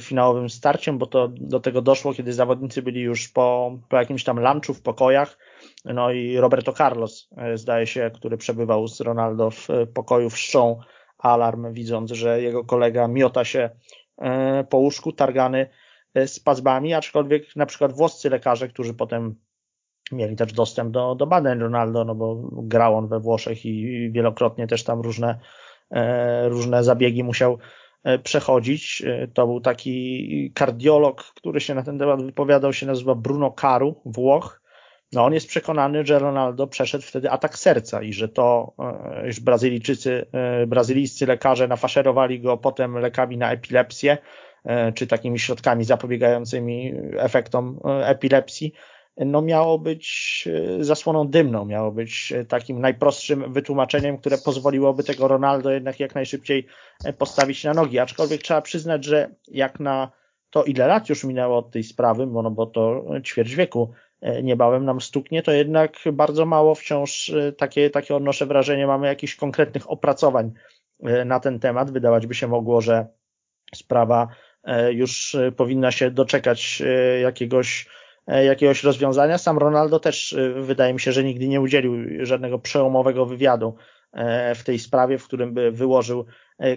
finałowym 0.00 0.50
starciem, 0.50 0.98
bo 0.98 1.06
to 1.06 1.28
do 1.28 1.60
tego 1.60 1.82
doszło, 1.82 2.14
kiedy 2.14 2.32
zawodnicy 2.32 2.82
byli 2.82 3.00
już 3.00 3.28
po, 3.28 3.78
po 3.88 3.96
jakimś 3.96 4.24
tam 4.24 4.40
lunchu 4.40 4.74
w 4.74 4.82
pokojach. 4.82 5.38
No 5.84 6.10
i 6.10 6.36
Roberto 6.36 6.72
Carlos, 6.72 7.28
zdaje 7.54 7.86
się, 7.86 8.10
który 8.14 8.36
przebywał 8.36 8.88
z 8.88 9.00
Ronaldo 9.00 9.50
w 9.50 9.68
pokoju, 9.94 10.30
wszczął 10.30 10.80
alarm, 11.18 11.72
widząc, 11.72 12.12
że 12.12 12.42
jego 12.42 12.64
kolega 12.64 13.08
miota 13.08 13.44
się 13.44 13.70
po 14.68 14.78
łóżku 14.78 15.12
targany 15.12 15.68
e, 16.14 16.28
spazmami, 16.28 16.94
aczkolwiek 16.94 17.56
na 17.56 17.66
przykład 17.66 17.92
włoscy 17.92 18.30
lekarze, 18.30 18.68
którzy 18.68 18.94
potem 18.94 19.34
mieli 20.12 20.36
też 20.36 20.52
dostęp 20.52 20.90
do, 20.90 21.14
do 21.14 21.26
badań 21.26 21.58
Ronaldo, 21.58 22.04
no 22.04 22.14
bo 22.14 22.50
grał 22.52 22.96
on 22.96 23.08
we 23.08 23.20
Włoszech 23.20 23.64
i 23.64 24.10
wielokrotnie 24.12 24.66
też 24.66 24.84
tam 24.84 25.00
różne, 25.00 25.38
e, 25.90 26.48
różne 26.48 26.84
zabiegi 26.84 27.24
musiał 27.24 27.58
przechodzić. 28.22 29.02
To 29.34 29.46
był 29.46 29.60
taki 29.60 30.52
kardiolog, 30.54 31.24
który 31.24 31.60
się 31.60 31.74
na 31.74 31.82
ten 31.82 31.98
temat 31.98 32.22
wypowiadał, 32.22 32.72
się 32.72 32.86
nazywa 32.86 33.14
Bruno 33.14 33.50
Caru, 33.50 34.00
Włoch. 34.04 34.63
No 35.14 35.24
on 35.24 35.34
jest 35.34 35.48
przekonany, 35.48 36.06
że 36.06 36.18
Ronaldo 36.18 36.66
przeszedł 36.66 37.04
wtedy 37.04 37.30
atak 37.30 37.58
serca 37.58 38.02
i 38.02 38.12
że 38.12 38.28
to, 38.28 38.74
już 39.24 39.40
Brazylijczycy, 39.40 40.26
brazylijscy 40.66 41.26
lekarze 41.26 41.68
nafaszerowali 41.68 42.40
go 42.40 42.56
potem 42.56 42.98
lekami 42.98 43.38
na 43.38 43.52
epilepsję, 43.52 44.18
czy 44.94 45.06
takimi 45.06 45.38
środkami 45.38 45.84
zapobiegającymi 45.84 46.92
efektom 47.18 47.80
epilepsji, 48.04 48.72
no 49.16 49.42
miało 49.42 49.78
być 49.78 50.48
zasłoną 50.80 51.28
dymną, 51.28 51.64
miało 51.64 51.92
być 51.92 52.32
takim 52.48 52.80
najprostszym 52.80 53.52
wytłumaczeniem, 53.52 54.18
które 54.18 54.38
pozwoliłoby 54.38 55.04
tego 55.04 55.28
Ronaldo 55.28 55.70
jednak 55.70 56.00
jak 56.00 56.14
najszybciej 56.14 56.66
postawić 57.18 57.64
na 57.64 57.74
nogi. 57.74 57.98
Aczkolwiek 57.98 58.42
trzeba 58.42 58.62
przyznać, 58.62 59.04
że 59.04 59.30
jak 59.48 59.80
na 59.80 60.10
to 60.50 60.64
ile 60.64 60.86
lat 60.86 61.08
już 61.08 61.24
minęło 61.24 61.58
od 61.58 61.70
tej 61.70 61.82
sprawy, 61.82 62.26
bo, 62.26 62.42
no 62.42 62.50
bo 62.50 62.66
to 62.66 63.04
ćwierć 63.24 63.54
wieku 63.54 63.92
E, 64.13 64.13
niebawem 64.42 64.84
nam 64.84 65.00
stuknie, 65.00 65.42
to 65.42 65.52
jednak 65.52 65.96
bardzo 66.12 66.46
mało 66.46 66.74
wciąż 66.74 67.30
e, 67.30 67.52
takie, 67.52 67.90
takie 67.90 68.16
odnoszę 68.16 68.46
wrażenie, 68.46 68.86
mamy 68.86 69.06
jakichś 69.06 69.36
konkretnych 69.36 69.90
opracowań 69.90 70.52
e, 71.02 71.24
na 71.24 71.40
ten 71.40 71.60
temat. 71.60 71.90
Wydawać 71.90 72.26
by 72.26 72.34
się 72.34 72.48
mogło, 72.48 72.80
że 72.80 73.06
sprawa 73.74 74.28
już 74.90 75.36
powinna 75.56 75.90
się 75.90 76.10
doczekać 76.10 76.82
jakiegoś, 77.22 77.88
jakiegoś 78.26 78.84
rozwiązania. 78.84 79.38
Sam 79.38 79.58
Ronaldo 79.58 80.00
też 80.00 80.36
wydaje 80.56 80.94
mi 80.94 81.00
się, 81.00 81.12
że 81.12 81.24
nigdy 81.24 81.48
nie 81.48 81.60
udzielił 81.60 81.94
żadnego 82.26 82.58
przełomowego 82.58 83.26
wywiadu 83.26 83.74
w 84.54 84.62
tej 84.64 84.78
sprawie, 84.78 85.18
w 85.18 85.24
którym 85.24 85.54
by 85.54 85.70
wyłożył 85.70 86.24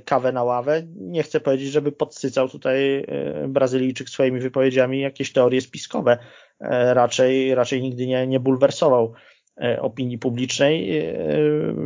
kawę 0.06 0.32
na 0.32 0.44
ławę. 0.44 0.84
Nie 0.96 1.24
chcę 1.24 1.40
powiedzieć, 1.40 1.70
żeby 1.70 1.92
podsycał 1.92 2.50
tutaj 2.50 3.06
Brazylijczyk 3.48 4.10
swoimi 4.10 4.40
wypowiedziami 4.40 5.02
jakieś 5.02 5.34
teorie 5.34 5.62
spiskowe, 5.62 6.18
E, 6.18 6.47
raczej, 6.94 7.56
raczej 7.56 7.82
nigdy 7.82 8.08
nie, 8.08 8.28
nie 8.28 8.40
bulwersował 8.40 9.14
e, 9.62 9.82
opinii 9.82 10.18
publicznej 10.18 11.00
e, 11.00 11.14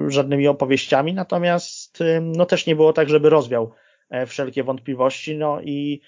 żadnymi 0.07 0.47
opowieściami, 0.47 1.13
natomiast 1.13 1.99
no 2.21 2.45
też 2.45 2.65
nie 2.65 2.75
było 2.75 2.93
tak, 2.93 3.09
żeby 3.09 3.29
rozwiał 3.29 3.71
wszelkie 4.27 4.63
wątpliwości, 4.63 5.37
no 5.37 5.61
i 5.61 6.01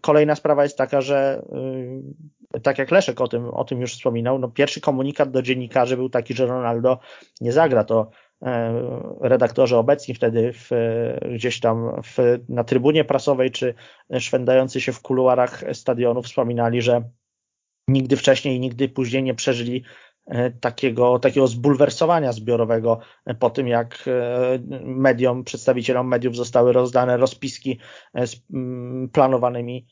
kolejna 0.00 0.34
sprawa 0.34 0.62
jest 0.62 0.78
taka, 0.78 1.00
że 1.00 1.42
tak 2.62 2.78
jak 2.78 2.90
Leszek 2.90 3.20
o 3.20 3.28
tym, 3.28 3.48
o 3.48 3.64
tym 3.64 3.80
już 3.80 3.92
wspominał, 3.92 4.38
no 4.38 4.48
pierwszy 4.48 4.80
komunikat 4.80 5.30
do 5.30 5.42
dziennikarzy 5.42 5.96
był 5.96 6.08
taki, 6.08 6.34
że 6.34 6.46
Ronaldo 6.46 6.98
nie 7.40 7.52
zagra, 7.52 7.84
to 7.84 8.10
E, 8.25 8.25
redaktorzy 9.20 9.76
obecni 9.76 10.14
wtedy 10.14 10.52
w, 10.52 10.70
gdzieś 11.34 11.60
tam 11.60 12.02
w, 12.02 12.18
na 12.48 12.64
trybunie 12.64 13.04
prasowej 13.04 13.50
czy 13.50 13.74
szwendający 14.18 14.80
się 14.80 14.92
w 14.92 15.02
kuluarach 15.02 15.64
stadionu 15.72 16.22
wspominali, 16.22 16.82
że 16.82 17.02
nigdy 17.88 18.16
wcześniej 18.16 18.56
i 18.56 18.60
nigdy 18.60 18.88
później 18.88 19.22
nie 19.22 19.34
przeżyli 19.34 19.84
e, 20.26 20.50
takiego, 20.50 21.18
takiego 21.18 21.46
zbulwersowania 21.46 22.32
zbiorowego 22.32 22.98
po 23.38 23.50
tym, 23.50 23.68
jak 23.68 24.04
e, 24.06 24.58
mediom, 24.82 25.44
przedstawicielom 25.44 26.08
mediów 26.08 26.36
zostały 26.36 26.72
rozdane 26.72 27.16
rozpiski 27.16 27.78
z 28.14 28.36
planowanymi 29.12 29.86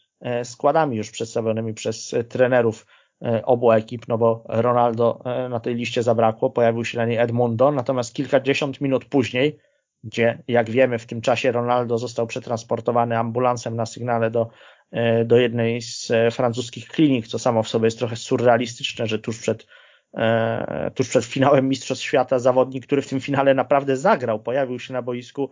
składami 0.44 0.96
już 0.96 1.10
przedstawionymi 1.10 1.74
przez 1.74 2.14
trenerów. 2.28 2.86
E, 2.88 3.03
obu 3.44 3.72
ekip, 3.72 4.09
no 4.09 4.18
bo 4.18 4.44
Ronaldo 4.48 5.20
e, 5.24 5.48
na 5.48 5.60
tej 5.60 5.74
liście 5.74 6.02
zabrakło, 6.02 6.51
pojawił 6.51 6.84
się 6.84 6.98
na 6.98 7.06
niej 7.06 7.18
Edmundo, 7.18 7.72
natomiast 7.72 8.14
kilkadziesiąt 8.14 8.80
minut 8.80 9.05
później 9.05 9.59
gdzie 10.05 10.42
jak 10.48 10.70
wiemy 10.70 10.98
w 10.98 11.06
tym 11.06 11.20
czasie 11.20 11.52
Ronaldo 11.52 11.98
został 11.98 12.26
przetransportowany 12.26 13.18
ambulansem 13.18 13.76
na 13.76 13.86
sygnale 13.86 14.30
do, 14.30 14.48
do 15.24 15.38
jednej 15.38 15.82
z 15.82 16.12
francuskich 16.30 16.88
klinik, 16.88 17.26
co 17.26 17.38
samo 17.38 17.62
w 17.62 17.68
sobie 17.68 17.84
jest 17.84 17.98
trochę 17.98 18.16
surrealistyczne, 18.16 19.06
że 19.06 19.18
tuż 19.18 19.38
przed 19.38 19.66
tuż 20.94 21.09
przed 21.09 21.24
finałem 21.24 21.68
Mistrzostw 21.68 22.05
Świata 22.05 22.38
zawodnik, 22.38 22.86
który 22.86 23.02
w 23.02 23.09
tym 23.09 23.20
finale 23.20 23.55
naprawdę 23.55 23.96
zagrał, 23.96 24.40
pojawił 24.40 24.78
się 24.78 24.92
na 24.92 25.02
boisku, 25.02 25.51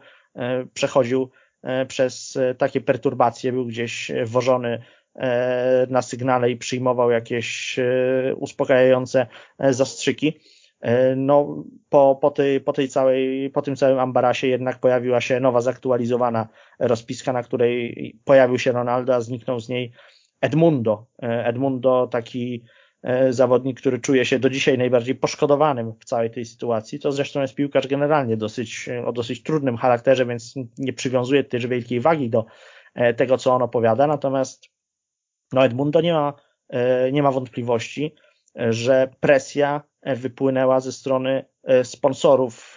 przechodził 0.75 1.31
przez 1.89 2.39
takie 2.59 2.81
perturbacje, 2.81 3.53
był 3.53 3.67
gdzieś 3.67 4.11
wożony 4.25 4.79
E, 4.79 5.02
na 5.89 6.03
sygnale 6.03 6.51
i 6.51 6.57
przyjmował 6.57 7.11
jakieś 7.11 7.79
e, 7.79 8.35
uspokajające 8.37 9.27
e, 9.59 9.75
zastrzyki. 9.75 10.41
No, 11.17 11.65
po, 11.89 12.19
po, 12.21 12.31
tej, 12.31 12.61
po 12.61 12.73
tej 12.73 12.89
całej, 12.89 13.51
po 13.51 13.63
tym 13.63 13.77
całym 13.77 13.99
ambarasie 13.99 14.47
jednak 14.47 14.79
pojawiła 14.79 15.21
się 15.21 15.41
nowa, 15.41 15.61
zaktualizowana 15.61 16.49
rozpiska, 16.79 17.33
na 17.33 17.43
której 17.43 18.17
pojawił 18.25 18.59
się 18.59 18.73
Ronaldo, 18.73 19.15
a 19.15 19.21
zniknął 19.21 19.61
z 19.61 19.69
niej 19.69 19.93
Edmundo. 20.41 21.07
Edmundo, 21.19 22.07
taki 22.07 22.65
zawodnik, 23.31 23.81
który 23.81 23.99
czuje 23.99 24.25
się 24.25 24.39
do 24.39 24.51
dzisiaj 24.51 24.79
najbardziej 24.79 25.15
poszkodowanym 25.15 25.93
w 26.01 26.05
całej 26.05 26.31
tej 26.31 26.45
sytuacji. 26.45 27.01
To 27.01 27.13
zresztą 27.13 27.41
jest 27.41 27.55
piłkarz 27.55 27.87
generalnie 27.87 28.37
dosyć, 28.37 28.89
o 29.05 29.13
dosyć 29.13 29.43
trudnym 29.43 29.77
charakterze, 29.77 30.27
więc 30.27 30.55
nie 30.79 30.93
przywiązuje 30.93 31.45
też 31.45 31.67
wielkiej 31.67 32.01
wagi 32.01 32.31
do 32.31 32.45
tego, 33.17 33.39
co 33.39 33.55
on 33.55 33.63
opowiada. 33.63 34.07
Natomiast 34.07 34.72
no 35.53 35.65
Edmundo 35.65 36.01
nie 36.01 36.13
ma, 36.13 36.35
e, 36.69 37.13
nie 37.13 37.23
ma 37.23 37.31
wątpliwości, 37.31 38.15
e, 38.61 38.73
że 38.73 39.09
presja 39.21 39.83
wypłynęła 40.03 40.81
ze 40.81 40.93
strony 40.93 41.45
e, 41.63 41.85
sponsorów 41.85 42.77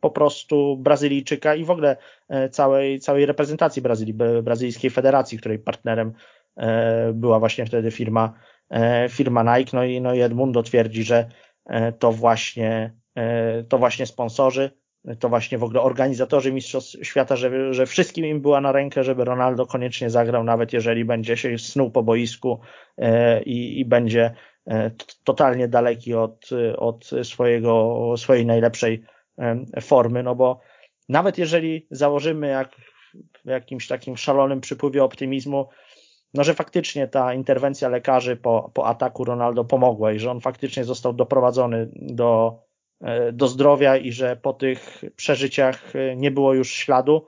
po 0.00 0.10
prostu 0.10 0.76
Brazylijczyka 0.76 1.54
i 1.54 1.64
w 1.64 1.70
ogóle 1.70 1.96
całej, 2.50 3.00
całej 3.00 3.26
reprezentacji 3.26 3.82
Brazylii, 3.82 4.14
brazylijskiej 4.42 4.90
federacji, 4.90 5.38
której 5.38 5.58
partnerem 5.58 6.12
była 7.14 7.38
właśnie 7.38 7.66
wtedy 7.66 7.90
firma, 7.90 8.32
firma 9.10 9.58
Nike. 9.58 9.70
No 9.76 9.84
i, 9.84 10.00
no 10.00 10.14
i 10.14 10.20
Edmundo 10.20 10.62
twierdzi, 10.62 11.04
że 11.04 11.28
to 11.98 12.12
właśnie, 12.12 12.94
to 13.68 13.78
właśnie 13.78 14.06
sponsorzy 14.06 14.70
to 15.16 15.28
właśnie 15.28 15.58
w 15.58 15.64
ogóle 15.64 15.80
organizatorzy 15.80 16.52
Mistrzostw 16.52 16.96
Świata, 17.02 17.36
że, 17.36 17.74
że 17.74 17.86
wszystkim 17.86 18.24
im 18.24 18.40
była 18.40 18.60
na 18.60 18.72
rękę, 18.72 19.04
żeby 19.04 19.24
Ronaldo 19.24 19.66
koniecznie 19.66 20.10
zagrał, 20.10 20.44
nawet 20.44 20.72
jeżeli 20.72 21.04
będzie 21.04 21.36
się 21.36 21.58
snuł 21.58 21.90
po 21.90 22.02
boisku 22.02 22.60
e, 22.98 23.42
i, 23.42 23.80
i 23.80 23.84
będzie 23.84 24.34
e, 24.66 24.90
totalnie 25.24 25.68
daleki 25.68 26.14
od, 26.14 26.50
od 26.76 27.10
swojego, 27.22 28.14
swojej 28.16 28.46
najlepszej 28.46 29.02
formy, 29.80 30.22
no 30.22 30.34
bo 30.34 30.60
nawet 31.08 31.38
jeżeli 31.38 31.86
założymy 31.90 32.48
jak 32.48 32.70
w 33.44 33.48
jakimś 33.48 33.88
takim 33.88 34.16
szalonym 34.16 34.60
przypływie 34.60 35.04
optymizmu, 35.04 35.68
no 36.34 36.44
że 36.44 36.54
faktycznie 36.54 37.08
ta 37.08 37.34
interwencja 37.34 37.88
lekarzy 37.88 38.36
po, 38.36 38.70
po 38.74 38.86
ataku 38.86 39.24
Ronaldo 39.24 39.64
pomogła 39.64 40.12
i 40.12 40.18
że 40.18 40.30
on 40.30 40.40
faktycznie 40.40 40.84
został 40.84 41.12
doprowadzony 41.12 41.88
do 41.94 42.58
do 43.32 43.48
zdrowia 43.48 43.96
i 43.96 44.12
że 44.12 44.36
po 44.36 44.52
tych 44.52 45.02
przeżyciach 45.16 45.96
e, 45.96 46.16
nie 46.16 46.30
było 46.30 46.54
już 46.54 46.70
śladu, 46.70 47.26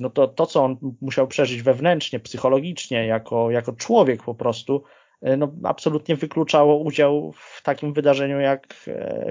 no 0.00 0.10
to 0.10 0.28
to, 0.28 0.46
co 0.46 0.64
on 0.64 0.76
musiał 1.00 1.28
przeżyć 1.28 1.62
wewnętrznie, 1.62 2.20
psychologicznie, 2.20 3.06
jako, 3.06 3.50
jako 3.50 3.72
człowiek 3.72 4.22
po 4.22 4.34
prostu, 4.34 4.82
e, 5.22 5.36
no 5.36 5.52
absolutnie 5.64 6.16
wykluczało 6.16 6.76
udział 6.76 7.32
w 7.32 7.62
takim 7.62 7.92
wydarzeniu 7.92 8.40
jak 8.40 8.74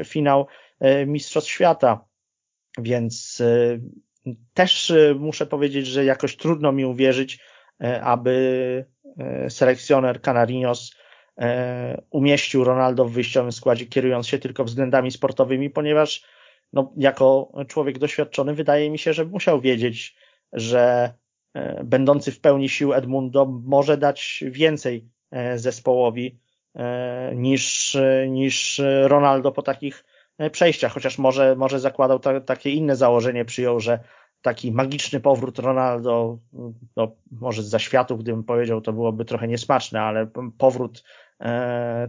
finał 0.06 0.48
Mistrzostw 1.06 1.50
Świata. 1.52 2.06
Więc 2.78 3.44
też 4.54 4.94
muszę 5.20 5.46
powiedzieć, 5.46 5.88
że 5.88 6.06
jakoś 6.06 6.38
trudno 6.38 6.72
mi 6.72 6.86
uwierzyć, 6.86 7.40
aby 8.02 8.86
selekcjoner 9.50 10.22
Canarinos 10.22 10.96
E, 10.96 11.07
umieścił 12.10 12.64
Ronaldo 12.64 13.06
w 13.06 13.12
wyjściowym 13.12 13.52
składzie, 13.52 13.86
kierując 13.86 14.28
się 14.28 14.40
tylko 14.40 14.64
względami 14.64 15.12
sportowymi, 15.12 15.70
ponieważ 15.70 16.24
no, 16.74 16.94
jako 16.98 17.52
człowiek 17.68 18.00
doświadczony 18.00 18.54
wydaje 18.54 18.92
mi 18.92 19.00
się, 19.00 19.14
że 19.14 19.26
musiał 19.26 19.62
wiedzieć, 19.62 20.16
że 20.54 21.14
e, 21.54 21.84
będący 21.84 22.32
w 22.32 22.40
pełni 22.40 22.70
sił 22.70 22.94
Edmundo 22.94 23.46
może 23.46 23.98
dać 23.98 24.44
więcej 24.48 25.10
e, 25.32 25.60
zespołowi 25.60 26.40
niż, 27.36 27.98
niż 28.30 28.82
Ronaldo 29.04 29.52
po 29.52 29.62
takich 29.62 30.06
przejściach, 30.52 30.92
chociaż 30.92 31.18
może, 31.18 31.56
może 31.56 31.80
zakładał 31.80 32.20
ta, 32.20 32.42
takie 32.42 32.72
inne 32.72 32.96
założenie, 32.96 33.46
przyjął, 33.46 33.80
że 33.80 34.00
taki 34.42 34.72
magiczny 34.72 35.20
powrót 35.20 35.60
Ronaldo, 35.60 36.40
no, 36.96 37.12
może 37.32 37.64
z 37.64 37.70
zaświatów, 37.70 38.20
gdybym 38.20 38.44
powiedział, 38.44 38.82
to 38.82 38.94
byłoby 38.94 39.26
trochę 39.26 39.48
niesmaczne, 39.48 40.02
ale 40.02 40.28
powrót 40.58 41.04
E, 41.04 41.27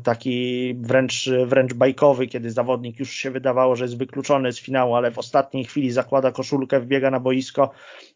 taki 0.03 0.75
wręcz, 0.81 1.31
wręcz 1.47 1.75
bajkowy, 1.75 2.27
kiedy 2.27 2.51
zawodnik 2.51 2.99
już 2.99 3.11
się 3.11 3.31
wydawało, 3.31 3.77
że 3.77 3.85
jest 3.85 3.99
wykluczony 3.99 4.53
z 4.53 4.61
finału, 4.61 4.95
ale 4.95 5.11
w 5.11 5.19
ostatniej 5.19 5.65
chwili 5.65 5.91
zakłada 5.91 6.33
koszulkę, 6.33 6.81
wbiega 6.81 7.11
na 7.11 7.21
boisko. 7.21 7.71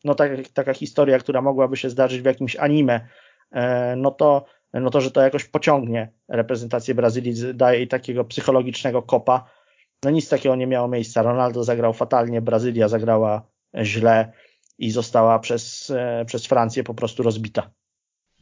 No 0.04 0.14
tak, 0.14 0.48
taka 0.48 0.74
historia, 0.74 1.18
która 1.18 1.42
mogłaby 1.42 1.76
się 1.76 1.90
zdarzyć 1.90 2.22
w 2.22 2.24
jakimś 2.24 2.56
anime, 2.56 3.08
e, 3.50 3.96
no 3.96 4.10
to, 4.10 4.44
no 4.72 4.90
to, 4.90 5.00
że 5.00 5.10
to 5.10 5.20
jakoś 5.20 5.44
pociągnie 5.44 6.12
reprezentację 6.28 6.94
Brazylii, 6.94 7.54
daje 7.54 7.78
jej 7.78 7.88
takiego 7.88 8.24
psychologicznego 8.24 9.02
kopa. 9.02 9.44
No 10.04 10.10
nic 10.10 10.28
takiego 10.28 10.56
nie 10.56 10.66
miało 10.66 10.88
miejsca. 10.88 11.22
Ronaldo 11.22 11.64
zagrał 11.64 11.92
fatalnie, 11.92 12.42
Brazylia 12.42 12.88
zagrała 12.88 13.42
źle 13.82 14.32
i 14.78 14.90
została 14.90 15.38
przez, 15.38 15.90
e, 15.96 16.24
przez 16.26 16.46
Francję 16.46 16.84
po 16.84 16.94
prostu 16.94 17.22
rozbita. 17.22 17.70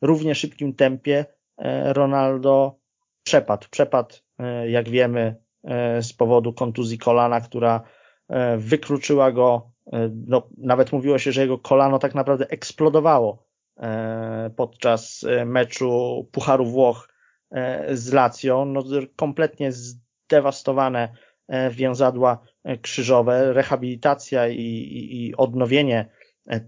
równie 0.02 0.34
szybkim 0.34 0.74
tempie. 0.74 1.24
E, 1.58 1.92
Ronaldo 1.92 2.78
przepadł. 3.22 3.66
Przepadł, 3.70 4.14
jak 4.68 4.88
wiemy, 4.88 5.36
z 6.00 6.12
powodu 6.12 6.52
kontuzji 6.52 6.98
kolana, 6.98 7.40
która 7.40 7.82
wykluczyła 8.58 9.32
go, 9.32 9.70
no, 10.26 10.48
nawet 10.58 10.92
mówiło 10.92 11.18
się, 11.18 11.32
że 11.32 11.40
jego 11.40 11.58
kolano 11.58 11.98
tak 11.98 12.14
naprawdę 12.14 12.48
eksplodowało 12.48 13.46
podczas 14.56 15.24
meczu 15.46 16.28
Pucharu 16.32 16.66
Włoch 16.66 17.08
z 17.92 18.12
Lazio. 18.12 18.64
No, 18.64 18.84
kompletnie 19.16 19.72
zdewastowane 20.26 21.08
więzadła 21.70 22.38
krzyżowe, 22.82 23.52
rehabilitacja 23.52 24.48
i, 24.48 24.60
i, 24.60 25.26
i 25.26 25.36
odnowienie 25.36 26.08
E, 26.50 26.60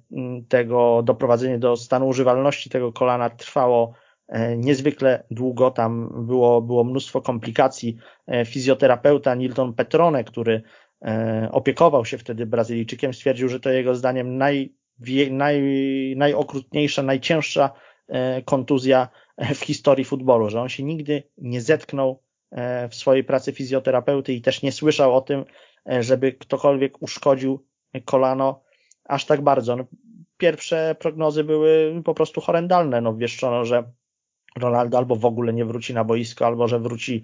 tego, 0.48 1.02
doprowadzenie 1.05 1.59
do 1.59 1.76
stanu 1.76 2.09
używalności 2.09 2.70
tego 2.70 2.93
kolana 2.93 3.30
trwało 3.30 3.93
e, 4.28 4.56
niezwykle 4.56 5.24
długo. 5.30 5.70
Tam 5.70 6.10
było, 6.26 6.62
było 6.62 6.85
mnóstwo 6.85 7.20
komplikacji. 7.20 7.97
E, 8.26 8.44
fizjoterapeuta 8.44 9.35
Nilton 9.35 9.74
Petrone, 9.74 10.24
który 10.24 10.62
opiekował 11.51 12.05
się 12.05 12.18
wtedy 12.18 12.47
Brazylijczykiem, 12.47 13.14
stwierdził, 13.14 13.48
że 13.48 13.60
to 13.60 13.70
jego 13.70 13.94
zdaniem 13.94 14.36
naj, 14.36 14.74
naj, 15.30 15.62
najokrutniejsza, 16.16 17.02
najcięższa 17.02 17.70
kontuzja 18.44 19.09
w 19.55 19.59
historii 19.59 20.05
futbolu, 20.05 20.51
że 20.51 20.60
on 20.60 20.68
się 20.68 20.82
nigdy 20.82 21.22
nie 21.36 21.60
zetknął 21.60 22.22
w 22.91 22.95
swojej 22.95 23.25
pracy 23.25 23.53
fizjoterapeuty 23.53 24.33
i 24.33 24.43
też 24.43 24.62
nie 24.62 24.73
słyszał 24.73 25.16
o 25.16 25.20
tym, 25.20 25.45
żeby 26.01 26.33
ktokolwiek 26.33 27.03
uszkodził 27.03 27.66
kolano 28.05 28.62
aż 29.05 29.25
tak 29.25 29.41
bardzo. 29.41 29.77
No, 29.77 29.85
pierwsze 30.37 30.97
prognozy 30.99 31.45
były 31.45 32.03
po 32.05 32.15
prostu 32.15 32.41
horrendalne. 32.41 33.01
No, 33.01 33.16
wieszczono, 33.16 33.65
że 33.65 33.93
Ronaldo 34.57 34.99
albo 34.99 35.16
w 35.16 35.25
ogóle 35.25 35.53
nie 35.53 35.65
wróci 35.65 35.95
na 35.95 36.05
boisko, 36.05 36.47
albo 36.47 36.69
że 36.69 36.79
wróci 36.79 37.23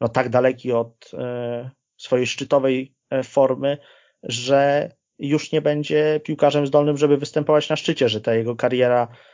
no, 0.00 0.08
tak 0.08 0.28
daleki 0.28 0.72
od 0.72 1.10
e, 1.14 1.70
swojej 1.96 2.26
szczytowej 2.26 2.94
e, 3.10 3.22
formy, 3.22 3.78
że 4.22 4.90
już 5.18 5.52
nie 5.52 5.62
będzie 5.62 6.20
piłkarzem 6.24 6.66
zdolnym, 6.66 6.96
żeby 6.96 7.16
występować 7.16 7.68
na 7.68 7.76
szczycie, 7.76 8.08
że 8.08 8.20
ta 8.20 8.34
jego 8.34 8.56
kariera 8.56 9.08
e, 9.10 9.31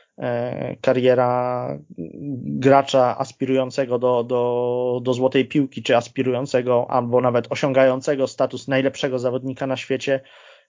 kariera 0.80 1.78
gracza 2.44 3.18
aspirującego 3.18 3.98
do, 3.98 4.24
do, 4.24 5.00
do 5.02 5.14
złotej 5.14 5.48
piłki, 5.48 5.82
czy 5.82 5.96
aspirującego 5.96 6.90
albo 6.90 7.20
nawet 7.20 7.52
osiągającego 7.52 8.26
status 8.26 8.68
najlepszego 8.68 9.18
zawodnika 9.18 9.66
na 9.66 9.76
świecie 9.76 10.20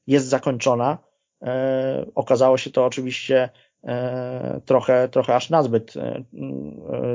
jest 0.08 0.28
zakończona. 0.28 0.98
E, 1.44 2.06
okazało 2.16 2.58
się 2.58 2.70
to 2.70 2.86
oczywiście 2.86 3.50
e, 3.84 4.62
trochę, 4.66 5.10
trochę 5.10 5.36
aż 5.36 5.50
nazbyt 5.50 5.98
e, 5.98 6.24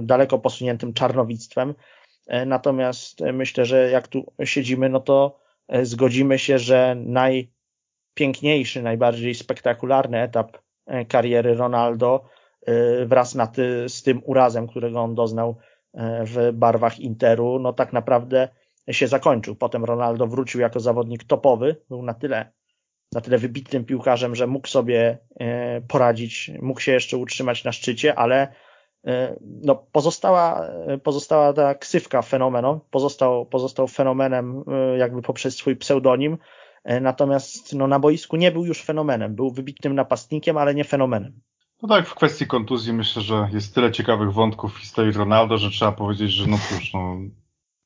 daleko 0.03 0.39
posuniętym 0.39 0.95
czarnowictwem. 0.95 1.75
Natomiast 2.47 3.21
myślę, 3.33 3.65
że 3.65 3.91
jak 3.91 4.09
tu 4.09 4.33
siedzimy, 4.45 4.89
no 4.89 5.01
to 5.01 5.39
zgodzimy 5.83 6.39
się, 6.39 6.59
że 6.59 6.97
najpiękniejszy, 6.99 8.83
najbardziej 8.83 9.35
spektakularny 9.35 10.21
etap 10.21 10.64
kariery 11.09 11.55
Ronaldo 11.55 12.25
wraz 13.07 13.35
na 13.35 13.47
ty, 13.47 13.89
z 13.89 14.03
tym 14.03 14.23
urazem, 14.25 14.67
którego 14.67 15.01
on 15.01 15.15
doznał 15.15 15.57
w 16.25 16.51
barwach 16.53 17.01
Interu, 17.01 17.59
no 17.59 17.73
tak 17.73 17.93
naprawdę 17.93 18.49
się 18.91 19.09
zakończył. 19.09 19.57
Potem 19.57 19.85
Ronaldo 19.85 20.27
wrócił 20.27 20.61
jako 20.61 20.81
zawodnik 20.81 21.25
topowy, 21.25 21.77
był 21.89 22.03
na 22.03 22.15
tyle 22.15 22.53
na 23.15 23.21
tyle 23.21 23.39
wybitnym 23.39 23.85
piłkarzem, 23.85 24.35
że 24.35 24.47
mógł 24.47 24.69
sobie 24.69 25.19
e, 25.41 25.81
poradzić, 25.81 26.51
mógł 26.63 26.81
się 26.81 26.93
jeszcze 26.93 27.17
utrzymać 27.17 27.65
na 27.65 27.73
szczycie, 27.73 28.15
ale 28.15 28.49
e, 29.07 29.37
no, 29.41 29.87
pozostała, 29.93 30.71
pozostała 31.03 31.53
ta 31.53 31.75
ksywka 31.75 32.23
fenomeno, 32.23 32.81
pozostał, 32.91 33.47
pozostał 33.47 33.89
fenomenem 33.89 34.65
e, 34.69 34.99
jakby 34.99 35.23
poprzez 35.23 35.57
swój 35.57 35.77
pseudonim, 35.77 36.39
natomiast 36.85 37.75
no, 37.75 37.87
na 37.87 37.99
boisku 37.99 38.37
nie 38.37 38.53
był 38.53 38.67
już 38.67 38.83
fenomenem, 38.83 39.35
był 39.35 39.51
wybitnym 39.51 39.95
napastnikiem, 39.95 40.59
ale 40.59 40.75
nie 40.75 40.85
fenomenem. 40.85 41.41
No 41.83 41.89
tak, 41.89 42.09
w 42.09 42.15
kwestii 42.15 42.47
kontuzji 42.47 42.93
myślę, 42.93 43.23
że 43.23 43.49
jest 43.53 43.75
tyle 43.75 43.93
ciekawych 43.93 44.33
wątków 44.33 44.75
w 44.75 44.79
historii 44.79 45.13
Ronaldo, 45.13 45.59
że 45.59 45.71
trzeba 45.71 45.93
powiedzieć, 45.93 46.31
że 46.31 46.47
no 46.47 46.59
cóż, 46.59 46.93
no, 46.95 47.17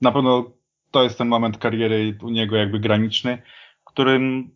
na 0.01 0.13
pewno 0.13 0.51
to 0.91 1.03
jest 1.03 1.19
ten 1.19 1.29
moment 1.29 1.59
kariery 1.59 2.19
u 2.23 2.31
niego 2.31 2.57
jakby 2.57 2.81
graniczny, 2.81 3.43
którym 3.85 4.51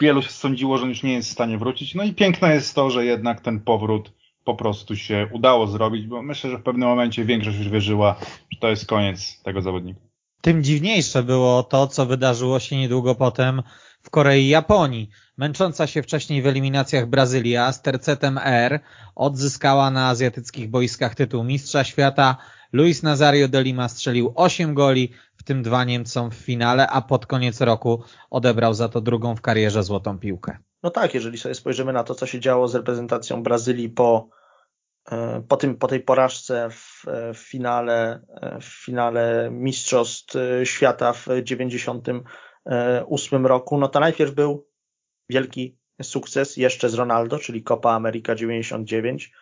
wielu 0.00 0.22
się 0.22 0.30
sądziło, 0.30 0.78
że 0.78 0.86
już 0.86 1.02
nie 1.02 1.12
jest 1.12 1.28
w 1.28 1.32
stanie 1.32 1.58
wrócić. 1.58 1.94
No 1.94 2.04
i 2.04 2.14
piękne 2.14 2.54
jest 2.54 2.74
to, 2.74 2.90
że 2.90 3.04
jednak 3.04 3.40
ten 3.40 3.60
powrót 3.60 4.12
po 4.44 4.54
prostu 4.54 4.96
się 4.96 5.28
udało 5.32 5.66
zrobić, 5.66 6.06
bo 6.06 6.22
myślę, 6.22 6.50
że 6.50 6.58
w 6.58 6.62
pewnym 6.62 6.88
momencie 6.88 7.24
większość 7.24 7.58
już 7.58 7.68
wierzyła, 7.68 8.16
że 8.50 8.60
to 8.60 8.68
jest 8.68 8.86
koniec 8.86 9.42
tego 9.42 9.62
zawodnika. 9.62 10.00
Tym 10.44 10.62
dziwniejsze 10.62 11.22
było 11.22 11.62
to, 11.62 11.86
co 11.86 12.06
wydarzyło 12.06 12.60
się 12.60 12.76
niedługo 12.76 13.14
potem 13.14 13.62
w 14.02 14.10
Korei 14.10 14.44
i 14.44 14.48
Japonii. 14.48 15.10
Męcząca 15.36 15.86
się 15.86 16.02
wcześniej 16.02 16.42
w 16.42 16.46
eliminacjach 16.46 17.06
Brazylia 17.06 17.72
z 17.72 17.82
tercetem 17.82 18.38
R 18.44 18.80
odzyskała 19.14 19.90
na 19.90 20.08
azjatyckich 20.08 20.70
boiskach 20.70 21.14
tytuł 21.14 21.44
mistrza 21.44 21.84
świata. 21.84 22.36
Luis 22.72 23.02
Nazario 23.02 23.48
de 23.48 23.62
Lima 23.62 23.88
strzelił 23.88 24.32
8 24.36 24.74
goli, 24.74 25.12
w 25.36 25.42
tym 25.42 25.62
dwa 25.62 25.84
Niemcom 25.84 26.30
w 26.30 26.34
finale, 26.34 26.88
a 26.88 27.02
pod 27.02 27.26
koniec 27.26 27.60
roku 27.60 28.02
odebrał 28.30 28.74
za 28.74 28.88
to 28.88 29.00
drugą 29.00 29.36
w 29.36 29.40
karierze 29.40 29.82
złotą 29.82 30.18
piłkę. 30.18 30.58
No 30.82 30.90
tak, 30.90 31.14
jeżeli 31.14 31.38
sobie 31.38 31.54
spojrzymy 31.54 31.92
na 31.92 32.04
to, 32.04 32.14
co 32.14 32.26
się 32.26 32.40
działo 32.40 32.68
z 32.68 32.74
reprezentacją 32.74 33.42
Brazylii 33.42 33.88
po, 33.88 34.28
po, 35.48 35.56
tym, 35.56 35.76
po 35.76 35.88
tej 35.88 36.00
porażce 36.00 36.70
w, 36.70 37.04
w 37.34 37.38
finale, 37.38 38.20
e, 38.40 38.60
w 38.60 38.64
finale 38.64 39.48
Mistrzostw 39.52 40.34
Świata 40.64 41.12
w 41.12 41.26
98 41.42 43.46
roku, 43.46 43.78
no 43.78 43.88
to 43.88 44.00
najpierw 44.00 44.34
był 44.34 44.68
wielki 45.28 45.78
sukces 46.02 46.56
jeszcze 46.56 46.88
z 46.88 46.94
Ronaldo, 46.94 47.38
czyli 47.38 47.62
Copa 47.62 47.90
America 47.90 48.34
99, 48.34 49.32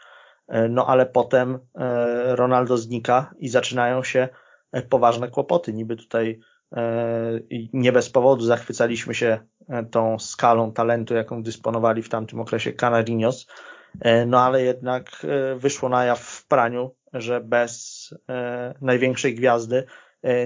e, 0.49 0.69
no 0.69 0.87
ale 0.87 1.07
potem 1.07 1.59
Ronaldo 2.27 2.77
znika 2.77 3.35
i 3.39 3.49
zaczynają 3.49 4.05
się 4.05 4.29
poważne 4.89 5.29
kłopoty. 5.29 5.73
Niby 5.73 5.97
tutaj 5.97 6.41
e, 6.77 7.41
nie 7.73 7.93
bez 7.93 8.11
powodu 8.11 8.45
zachwycaliśmy 8.45 9.15
się 9.15 9.39
e, 9.69 9.85
tą 9.85 10.19
skalą 10.19 10.73
talentu, 10.73 11.15
jaką 11.15 11.43
dysponowali 11.43 12.03
w 12.03 12.09
tamtym 12.09 12.41
okresie 12.41 12.73
Canarinos, 12.73 13.47
e, 13.47 13.82
no 14.27 14.41
ale 14.41 14.63
jednak 14.63 15.27
wyszło 15.57 15.89
na 15.89 16.05
jaw 16.05 16.21
w 16.21 16.47
praniu, 16.47 16.95
że 17.13 17.41
bez 17.41 18.15
największej 18.81 19.35
gwiazdy 19.35 19.85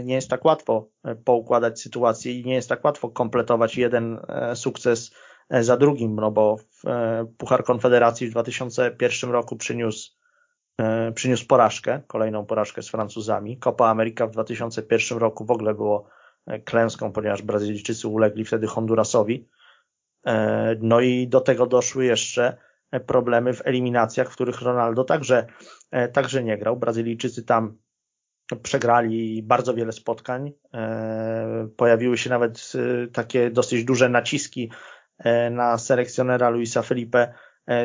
nie 0.05 0.15
jest 0.15 0.31
tak 0.31 0.45
łatwo 0.45 0.89
poukładać 1.25 1.81
sytuację 1.81 2.33
i 2.33 2.45
nie 2.45 2.55
jest 2.55 2.69
tak 2.69 2.85
łatwo 2.85 3.09
kompletować 3.09 3.77
jeden 3.77 4.19
sukces 4.55 5.15
za 5.51 5.77
drugim, 5.77 6.17
no 6.17 6.31
bo 6.31 6.57
Puchar 7.39 7.65
Konfederacji 7.65 8.29
w 8.29 8.31
2001 8.31 9.31
roku 9.31 9.57
przyniósł 9.57 10.17
E, 10.81 11.13
przyniósł 11.13 11.47
porażkę, 11.47 12.03
kolejną 12.07 12.47
porażkę 12.47 12.83
z 12.83 12.89
Francuzami. 12.89 13.59
Copa 13.59 13.87
America 13.87 14.27
w 14.27 14.31
2001 14.31 15.19
roku 15.19 15.45
w 15.45 15.51
ogóle 15.51 15.75
było 15.75 16.09
e, 16.47 16.59
klęską, 16.59 17.13
ponieważ 17.13 17.43
Brazylijczycy 17.43 18.09
ulegli 18.09 18.45
wtedy 18.45 18.67
Hondurasowi. 18.67 19.49
E, 20.27 20.77
no 20.81 21.01
i 21.01 21.29
do 21.29 21.41
tego 21.41 21.67
doszły 21.67 22.05
jeszcze 22.05 22.57
problemy 23.07 23.53
w 23.55 23.67
eliminacjach, 23.67 24.31
w 24.31 24.35
których 24.35 24.63
Ronaldo 24.63 25.05
także, 25.05 25.47
także 26.13 26.45
nie 26.45 26.59
grał. 26.59 26.77
Brazylijczycy 26.77 27.43
tam 27.45 27.79
przegrali 28.63 29.43
bardzo 29.43 29.75
wiele 29.75 29.93
spotkań. 29.93 30.53
Pojawiły 31.77 32.19
się 32.19 32.31
nawet 32.31 32.73
takie 33.13 33.51
dosyć 33.51 33.85
duże 33.85 34.09
naciski 34.09 34.71
na 35.51 35.79
selekcjonera 35.79 36.51
Luisa 36.51 36.83
Felipe 36.83 37.35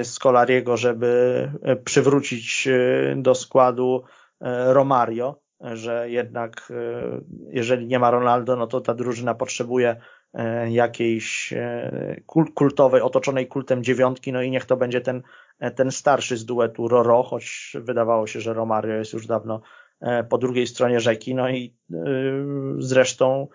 Scolariego, 0.03 0.78
żeby 0.78 1.52
e, 1.64 1.76
przywrócić 1.76 2.68
e, 2.68 3.15
do 3.15 3.36
składu 3.36 4.03
e, 4.41 4.73
Romario, 4.73 5.41
że 5.61 6.10
jednak 6.10 6.73
jeżeli 7.48 7.88
nie 7.88 7.99
ma 7.99 8.11
Ronaldo, 8.11 8.56
no 8.56 8.68
to 8.68 8.82
ta 8.82 8.94
drużyna 8.94 9.36
potrzebuje 9.36 10.02
jakiejś 10.69 11.53
kultowej, 12.55 13.01
otoczonej 13.01 13.47
kultem 13.47 13.83
dziewiątki, 13.83 14.31
no 14.31 14.41
i 14.41 14.51
niech 14.51 14.65
to 14.65 14.77
będzie 14.77 15.01
ten, 15.01 15.21
ten 15.75 15.91
starszy 15.91 16.37
z 16.37 16.45
duetu 16.45 16.87
Roro, 16.87 17.23
choć 17.23 17.73
wydawało 17.79 18.27
się, 18.27 18.41
że 18.41 18.53
Romario 18.53 18.93
jest 18.93 19.13
już 19.13 19.27
dawno 19.27 19.61
po 20.29 20.37
drugiej 20.37 20.67
stronie 20.67 20.99
rzeki, 20.99 21.35
no 21.35 21.49
i 21.49 21.73
zresztą 22.77 23.47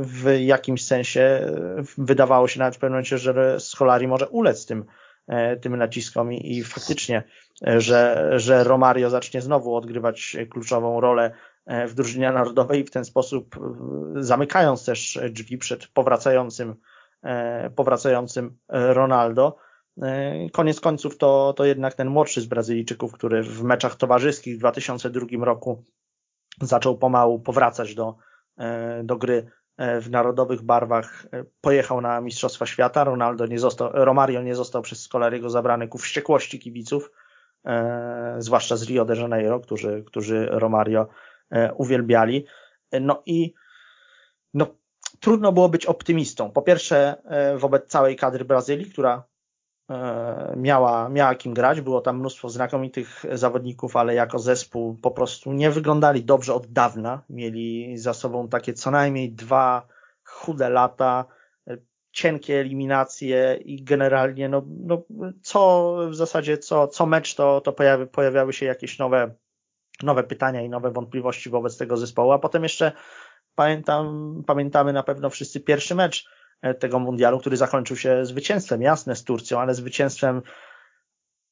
w 0.00 0.36
jakimś 0.40 0.84
sensie 0.84 1.52
wydawało 1.98 2.48
się 2.48 2.58
nawet 2.58 2.76
w 2.76 2.78
pewnym 2.78 2.92
momencie, 2.92 3.18
że 3.18 3.60
Scolari 3.60 4.08
może 4.08 4.28
ulec 4.28 4.66
tym, 4.66 4.84
e, 5.28 5.56
tym 5.56 5.76
naciskom 5.76 6.32
i, 6.32 6.58
i 6.58 6.64
faktycznie, 6.64 7.22
e, 7.66 7.80
że, 7.80 8.30
że 8.36 8.64
Romario 8.64 9.10
zacznie 9.10 9.40
znowu 9.40 9.76
odgrywać 9.76 10.36
kluczową 10.50 11.00
rolę 11.00 11.24
e, 11.24 11.32
w 11.66 11.94
drużynie 11.94 12.32
narodowej 12.32 12.80
i 12.80 12.84
w 12.84 12.90
ten 12.90 13.04
sposób 13.04 13.56
zamykając 14.14 14.84
też 14.84 15.18
drzwi 15.30 15.58
przed 15.58 15.86
powracającym, 15.86 16.74
powracającym 17.76 18.58
Ronaldo. 18.68 19.56
Koniec 20.52 20.80
końców 20.80 21.18
to, 21.18 21.54
to 21.56 21.64
jednak 21.64 21.94
ten 21.94 22.08
młodszy 22.08 22.40
z 22.40 22.46
Brazylijczyków, 22.46 23.12
który 23.12 23.42
w 23.42 23.62
meczach 23.62 23.94
towarzyskich 23.94 24.56
w 24.56 24.58
2002 24.58 25.44
roku 25.44 25.84
zaczął 26.60 26.98
pomału 26.98 27.40
powracać 27.40 27.94
do, 27.94 28.16
do 29.04 29.16
gry 29.16 29.50
w 29.78 30.10
narodowych 30.10 30.62
barwach, 30.62 31.26
pojechał 31.60 32.00
na 32.00 32.20
Mistrzostwa 32.20 32.66
Świata. 32.66 33.04
Ronaldo 33.04 33.46
nie 33.46 33.58
został, 33.58 33.90
Romario 33.92 34.42
nie 34.42 34.54
został 34.54 34.82
przez 34.82 35.02
Scolariego 35.02 35.50
zabrany 35.50 35.88
ku 35.88 35.98
wściekłości 35.98 36.58
kibiców, 36.58 37.10
zwłaszcza 38.38 38.76
z 38.76 38.82
Rio 38.82 39.04
de 39.04 39.16
Janeiro, 39.16 39.60
którzy, 39.60 40.04
którzy 40.06 40.46
Romario 40.50 41.08
uwielbiali. 41.76 42.46
No 43.00 43.22
i 43.26 43.54
no, 44.54 44.66
trudno 45.20 45.52
było 45.52 45.68
być 45.68 45.86
optymistą. 45.86 46.50
Po 46.50 46.62
pierwsze, 46.62 47.22
e, 47.24 47.58
wobec 47.58 47.86
całej 47.86 48.16
kadry 48.16 48.44
Brazylii, 48.44 48.90
która 48.90 49.22
e, 49.90 50.54
miała, 50.56 51.08
miała 51.08 51.34
kim 51.34 51.54
grać, 51.54 51.80
było 51.80 52.00
tam 52.00 52.18
mnóstwo 52.18 52.48
znakomitych 52.48 53.24
zawodników, 53.32 53.96
ale 53.96 54.14
jako 54.14 54.38
zespół 54.38 54.94
po 54.94 55.10
prostu 55.10 55.52
nie 55.52 55.70
wyglądali 55.70 56.24
dobrze 56.24 56.54
od 56.54 56.66
dawna. 56.66 57.22
Mieli 57.30 57.98
za 57.98 58.14
sobą 58.14 58.48
takie 58.48 58.72
co 58.72 58.90
najmniej 58.90 59.32
dwa 59.32 59.86
chude 60.24 60.68
lata, 60.68 61.24
e, 61.68 61.76
cienkie 62.12 62.60
eliminacje 62.60 63.58
i 63.64 63.84
generalnie 63.84 64.48
no, 64.48 64.62
no 64.80 65.02
co 65.42 65.96
w 66.10 66.14
zasadzie 66.14 66.58
co, 66.58 66.88
co 66.88 67.06
mecz 67.06 67.34
to, 67.34 67.60
to 67.60 67.72
pojawi, 67.72 68.06
pojawiały 68.06 68.52
się 68.52 68.66
jakieś 68.66 68.98
nowe, 68.98 69.34
nowe 70.02 70.24
pytania 70.24 70.62
i 70.62 70.68
nowe 70.68 70.90
wątpliwości 70.90 71.50
wobec 71.50 71.76
tego 71.76 71.96
zespołu, 71.96 72.32
a 72.32 72.38
potem 72.38 72.62
jeszcze 72.62 72.92
Pamiętam, 73.56 74.42
pamiętamy 74.46 74.92
na 74.92 75.02
pewno 75.02 75.30
wszyscy 75.30 75.60
pierwszy 75.60 75.94
mecz 75.94 76.28
e, 76.62 76.74
tego 76.74 76.98
mundialu, 76.98 77.38
który 77.38 77.56
zakończył 77.56 77.96
się 77.96 78.24
zwycięstwem, 78.26 78.82
jasne, 78.82 79.16
z 79.16 79.24
Turcją, 79.24 79.60
ale 79.60 79.74
zwycięstwem 79.74 80.42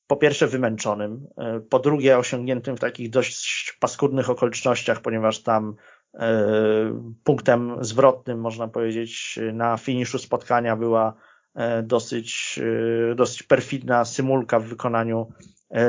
po 0.07 0.17
pierwsze 0.17 0.47
wymęczonym, 0.47 1.27
e, 1.39 1.61
po 1.61 1.79
drugie 1.79 2.19
osiągniętym 2.19 2.77
w 2.77 2.81
takich 2.81 3.11
dość 3.11 3.77
paskudnych 3.81 4.31
okolicznościach, 4.31 5.01
ponieważ 5.01 5.43
tam 5.43 5.77
e, 6.15 6.31
punktem 7.25 7.77
zwrotnym, 7.81 8.41
można 8.41 8.69
powiedzieć, 8.69 9.39
na 9.53 9.77
finiszu 9.77 10.19
spotkania 10.19 10.77
była 10.77 11.15
dosyć, 11.83 12.61
dosyć 13.17 13.43
perfidna 13.43 14.05
symulka 14.05 14.61
w 14.61 14.65
wykonaniu 14.65 15.33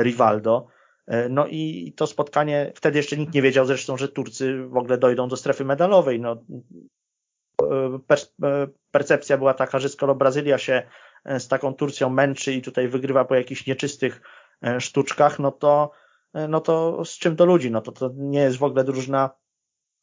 Rivaldo. 0.02 0.66
E, 1.06 1.28
no 1.28 1.46
i 1.46 1.92
to 1.96 2.06
spotkanie, 2.06 2.72
wtedy 2.74 2.98
jeszcze 2.98 3.16
nikt 3.16 3.34
nie 3.34 3.42
wiedział 3.42 3.66
zresztą, 3.66 3.96
że 3.96 4.08
Turcy 4.08 4.66
w 4.66 4.76
ogóle 4.76 4.98
dojdą 4.98 5.28
do 5.28 5.36
strefy 5.36 5.64
medalowej. 5.64 6.20
No, 6.20 6.42
e, 7.62 7.98
e, 8.42 8.66
percepcja 8.90 9.38
była 9.38 9.54
taka, 9.54 9.78
że 9.78 9.88
skoro 9.88 10.14
Brazylia 10.14 10.58
się 10.58 10.82
z 11.38 11.48
taką 11.48 11.74
Turcją 11.74 12.10
męczy 12.10 12.52
i 12.52 12.62
tutaj 12.62 12.88
wygrywa 12.88 13.24
po 13.24 13.34
jakichś 13.34 13.66
nieczystych 13.66 14.20
sztuczkach, 14.78 15.38
no 15.38 15.52
to, 15.52 15.90
no 16.48 16.60
to 16.60 17.04
z 17.04 17.18
czym 17.18 17.36
do 17.36 17.44
ludzi? 17.44 17.70
No 17.70 17.80
to 17.80 17.92
to 17.92 18.10
nie 18.16 18.40
jest 18.40 18.56
w 18.56 18.62
ogóle 18.62 18.84
drużyna 18.84 19.30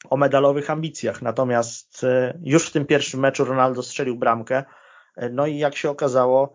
o 0.10 0.18
medalowych 0.18 0.70
ambicjach. 0.70 1.22
Natomiast 1.22 2.06
już 2.42 2.68
w 2.68 2.72
tym 2.72 2.86
pierwszym 2.86 3.20
meczu 3.20 3.46
Ronaldo 3.46 3.84
strzelił 3.84 4.16
bramkę. 4.16 4.64
No 5.32 5.48
i 5.48 5.58
jak 5.58 5.76
się 5.76 5.90
okazało, 5.90 6.54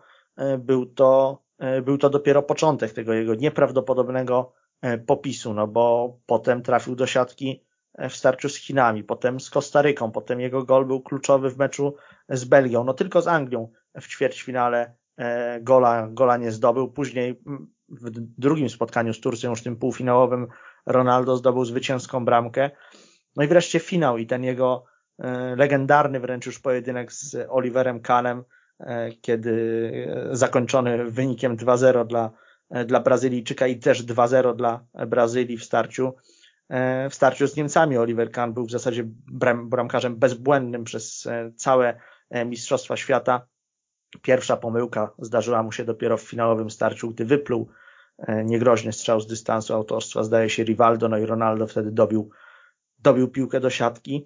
był 0.59 0.85
to 0.85 1.41
był 1.83 1.97
to 1.97 2.09
dopiero 2.09 2.43
początek 2.43 2.93
tego 2.93 3.13
jego 3.13 3.35
nieprawdopodobnego 3.35 4.53
e, 4.81 4.97
popisu, 4.97 5.53
no 5.53 5.67
bo 5.67 6.17
potem 6.25 6.61
trafił 6.61 6.95
do 6.95 7.07
siatki 7.07 7.63
e, 7.93 8.09
w 8.09 8.15
starciu 8.15 8.49
z 8.49 8.55
Chinami, 8.55 9.03
potem 9.03 9.39
z 9.39 9.49
Kostaryką, 9.49 10.11
potem 10.11 10.39
jego 10.39 10.63
gol 10.63 10.85
był 10.85 11.01
kluczowy 11.01 11.49
w 11.49 11.57
meczu 11.57 11.95
z 12.29 12.45
Belgią, 12.45 12.83
no 12.83 12.93
tylko 12.93 13.21
z 13.21 13.27
Anglią 13.27 13.71
w 14.01 14.07
ćwierćfinale 14.07 14.95
gola, 15.61 16.07
gola 16.11 16.37
nie 16.37 16.51
zdobył. 16.51 16.91
Później 16.91 17.41
w 17.89 18.09
drugim 18.37 18.69
spotkaniu 18.69 19.13
z 19.13 19.19
Turcją, 19.19 19.49
już 19.49 19.63
tym 19.63 19.75
półfinałowym, 19.75 20.47
Ronaldo 20.85 21.37
zdobył 21.37 21.65
zwycięską 21.65 22.25
bramkę. 22.25 22.71
No 23.35 23.43
i 23.43 23.47
wreszcie 23.47 23.79
finał 23.79 24.17
i 24.17 24.27
ten 24.27 24.43
jego 24.43 24.85
legendarny 25.57 26.19
wręcz 26.19 26.45
już 26.45 26.59
pojedynek 26.59 27.13
z 27.13 27.35
Oliverem 27.49 28.01
Kahnem, 28.01 28.43
E, 28.43 28.58
kiedy 29.21 29.91
zakończony 30.31 31.11
wynikiem 31.11 31.57
2-0 31.57 32.07
dla, 32.07 32.31
e, 32.69 32.85
dla 32.85 32.99
Brazylijczyka 32.99 33.67
i 33.67 33.79
też 33.79 34.03
2-0 34.03 34.55
dla 34.55 34.85
Brazylii 35.07 35.57
w 35.57 35.63
starciu, 35.63 36.13
e, 36.69 37.09
w 37.09 37.15
starciu 37.15 37.47
z 37.47 37.55
Niemcami. 37.55 37.97
Oliver 37.97 38.31
Kahn 38.31 38.51
był 38.51 38.65
w 38.65 38.71
zasadzie 38.71 39.03
bram, 39.31 39.69
bramkarzem 39.69 40.15
bezbłędnym 40.15 40.83
przez 40.83 41.27
całe 41.55 41.99
Mistrzostwa 42.45 42.97
Świata. 42.97 43.47
Pierwsza 44.21 44.57
pomyłka 44.57 45.11
zdarzyła 45.19 45.63
mu 45.63 45.71
się 45.71 45.83
dopiero 45.85 46.17
w 46.17 46.21
finałowym 46.21 46.69
starciu, 46.69 47.09
gdy 47.09 47.25
wypluł 47.25 47.69
niegroźny 48.45 48.93
strzał 48.93 49.19
z 49.19 49.27
dystansu 49.27 49.73
autorstwa, 49.73 50.23
zdaje 50.23 50.49
się 50.49 50.63
Rivaldo, 50.63 51.09
no 51.09 51.17
i 51.17 51.25
Ronaldo 51.25 51.67
wtedy 51.67 51.91
dobił, 51.91 52.29
dobił 52.99 53.27
piłkę 53.27 53.59
do 53.59 53.69
siatki. 53.69 54.25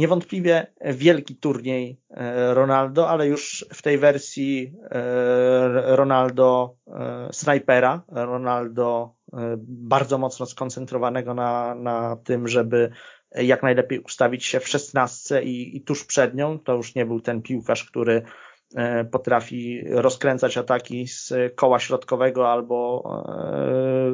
Niewątpliwie 0.00 0.66
wielki 0.84 1.36
turniej 1.36 2.00
e, 2.10 2.54
Ronaldo, 2.54 3.08
ale 3.08 3.26
już 3.26 3.66
w 3.72 3.82
tej 3.82 3.98
wersji 3.98 4.74
e, 4.90 5.96
Ronaldo 5.96 6.76
e, 6.86 7.28
snajpera, 7.32 8.02
Ronaldo 8.08 9.14
bardzo 9.58 10.18
mocno 10.18 10.46
skoncentrowanego 10.46 11.34
na, 11.34 11.74
na 11.74 12.16
tym, 12.24 12.48
żeby 12.48 12.90
jak 13.34 13.62
najlepiej 13.62 13.98
ustawić 13.98 14.44
się 14.44 14.60
w 14.60 14.68
szesnastce 14.68 15.42
i, 15.42 15.76
i 15.76 15.80
tuż 15.82 16.04
przed 16.04 16.34
nią. 16.34 16.58
To 16.58 16.74
już 16.74 16.94
nie 16.94 17.06
był 17.06 17.20
ten 17.20 17.42
piłkarz, 17.42 17.84
który 17.84 18.22
potrafi 19.10 19.82
rozkręcać 19.90 20.58
ataki 20.58 21.06
z 21.08 21.32
koła 21.54 21.78
środkowego 21.78 22.52
albo 22.52 23.04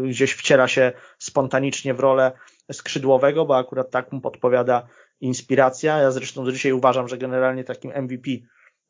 gdzieś 0.08 0.34
wciera 0.34 0.68
się 0.68 0.92
spontanicznie 1.18 1.94
w 1.94 2.00
rolę 2.00 2.32
skrzydłowego, 2.72 3.46
bo 3.46 3.56
akurat 3.56 3.90
tak 3.90 4.12
mu 4.12 4.20
podpowiada 4.20 4.86
inspiracja. 5.20 5.98
Ja 5.98 6.10
zresztą 6.10 6.44
do 6.44 6.52
dzisiaj 6.52 6.72
uważam, 6.72 7.08
że 7.08 7.18
generalnie 7.18 7.64
takim 7.64 7.92
MVP 8.02 8.30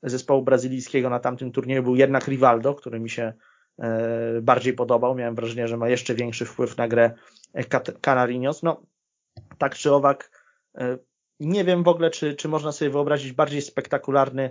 zespołu 0.03 0.43
brazylijskiego 0.43 1.11
na 1.11 1.20
tamtym 1.20 1.53
turnieju 1.53 1.82
był 1.82 1.97
jednak 1.97 2.28
Rivaldo, 2.28 2.74
który 2.74 3.01
mi 3.01 3.11
się 3.11 3.32
e, 3.78 4.40
bardziej 4.43 4.73
podobał. 4.73 5.15
Miałem 5.15 5.35
wrażenie, 5.35 5.69
że 5.69 5.77
ma 5.77 5.89
jeszcze 5.89 6.15
większy 6.15 6.44
wpływ 6.44 6.77
na 6.77 6.89
grę 6.89 7.15
Canarinos. 8.01 8.62
No, 8.62 8.82
tak 9.59 9.74
czy 9.74 9.93
owak, 9.93 10.31
e, 10.78 10.98
nie 11.40 11.65
wiem 11.65 11.82
w 11.82 11.89
ogóle, 11.89 12.11
czy, 12.11 12.35
czy 12.35 12.48
można 12.48 12.73
sobie 12.73 12.90
wyobrazić 12.90 13.32
bardziej 13.32 13.62
spektakularny 13.62 14.51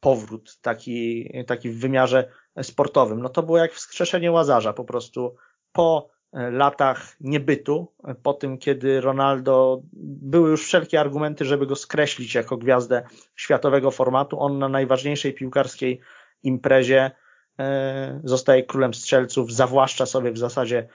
powrót, 0.00 0.58
taki, 0.60 1.30
taki 1.46 1.70
w 1.70 1.80
wymiarze 1.80 2.32
sportowym. 2.62 3.22
No 3.22 3.28
to 3.28 3.42
było 3.42 3.58
jak 3.58 3.72
wskrzeszenie 3.72 4.32
Łazarza, 4.32 4.72
po 4.72 4.84
prostu 4.84 5.36
po 5.72 6.17
latach 6.32 7.16
niebytu, 7.20 7.92
e, 8.04 8.14
po 8.14 8.34
tym 8.34 8.58
kiedy 8.58 9.00
Ronaldo, 9.00 9.82
były 9.92 10.50
już 10.50 10.64
wszelkie 10.64 11.00
argumenty, 11.00 11.44
żeby 11.44 11.66
go 11.66 11.76
skreślić 11.76 12.34
jako 12.34 12.56
gwiazdę 12.56 13.02
światowego 13.36 13.90
formatu, 13.90 14.40
on 14.40 14.58
na 14.58 14.68
najważniejszej 14.68 15.34
piłkarskiej 15.34 16.00
imprezie 16.42 17.10
e, 17.58 18.20
zostaje 18.24 18.62
królem 18.62 18.94
strzelców, 18.94 19.52
zawłaszcza 19.52 20.06
sobie 20.06 20.32
w 20.32 20.38
zasadzie 20.38 20.88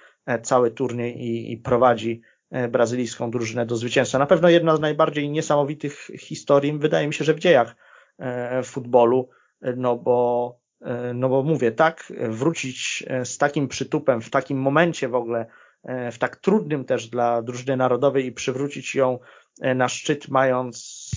cały 0.44 0.72
turniej 0.72 1.22
i, 1.22 1.52
i 1.52 1.58
prowadzi 1.58 2.22
brazylijską 2.70 3.32
drużynę 3.32 3.66
do 3.66 3.76
zwycięstwa. 3.76 4.20
Na 4.20 4.26
pewno 4.26 4.50
jedna 4.50 4.76
z 4.76 4.80
najbardziej 4.80 5.30
niesamowitych 5.30 6.12
historii, 6.20 6.74
wydaje 6.80 7.08
mi 7.08 7.14
się, 7.14 7.26
że 7.26 7.34
w 7.34 7.40
dziejach 7.40 7.76
futbolu, 8.64 9.30
no 9.62 9.96
bo 9.98 10.50
E, 10.54 10.63
no 11.14 11.30
bo 11.30 11.44
mówię, 11.44 11.72
tak, 11.72 12.14
wrócić 12.30 13.04
e, 13.08 13.26
z 13.26 13.38
takim 13.38 13.68
przytupem 13.68 14.22
w 14.22 14.30
takim 14.30 14.58
momencie 14.58 15.08
w 15.08 15.16
ogóle, 15.16 15.46
e, 15.84 16.12
w 16.12 16.18
tak 16.18 16.36
trudnym 16.36 16.86
też 16.86 17.08
dla 17.08 17.42
drużyny 17.42 17.78
narodowej 17.78 18.26
i 18.26 18.32
przywrócić 18.32 18.96
ją 18.96 19.20
na 19.76 19.90
szczyt, 19.90 20.30
mając 20.30 21.10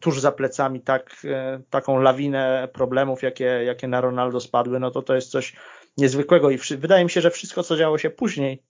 tuż 0.00 0.20
za 0.20 0.32
plecami 0.32 0.80
tak, 0.80 1.22
taką 1.70 2.00
lawinę 2.00 2.68
problemów, 2.72 3.22
jakie, 3.22 3.44
jakie 3.44 3.88
na 3.88 4.00
Ronaldo 4.00 4.40
spadły, 4.40 4.80
no 4.80 4.90
to 4.90 5.02
to 5.02 5.14
jest 5.14 5.30
coś 5.30 5.56
niezwykłego 5.96 6.50
i 6.50 6.58
wydaje 6.78 7.04
mi 7.04 7.10
się, 7.10 7.20
że 7.20 7.30
wszystko, 7.30 7.62
co 7.62 7.76
działo 7.76 7.98
się 7.98 8.10
później, 8.10 8.62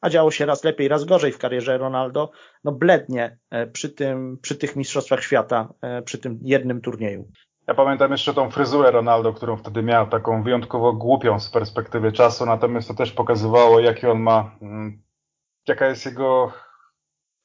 a 0.00 0.10
działo 0.10 0.30
się 0.30 0.46
raz 0.46 0.64
lepiej, 0.64 0.88
raz 0.88 1.04
gorzej 1.04 1.32
w 1.32 1.38
karierze 1.38 1.78
Ronaldo, 1.78 2.30
no 2.64 2.72
blednie 2.72 3.38
przy 3.72 3.90
tym, 3.90 4.38
przy 4.42 4.56
tych 4.56 4.76
mistrzostwach 4.76 5.22
świata, 5.22 5.74
przy 6.04 6.18
tym 6.18 6.38
jednym 6.42 6.80
turnieju. 6.80 7.28
Ja 7.68 7.74
pamiętam 7.74 8.12
jeszcze 8.12 8.34
tą 8.34 8.50
fryzurę 8.50 8.90
Ronaldo, 8.90 9.32
którą 9.32 9.56
wtedy 9.56 9.82
miał, 9.82 10.06
taką 10.06 10.42
wyjątkowo 10.42 10.92
głupią 10.92 11.40
z 11.40 11.50
perspektywy 11.50 12.12
czasu, 12.12 12.46
natomiast 12.46 12.88
to 12.88 12.94
też 12.94 13.12
pokazywało, 13.12 13.80
jaki 13.80 14.06
on 14.06 14.20
ma, 14.20 14.50
mm, 14.62 15.02
jaka 15.68 15.86
jest 15.86 16.06
jego 16.06 16.52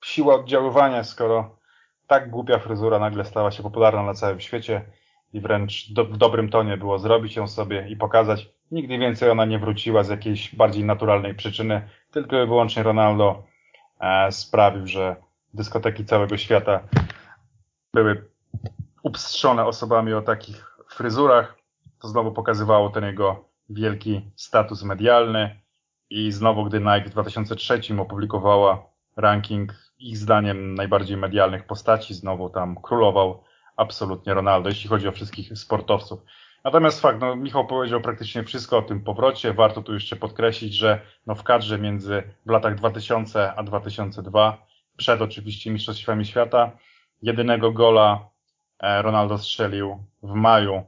siła 0.03 0.35
oddziaływania, 0.35 1.03
skoro 1.03 1.57
tak 2.07 2.29
głupia 2.29 2.59
fryzura 2.59 2.99
nagle 2.99 3.25
stała 3.25 3.51
się 3.51 3.63
popularna 3.63 4.03
na 4.03 4.13
całym 4.13 4.39
świecie 4.39 4.81
i 5.33 5.41
wręcz 5.41 5.93
do, 5.93 6.05
w 6.05 6.17
dobrym 6.17 6.49
tonie 6.49 6.77
było 6.77 6.99
zrobić 6.99 7.35
ją 7.35 7.47
sobie 7.47 7.87
i 7.89 7.95
pokazać. 7.95 8.49
Nigdy 8.71 8.97
więcej 8.97 9.29
ona 9.29 9.45
nie 9.45 9.59
wróciła 9.59 10.03
z 10.03 10.09
jakiejś 10.09 10.55
bardziej 10.55 10.83
naturalnej 10.83 11.35
przyczyny, 11.35 11.89
tylko 12.11 12.43
i 12.43 12.47
wyłącznie 12.47 12.83
Ronaldo 12.83 13.43
e, 13.99 14.31
sprawił, 14.31 14.87
że 14.87 15.15
dyskoteki 15.53 16.05
całego 16.05 16.37
świata 16.37 16.79
były 17.93 18.33
upstrzone 19.03 19.65
osobami 19.65 20.13
o 20.13 20.21
takich 20.21 20.77
fryzurach. 20.89 21.57
to 22.01 22.07
znowu 22.07 22.31
pokazywało 22.31 22.89
ten 22.89 23.03
jego 23.03 23.49
wielki 23.69 24.31
status 24.35 24.83
medialny 24.83 25.61
i 26.09 26.31
znowu, 26.31 26.65
gdy 26.65 26.79
Nike 26.79 27.05
w 27.05 27.09
2003 27.09 27.81
opublikowała 27.99 28.85
ranking 29.17 29.73
ich 29.99 30.17
zdaniem 30.17 30.75
najbardziej 30.75 31.17
medialnych 31.17 31.65
postaci, 31.65 32.13
znowu 32.13 32.49
tam 32.49 32.81
królował 32.81 33.43
absolutnie 33.77 34.33
Ronaldo, 34.33 34.69
jeśli 34.69 34.89
chodzi 34.89 35.07
o 35.07 35.11
wszystkich 35.11 35.57
sportowców. 35.57 36.19
Natomiast 36.63 37.01
fakt, 37.01 37.21
no 37.21 37.35
Michał 37.35 37.67
powiedział 37.67 38.01
praktycznie 38.01 38.43
wszystko 38.43 38.77
o 38.77 38.81
tym 38.81 39.03
powrocie. 39.03 39.53
Warto 39.53 39.81
tu 39.81 39.93
jeszcze 39.93 40.15
podkreślić, 40.15 40.73
że 40.73 41.01
no 41.25 41.35
w 41.35 41.43
kadrze 41.43 41.79
między 41.79 42.23
w 42.45 42.49
latach 42.49 42.75
2000 42.75 43.53
a 43.55 43.63
2002, 43.63 44.65
przed 44.97 45.21
oczywiście 45.21 45.71
Mistrzostwami 45.71 46.25
Świata, 46.25 46.71
jedynego 47.21 47.71
gola 47.71 48.32
Ronaldo 49.01 49.37
strzelił 49.37 50.03
w 50.23 50.33
maju 50.33 50.83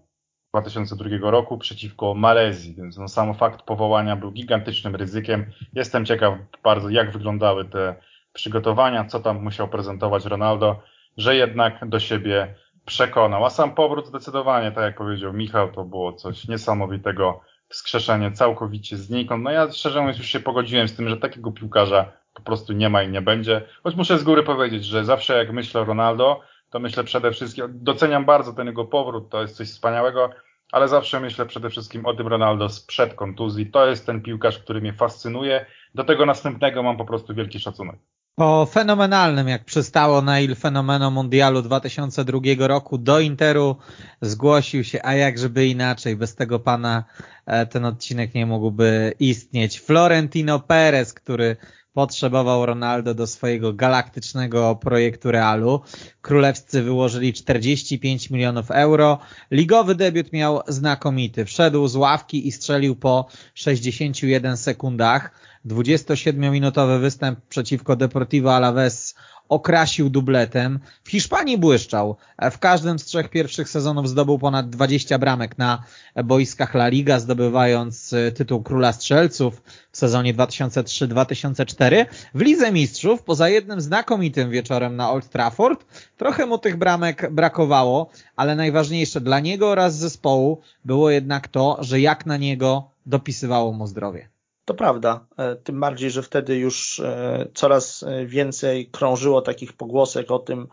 2002 0.54 1.32
roku 1.32 1.58
przeciwko 1.58 2.14
Malezji, 2.14 2.76
więc 2.76 2.98
no 2.98 3.08
sam 3.08 3.34
fakt 3.34 3.62
powołania 3.62 4.16
był 4.16 4.32
gigantycznym 4.32 4.96
ryzykiem. 4.96 5.46
Jestem 5.74 6.06
ciekaw 6.06 6.34
bardzo, 6.64 6.90
jak 6.90 7.12
wyglądały 7.12 7.66
te 7.66 7.96
przygotowania, 8.34 9.06
co 9.06 9.20
tam 9.20 9.44
musiał 9.44 9.68
prezentować 9.68 10.26
Ronaldo, 10.26 10.80
że 11.18 11.36
jednak 11.36 11.90
do 11.90 12.00
siebie 12.00 12.56
przekonał. 12.86 13.46
A 13.46 13.50
sam 13.50 13.76
powrót 13.76 14.08
zdecydowanie, 14.08 14.72
tak 14.72 14.84
jak 14.84 14.98
powiedział 14.98 15.34
Michał, 15.34 15.72
to 15.72 15.84
było 15.84 16.14
coś 16.14 16.48
niesamowitego. 16.48 17.42
Wskrzeszenie 17.68 18.32
całkowicie 18.32 18.98
znikąd. 18.98 19.44
No 19.44 19.52
ja 19.52 19.72
szczerze 19.72 20.00
mówiąc 20.00 20.18
już 20.18 20.28
się 20.28 20.40
pogodziłem 20.40 20.88
z 20.88 20.96
tym, 20.96 21.10
że 21.10 21.18
takiego 21.18 21.52
piłkarza 21.52 22.12
po 22.34 22.42
prostu 22.42 22.74
nie 22.74 22.90
ma 22.90 23.04
i 23.04 23.10
nie 23.10 23.22
będzie. 23.22 23.62
Choć 23.84 23.96
muszę 23.96 24.20
z 24.20 24.24
góry 24.24 24.44
powiedzieć, 24.44 24.86
że 24.86 25.06
zawsze 25.06 25.38
jak 25.38 25.52
myślę 25.52 25.82
o 25.82 25.86
Ronaldo, 25.86 26.42
to 26.76 26.80
myślę 26.80 27.04
przede 27.04 27.32
wszystkim, 27.32 27.66
doceniam 27.70 28.26
bardzo 28.26 28.54
ten 28.54 28.68
jego 28.68 28.86
powrót, 28.86 29.30
to 29.30 29.42
jest 29.42 29.56
coś 29.56 29.68
wspaniałego, 29.68 30.30
ale 30.72 30.88
zawsze 30.88 31.20
myślę 31.20 31.46
przede 31.46 31.70
wszystkim 31.70 32.06
o 32.06 32.14
tym 32.14 32.28
Ronaldo 32.28 32.70
sprzed 32.70 33.14
kontuzji. 33.14 33.72
To 33.72 33.88
jest 33.88 34.06
ten 34.06 34.22
piłkarz, 34.22 34.60
który 34.60 34.82
mnie 34.82 34.94
fascynuje. 34.94 35.66
Do 35.94 36.04
tego 36.04 36.26
następnego 36.26 36.84
mam 36.84 36.98
po 36.98 37.06
prostu 37.06 37.36
wielki 37.36 37.60
szacunek. 37.60 37.96
Po 38.36 38.66
fenomenalnym, 38.66 39.48
jak 39.48 39.66
przystało 39.66 40.22
na 40.22 40.40
Il 40.40 40.56
Fenomeno 40.56 41.12
Mundialu 41.12 41.62
2002 41.62 42.40
roku 42.68 42.98
do 42.98 43.20
Interu 43.20 43.76
zgłosił 44.22 44.84
się, 44.84 45.00
a 45.04 45.14
jak 45.14 45.38
żeby 45.38 45.68
inaczej, 45.68 46.16
bez 46.16 46.36
tego 46.36 46.60
pana 46.60 47.04
e, 47.46 47.66
ten 47.66 47.86
odcinek 47.86 48.34
nie 48.34 48.46
mógłby 48.46 49.14
istnieć. 49.20 49.80
Florentino 49.80 50.60
Perez, 50.60 51.14
który 51.14 51.58
potrzebował 51.96 52.66
Ronaldo 52.66 53.14
do 53.14 53.28
swojego 53.28 53.74
galaktycznego 53.74 54.76
projektu 54.76 55.32
Realu. 55.32 55.82
Królewscy 56.22 56.84
wyłożyli 56.84 57.34
45 57.34 58.30
milionów 58.30 58.72
euro. 58.72 59.20
Ligowy 59.52 59.96
debiut 59.96 60.34
miał 60.34 60.62
znakomity. 60.68 61.46
Wszedł 61.46 61.88
z 61.88 61.96
ławki 61.96 62.48
i 62.48 62.52
strzelił 62.52 62.96
po 62.96 63.28
61 63.54 64.58
sekundach. 64.58 65.32
27-minutowy 65.66 67.00
występ 67.00 67.40
przeciwko 67.50 67.96
Deportivo 67.96 68.56
Alaves 68.56 69.16
okrasił 69.50 70.10
dubletem. 70.10 70.80
W 71.04 71.10
Hiszpanii 71.10 71.58
błyszczał. 71.58 72.16
W 72.52 72.60
każdym 72.60 73.00
z 73.00 73.06
trzech 73.06 73.30
pierwszych 73.30 73.70
sezonów 73.70 74.10
zdobył 74.10 74.40
ponad 74.40 74.70
20 74.70 75.20
bramek 75.20 75.58
na 75.58 75.84
boiskach 76.24 76.76
La 76.76 76.88
Liga, 76.88 77.20
zdobywając 77.20 78.14
e, 78.14 78.32
tytuł 78.32 78.64
Króla 78.64 78.94
Strzelców 78.94 79.64
w 79.92 79.98
sezonie 79.98 80.34
2003-2004. 80.34 82.06
W 82.36 82.42
Lidze 82.42 82.72
Mistrzów, 82.72 83.24
poza 83.24 83.50
jednym 83.50 83.82
znakomitym 83.82 84.52
wieczorem 84.52 84.96
na 84.96 85.12
Old 85.12 85.30
Trafford, 85.30 85.86
trochę 86.18 86.46
mu 86.46 86.58
tych 86.58 86.78
bramek 86.78 87.32
brakowało, 87.32 88.10
ale 88.36 88.56
najważniejsze 88.56 89.22
dla 89.22 89.40
niego 89.40 89.70
oraz 89.70 89.98
zespołu 89.98 90.62
było 90.86 91.10
jednak 91.10 91.48
to, 91.48 91.78
że 91.80 92.00
jak 92.00 92.26
na 92.26 92.38
niego 92.38 92.90
dopisywało 93.06 93.72
mu 93.72 93.88
zdrowie. 93.88 94.35
To 94.66 94.74
prawda, 94.74 95.28
e, 95.38 95.56
tym 95.56 95.80
bardziej, 95.80 96.12
że 96.12 96.24
wtedy 96.24 96.58
już 96.58 97.00
e, 97.00 97.48
coraz 97.54 98.04
e, 98.04 98.26
więcej 98.26 98.90
krążyło 98.90 99.42
takich 99.42 99.74
pogłosek 99.74 100.32
o 100.32 100.40
tym, 100.40 100.68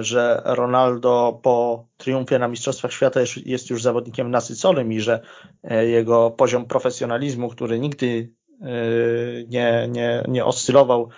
że 0.00 0.42
Ronaldo 0.44 1.40
po 1.42 1.86
triumfie 1.96 2.38
na 2.38 2.48
Mistrzostwach 2.48 2.92
Świata 2.92 3.20
jest 3.44 3.70
już 3.70 3.82
zawodnikiem 3.82 4.30
nasyconym 4.30 4.92
i 4.92 5.00
że 5.00 5.20
jego 5.82 6.30
poziom 6.30 6.66
profesjonalizmu, 6.66 7.48
który 7.48 7.78
nigdy 7.78 8.32
nie, 9.48 9.88
nie, 9.88 10.24
nie 10.28 10.44
oscylował 10.44 11.08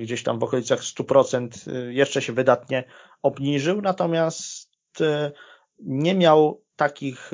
gdzieś 0.00 0.22
tam 0.22 0.38
w 0.38 0.42
okolicach 0.42 0.80
100%, 0.80 1.72
jeszcze 1.88 2.22
się 2.22 2.32
wydatnie 2.32 2.84
obniżył, 3.22 3.82
natomiast 3.82 4.70
nie 5.78 6.14
miał 6.14 6.62
takich 6.76 7.30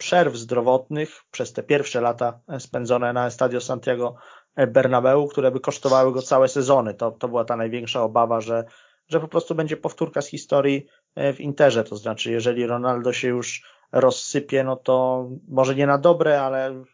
przerw 0.00 0.36
zdrowotnych 0.36 1.22
przez 1.30 1.52
te 1.52 1.62
pierwsze 1.62 2.00
lata 2.00 2.40
spędzone 2.58 3.12
na 3.12 3.26
Estadio 3.26 3.60
Santiago 3.60 4.14
Bernabeu, 4.56 5.28
które 5.28 5.50
by 5.50 5.60
kosztowały 5.60 6.12
go 6.12 6.22
całe 6.22 6.48
sezony. 6.48 6.94
To, 6.94 7.10
to 7.10 7.28
była 7.28 7.44
ta 7.44 7.56
największa 7.56 8.02
obawa, 8.02 8.40
że, 8.40 8.64
że 9.08 9.20
po 9.20 9.28
prostu 9.28 9.54
będzie 9.54 9.76
powtórka 9.76 10.22
z 10.22 10.26
historii 10.26 10.86
e, 11.14 11.32
w 11.32 11.40
Interze. 11.40 11.84
To 11.84 11.96
znaczy, 11.96 12.30
jeżeli 12.30 12.66
Ronaldo 12.66 13.12
się 13.12 13.28
już 13.28 13.62
rozsypie, 13.92 14.64
no 14.64 14.76
to 14.76 15.28
może 15.48 15.74
nie 15.74 15.86
na 15.86 15.98
dobre, 15.98 16.42
ale 16.42 16.84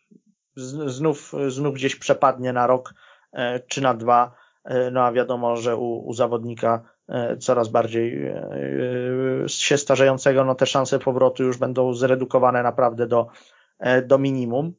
znów, 0.87 1.33
znów 1.49 1.75
gdzieś 1.75 1.97
przepadnie 1.97 2.53
na 2.53 2.67
rok 2.67 2.95
e, 3.33 3.61
czy 3.61 3.81
na 3.81 3.95
dwa. 3.95 4.35
E, 4.65 4.91
no 4.91 5.05
a 5.05 5.13
wiadomo, 5.13 5.57
że 5.57 5.77
u, 5.77 6.09
u 6.09 6.13
zawodnika 6.13 6.83
E, 6.83 6.96
coraz 7.39 7.69
bardziej 7.69 8.27
e, 8.27 8.51
e, 9.45 9.49
się 9.49 9.79
starzejącego, 9.79 10.45
no 10.45 10.55
te 10.55 10.67
szanse 10.67 10.99
powrotu 10.99 11.43
już 11.43 11.59
będą 11.59 11.95
zredukowane 11.95 12.63
naprawdę 12.63 13.07
do, 13.07 13.27
do 14.07 14.19
minimum. 14.19 14.75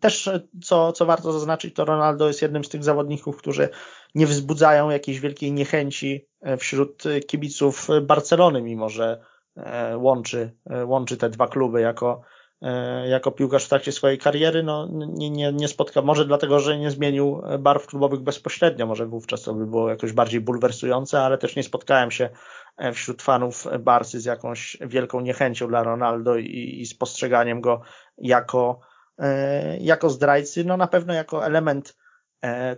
Też, 0.00 0.30
co, 0.64 0.92
co 0.92 1.06
warto 1.06 1.32
zaznaczyć, 1.32 1.74
to 1.74 1.84
Ronaldo 1.84 2.26
jest 2.28 2.42
jednym 2.42 2.64
z 2.64 2.68
tych 2.68 2.84
zawodników, 2.84 3.36
którzy 3.36 3.68
nie 4.14 4.26
wzbudzają 4.26 4.90
jakiejś 4.90 5.20
wielkiej 5.20 5.52
niechęci 5.52 6.28
wśród 6.58 7.02
kibiców 7.26 7.88
Barcelony, 8.02 8.62
mimo 8.62 8.88
że 8.88 9.24
łączy, 9.96 10.56
łączy 10.86 11.16
te 11.16 11.30
dwa 11.30 11.48
kluby 11.48 11.80
jako, 11.80 12.22
E, 12.22 12.41
jako 13.08 13.32
piłkarz 13.32 13.64
w 13.64 13.68
trakcie 13.68 13.92
swojej 13.92 14.18
kariery, 14.18 14.62
no 14.62 14.88
nie, 14.90 15.30
nie, 15.30 15.52
nie 15.52 15.68
spotka, 15.68 16.02
może 16.02 16.24
dlatego, 16.24 16.60
że 16.60 16.78
nie 16.78 16.90
zmienił 16.90 17.42
barw 17.58 17.86
klubowych 17.86 18.20
bezpośrednio, 18.20 18.86
może 18.86 19.06
wówczas 19.06 19.42
to 19.42 19.54
by 19.54 19.66
było 19.66 19.88
jakoś 19.88 20.12
bardziej 20.12 20.40
bulwersujące, 20.40 21.20
ale 21.20 21.38
też 21.38 21.56
nie 21.56 21.62
spotkałem 21.62 22.10
się 22.10 22.28
e, 22.76 22.92
wśród 22.92 23.22
fanów 23.22 23.66
Barsy 23.80 24.20
z 24.20 24.24
jakąś 24.24 24.76
wielką 24.80 25.20
niechęcią 25.20 25.68
dla 25.68 25.82
Ronaldo 25.82 26.36
i, 26.36 26.80
i 26.80 26.86
z 26.86 26.94
postrzeganiem 26.94 27.60
go 27.60 27.82
jako, 28.18 28.80
e, 29.18 29.78
jako 29.78 30.10
zdrajcy, 30.10 30.64
no 30.64 30.76
na 30.76 30.86
pewno 30.86 31.14
jako 31.14 31.46
element 31.46 31.96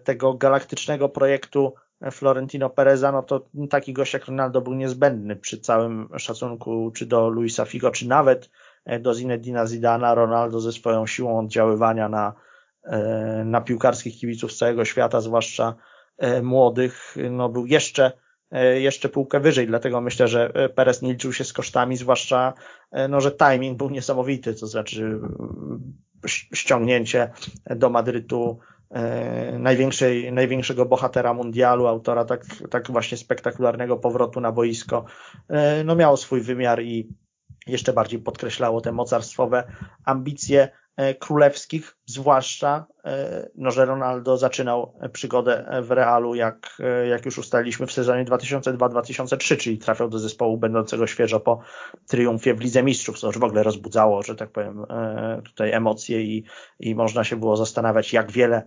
tego 0.04 0.34
galaktycznego 0.34 1.08
projektu 1.08 1.74
Florentino 2.12 2.70
Pereza, 2.70 3.12
no 3.12 3.22
to 3.22 3.48
taki 3.70 3.92
gość 3.92 4.12
jak 4.12 4.26
Ronaldo 4.26 4.60
był 4.60 4.74
niezbędny 4.74 5.36
przy 5.36 5.60
całym 5.60 6.08
szacunku 6.18 6.90
czy 6.94 7.06
do 7.06 7.28
Luisa 7.28 7.64
Figo, 7.64 7.90
czy 7.90 8.08
nawet 8.08 8.50
E, 8.50 8.73
do 9.00 9.14
Zinedina 9.14 9.66
Zidana, 9.66 10.14
Ronaldo 10.14 10.60
ze 10.60 10.72
swoją 10.72 11.06
siłą 11.06 11.38
oddziaływania 11.38 12.08
na, 12.08 12.32
e, 12.84 13.42
na 13.44 13.60
piłkarskich 13.60 14.18
kibiców 14.18 14.52
z 14.52 14.56
całego 14.56 14.84
świata, 14.84 15.20
zwłaszcza 15.20 15.74
e, 16.18 16.42
młodych, 16.42 17.16
no 17.30 17.48
był 17.48 17.66
jeszcze, 17.66 18.12
jeszcze 18.74 19.08
półkę 19.08 19.40
wyżej, 19.40 19.66
dlatego 19.66 20.00
myślę, 20.00 20.28
że 20.28 20.52
Perez 20.74 21.02
nie 21.02 21.12
liczył 21.12 21.32
się 21.32 21.44
z 21.44 21.52
kosztami, 21.52 21.96
zwłaszcza, 21.96 22.52
no, 23.08 23.20
że 23.20 23.32
timing 23.32 23.78
był 23.78 23.90
niesamowity, 23.90 24.54
to 24.54 24.66
znaczy 24.66 25.20
ściągnięcie 26.26 27.30
do 27.76 27.90
Madrytu 27.90 28.58
największej, 29.58 30.32
największego 30.32 30.86
bohatera 30.86 31.34
mundialu, 31.34 31.86
autora 31.86 32.24
tak, 32.24 32.44
tak 32.70 32.90
właśnie 32.90 33.18
spektakularnego 33.18 33.96
powrotu 33.96 34.40
na 34.40 34.52
boisko, 34.52 35.04
no 35.84 35.94
miało 35.94 36.16
swój 36.16 36.40
wymiar 36.40 36.82
i 36.82 37.08
jeszcze 37.66 37.92
bardziej 37.92 38.18
podkreślało 38.18 38.80
te 38.80 38.92
mocarstwowe 38.92 39.64
ambicje 40.04 40.68
e, 40.96 41.14
królewskich, 41.14 41.96
zwłaszcza, 42.06 42.86
e, 43.04 43.48
no, 43.54 43.70
że 43.70 43.84
Ronaldo 43.84 44.36
zaczynał 44.36 44.98
przygodę 45.12 45.80
w 45.82 45.90
Realu, 45.90 46.34
jak, 46.34 46.76
e, 46.80 47.06
jak 47.06 47.24
już 47.24 47.38
ustaliliśmy 47.38 47.86
w 47.86 47.92
sezonie 47.92 48.24
2002-2003, 48.24 49.56
czyli 49.56 49.78
trafiał 49.78 50.08
do 50.08 50.18
zespołu 50.18 50.58
będącego 50.58 51.06
świeżo 51.06 51.40
po 51.40 51.60
triumfie 52.06 52.54
w 52.54 52.60
Lidze 52.60 52.82
Mistrzów, 52.82 53.18
co 53.18 53.26
już 53.26 53.38
w 53.38 53.44
ogóle 53.44 53.62
rozbudzało, 53.62 54.22
że 54.22 54.34
tak 54.34 54.50
powiem, 54.50 54.86
tutaj 55.44 55.72
emocje 55.72 56.22
i, 56.22 56.44
i 56.80 56.94
można 56.94 57.24
się 57.24 57.36
było 57.36 57.56
zastanawiać, 57.56 58.12
jak 58.12 58.32
wiele 58.32 58.62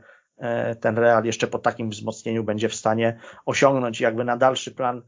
ten 0.79 0.97
Real 0.97 1.23
jeszcze 1.23 1.47
po 1.47 1.59
takim 1.59 1.89
wzmocnieniu 1.89 2.43
będzie 2.43 2.69
w 2.69 2.75
stanie 2.75 3.19
osiągnąć. 3.45 4.01
Jakby 4.01 4.23
na 4.23 4.37
dalszy 4.37 4.71
plan 4.71 5.01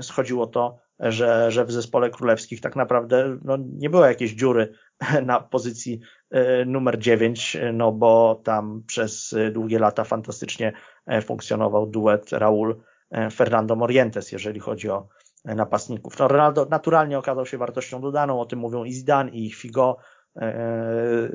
schodziło 0.00 0.46
to, 0.46 0.78
że, 1.00 1.50
że 1.50 1.64
w 1.64 1.72
zespole 1.72 2.10
królewskich 2.10 2.60
tak 2.60 2.76
naprawdę 2.76 3.38
no, 3.44 3.58
nie 3.78 3.90
było 3.90 4.06
jakiejś 4.06 4.32
dziury 4.32 4.72
na 5.26 5.40
pozycji 5.40 6.00
e, 6.30 6.64
numer 6.64 6.98
9, 6.98 7.56
no 7.72 7.92
bo 7.92 8.40
tam 8.44 8.82
przez 8.86 9.34
długie 9.52 9.78
lata 9.78 10.04
fantastycznie 10.04 10.72
e, 11.06 11.22
funkcjonował 11.22 11.86
duet 11.86 12.32
Raul 12.32 12.80
e, 13.10 13.30
Fernando 13.30 13.76
Morientes, 13.76 14.32
jeżeli 14.32 14.60
chodzi 14.60 14.90
o 14.90 15.08
napastników. 15.44 16.18
No, 16.18 16.28
Ronaldo 16.28 16.66
naturalnie 16.70 17.18
okazał 17.18 17.46
się 17.46 17.58
wartością 17.58 18.00
dodaną, 18.00 18.40
o 18.40 18.46
tym 18.46 18.58
mówią 18.58 18.84
i 18.84 18.92
Zidane, 18.92 19.30
i 19.30 19.50
Figo, 19.50 19.96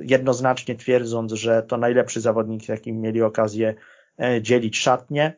jednoznacznie 0.02 0.76
twierdząc, 0.76 1.34
że 1.34 1.64
to 1.64 1.78
najlepszy 1.78 2.22
zawodnik, 2.22 2.70
jakim 2.70 3.02
mieli 3.02 3.22
okazję 3.22 3.76
dzielić 4.42 4.80
szatnie. 4.80 5.38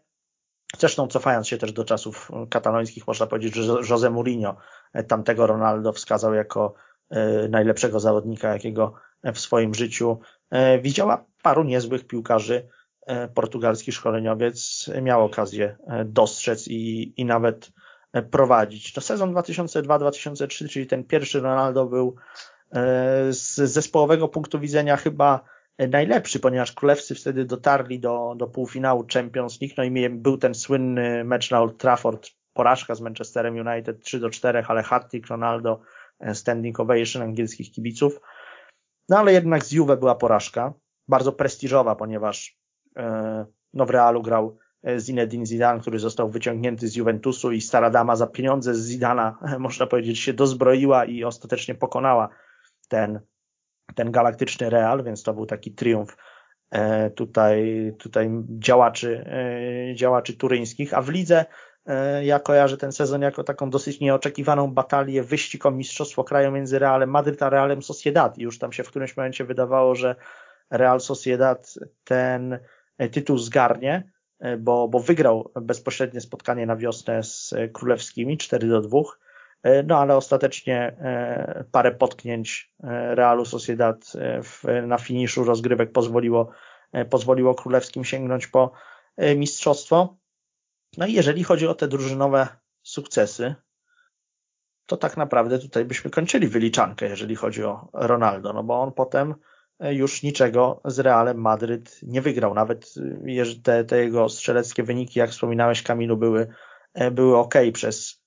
Zresztą 0.77 1.07
cofając 1.07 1.47
się 1.47 1.57
też 1.57 1.71
do 1.71 1.83
czasów 1.83 2.31
katalońskich, 2.49 3.07
można 3.07 3.27
powiedzieć, 3.27 3.55
że 3.55 3.73
Jose 3.89 4.09
Mourinho 4.09 4.55
tamtego 5.07 5.47
Ronaldo 5.47 5.93
wskazał 5.93 6.33
jako 6.33 6.73
najlepszego 7.49 7.99
zawodnika, 7.99 8.53
jakiego 8.53 8.93
w 9.23 9.39
swoim 9.39 9.73
życiu 9.73 10.19
widziała. 10.81 11.25
Paru 11.41 11.63
niezłych 11.63 12.07
piłkarzy 12.07 12.67
portugalski 13.33 13.91
szkoleniowiec 13.91 14.89
miał 15.01 15.25
okazję 15.25 15.77
dostrzec 16.05 16.67
i, 16.67 17.13
i 17.21 17.25
nawet 17.25 17.71
prowadzić. 18.31 18.93
To 18.93 19.01
sezon 19.01 19.33
2002-2003, 19.33 20.69
czyli 20.69 20.87
ten 20.87 21.03
pierwszy 21.03 21.39
Ronaldo 21.39 21.85
był 21.85 22.15
z 23.29 23.55
zespołowego 23.55 24.27
punktu 24.27 24.59
widzenia 24.59 24.97
chyba 24.97 25.56
najlepszy, 25.79 26.39
ponieważ 26.39 26.71
królewscy 26.71 27.15
wtedy 27.15 27.45
dotarli 27.45 27.99
do, 27.99 28.33
do 28.37 28.47
półfinału 28.47 29.05
Champions 29.13 29.61
League, 29.61 29.73
no 29.77 29.83
i 29.83 30.09
był 30.09 30.37
ten 30.37 30.55
słynny 30.55 31.23
mecz 31.23 31.51
na 31.51 31.61
Old 31.61 31.77
Trafford, 31.77 32.29
porażka 32.53 32.95
z 32.95 33.01
Manchesterem 33.01 33.67
United 33.67 34.03
3 34.03 34.19
do 34.19 34.29
4, 34.29 34.63
ale 34.67 34.83
hat-trick 34.83 35.27
Ronaldo, 35.27 35.79
e, 36.19 36.35
standing 36.35 36.79
ovation 36.79 37.21
angielskich 37.21 37.71
kibiców. 37.71 38.19
No 39.09 39.17
ale 39.17 39.33
jednak 39.33 39.65
z 39.65 39.71
Juve 39.71 39.97
była 39.97 40.15
porażka, 40.15 40.73
bardzo 41.07 41.31
prestiżowa, 41.31 41.95
ponieważ 41.95 42.57
e, 42.97 43.45
no 43.73 43.85
w 43.85 43.89
Realu 43.89 44.21
grał 44.21 44.57
e, 44.83 44.99
Zinedine 44.99 45.45
Zidane, 45.45 45.79
który 45.79 45.99
został 45.99 46.29
wyciągnięty 46.29 46.87
z 46.87 46.95
Juventusu 46.95 47.51
i 47.51 47.61
stara 47.61 47.89
dama 47.89 48.15
za 48.15 48.27
pieniądze 48.27 48.75
z 48.75 48.85
Zidana, 48.85 49.39
można 49.59 49.87
powiedzieć, 49.87 50.19
się 50.19 50.33
dozbroiła 50.33 51.05
i 51.05 51.23
ostatecznie 51.23 51.75
pokonała 51.75 52.29
ten 52.89 53.19
ten 53.95 54.11
galaktyczny 54.11 54.69
Real, 54.69 55.03
więc 55.03 55.23
to 55.23 55.33
był 55.33 55.45
taki 55.45 55.71
triumf 55.71 56.17
e, 56.71 57.09
tutaj, 57.09 57.93
tutaj 57.99 58.29
działaczy, 58.59 59.25
e, 59.91 59.95
działaczy 59.95 60.37
turyńskich, 60.37 60.93
a 60.93 61.01
w 61.01 61.09
lidze 61.09 61.45
e, 61.85 62.25
ja 62.25 62.39
kojarzę 62.39 62.77
ten 62.77 62.91
sezon 62.91 63.21
jako 63.21 63.43
taką 63.43 63.69
dosyć 63.69 63.99
nieoczekiwaną 63.99 64.71
batalię, 64.71 65.23
wyścig 65.23 65.65
o 65.65 65.71
mistrzostwo 65.71 66.23
kraju 66.23 66.51
między 66.51 66.79
Realem 66.79 67.09
Madryt 67.09 67.43
a 67.43 67.49
Realem 67.49 67.81
Sociedad. 67.81 68.37
Już 68.37 68.59
tam 68.59 68.71
się 68.71 68.83
w 68.83 68.87
którymś 68.87 69.17
momencie 69.17 69.45
wydawało, 69.45 69.95
że 69.95 70.15
Real 70.69 70.99
Sociedad 70.99 71.73
ten 72.03 72.59
tytuł 73.11 73.37
zgarnie, 73.37 74.11
bo, 74.59 74.87
bo 74.87 74.99
wygrał 74.99 75.51
bezpośrednie 75.61 76.21
spotkanie 76.21 76.65
na 76.65 76.75
wiosnę 76.75 77.23
z 77.23 77.53
królewskimi 77.73 78.37
4 78.37 78.67
do 78.67 78.81
2 78.81 78.99
E, 78.99 79.26
no 79.63 79.97
ale 79.97 80.15
ostatecznie 80.15 80.77
e, 80.81 81.63
parę 81.71 81.91
potknięć 81.91 82.73
e, 82.83 83.15
Realu 83.15 83.45
Sociedad 83.45 84.13
w, 84.43 84.63
na 84.87 84.97
finiszu 84.97 85.43
rozgrywek 85.43 85.91
pozwoliło, 85.91 86.51
pozwoliło 87.09 87.55
królewskim 87.55 88.05
sięgnąć 88.05 88.47
po 88.47 88.71
mistrzostwo. 89.35 90.17
No 90.97 91.05
i 91.07 91.13
jeżeli 91.13 91.43
chodzi 91.43 91.67
o 91.67 91.75
te 91.75 91.87
drużynowe 91.87 92.47
sukcesy, 92.81 93.55
to 94.85 94.97
tak 94.97 95.17
naprawdę 95.17 95.59
tutaj 95.59 95.85
byśmy 95.85 96.11
kończyli 96.11 96.47
wyliczankę, 96.47 97.05
jeżeli 97.05 97.35
chodzi 97.35 97.63
o 97.63 97.89
Ronaldo, 97.93 98.53
no 98.53 98.63
bo 98.63 98.81
on 98.81 98.91
potem 98.91 99.35
już 99.79 100.23
niczego 100.23 100.81
z 100.85 100.99
Realem 100.99 101.41
Madryt 101.41 101.99
nie 102.03 102.21
wygrał. 102.21 102.53
Nawet 102.53 102.93
te, 103.63 103.83
te 103.83 104.03
jego 104.03 104.29
strzeleckie 104.29 104.83
wyniki, 104.83 105.19
jak 105.19 105.29
wspominałeś 105.29 105.83
Kamilu, 105.83 106.17
były, 106.17 106.47
były 107.11 107.37
ok 107.37 107.53
przez 107.73 108.26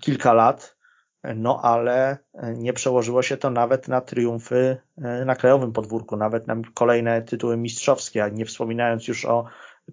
kilka 0.00 0.32
lat, 0.32 0.76
no 1.24 1.60
ale 1.62 2.18
nie 2.54 2.72
przełożyło 2.72 3.22
się 3.22 3.36
to 3.36 3.50
nawet 3.50 3.88
na 3.88 4.00
triumfy 4.00 4.76
e, 4.98 5.24
na 5.24 5.34
krajowym 5.34 5.72
podwórku, 5.72 6.16
nawet 6.16 6.46
na 6.46 6.56
kolejne 6.74 7.22
tytuły 7.22 7.56
mistrzowskie, 7.56 8.24
a 8.24 8.28
nie 8.28 8.44
wspominając 8.44 9.08
już 9.08 9.24
o 9.24 9.44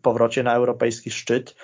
powrocie 0.02 0.44
na 0.44 0.56
europejski 0.56 1.12
szczyt, 1.12 1.56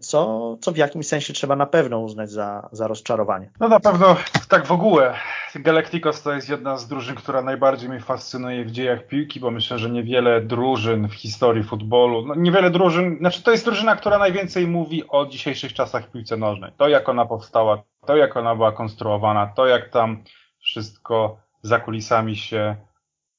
co, 0.00 0.56
co 0.60 0.72
w 0.72 0.76
jakimś 0.76 1.06
sensie 1.06 1.32
trzeba 1.32 1.56
na 1.56 1.66
pewno 1.66 1.98
uznać 1.98 2.30
za, 2.30 2.68
za 2.72 2.86
rozczarowanie. 2.86 3.50
No 3.60 3.68
na 3.68 3.80
pewno 3.80 4.16
tak 4.48 4.66
w 4.66 4.72
ogóle. 4.72 5.14
Galacticos 5.54 6.22
to 6.22 6.32
jest 6.32 6.48
jedna 6.48 6.76
z 6.76 6.88
drużyn, 6.88 7.14
która 7.14 7.42
najbardziej 7.42 7.88
mnie 7.88 8.00
fascynuje 8.00 8.64
w 8.64 8.70
dziejach 8.70 9.06
piłki, 9.06 9.40
bo 9.40 9.50
myślę, 9.50 9.78
że 9.78 9.90
niewiele 9.90 10.40
drużyn 10.40 11.08
w 11.08 11.14
historii 11.14 11.64
futbolu, 11.64 12.26
no 12.26 12.34
niewiele 12.34 12.70
drużyn, 12.70 13.16
znaczy 13.18 13.42
to 13.42 13.50
jest 13.50 13.64
drużyna, 13.64 13.96
która 13.96 14.18
najwięcej 14.18 14.66
mówi 14.66 15.08
o 15.08 15.26
dzisiejszych 15.26 15.72
czasach 15.72 16.10
piłce 16.10 16.36
nożnej. 16.36 16.72
To 16.76 16.88
jak 16.88 17.08
ona 17.08 17.26
powstała, 17.26 17.82
to 18.06 18.16
jak 18.16 18.36
ona 18.36 18.54
była 18.54 18.72
konstruowana, 18.72 19.46
to 19.46 19.66
jak 19.66 19.88
tam 19.88 20.24
wszystko 20.58 21.36
za 21.62 21.80
kulisami 21.80 22.36
się 22.36 22.76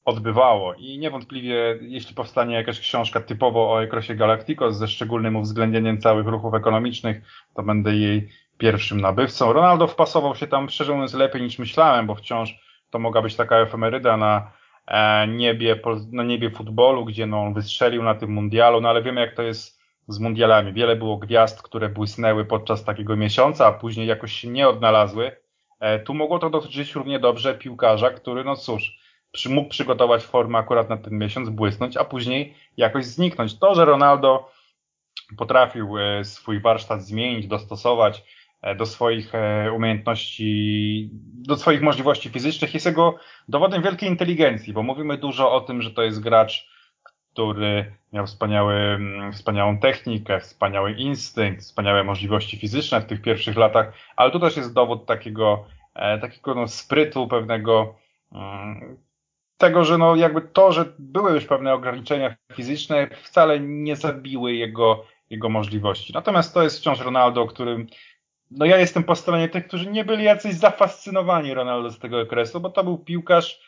odbywało. 0.08 0.74
I 0.74 0.98
niewątpliwie, 0.98 1.78
jeśli 1.80 2.14
powstanie 2.14 2.54
jakaś 2.54 2.80
książka 2.80 3.20
typowo 3.20 3.72
o 3.72 3.82
Ekrosie 3.82 4.14
Galacticos 4.14 4.76
ze 4.76 4.88
szczególnym 4.88 5.36
uwzględnieniem 5.36 6.00
całych 6.00 6.26
ruchów 6.26 6.54
ekonomicznych, 6.54 7.22
to 7.54 7.62
będę 7.62 7.96
jej 7.96 8.28
pierwszym 8.58 9.00
nabywcą. 9.00 9.52
Ronaldo 9.52 9.86
wpasował 9.86 10.34
się 10.34 10.46
tam, 10.46 10.68
szczerze 10.68 10.92
mówiąc, 10.92 11.14
lepiej 11.14 11.42
niż 11.42 11.58
myślałem, 11.58 12.06
bo 12.06 12.14
wciąż 12.14 12.54
to 12.90 12.98
mogła 12.98 13.22
być 13.22 13.36
taka 13.36 13.56
efemeryda 13.56 14.16
na 14.16 14.52
e, 14.86 15.28
niebie, 15.28 15.80
na 16.12 16.22
niebie 16.22 16.50
futbolu, 16.50 17.04
gdzie 17.04 17.26
no, 17.26 17.42
on 17.42 17.54
wystrzelił 17.54 18.02
na 18.02 18.14
tym 18.14 18.30
mundialu, 18.30 18.80
no 18.80 18.88
ale 18.88 19.02
wiemy 19.02 19.20
jak 19.20 19.34
to 19.34 19.42
jest 19.42 19.80
z 20.08 20.18
mundialami. 20.18 20.72
Wiele 20.72 20.96
było 20.96 21.16
gwiazd, 21.16 21.62
które 21.62 21.88
błysnęły 21.88 22.44
podczas 22.44 22.84
takiego 22.84 23.16
miesiąca, 23.16 23.66
a 23.66 23.72
później 23.72 24.06
jakoś 24.06 24.32
się 24.32 24.48
nie 24.48 24.68
odnalazły. 24.68 25.36
E, 25.80 25.98
tu 25.98 26.14
mogło 26.14 26.38
to 26.38 26.50
dotyczyć 26.50 26.94
równie 26.94 27.18
dobrze 27.18 27.54
piłkarza, 27.54 28.10
który, 28.10 28.44
no 28.44 28.56
cóż, 28.56 28.97
przy, 29.32 29.48
mógł 29.50 29.68
przygotować 29.68 30.24
formę 30.24 30.58
akurat 30.58 30.88
na 30.88 30.96
ten 30.96 31.18
miesiąc, 31.18 31.48
błysnąć, 31.48 31.96
a 31.96 32.04
później 32.04 32.54
jakoś 32.76 33.04
zniknąć. 33.04 33.58
To, 33.58 33.74
że 33.74 33.84
Ronaldo 33.84 34.50
potrafił 35.36 35.98
e, 35.98 36.24
swój 36.24 36.60
warsztat 36.60 37.02
zmienić, 37.02 37.46
dostosować 37.46 38.24
e, 38.62 38.74
do 38.74 38.86
swoich 38.86 39.34
e, 39.34 39.72
umiejętności, 39.72 41.10
do 41.34 41.56
swoich 41.56 41.82
możliwości 41.82 42.28
fizycznych, 42.28 42.74
jest 42.74 42.86
jego 42.86 43.18
dowodem 43.48 43.82
wielkiej 43.82 44.08
inteligencji, 44.08 44.72
bo 44.72 44.82
mówimy 44.82 45.18
dużo 45.18 45.52
o 45.52 45.60
tym, 45.60 45.82
że 45.82 45.90
to 45.90 46.02
jest 46.02 46.20
gracz, 46.20 46.68
który 47.32 47.92
miał 48.12 48.26
wspaniały, 48.26 48.74
mm, 48.74 49.32
wspaniałą 49.32 49.78
technikę, 49.78 50.40
wspaniały 50.40 50.92
instynkt, 50.92 51.62
wspaniałe 51.62 52.04
możliwości 52.04 52.58
fizyczne 52.58 53.00
w 53.00 53.06
tych 53.06 53.22
pierwszych 53.22 53.56
latach, 53.56 53.92
ale 54.16 54.30
tu 54.30 54.40
też 54.40 54.56
jest 54.56 54.74
dowód 54.74 55.06
takiego, 55.06 55.64
takiego 56.20 56.54
no, 56.54 56.68
sprytu, 56.68 57.28
pewnego 57.28 57.94
mm, 58.32 58.98
tego, 59.58 59.84
że 59.84 59.98
no 59.98 60.16
jakby 60.16 60.40
to, 60.40 60.72
że 60.72 60.84
były 60.98 61.32
już 61.32 61.44
pewne 61.44 61.74
ograniczenia 61.74 62.36
fizyczne, 62.52 63.08
wcale 63.22 63.60
nie 63.60 63.96
zabiły 63.96 64.54
jego, 64.54 65.04
jego 65.30 65.48
możliwości. 65.48 66.12
Natomiast 66.12 66.54
to 66.54 66.62
jest 66.62 66.78
wciąż 66.78 67.00
Ronaldo, 67.00 67.46
którym 67.46 67.86
no 68.50 68.64
ja 68.64 68.78
jestem 68.78 69.04
po 69.04 69.14
stronie 69.14 69.48
tych, 69.48 69.66
którzy 69.66 69.90
nie 69.90 70.04
byli 70.04 70.24
jacyś 70.24 70.54
zafascynowani 70.54 71.54
Ronaldo 71.54 71.90
z 71.90 71.98
tego 71.98 72.20
okresu, 72.20 72.60
bo 72.60 72.70
to 72.70 72.84
był 72.84 72.98
piłkarz, 72.98 73.60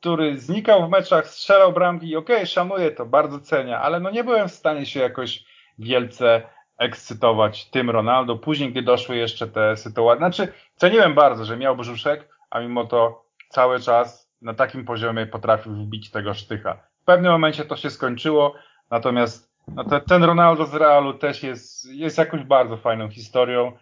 który 0.00 0.38
znikał 0.38 0.86
w 0.86 0.90
meczach, 0.90 1.28
strzelał 1.28 1.72
bramki 1.72 2.08
i 2.08 2.16
okej, 2.16 2.36
okay, 2.36 2.46
szanuję 2.46 2.90
to, 2.90 3.06
bardzo 3.06 3.40
cenię, 3.40 3.78
ale 3.78 4.00
no 4.00 4.10
nie 4.10 4.24
byłem 4.24 4.48
w 4.48 4.52
stanie 4.52 4.86
się 4.86 5.00
jakoś 5.00 5.44
wielce 5.78 6.42
ekscytować 6.78 7.70
tym 7.70 7.90
Ronaldo. 7.90 8.36
Później, 8.36 8.70
gdy 8.70 8.82
doszły 8.82 9.16
jeszcze 9.16 9.48
te 9.48 9.76
sytuacje, 9.76 10.18
znaczy 10.18 10.52
ceniłem 10.76 11.14
bardzo, 11.14 11.44
że 11.44 11.56
miał 11.56 11.76
brzuszek, 11.76 12.28
a 12.50 12.60
mimo 12.60 12.84
to 12.84 13.24
cały 13.48 13.80
czas 13.80 14.21
na 14.42 14.54
takim 14.54 14.84
poziomie 14.84 15.26
potrafił 15.26 15.72
wbić 15.72 16.10
tego 16.10 16.34
sztycha. 16.34 16.74
W 17.02 17.04
pewnym 17.04 17.32
momencie 17.32 17.64
to 17.64 17.76
się 17.76 17.90
skończyło, 17.90 18.54
natomiast 18.90 19.52
no 19.68 19.84
te, 19.84 20.00
ten 20.00 20.24
Ronaldo 20.24 20.66
z 20.66 20.74
Realu 20.74 21.14
też 21.14 21.42
jest, 21.42 21.92
jest 21.94 22.18
jakąś 22.18 22.42
bardzo 22.42 22.76
fajną 22.76 23.10
historią, 23.10 23.72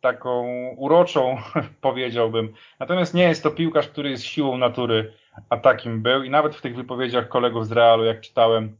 taką 0.00 0.46
uroczą 0.76 1.36
powiedziałbym. 1.80 2.52
Natomiast 2.78 3.14
nie 3.14 3.22
jest 3.22 3.42
to 3.42 3.50
piłkarz, 3.50 3.88
który 3.88 4.10
jest 4.10 4.24
siłą 4.24 4.58
natury, 4.58 5.12
a 5.50 5.56
takim 5.56 6.02
był 6.02 6.22
i 6.22 6.30
nawet 6.30 6.56
w 6.56 6.60
tych 6.60 6.76
wypowiedziach 6.76 7.28
kolegów 7.28 7.66
z 7.66 7.72
Realu, 7.72 8.04
jak 8.04 8.20
czytałem, 8.20 8.76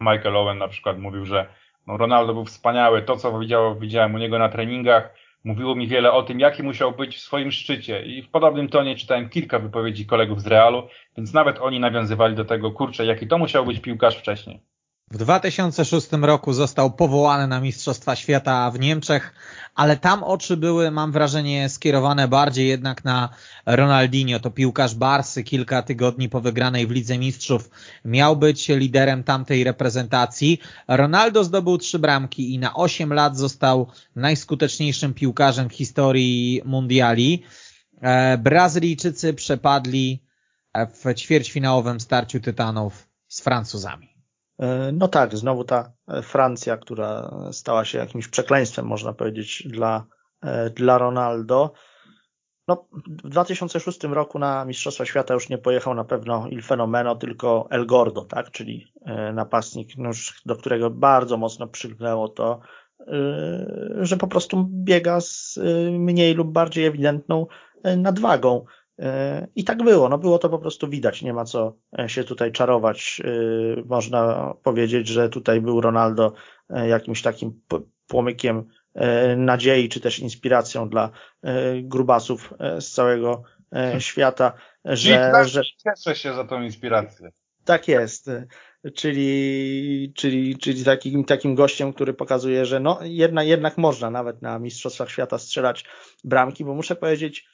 Michael 0.00 0.36
Owen 0.36 0.58
na 0.58 0.68
przykład 0.68 0.98
mówił, 0.98 1.24
że 1.24 1.46
no 1.86 1.96
Ronaldo 1.96 2.34
był 2.34 2.44
wspaniały, 2.44 3.02
to 3.02 3.16
co 3.16 3.38
widziałem, 3.38 3.78
widziałem 3.78 4.14
u 4.14 4.18
niego 4.18 4.38
na 4.38 4.48
treningach, 4.48 5.14
mówiło 5.48 5.74
mi 5.74 5.88
wiele 5.88 6.12
o 6.12 6.22
tym, 6.22 6.40
jaki 6.40 6.62
musiał 6.62 6.92
być 6.92 7.16
w 7.16 7.20
swoim 7.20 7.52
szczycie. 7.52 8.02
I 8.06 8.22
w 8.22 8.28
podobnym 8.30 8.68
tonie 8.68 8.96
czytałem 8.96 9.28
kilka 9.28 9.58
wypowiedzi 9.58 10.06
kolegów 10.06 10.42
z 10.42 10.46
Realu, 10.46 10.88
więc 11.16 11.34
nawet 11.34 11.58
oni 11.58 11.80
nawiązywali 11.80 12.36
do 12.36 12.44
tego, 12.44 12.70
kurczę, 12.70 13.06
jaki 13.06 13.26
to 13.26 13.38
musiał 13.38 13.66
być 13.66 13.80
piłkarz 13.80 14.18
wcześniej. 14.18 14.60
W 15.10 15.18
2006 15.18 16.08
roku 16.12 16.52
został 16.52 16.90
powołany 16.90 17.46
na 17.46 17.60
Mistrzostwa 17.60 18.16
Świata 18.16 18.70
w 18.70 18.80
Niemczech, 18.80 19.34
ale 19.74 19.96
tam 19.96 20.24
oczy 20.24 20.56
były, 20.56 20.90
mam 20.90 21.12
wrażenie, 21.12 21.68
skierowane 21.68 22.28
bardziej 22.28 22.68
jednak 22.68 23.04
na 23.04 23.28
Ronaldinho. 23.66 24.40
To 24.40 24.50
piłkarz 24.50 24.94
Barsy 24.94 25.44
kilka 25.44 25.82
tygodni 25.82 26.28
po 26.28 26.40
wygranej 26.40 26.86
w 26.86 26.90
Lidze 26.90 27.18
Mistrzów 27.18 27.70
miał 28.04 28.36
być 28.36 28.68
liderem 28.68 29.24
tamtej 29.24 29.64
reprezentacji. 29.64 30.60
Ronaldo 30.88 31.44
zdobył 31.44 31.78
trzy 31.78 31.98
bramki 31.98 32.54
i 32.54 32.58
na 32.58 32.74
8 32.74 33.12
lat 33.12 33.36
został 33.36 33.86
najskuteczniejszym 34.16 35.14
piłkarzem 35.14 35.68
w 35.68 35.74
historii 35.74 36.62
mundiali. 36.64 37.42
E, 38.00 38.38
Brazylijczycy 38.38 39.34
przepadli 39.34 40.22
w 40.74 41.14
ćwierćfinałowym 41.14 42.00
starciu 42.00 42.40
Tytanów 42.40 43.08
z 43.28 43.40
Francuzami. 43.40 44.07
E, 44.58 44.92
no 44.92 45.08
tak, 45.08 45.36
znowu 45.36 45.64
ta 45.64 45.92
Francja, 46.22 46.76
która 46.76 47.30
stała 47.52 47.84
się 47.84 47.98
jakimś 47.98 48.28
przekleństwem, 48.28 48.86
można 48.86 49.12
powiedzieć, 49.12 49.62
dla, 49.70 50.06
e, 50.42 50.70
dla 50.70 50.98
Ronaldo. 50.98 51.72
No, 52.68 52.88
w 53.24 53.28
2006 53.28 54.04
roku 54.04 54.38
na 54.38 54.64
Mistrzostwa 54.64 55.04
Świata 55.04 55.34
już 55.34 55.48
nie 55.48 55.58
pojechał 55.58 55.94
na 55.94 56.04
pewno 56.04 56.48
Il 56.50 56.62
Fenomeno, 56.62 57.16
tylko 57.16 57.66
El 57.70 57.86
Gordo, 57.86 58.24
tak? 58.24 58.50
czyli 58.50 58.92
e, 59.04 59.32
napastnik, 59.32 59.88
no 59.96 60.10
do 60.46 60.56
którego 60.56 60.90
bardzo 60.90 61.36
mocno 61.36 61.68
przygnęło 61.68 62.28
to, 62.28 62.60
że 64.00 64.16
po 64.16 64.26
prostu 64.26 64.66
biega 64.70 65.20
z 65.20 65.58
mniej 65.90 66.34
lub 66.34 66.52
bardziej 66.52 66.86
ewidentną 66.86 67.46
nadwagą. 67.96 68.64
I 69.56 69.64
tak 69.64 69.82
było, 69.82 70.08
no 70.08 70.18
było 70.18 70.38
to 70.38 70.48
po 70.48 70.58
prostu 70.58 70.88
widać, 70.88 71.22
nie 71.22 71.32
ma 71.32 71.44
co 71.44 71.76
e, 71.98 72.08
się 72.08 72.24
tutaj 72.24 72.52
czarować. 72.52 73.22
E, 73.24 73.82
można 73.86 74.54
powiedzieć, 74.62 75.08
że 75.08 75.28
tutaj 75.28 75.60
był 75.60 75.80
Ronaldo 75.80 76.32
e, 76.70 76.88
jakimś 76.88 77.22
takim 77.22 77.60
płomykiem 78.06 78.68
nadziei, 79.36 79.88
czy 79.88 80.00
też 80.00 80.18
inspiracją 80.18 80.88
dla 80.88 81.10
grubasów 81.82 82.54
z 82.80 82.90
całego 82.90 83.42
świata, 83.98 84.52
że, 84.84 85.32
że... 85.44 85.62
Cieszę 85.62 86.16
się 86.16 86.34
za 86.34 86.44
tą 86.44 86.62
inspirację. 86.62 87.30
Tak 87.64 87.88
jest. 87.88 88.30
Czyli, 88.94 90.12
czyli, 90.16 90.58
czyli 90.58 90.84
takim, 90.84 91.24
takim 91.24 91.54
gościem, 91.54 91.92
który 91.92 92.14
pokazuje, 92.14 92.64
że 92.64 92.80
no 92.80 92.98
jednak, 93.02 93.46
jednak 93.46 93.78
można 93.78 94.10
nawet 94.10 94.42
na 94.42 94.58
Mistrzostwach 94.58 95.10
Świata 95.10 95.38
strzelać 95.38 95.84
bramki, 96.24 96.64
bo 96.64 96.74
muszę 96.74 96.96
powiedzieć, 96.96 97.48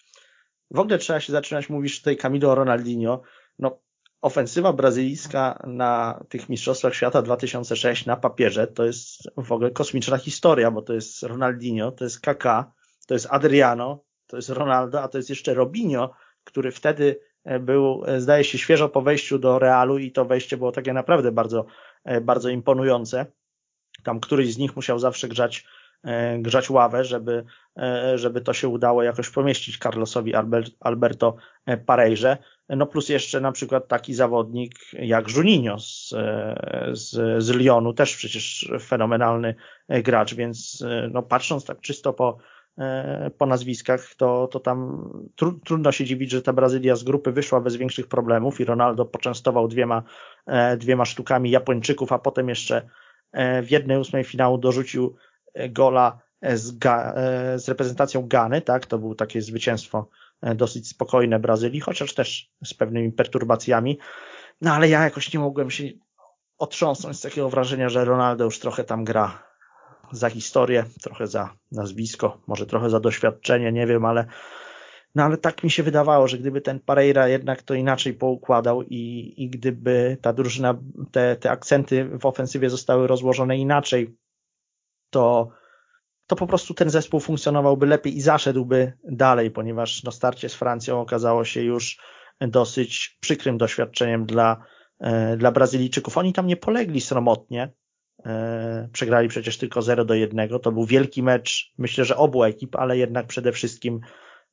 w 0.75 0.79
ogóle 0.79 0.99
trzeba 0.99 1.21
się 1.21 1.33
zaczynać, 1.33 1.69
mówisz 1.69 1.99
tutaj 1.99 2.17
Camilo 2.17 2.55
Ronaldinho, 2.55 3.23
no 3.59 3.79
ofensywa 4.23 4.73
brazylijska 4.73 5.63
na 5.67 6.25
tych 6.29 6.49
Mistrzostwach 6.49 6.95
Świata 6.95 7.23
2006 7.23 8.07
na 8.07 8.17
papierze 8.17 8.67
to 8.67 8.85
jest 8.85 9.23
w 9.37 9.53
ogóle 9.53 9.71
kosmiczna 9.71 10.19
historia, 10.19 10.71
bo 10.71 10.83
to 10.83 10.93
jest 10.95 11.23
Ronaldinho, 11.23 11.93
to 11.93 12.05
jest 12.05 12.21
Kaká, 12.21 12.73
to 13.07 13.15
jest 13.15 13.27
Adriano, 13.31 14.05
to 14.27 14.37
jest 14.37 14.49
Ronaldo, 14.49 15.03
a 15.03 15.09
to 15.09 15.19
jest 15.19 15.31
jeszcze 15.31 15.55
Robinho, 15.55 16.11
który 16.45 16.73
wtedy 16.73 17.21
e, 17.45 17.59
był, 17.59 18.05
e, 18.07 18.21
zdaje 18.21 18.45
się, 18.45 18.59
świeżo 18.59 18.89
po 18.89 19.03
wejściu 19.03 19.39
do 19.39 19.59
Realu 19.59 19.99
i 19.99 20.13
to 20.13 20.25
wejście 20.25 20.57
było 20.57 20.73
takie 20.73 20.93
naprawdę 20.93 21.33
bardzo, 21.33 21.67
e, 22.05 22.21
bardzo 22.21 22.49
imponujące. 22.49 23.27
Tam 24.05 24.21
któryś 24.21 24.55
z 24.55 24.59
nich 24.59 24.77
musiał 24.77 24.99
zawsze 24.99 25.29
grzać 25.29 25.65
grzać 26.39 26.71
ławę, 26.71 27.05
żeby, 27.05 27.45
e, 27.79 28.19
żeby 28.19 28.41
to 28.41 28.53
się 28.53 28.69
udało 28.69 29.03
jakoś 29.03 29.31
pomieścić 29.31 29.79
Carlosowi 29.79 30.33
Alberto 30.81 31.37
Parejrze. 31.87 32.39
No 32.69 32.87
plus 32.87 33.09
jeszcze 33.09 33.41
na 33.41 33.53
przykład 33.53 33.89
taki 33.89 34.15
zawodnik 34.15 34.75
jak 34.93 35.37
Juninho 35.37 35.79
z, 35.79 36.15
z, 36.93 37.43
z 37.45 37.51
Lyonu, 37.51 37.93
też 37.93 38.17
przecież 38.17 38.73
fenomenalny 38.81 39.55
gracz, 39.89 40.35
więc 40.35 40.85
no 41.11 41.23
patrząc 41.23 41.65
tak 41.65 41.81
czysto 41.81 42.13
po, 42.13 42.39
po 43.39 43.47
nazwiskach, 43.47 44.15
to, 44.15 44.49
to 44.53 44.61
tam 44.61 45.09
tru, 45.37 45.53
trudno 45.65 45.93
się 45.93 46.05
dziwić, 46.05 46.31
że 46.31 46.43
ta 46.43 46.53
Brazylia 46.53 46.97
z 46.97 47.05
grupy 47.05 47.33
wyszła 47.33 47.61
bez 47.61 47.77
większych 47.77 48.09
problemów 48.09 48.61
i 48.61 48.65
Ronaldo 48.65 49.05
poczęstował 49.05 49.69
dwiema, 49.69 50.03
dwiema 50.79 51.05
sztukami 51.05 51.51
Japończyków, 51.51 52.13
a 52.13 52.19
potem 52.19 52.49
jeszcze 52.49 52.89
w 53.63 53.71
jednej 53.71 53.99
ósmej 53.99 54.25
finału 54.25 54.59
dorzucił 54.59 55.17
gola 55.71 56.19
z, 56.43 56.79
Ga, 56.79 57.15
z 57.57 57.69
reprezentacją 57.69 58.29
Gany, 58.29 58.61
tak, 58.61 58.87
to 58.87 58.99
było 58.99 59.15
takie 59.15 59.43
zwycięstwo 59.43 60.09
e, 60.43 60.55
dosyć 60.55 60.89
spokojne 60.89 61.39
Brazylii, 61.39 61.81
chociaż 61.81 62.15
też 62.15 62.51
z 62.65 62.75
pewnymi 62.75 63.13
perturbacjami, 63.13 63.99
no 64.61 64.73
ale 64.73 64.89
ja 64.89 65.05
jakoś 65.05 65.33
nie 65.33 65.41
mogłem 65.41 65.71
się 65.71 65.85
otrząsnąć 66.59 67.17
z 67.17 67.21
takiego 67.21 67.51
wrażenia, 67.51 67.89
że 67.89 68.05
Ronaldo 68.05 68.45
już 68.45 68.59
trochę 68.59 68.85
tam 68.85 69.05
gra 69.05 69.43
za 70.13 70.31
historię, 70.31 70.85
trochę 71.03 71.27
za 71.27 71.57
nazwisko, 71.73 72.41
może 72.47 72.67
trochę 72.67 72.91
za 72.91 73.01
doświadczenie, 73.01 73.73
nie 73.73 73.87
wiem, 73.87 74.05
ale 74.05 74.27
no 75.15 75.23
ale 75.23 75.37
tak 75.37 75.65
mi 75.65 75.71
się 75.71 75.83
wydawało, 75.83 76.29
że 76.29 76.39
gdyby 76.39 76.61
ten 76.61 76.81
Pereira 76.81 77.29
jednak 77.29 77.63
to 77.63 77.75
inaczej 77.75 78.15
poukładał 78.15 78.83
i, 78.83 79.35
i 79.37 79.51
gdyby 79.51 80.19
ta 80.21 80.33
drużyna, 80.33 80.79
te, 81.13 81.37
te 81.37 81.51
akcenty 81.51 82.19
w 82.19 82.27
ofensywie 82.27 82.71
zostały 82.71 83.07
rozłożone 83.07 83.59
inaczej, 83.59 84.17
to, 85.15 85.49
to 86.27 86.37
po 86.37 86.47
prostu 86.47 86.75
ten 86.75 86.91
zespół 86.91 87.21
funkcjonowałby 87.21 87.87
lepiej 87.87 88.17
i 88.17 88.21
zaszedłby 88.21 88.93
dalej, 89.05 89.51
ponieważ 89.51 90.03
no, 90.05 90.13
starcie 90.13 90.49
z 90.49 90.55
Francją 90.55 91.01
okazało 91.01 91.45
się 91.45 91.63
już 91.63 91.99
dosyć 92.41 93.19
przykrym 93.21 93.59
doświadczeniem 93.59 94.27
dla, 94.27 94.65
e, 95.01 95.37
dla 95.37 95.53
Brazylijczyków. 95.53 96.19
Oni 96.19 96.33
tam 96.33 96.47
nie 96.47 96.57
polegli 96.57 97.01
sromotnie, 97.01 97.73
e, 98.27 98.89
przegrali 98.93 99.29
przecież 99.29 99.59
tylko 99.59 99.83
0 99.83 100.05
do 100.05 100.15
1. 100.15 100.59
To 100.59 100.73
był 100.73 100.87
wielki 100.87 101.23
mecz, 101.23 101.73
myślę, 101.79 102.05
że 102.05 102.17
obu 102.17 102.45
ekip, 102.45 102.77
ale 102.77 102.99
jednak 102.99 103.27
przede 103.27 103.53
wszystkim 103.53 104.01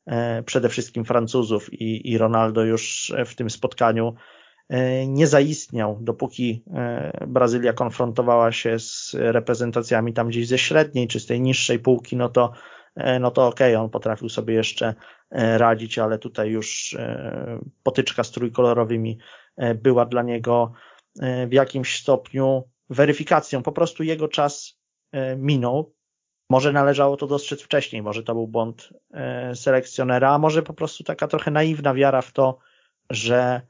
e, 0.06 0.44
przede 0.44 0.70
wszystkim 0.70 1.06
Francuzów 1.06 1.74
i, 1.74 2.12
i 2.12 2.18
Ronaldo 2.18 2.64
już 2.64 3.14
w 3.26 3.36
tym 3.36 3.50
spotkaniu 3.50 4.16
nie 5.08 5.28
zaistniał, 5.28 5.98
dopóki 6.02 6.64
e, 6.74 7.26
Brazylia 7.28 7.74
konfrontowała 7.74 8.52
się 8.52 8.80
z 8.80 9.12
reprezentacjami 9.14 10.14
tam 10.14 10.28
gdzieś 10.28 10.48
ze 10.48 10.58
średniej 10.58 11.08
czy 11.08 11.20
z 11.20 11.26
tej 11.26 11.42
niższej 11.42 11.80
półki, 11.80 12.18
no 12.18 12.30
to, 12.30 12.52
e, 12.96 13.20
no 13.20 13.32
to 13.32 13.48
okej, 13.48 13.76
okay, 13.76 13.84
on 13.84 13.90
potrafił 13.90 14.30
sobie 14.30 14.54
jeszcze 14.54 14.94
radzić, 15.34 16.00
ale 16.00 16.20
tutaj 16.20 16.50
już 16.50 16.98
potyczka 17.84 18.24
z 18.24 18.32
trójkolorowymi 18.32 19.18
była 19.76 20.06
dla 20.06 20.24
niego 20.24 20.74
w 21.48 21.54
jakimś 21.54 22.00
stopniu 22.00 22.64
weryfikacją. 22.90 23.64
Po 23.64 23.72
prostu 23.72 24.04
jego 24.04 24.28
czas 24.28 24.80
minął. 25.38 25.94
Może 26.50 26.72
należało 26.74 27.18
to 27.18 27.28
dostrzec 27.28 27.62
wcześniej, 27.62 28.02
może 28.02 28.24
to 28.24 28.34
był 28.34 28.48
błąd 28.48 28.90
selekcjonera, 29.54 30.34
a 30.34 30.38
może 30.38 30.64
po 30.64 30.74
prostu 30.74 31.04
taka 31.04 31.28
trochę 31.28 31.52
naiwna 31.52 31.94
wiara 31.94 32.22
w 32.22 32.32
to, 32.32 32.58
że 33.10 33.62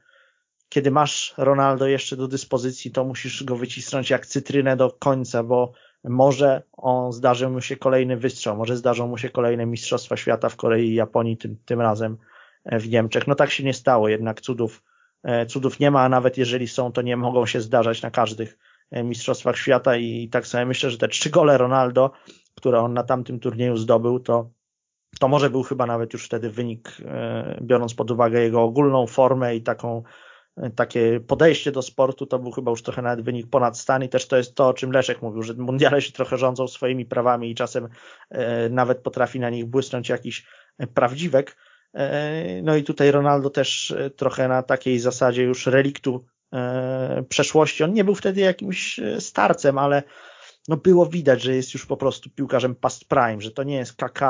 kiedy 0.72 0.90
masz 0.90 1.34
Ronaldo 1.36 1.86
jeszcze 1.86 2.16
do 2.16 2.28
dyspozycji, 2.28 2.90
to 2.90 3.04
musisz 3.04 3.44
go 3.44 3.56
wycisnąć 3.56 4.10
jak 4.10 4.26
cytrynę 4.26 4.76
do 4.76 4.90
końca, 4.90 5.42
bo 5.42 5.72
może 6.04 6.62
on 6.72 7.12
zdarzy 7.12 7.48
mu 7.48 7.60
się 7.60 7.76
kolejny 7.76 8.16
wystrzał, 8.16 8.56
może 8.56 8.76
zdarzą 8.76 9.06
mu 9.06 9.18
się 9.18 9.30
kolejne 9.30 9.66
Mistrzostwa 9.66 10.16
Świata 10.16 10.48
w 10.48 10.56
Korei 10.56 10.88
i 10.88 10.94
Japonii, 10.94 11.36
tym, 11.36 11.56
tym 11.64 11.80
razem 11.80 12.16
e, 12.64 12.78
w 12.78 12.88
Niemczech. 12.88 13.26
No 13.26 13.34
tak 13.34 13.50
się 13.50 13.64
nie 13.64 13.74
stało, 13.74 14.08
jednak 14.08 14.40
cudów, 14.40 14.82
e, 15.22 15.46
cudów 15.46 15.80
nie 15.80 15.90
ma, 15.90 16.02
a 16.02 16.08
nawet 16.08 16.38
jeżeli 16.38 16.68
są, 16.68 16.92
to 16.92 17.02
nie 17.02 17.16
mogą 17.16 17.46
się 17.46 17.60
zdarzać 17.60 18.02
na 18.02 18.10
każdych 18.10 18.58
e, 18.90 19.04
Mistrzostwach 19.04 19.58
Świata 19.58 19.96
i 19.96 20.28
tak 20.28 20.46
sobie 20.46 20.66
myślę, 20.66 20.90
że 20.90 20.98
te 20.98 21.08
trzy 21.08 21.30
gole 21.30 21.58
Ronaldo, 21.58 22.10
które 22.54 22.80
on 22.80 22.94
na 22.94 23.02
tamtym 23.02 23.40
turnieju 23.40 23.76
zdobył, 23.76 24.20
to 24.20 24.50
to 25.20 25.28
może 25.28 25.50
był 25.50 25.62
chyba 25.62 25.86
nawet 25.86 26.12
już 26.12 26.24
wtedy 26.24 26.50
wynik, 26.50 26.96
biorąc 27.62 27.94
pod 27.94 28.10
uwagę 28.10 28.40
jego 28.40 28.62
ogólną 28.62 29.06
formę 29.06 29.56
i 29.56 29.62
taką 29.62 30.02
takie 30.76 31.20
podejście 31.20 31.72
do 31.72 31.82
sportu 31.82 32.26
to 32.26 32.38
był 32.38 32.50
chyba 32.50 32.70
już 32.70 32.82
trochę 32.82 33.02
nawet 33.02 33.24
wynik 33.24 33.50
ponad 33.50 33.78
stan 33.78 34.04
i 34.04 34.08
też 34.08 34.28
to 34.28 34.36
jest 34.36 34.54
to, 34.54 34.68
o 34.68 34.74
czym 34.74 34.92
Leszek 34.92 35.22
mówił, 35.22 35.42
że 35.42 35.54
mundiale 35.54 36.02
się 36.02 36.12
trochę 36.12 36.38
rządzą 36.38 36.68
swoimi 36.68 37.06
prawami 37.06 37.50
i 37.50 37.54
czasem 37.54 37.88
e, 38.30 38.68
nawet 38.68 38.98
potrafi 38.98 39.40
na 39.40 39.50
nich 39.50 39.66
błysnąć 39.66 40.08
jakiś 40.08 40.46
prawdziwek. 40.94 41.56
E, 41.94 42.62
no 42.62 42.76
i 42.76 42.82
tutaj 42.82 43.10
Ronaldo 43.10 43.50
też 43.50 43.90
e, 43.90 44.10
trochę 44.10 44.48
na 44.48 44.62
takiej 44.62 44.98
zasadzie 44.98 45.42
już 45.42 45.66
reliktu 45.66 46.24
przeszłości. 47.28 47.84
On 47.84 47.92
nie 47.92 48.04
był 48.04 48.14
wtedy 48.14 48.40
jakimś 48.40 49.00
starcem, 49.18 49.78
ale 49.78 50.02
no 50.68 50.76
było 50.76 51.06
widać, 51.06 51.42
że 51.42 51.54
jest 51.54 51.74
już 51.74 51.86
po 51.86 51.96
prostu 51.96 52.30
piłkarzem 52.30 52.74
past 52.74 53.08
prime, 53.08 53.40
że 53.40 53.50
to 53.50 53.62
nie 53.62 53.76
jest 53.76 53.96
KK 53.96 54.20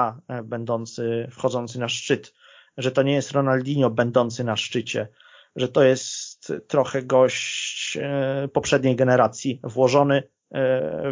będący, 0.45 1.29
wchodzący 1.31 1.79
na 1.79 1.89
szczyt, 1.89 2.35
że 2.77 2.91
to 2.93 3.03
nie 3.03 3.13
jest 3.13 3.31
Ronaldinho 3.31 3.91
będący 3.91 4.45
na 4.45 4.57
szczycie, 4.57 5.09
że 5.57 5.69
to 5.69 5.83
jest 5.83 6.53
trochę 6.69 7.03
gość 7.03 7.99
e, 8.01 8.49
poprzedniej 8.53 8.97
generacji, 8.97 9.61
włożony 9.65 10.17
e, 10.17 10.23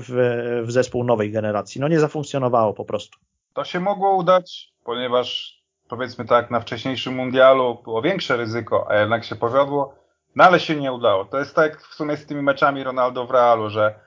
w, 0.00 0.62
w 0.66 0.72
zespół 0.72 1.04
nowej 1.04 1.32
generacji. 1.32 1.80
No 1.80 1.88
nie 1.88 2.00
zafunkcjonowało 2.00 2.74
po 2.74 2.84
prostu. 2.84 3.18
To 3.54 3.64
się 3.64 3.80
mogło 3.80 4.16
udać, 4.16 4.72
ponieważ 4.84 5.60
powiedzmy 5.88 6.24
tak, 6.24 6.50
na 6.50 6.60
wcześniejszym 6.60 7.14
mundialu 7.14 7.78
było 7.84 8.02
większe 8.02 8.36
ryzyko, 8.36 8.90
a 8.90 8.96
jednak 8.96 9.24
się 9.24 9.36
powiodło, 9.36 9.94
no 10.36 10.44
ale 10.44 10.60
się 10.60 10.76
nie 10.76 10.92
udało. 10.92 11.24
To 11.24 11.38
jest 11.38 11.54
tak 11.54 11.82
w 11.82 11.94
sumie 11.94 12.16
z 12.16 12.26
tymi 12.26 12.42
meczami 12.42 12.84
Ronaldo 12.84 13.26
w 13.26 13.30
Realu, 13.30 13.70
że 13.70 14.00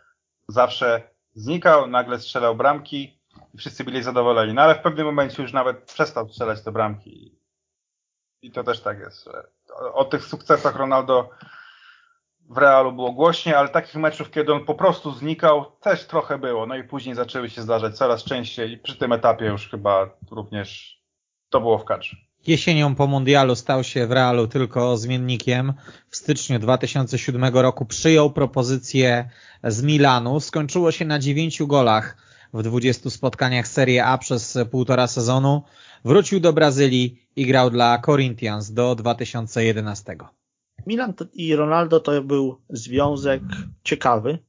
zawsze 0.48 1.02
znikał, 1.36 1.88
nagle 1.88 2.20
strzelał 2.20 2.56
bramki 2.56 3.20
i 3.54 3.58
wszyscy 3.58 3.84
byli 3.84 4.04
zadowoleni. 4.04 4.54
No 4.54 4.62
ale 4.62 4.76
w 4.76 4.82
pewnym 4.82 5.06
momencie 5.06 5.42
już 5.42 5.54
nawet 5.54 5.84
przestał 5.84 6.30
strzelać 6.30 6.62
te 6.62 6.72
bramki. 6.72 7.36
I 8.42 8.52
to 8.52 8.64
też 8.64 8.82
tak 8.82 9.00
jest, 9.00 9.24
że 9.24 9.48
o 9.94 10.06
tych 10.06 10.24
sukcesach 10.24 10.76
Ronaldo 10.76 11.30
w 12.50 12.58
Realu 12.58 12.92
było 12.92 13.12
głośniej, 13.12 13.56
ale 13.56 13.70
takich 13.70 13.96
meczów, 13.96 14.32
kiedy 14.32 14.54
on 14.54 14.66
po 14.66 14.76
prostu 14.76 15.12
znikał, 15.12 15.66
też 15.82 16.08
trochę 16.08 16.38
było. 16.38 16.66
No 16.66 16.76
i 16.76 16.84
później 16.84 17.16
zaczęły 17.16 17.50
się 17.50 17.62
zdarzać 17.62 17.98
coraz 17.98 18.24
częściej 18.24 18.72
i 18.72 18.78
przy 18.78 18.98
tym 18.98 19.14
etapie 19.14 19.46
już 19.46 19.70
chyba 19.70 20.10
również 20.32 21.00
to 21.50 21.62
było 21.62 21.78
w 21.78 21.86
kadrze. 21.86 22.18
Jesienią 22.48 22.96
po 22.96 23.08
mundialu 23.08 23.56
stał 23.56 23.84
się 23.84 24.08
w 24.08 24.12
Realu 24.12 24.48
tylko 24.48 24.98
zmiennikiem. 24.98 25.74
W 26.10 26.16
styczniu 26.16 26.60
2007 26.60 27.58
roku 27.58 27.86
przyjął 27.86 28.32
propozycję 28.32 29.30
z 29.64 29.84
Milanu. 29.84 30.40
Skończyło 30.40 30.92
się 30.92 31.06
na 31.06 31.20
dziewięciu 31.20 31.68
golach 31.68 32.18
w 32.54 32.64
20 32.64 33.10
spotkaniach 33.10 33.68
Serie 33.68 34.06
A 34.06 34.18
przez 34.18 34.58
półtora 34.72 35.08
sezonu. 35.08 35.64
Wrócił 36.06 36.40
do 36.40 36.54
Brazylii 36.54 37.28
i 37.36 37.46
grał 37.46 37.70
dla 37.70 38.02
Corinthians 38.06 38.72
do 38.72 38.96
2011. 38.96 40.18
Milan 40.88 41.14
i 41.34 41.56
Ronaldo 41.56 42.00
to 42.00 42.22
był 42.22 42.62
związek 42.70 43.42
ciekawy, 43.84 44.40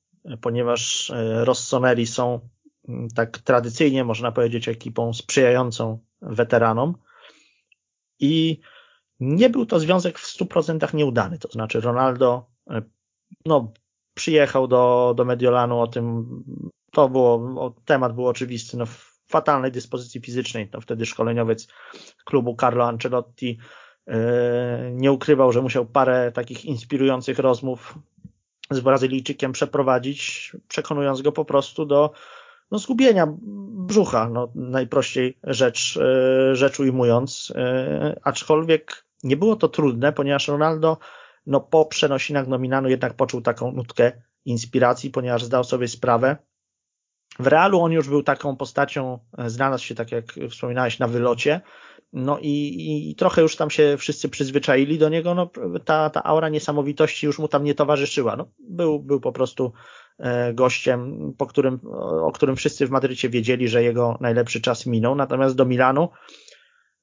ponieważ 0.40 1.10
e, 1.10 1.44
Rossoneri 1.44 2.06
są 2.06 2.48
mm, 2.88 3.08
tak 3.08 3.38
tradycyjnie, 3.38 4.04
można 4.04 4.32
powiedzieć, 4.32 4.68
ekipą 4.68 5.12
sprzyjającą 5.12 5.98
weteranom 6.22 6.94
i 8.20 8.60
nie 9.20 9.50
był 9.50 9.66
to 9.66 9.80
związek 9.80 10.18
w 10.18 10.38
100% 10.38 10.94
nieudany. 10.94 11.38
To 11.38 11.48
znaczy 11.48 11.80
Ronaldo 11.80 12.46
e, 12.70 12.82
no, 13.46 13.72
przyjechał 14.14 14.68
do, 14.68 15.14
do 15.16 15.24
Mediolanu, 15.24 15.80
o 15.80 15.86
tym 15.86 16.26
to 16.90 17.08
było, 17.08 17.74
temat 17.84 18.14
był 18.14 18.26
oczywisty, 18.26 18.76
no, 18.76 18.86
fatalnej 19.34 19.72
dyspozycji 19.72 20.20
fizycznej. 20.20 20.68
To 20.68 20.80
wtedy 20.80 21.06
szkoleniowiec 21.06 21.68
klubu 22.24 22.56
Carlo 22.60 22.84
Ancelotti 22.84 23.58
e, 24.06 24.90
nie 24.92 25.12
ukrywał, 25.12 25.52
że 25.52 25.62
musiał 25.62 25.86
parę 25.86 26.32
takich 26.32 26.64
inspirujących 26.64 27.38
rozmów 27.38 27.98
z 28.70 28.80
Brazylijczykiem 28.80 29.52
przeprowadzić, 29.52 30.52
przekonując 30.68 31.22
go 31.22 31.32
po 31.32 31.44
prostu 31.44 31.86
do 31.86 32.12
no, 32.70 32.78
zgubienia 32.78 33.26
brzucha, 33.86 34.28
no, 34.28 34.52
najprościej 34.54 35.38
rzecz, 35.42 35.96
e, 35.96 36.56
rzecz 36.56 36.80
ujmując. 36.80 37.52
E, 37.56 38.20
aczkolwiek 38.22 39.04
nie 39.22 39.36
było 39.36 39.56
to 39.56 39.68
trudne, 39.68 40.12
ponieważ 40.12 40.48
Ronaldo 40.48 40.98
no, 41.46 41.60
po 41.60 41.84
przenosinach 41.86 42.48
nominanu 42.48 42.88
jednak 42.88 43.14
poczuł 43.14 43.40
taką 43.40 43.72
nutkę 43.72 44.12
inspiracji, 44.44 45.10
ponieważ 45.10 45.44
zdał 45.44 45.64
sobie 45.64 45.88
sprawę. 45.88 46.36
W 47.38 47.46
realu 47.46 47.80
on 47.80 47.92
już 47.92 48.08
był 48.08 48.22
taką 48.22 48.56
postacią, 48.56 49.18
e, 49.38 49.50
znalazł 49.50 49.84
się, 49.84 49.94
tak 49.94 50.12
jak 50.12 50.24
wspominałeś, 50.50 50.98
na 50.98 51.08
wylocie, 51.08 51.60
no 52.14 52.38
i, 52.38 53.08
i 53.10 53.14
trochę 53.14 53.42
już 53.42 53.56
tam 53.56 53.70
się 53.70 53.96
wszyscy 53.98 54.28
przyzwyczaili 54.28 54.98
do 54.98 55.08
niego, 55.08 55.34
no 55.34 55.50
ta, 55.84 56.10
ta 56.10 56.22
aura 56.24 56.48
niesamowitości 56.48 57.26
już 57.26 57.38
mu 57.38 57.48
tam 57.48 57.64
nie 57.64 57.74
towarzyszyła. 57.74 58.36
No, 58.36 58.46
był, 58.58 59.00
był 59.00 59.20
po 59.20 59.32
prostu 59.32 59.72
e, 60.18 60.54
gościem, 60.54 61.32
po 61.38 61.46
którym, 61.46 61.80
o 62.22 62.32
którym 62.32 62.56
wszyscy 62.56 62.86
w 62.86 62.90
Madrycie 62.90 63.28
wiedzieli, 63.28 63.68
że 63.68 63.82
jego 63.82 64.18
najlepszy 64.20 64.60
czas 64.60 64.86
minął. 64.86 65.14
Natomiast 65.14 65.56
do 65.56 65.64
Milanu 65.64 66.08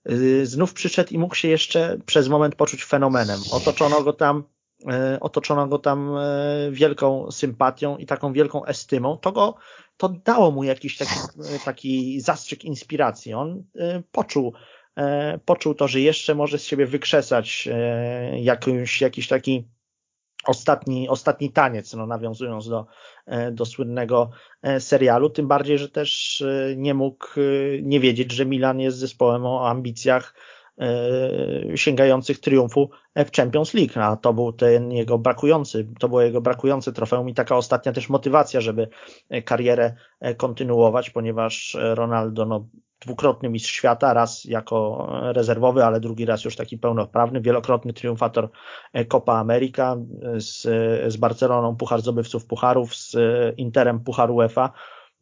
y, 0.10 0.46
znów 0.46 0.74
przyszedł 0.74 1.14
i 1.14 1.18
mógł 1.18 1.36
się 1.36 1.48
jeszcze 1.48 1.98
przez 2.06 2.28
moment 2.28 2.56
poczuć 2.56 2.84
fenomenem. 2.84 3.40
Otoczono 3.52 4.04
go 4.04 4.14
tam, 4.14 4.44
e, 4.92 5.18
otoczono 5.20 5.68
go 5.68 5.80
tam 5.80 6.12
wielką 6.72 7.32
sympatią 7.32 7.98
i 7.98 8.06
taką 8.06 8.34
wielką 8.34 8.66
estymą. 8.66 9.18
To 9.18 9.32
go, 9.32 9.56
to 10.02 10.10
dało 10.10 10.52
mu 10.52 10.64
jakiś 10.64 10.98
taki, 10.98 11.20
taki 11.66 12.22
zastrzyk 12.22 12.66
inspiracji. 12.66 13.34
On 13.34 13.64
poczuł 14.12 14.54
E, 14.98 15.40
poczuł 15.46 15.74
to, 15.74 15.88
że 15.88 16.02
jeszcze 16.02 16.36
może 16.36 16.58
z 16.58 16.64
siebie 16.64 16.86
wykrzesać 16.86 17.70
e, 17.72 18.42
jakąś, 18.42 19.02
jakiś 19.02 19.28
taki 19.28 19.68
ostatni, 20.46 21.10
ostatni 21.10 21.52
taniec, 21.52 21.94
no, 21.94 22.06
nawiązując 22.06 22.70
do, 22.70 22.86
do 23.52 23.66
słynnego 23.66 24.30
serialu, 24.80 25.30
tym 25.30 25.48
bardziej, 25.48 25.78
że 25.78 25.90
też 25.90 26.44
nie 26.76 26.94
mógł 26.94 27.28
nie 27.82 28.00
wiedzieć, 28.00 28.32
że 28.32 28.46
Milan 28.46 28.80
jest 28.80 28.98
zespołem 28.98 29.46
o 29.46 29.70
ambicjach 29.70 30.36
sięgających 31.76 32.40
triumfu 32.40 32.90
w 33.16 33.32
Champions 33.36 33.74
League, 33.74 34.00
a 34.00 34.16
to 34.16 34.34
był 34.34 34.54
ten 34.54 34.92
jego 34.92 35.18
brakujący, 35.18 35.88
to 36.00 36.10
było 36.10 36.22
jego 36.22 36.42
brakujące 36.42 36.94
trofeum 36.94 37.30
i 37.30 37.34
taka 37.34 37.56
ostatnia 37.58 37.92
też 37.92 38.10
motywacja, 38.10 38.62
żeby 38.62 38.88
karierę 39.46 39.96
kontynuować, 40.38 41.10
ponieważ 41.10 41.78
Ronaldo 41.80 42.46
no, 42.46 42.68
dwukrotny 43.02 43.50
mistrz 43.50 43.72
świata, 43.72 44.14
raz 44.14 44.46
jako 44.46 45.08
rezerwowy, 45.34 45.86
ale 45.86 46.00
drugi 46.00 46.26
raz 46.26 46.46
już 46.46 46.56
taki 46.56 46.78
pełnoprawny, 46.78 47.42
wielokrotny 47.42 47.94
triumfator 47.94 48.50
e, 48.94 49.06
Copa 49.06 49.34
America, 49.34 49.98
z, 50.38 50.62
z 51.14 51.18
Barceloną 51.18 51.76
Puchar 51.76 52.02
Zdobywców 52.02 52.46
Pucharów, 52.46 52.96
z 52.96 53.16
Interem 53.58 54.00
Puchar 54.00 54.32
UEFA. 54.32 54.72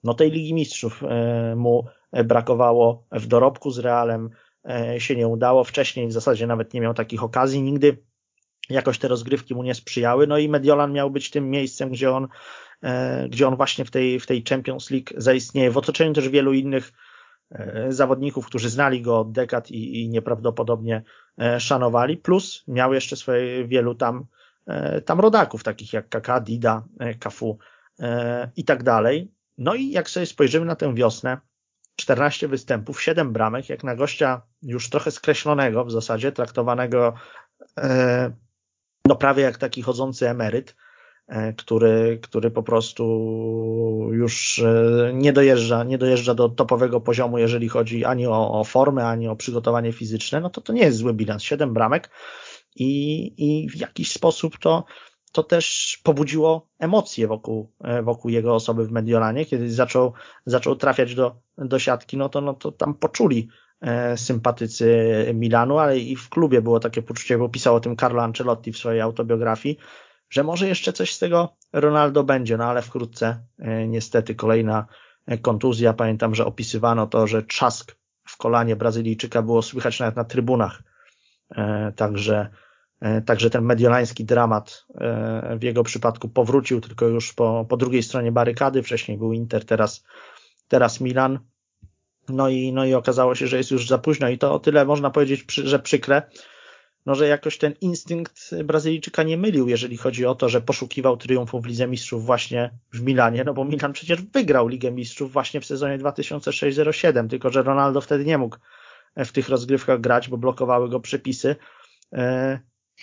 No 0.03 0.14
tej 0.14 0.31
Ligi 0.31 0.53
Mistrzów 0.53 1.03
e, 1.03 1.56
mu 1.56 1.86
brakowało 2.26 3.03
w 3.11 3.27
dorobku, 3.27 3.72
z 3.72 3.80
Realem 3.80 4.26
e, 4.26 4.48
się 4.98 5.15
nie 5.15 5.27
udało, 5.27 5.64
wcześniej 5.64 6.07
w 6.07 6.11
zasadzie 6.11 6.48
nawet 6.48 6.73
nie 6.73 6.81
miał 6.81 6.94
takich 6.94 7.23
okazji, 7.23 7.61
nigdy. 7.61 7.98
Jakoś 8.69 8.99
te 8.99 9.07
rozgrywki 9.07 9.56
mu 9.56 9.64
nie 9.64 9.76
sprzyjały, 9.76 10.27
no 10.27 10.38
i 10.38 10.49
Mediolan 10.49 10.94
miał 10.94 11.11
być 11.11 11.30
tym 11.30 11.49
miejscem, 11.49 11.90
gdzie 11.90 12.11
on, 12.11 12.27
gdzie 13.30 13.48
on 13.48 13.56
właśnie 13.56 13.86
w 13.86 13.91
tej, 13.91 14.19
w 14.19 14.27
tej 14.27 14.44
Champions 14.49 14.91
League 14.91 15.14
zaistnieje, 15.18 15.72
w 15.72 15.77
otoczeniu 15.77 16.14
też 16.14 16.30
wielu 16.30 16.53
innych 16.53 16.91
E, 17.52 17.91
zawodników, 17.91 18.45
którzy 18.45 18.69
znali 18.69 19.02
go 19.02 19.19
od 19.19 19.31
dekad 19.31 19.72
i, 19.72 20.02
i 20.02 20.10
nieprawdopodobnie 20.10 21.03
e, 21.41 21.60
szanowali, 21.60 22.18
plus 22.18 22.64
miał 22.68 22.94
jeszcze 22.94 23.15
swoje 23.15 23.68
wielu 23.68 23.95
tam, 23.95 24.26
e, 24.68 25.02
tam 25.02 25.19
rodaków, 25.19 25.64
takich 25.64 25.94
jak 25.94 26.10
Kaka, 26.10 26.40
Dida, 26.40 26.84
Kafu 27.19 27.57
i 28.56 28.64
tak 28.64 28.84
dalej. 28.84 29.31
No 29.57 29.76
i 29.76 29.90
jak 29.90 30.10
sobie 30.10 30.26
spojrzymy 30.26 30.65
na 30.65 30.76
tę 30.76 30.95
wiosnę, 30.95 31.38
14 31.99 32.47
występów, 32.47 33.01
7 33.01 33.34
bramek, 33.34 33.69
jak 33.69 33.84
na 33.84 33.95
gościa 33.95 34.41
już 34.61 34.89
trochę 34.89 35.11
skreślonego 35.11 35.85
w 35.85 35.91
zasadzie, 35.91 36.31
traktowanego 36.31 37.13
no 39.05 39.15
prawie 39.15 39.43
jak 39.43 39.57
taki 39.57 39.81
chodzący 39.81 40.30
emeryt, 40.30 40.76
E, 41.30 41.53
który, 41.53 42.19
który 42.21 42.51
po 42.51 42.63
prostu 42.63 43.03
już 44.11 44.59
e, 44.59 45.11
nie 45.13 45.34
dojeżdża, 45.34 45.84
nie 45.84 45.97
dojeżdża 45.97 46.34
do 46.34 46.49
topowego 46.49 47.01
poziomu, 47.01 47.38
jeżeli 47.38 47.69
chodzi 47.69 48.05
ani 48.05 48.27
o, 48.27 48.59
o 48.59 48.63
formę, 48.63 49.07
ani 49.07 49.27
o 49.27 49.35
przygotowanie 49.35 49.93
fizyczne, 49.93 50.41
no 50.41 50.49
to 50.49 50.61
to 50.61 50.73
nie 50.73 50.81
jest 50.81 50.97
zły 50.97 51.13
bilans. 51.13 51.43
Siedem 51.43 51.73
bramek 51.73 52.09
i, 52.76 53.34
i 53.38 53.69
w 53.69 53.76
jakiś 53.76 54.11
sposób 54.11 54.57
to, 54.57 54.85
to 55.31 55.43
też 55.43 55.97
pobudziło 56.03 56.68
emocje 56.80 57.27
wokół, 57.27 57.72
e, 57.84 58.03
wokół 58.03 58.31
jego 58.31 58.56
osoby 58.56 58.88
w 58.88 58.91
Mediolanie, 58.91 59.45
kiedy 59.45 59.72
zaczął, 59.72 60.14
zaczął 60.45 60.76
trafiać 60.76 61.15
do, 61.15 61.35
do 61.57 61.80
siatki, 61.80 62.18
no 62.18 62.30
to, 62.30 62.41
no 62.41 62.53
to 62.53 62.72
tam 62.72 62.93
poczuli 62.93 63.49
sympatycy 64.15 65.06
Milanu, 65.34 65.77
ale 65.77 65.99
i 65.99 66.15
w 66.15 66.30
klubie 66.30 66.61
było 66.61 66.80
takie 66.80 67.01
poczucie, 67.01 67.38
bo 67.38 67.49
pisał 67.49 67.76
o 67.76 67.80
tym 67.80 67.97
Carlo 67.97 68.23
Ancelotti 68.23 68.72
w 68.72 68.77
swojej 68.77 69.01
autobiografii, 69.01 69.77
że 70.30 70.43
może 70.43 70.68
jeszcze 70.68 70.93
coś 70.93 71.14
z 71.14 71.19
tego 71.19 71.56
Ronaldo 71.73 72.23
będzie, 72.23 72.57
no 72.57 72.65
ale 72.65 72.81
wkrótce 72.81 73.43
e, 73.60 73.88
niestety 73.88 74.35
kolejna 74.35 74.85
e, 75.26 75.38
kontuzja. 75.38 75.93
Pamiętam, 75.93 76.35
że 76.35 76.45
opisywano 76.45 77.07
to, 77.07 77.27
że 77.27 77.43
trzask 77.43 77.95
w 78.23 78.38
kolanie 78.38 78.76
Brazylijczyka 78.76 79.41
było 79.41 79.61
słychać 79.61 79.99
nawet 79.99 80.15
na 80.15 80.23
trybunach. 80.23 80.84
E, 81.56 81.91
także, 81.95 82.49
także 83.26 83.49
ten 83.49 83.63
mediolański 83.63 84.26
dramat 84.26 84.85
w 85.59 85.63
jego 85.63 85.84
przypadku 85.84 86.30
powrócił, 86.30 86.81
tylko 86.81 87.07
już 87.07 87.34
po, 87.34 87.65
po 87.69 87.77
drugiej 87.77 88.03
stronie 88.03 88.31
barykady. 88.31 88.84
Wcześniej 88.84 89.17
był 89.17 89.34
Inter, 89.34 89.65
teraz, 89.65 90.03
teraz 90.67 91.01
Milan. 91.01 91.39
No 92.30 92.49
i, 92.49 92.73
no 92.73 92.85
i 92.85 92.93
okazało 92.93 93.35
się, 93.35 93.47
że 93.47 93.57
jest 93.57 93.71
już 93.71 93.88
za 93.88 93.97
późno 93.97 94.30
i 94.30 94.38
to 94.38 94.53
o 94.53 94.59
tyle 94.59 94.85
można 94.85 95.09
powiedzieć, 95.09 95.53
że 95.53 95.80
przykre, 95.80 96.21
no, 97.05 97.15
że 97.15 97.27
jakoś 97.27 97.57
ten 97.57 97.73
instynkt 97.81 98.55
Brazylijczyka 98.63 99.23
nie 99.23 99.38
mylił, 99.38 99.67
jeżeli 99.67 99.97
chodzi 99.97 100.26
o 100.26 100.35
to, 100.35 100.49
że 100.49 100.61
poszukiwał 100.61 101.17
triumfu 101.17 101.61
w 101.61 101.65
Lidze 101.65 101.88
Mistrzów 101.88 102.26
właśnie 102.26 102.71
w 102.93 103.01
Milanie, 103.01 103.43
no 103.43 103.53
bo 103.53 103.65
Milan 103.65 103.93
przecież 103.93 104.21
wygrał 104.21 104.67
Ligę 104.67 104.91
Mistrzów 104.91 105.31
właśnie 105.34 105.61
w 105.61 105.65
sezonie 105.65 105.97
2006-07, 105.97 107.27
tylko 107.27 107.49
że 107.49 107.63
Ronaldo 107.63 108.01
wtedy 108.01 108.26
nie 108.26 108.38
mógł 108.38 108.57
w 109.17 109.31
tych 109.31 109.49
rozgrywkach 109.49 110.01
grać, 110.01 110.30
bo 110.30 110.38
blokowały 110.38 110.89
go 110.89 110.99
przepisy. 110.99 111.55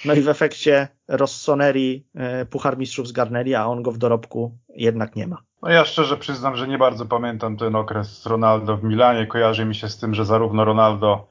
No 0.05 0.15
i 0.15 0.21
w 0.21 0.29
efekcie 0.29 0.89
Rossoneri 1.09 2.07
e, 2.15 2.47
Puchar 2.47 2.79
Mistrzów 2.79 3.09
zgarnęli, 3.09 3.55
a 3.55 3.67
on 3.67 3.83
go 3.83 3.93
w 3.93 3.99
dorobku 3.99 4.59
jednak 4.69 5.17
nie 5.17 5.27
ma. 5.27 5.43
No 5.63 5.71
ja 5.71 5.85
szczerze 5.85 6.17
przyznam, 6.17 6.57
że 6.57 6.69
nie 6.69 6.79
bardzo 6.79 7.07
pamiętam 7.07 7.57
ten 7.57 7.77
okres 7.77 8.27
Ronaldo 8.27 8.77
w 8.77 8.85
Milanie. 8.85 9.27
Kojarzy 9.27 9.65
mi 9.65 9.75
się 9.75 9.89
z 9.89 9.99
tym, 9.99 10.15
że 10.15 10.25
zarówno 10.25 10.65
Ronaldo 10.65 11.27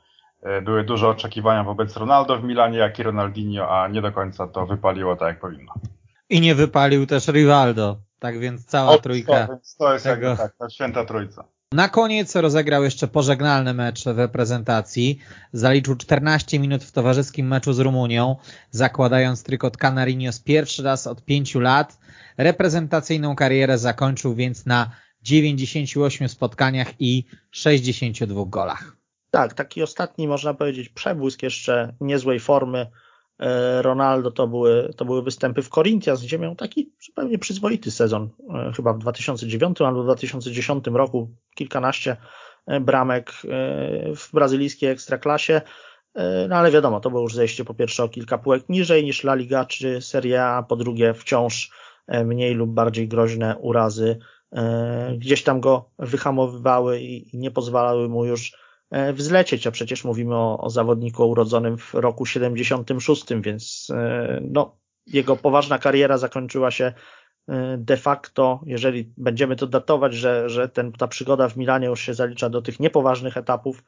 E, 0.45 0.61
były 0.61 0.83
duże 0.83 1.07
oczekiwania 1.07 1.63
wobec 1.63 1.97
Ronaldo 1.97 2.37
w 2.37 2.43
Milanie, 2.43 2.77
jak 2.77 2.99
i 2.99 3.03
Ronaldinho, 3.03 3.69
a 3.69 3.87
nie 3.87 4.01
do 4.01 4.11
końca 4.11 4.47
to 4.47 4.65
wypaliło 4.65 5.15
tak, 5.15 5.27
jak 5.27 5.39
powinno. 5.39 5.73
I 6.29 6.41
nie 6.41 6.55
wypalił 6.55 7.05
też 7.05 7.27
Rivaldo, 7.27 7.97
tak 8.19 8.39
więc 8.39 8.65
cała 8.65 8.91
o, 8.91 8.97
trójka. 8.97 9.47
To, 9.47 9.57
to 9.77 9.93
jest 9.93 10.05
tego... 10.05 10.27
jakby 10.27 10.43
tak, 10.43 10.55
ta 10.59 10.69
święta 10.69 11.05
trójca. 11.05 11.43
Na 11.71 11.89
koniec 11.89 12.35
rozegrał 12.35 12.83
jeszcze 12.83 13.07
pożegnalny 13.07 13.73
mecz 13.73 14.03
w 14.03 14.17
reprezentacji. 14.17 15.19
Zaliczył 15.53 15.95
14 15.95 16.59
minut 16.59 16.83
w 16.83 16.91
towarzyskim 16.91 17.47
meczu 17.47 17.73
z 17.73 17.79
Rumunią, 17.79 18.35
zakładając 18.71 19.43
trykot 19.43 19.77
Canarinos 19.77 20.39
pierwszy 20.39 20.83
raz 20.83 21.07
od 21.07 21.25
5 21.25 21.55
lat. 21.55 21.99
Reprezentacyjną 22.37 23.35
karierę 23.35 23.77
zakończył 23.77 24.35
więc 24.35 24.65
na 24.65 24.91
98 25.21 26.29
spotkaniach 26.29 26.93
i 26.99 27.25
62 27.51 28.45
golach. 28.45 28.97
Tak, 29.31 29.53
taki 29.53 29.83
ostatni, 29.83 30.27
można 30.27 30.53
powiedzieć, 30.53 30.89
przebłysk 30.89 31.43
jeszcze 31.43 31.93
niezłej 32.01 32.39
formy 32.39 32.87
Ronaldo 33.81 34.31
to 34.31 34.47
były, 34.47 34.93
to 34.97 35.05
były 35.05 35.23
występy 35.23 35.61
w 35.61 35.69
Corinthians, 35.69 36.23
gdzie 36.23 36.39
miał 36.39 36.55
taki 36.55 36.91
zupełnie 36.99 37.37
przyzwoity 37.37 37.91
sezon, 37.91 38.29
e, 38.53 38.71
chyba 38.75 38.93
w 38.93 38.99
2009 38.99 39.81
albo 39.81 40.03
2010 40.03 40.87
roku, 40.87 41.29
kilkanaście 41.55 42.17
e, 42.67 42.79
bramek 42.79 43.31
w 44.15 44.29
brazylijskiej 44.33 44.89
ekstraklasie, 44.89 45.61
no 46.49 46.55
ale 46.55 46.71
wiadomo, 46.71 46.99
to 46.99 47.09
było 47.09 47.21
już 47.21 47.35
zejście 47.35 47.65
po 47.65 47.73
pierwsze 47.73 48.03
o 48.03 48.09
kilka 48.09 48.37
półek 48.37 48.69
niżej 48.69 49.03
niż 49.03 49.23
La 49.23 49.35
Liga 49.35 49.65
czy 49.65 50.01
Serie 50.01 50.43
A, 50.43 50.63
po 50.63 50.75
drugie 50.75 51.13
wciąż 51.13 51.71
mniej 52.25 52.53
lub 52.53 52.69
bardziej 52.69 53.07
groźne 53.07 53.57
urazy. 53.57 54.17
Gdzieś 55.17 55.43
tam 55.43 55.59
go 55.59 55.89
wyhamowywały 55.99 56.99
i 57.01 57.37
nie 57.37 57.51
pozwalały 57.51 58.09
mu 58.09 58.25
już 58.25 58.51
E, 58.51 58.64
wzlecieć, 59.13 59.67
a 59.67 59.71
przecież 59.71 60.03
mówimy 60.03 60.35
o, 60.35 60.57
o 60.57 60.69
zawodniku 60.69 61.29
urodzonym 61.29 61.77
w 61.77 61.93
roku 61.93 62.25
76, 62.25 63.25
więc 63.41 63.87
e, 63.93 64.39
no, 64.51 64.77
jego 65.07 65.35
poważna 65.35 65.79
kariera 65.79 66.17
zakończyła 66.17 66.71
się 66.71 66.93
e, 67.47 67.77
de 67.77 67.97
facto, 67.97 68.61
jeżeli 68.65 69.13
będziemy 69.17 69.55
to 69.55 69.67
datować, 69.67 70.13
że, 70.13 70.49
że 70.49 70.69
ten, 70.69 70.91
ta 70.91 71.07
przygoda 71.07 71.49
w 71.49 71.57
Milanie 71.57 71.87
już 71.87 72.01
się 72.01 72.13
zalicza 72.13 72.49
do 72.49 72.61
tych 72.61 72.79
niepoważnych 72.79 73.37
etapów, 73.37 73.83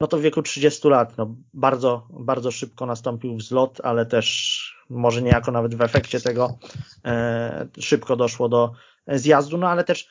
no 0.00 0.06
to 0.06 0.18
w 0.18 0.20
wieku 0.20 0.42
30 0.42 0.88
lat, 0.88 1.18
no 1.18 1.36
bardzo, 1.54 2.08
bardzo 2.10 2.50
szybko 2.50 2.86
nastąpił 2.86 3.36
wzlot, 3.36 3.80
ale 3.82 4.06
też 4.06 4.84
może 4.90 5.22
niejako 5.22 5.52
nawet 5.52 5.74
w 5.74 5.82
efekcie 5.82 6.20
tego 6.20 6.58
e, 7.04 7.68
szybko 7.80 8.16
doszło 8.16 8.48
do 8.48 8.72
zjazdu, 9.06 9.58
no 9.58 9.68
ale 9.68 9.84
też 9.84 10.08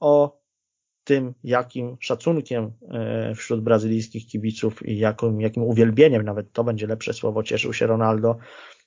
o 0.00 0.45
tym, 1.06 1.34
jakim 1.44 1.96
szacunkiem 2.00 2.72
e, 2.90 3.34
wśród 3.34 3.60
brazylijskich 3.60 4.26
kibiców 4.26 4.88
i 4.88 4.98
jakim, 4.98 5.40
jakim 5.40 5.62
uwielbieniem, 5.62 6.22
nawet 6.22 6.52
to 6.52 6.64
będzie 6.64 6.86
lepsze 6.86 7.12
słowo, 7.12 7.42
cieszył 7.42 7.72
się 7.72 7.86
Ronaldo, 7.86 8.36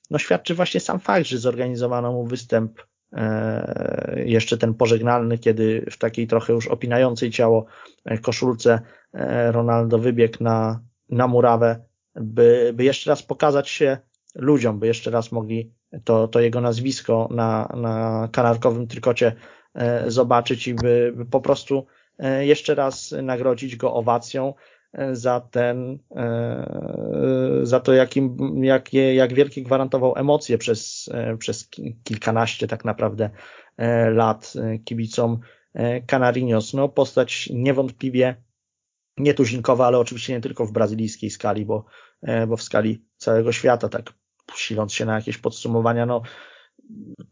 no 0.09 0.17
świadczy 0.17 0.55
właśnie 0.55 0.79
sam 0.79 0.99
fakt, 0.99 1.25
że 1.25 1.37
zorganizowano 1.37 2.11
mu 2.11 2.25
występ 2.25 2.83
e, 3.13 4.23
jeszcze 4.25 4.57
ten 4.57 4.73
pożegnalny, 4.73 5.37
kiedy 5.37 5.85
w 5.91 5.97
takiej 5.97 6.27
trochę 6.27 6.53
już 6.53 6.67
opinającej 6.67 7.31
ciało 7.31 7.65
e, 8.05 8.17
koszulce 8.17 8.81
Ronaldo 9.51 9.99
wybiegł 9.99 10.43
na, 10.43 10.81
na 11.09 11.27
murawę, 11.27 11.83
by, 12.15 12.71
by 12.75 12.83
jeszcze 12.83 13.09
raz 13.09 13.23
pokazać 13.23 13.69
się 13.69 13.97
ludziom, 14.35 14.79
by 14.79 14.87
jeszcze 14.87 15.11
raz 15.11 15.31
mogli 15.31 15.73
to, 16.03 16.27
to 16.27 16.39
jego 16.39 16.61
nazwisko 16.61 17.29
na, 17.31 17.73
na 17.75 18.27
kanarkowym 18.31 18.87
trykocie 18.87 19.35
zobaczyć 20.07 20.67
i 20.67 20.73
by, 20.73 21.13
by 21.15 21.25
po 21.25 21.41
prostu 21.41 21.85
jeszcze 22.39 22.75
raz 22.75 23.15
nagrodzić 23.23 23.75
go 23.75 23.93
owacją 23.93 24.53
e, 24.93 25.15
za 25.15 25.39
ten, 25.39 25.99
e, 26.15 27.59
za 27.63 27.79
to, 27.79 27.93
jakim, 27.93 28.37
jak, 28.63 28.93
jak 28.93 29.33
wielkie 29.33 29.63
gwarantował 29.63 30.13
emocje 30.17 30.57
przez, 30.57 31.09
przez 31.39 31.69
kilkanaście 32.03 32.67
tak 32.67 32.85
naprawdę 32.85 33.29
lat 34.11 34.53
kibicom 34.85 35.39
Canarinos. 36.07 36.73
No, 36.73 36.89
postać 36.89 37.49
niewątpliwie 37.53 38.35
nietuzinkowa, 39.17 39.87
ale 39.87 39.99
oczywiście 39.99 40.33
nie 40.33 40.41
tylko 40.41 40.65
w 40.65 40.71
brazylijskiej 40.71 41.29
skali, 41.29 41.65
bo, 41.65 41.85
bo 42.47 42.57
w 42.57 42.63
skali 42.63 43.05
całego 43.17 43.51
świata, 43.51 43.89
tak 43.89 44.13
siląc 44.55 44.93
się 44.93 45.05
na 45.05 45.15
jakieś 45.15 45.37
podsumowania, 45.37 46.05
no, 46.05 46.21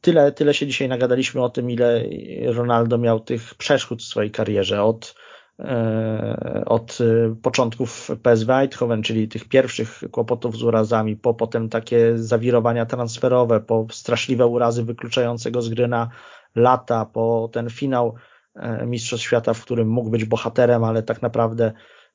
tyle, 0.01 0.31
tyle 0.31 0.53
się 0.53 0.67
dzisiaj 0.67 0.87
nagadaliśmy 0.87 1.43
o 1.43 1.49
tym, 1.49 1.71
ile 1.71 2.03
Ronaldo 2.45 2.97
miał 2.97 3.19
tych 3.19 3.55
przeszkód 3.55 4.01
w 4.01 4.05
swojej 4.05 4.31
karierze. 4.31 4.83
Od, 4.83 5.15
e, 5.59 6.63
od 6.65 6.97
początków 7.41 8.11
PSV 8.23 8.55
Eindhoven, 8.55 9.03
czyli 9.03 9.27
tych 9.27 9.49
pierwszych 9.49 10.03
kłopotów 10.11 10.57
z 10.57 10.63
urazami, 10.63 11.15
po 11.15 11.33
potem 11.33 11.69
takie 11.69 12.17
zawirowania 12.17 12.85
transferowe, 12.85 13.59
po 13.59 13.87
straszliwe 13.91 14.47
urazy 14.47 14.83
wykluczające 14.83 15.51
go 15.51 15.61
z 15.61 15.69
gry 15.69 15.87
na 15.87 16.09
lata, 16.55 17.05
po 17.05 17.49
ten 17.53 17.69
finał 17.69 18.15
e, 18.55 18.85
Mistrzostw 18.85 19.25
Świata, 19.25 19.53
w 19.53 19.61
którym 19.61 19.87
mógł 19.87 20.09
być 20.09 20.25
bohaterem, 20.25 20.83
ale 20.83 21.03
tak 21.03 21.21
naprawdę 21.21 21.71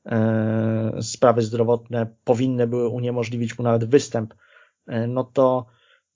e, 0.07 0.93
sprawy 1.01 1.43
zdrowotne 1.43 2.07
powinny 2.25 2.67
były 2.67 2.89
uniemożliwić 2.89 3.59
mu 3.59 3.65
nawet 3.65 3.85
występ, 3.85 4.35
no 5.09 5.25
to 5.25 5.67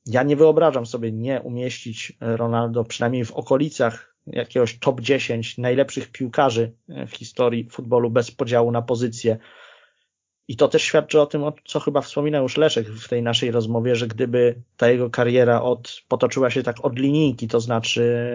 ja 0.07 0.23
nie 0.23 0.37
wyobrażam 0.37 0.87
sobie 0.87 1.13
nie 1.13 1.41
umieścić 1.41 2.13
Ronaldo 2.21 2.85
przynajmniej 2.85 3.25
w 3.25 3.33
okolicach 3.33 4.17
jakiegoś 4.27 4.79
top 4.79 5.01
10 5.01 5.59
najlepszych 5.59 6.13
piłkarzy 6.13 6.73
w 6.89 7.17
historii 7.17 7.69
futbolu 7.71 8.11
bez 8.11 8.31
podziału 8.31 8.73
na 8.73 8.83
pozycje. 8.83 9.39
I 10.49 10.57
to 10.57 10.69
też 10.69 10.83
świadczy 10.83 11.21
o 11.21 11.27
tym, 11.27 11.45
o 11.45 11.53
co 11.65 11.81
chyba 11.81 12.01
wspominał 12.01 12.43
już 12.43 12.57
Leszek 12.57 12.89
w 12.89 13.09
tej 13.09 13.23
naszej 13.23 13.51
rozmowie, 13.51 13.97
że 13.97 14.07
gdyby 14.07 14.55
ta 14.77 14.89
jego 14.89 15.11
kariera 15.11 15.63
od, 15.63 16.03
potoczyła 16.09 16.51
się 16.51 16.63
tak 16.63 16.85
od 16.85 16.99
linijki, 16.99 17.49
to 17.49 17.61
znaczy, 17.61 18.27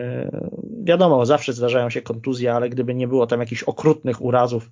wiadomo, 0.83 1.25
zawsze 1.25 1.53
zdarzają 1.53 1.89
się 1.89 2.01
kontuzje, 2.01 2.53
ale 2.53 2.69
gdyby 2.69 2.95
nie 2.95 3.07
było 3.07 3.27
tam 3.27 3.39
jakichś 3.39 3.63
okrutnych 3.63 4.21
urazów, 4.21 4.71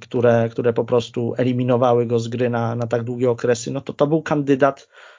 które, 0.00 0.48
które 0.50 0.72
po 0.72 0.84
prostu 0.84 1.34
eliminowały 1.38 2.06
go 2.06 2.18
z 2.18 2.28
gry 2.28 2.50
na, 2.50 2.74
na 2.74 2.86
tak 2.86 3.02
długie 3.02 3.30
okresy, 3.30 3.70
no 3.70 3.80
to 3.80 3.92
to 3.92 4.06
był 4.06 4.22
kandydat 4.22 4.88
E, 4.88 5.11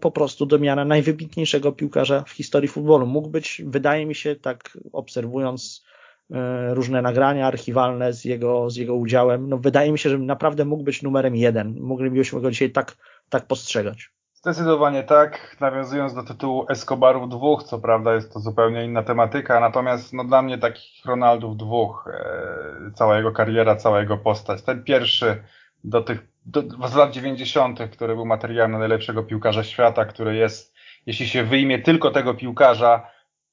po 0.00 0.10
prostu 0.10 0.46
do 0.46 0.58
miana 0.58 0.84
najwybitniejszego 0.84 1.72
piłkarza 1.72 2.24
w 2.26 2.30
historii 2.30 2.68
futbolu. 2.68 3.06
Mógł 3.06 3.30
być, 3.30 3.62
wydaje 3.66 4.06
mi 4.06 4.14
się, 4.14 4.36
tak 4.36 4.78
obserwując 4.92 5.84
e, 6.30 6.74
różne 6.74 7.02
nagrania 7.02 7.46
archiwalne 7.46 8.12
z 8.12 8.24
jego, 8.24 8.70
z 8.70 8.76
jego 8.76 8.94
udziałem, 8.94 9.48
no 9.48 9.58
wydaje 9.58 9.92
mi 9.92 9.98
się, 9.98 10.10
że 10.10 10.18
naprawdę 10.18 10.64
mógł 10.64 10.82
być 10.82 11.02
numerem 11.02 11.36
jeden. 11.36 11.80
Moglibyśmy 11.80 12.40
go 12.40 12.50
dzisiaj 12.50 12.70
tak, 12.70 12.96
tak 13.28 13.46
postrzegać. 13.46 14.10
Zdecydowanie 14.32 15.02
tak, 15.02 15.56
nawiązując 15.60 16.14
do 16.14 16.22
tytułu 16.22 16.66
Escobarów 16.68 17.28
dwóch, 17.28 17.62
co 17.62 17.78
prawda 17.78 18.14
jest 18.14 18.32
to 18.32 18.40
zupełnie 18.40 18.84
inna 18.84 19.02
tematyka, 19.02 19.60
natomiast 19.60 20.12
no 20.12 20.24
dla 20.24 20.42
mnie 20.42 20.58
takich 20.58 21.04
Ronaldów 21.06 21.56
dwóch, 21.56 22.08
e, 22.12 22.90
cała 22.94 23.16
jego 23.16 23.32
kariera, 23.32 23.76
cała 23.76 24.00
jego 24.00 24.18
postać. 24.18 24.62
Ten 24.62 24.84
pierwszy 24.84 25.42
do 25.84 26.02
tych 26.02 26.32
do, 26.46 26.88
z 26.88 26.94
lat 26.94 27.12
90., 27.12 27.80
który 27.92 28.14
był 28.14 28.26
materiałem 28.26 28.72
na 28.72 28.78
najlepszego 28.78 29.22
piłkarza 29.22 29.64
świata, 29.64 30.04
który 30.04 30.36
jest, 30.36 30.74
jeśli 31.06 31.28
się 31.28 31.44
wyjmie 31.44 31.78
tylko 31.78 32.10
tego 32.10 32.34
piłkarza, 32.34 33.10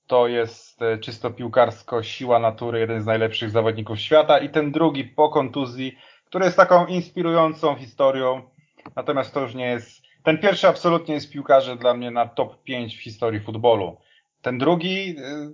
to 0.07 0.27
jest 0.27 0.81
e, 0.81 0.97
czysto 0.97 1.31
piłkarsko 1.31 2.03
siła 2.03 2.39
natury, 2.39 2.80
jeden 2.80 3.01
z 3.01 3.06
najlepszych 3.06 3.49
zawodników 3.49 3.99
świata 3.99 4.39
i 4.39 4.49
ten 4.49 4.72
drugi 4.72 5.03
po 5.03 5.30
kontuzji, 5.30 5.97
który 6.26 6.45
jest 6.45 6.57
taką 6.57 6.85
inspirującą 6.85 7.76
historią, 7.76 8.41
natomiast 8.95 9.34
to 9.34 9.41
już 9.41 9.56
nie 9.56 9.65
jest, 9.65 10.01
ten 10.23 10.38
pierwszy 10.38 10.68
absolutnie 10.68 11.15
jest 11.15 11.31
piłkarzem 11.31 11.77
dla 11.77 11.93
mnie 11.93 12.11
na 12.11 12.27
top 12.27 12.64
5 12.64 12.97
w 12.97 13.01
historii 13.01 13.39
futbolu. 13.39 13.97
Ten 14.41 14.57
drugi 14.57 15.15
e, 15.18 15.51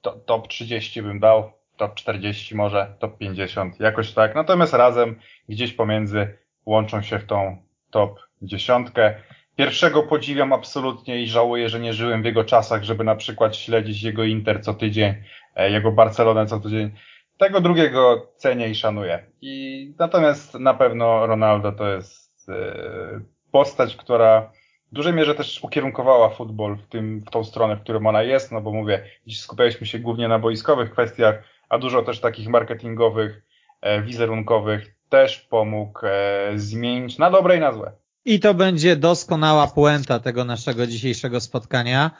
to, 0.00 0.12
top 0.12 0.48
30 0.48 1.02
bym 1.02 1.20
dał, 1.20 1.52
top 1.76 1.94
40 1.94 2.54
może, 2.54 2.94
top 2.98 3.18
50, 3.18 3.80
jakoś 3.80 4.12
tak, 4.12 4.34
natomiast 4.34 4.72
razem 4.72 5.16
gdzieś 5.48 5.72
pomiędzy 5.72 6.38
łączą 6.66 7.02
się 7.02 7.18
w 7.18 7.26
tą 7.26 7.56
top 7.90 8.20
dziesiątkę. 8.42 9.14
Pierwszego 9.56 10.02
podziwiam 10.02 10.52
absolutnie 10.52 11.22
i 11.22 11.28
żałuję, 11.28 11.68
że 11.68 11.80
nie 11.80 11.92
żyłem 11.92 12.22
w 12.22 12.24
jego 12.24 12.44
czasach, 12.44 12.82
żeby 12.82 13.04
na 13.04 13.16
przykład 13.16 13.56
śledzić 13.56 14.02
jego 14.02 14.24
Inter 14.24 14.62
co 14.62 14.74
tydzień, 14.74 15.14
e, 15.54 15.70
jego 15.70 15.92
Barcelonę 15.92 16.46
co 16.46 16.60
tydzień. 16.60 16.90
Tego 17.38 17.60
drugiego 17.60 18.32
cenię 18.36 18.68
i 18.68 18.74
szanuję. 18.74 19.26
I 19.40 19.94
natomiast 19.98 20.54
na 20.54 20.74
pewno 20.74 21.26
Ronaldo 21.26 21.72
to 21.72 21.88
jest 21.88 22.48
e, 22.48 23.20
postać, 23.52 23.96
która 23.96 24.50
w 24.92 24.94
dużej 24.94 25.12
mierze 25.12 25.34
też 25.34 25.64
ukierunkowała 25.64 26.30
futbol 26.30 26.76
w, 26.76 26.86
tym, 26.88 27.20
w 27.20 27.30
tą 27.30 27.44
stronę, 27.44 27.76
w 27.76 27.80
którym 27.80 28.06
ona 28.06 28.22
jest, 28.22 28.52
no 28.52 28.60
bo 28.60 28.72
mówię, 28.72 29.04
dziś 29.26 29.40
skupialiśmy 29.40 29.86
się 29.86 29.98
głównie 29.98 30.28
na 30.28 30.38
boiskowych 30.38 30.90
kwestiach, 30.90 31.42
a 31.68 31.78
dużo 31.78 32.02
też 32.02 32.20
takich 32.20 32.48
marketingowych, 32.48 33.42
e, 33.80 34.02
wizerunkowych 34.02 34.94
też 35.08 35.40
pomógł 35.40 36.00
e, 36.02 36.52
zmienić 36.56 37.18
na 37.18 37.30
dobre 37.30 37.56
i 37.56 37.60
na 37.60 37.72
złe. 37.72 37.92
I 38.24 38.40
to 38.40 38.54
będzie 38.54 38.96
doskonała 38.96 39.66
puenta 39.66 40.20
tego 40.20 40.44
naszego 40.44 40.86
dzisiejszego 40.86 41.40
spotkania. 41.40 42.10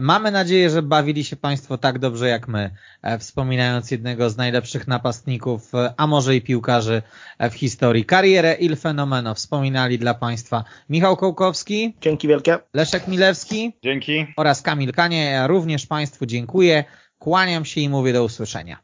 Mamy 0.00 0.30
nadzieję, 0.30 0.70
że 0.70 0.82
bawili 0.82 1.24
się 1.24 1.36
Państwo 1.36 1.78
tak 1.78 1.98
dobrze 1.98 2.28
jak 2.28 2.48
my, 2.48 2.70
e, 3.02 3.18
wspominając 3.18 3.90
jednego 3.90 4.30
z 4.30 4.36
najlepszych 4.36 4.88
napastników, 4.88 5.72
a 5.96 6.06
może 6.06 6.36
i 6.36 6.42
piłkarzy 6.42 7.02
w 7.50 7.54
historii. 7.54 8.04
Karierę 8.04 8.54
Il 8.54 8.76
Fenomeno 8.76 9.34
wspominali 9.34 9.98
dla 9.98 10.14
Państwa 10.14 10.64
Michał 10.88 11.16
Kołkowski. 11.16 11.96
Dzięki 12.00 12.28
wielkie. 12.28 12.58
Leszek 12.74 13.08
Milewski. 13.08 13.72
Dzięki. 13.82 14.26
Oraz 14.36 14.62
Kamil 14.62 14.92
Kanie. 14.92 15.24
Ja 15.24 15.46
również 15.46 15.86
Państwu 15.86 16.26
dziękuję. 16.26 16.84
Kłaniam 17.18 17.64
się 17.64 17.80
i 17.80 17.88
mówię 17.88 18.12
do 18.12 18.24
usłyszenia. 18.24 18.83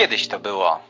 Kiedyś 0.00 0.28
to 0.28 0.40
było. 0.40 0.80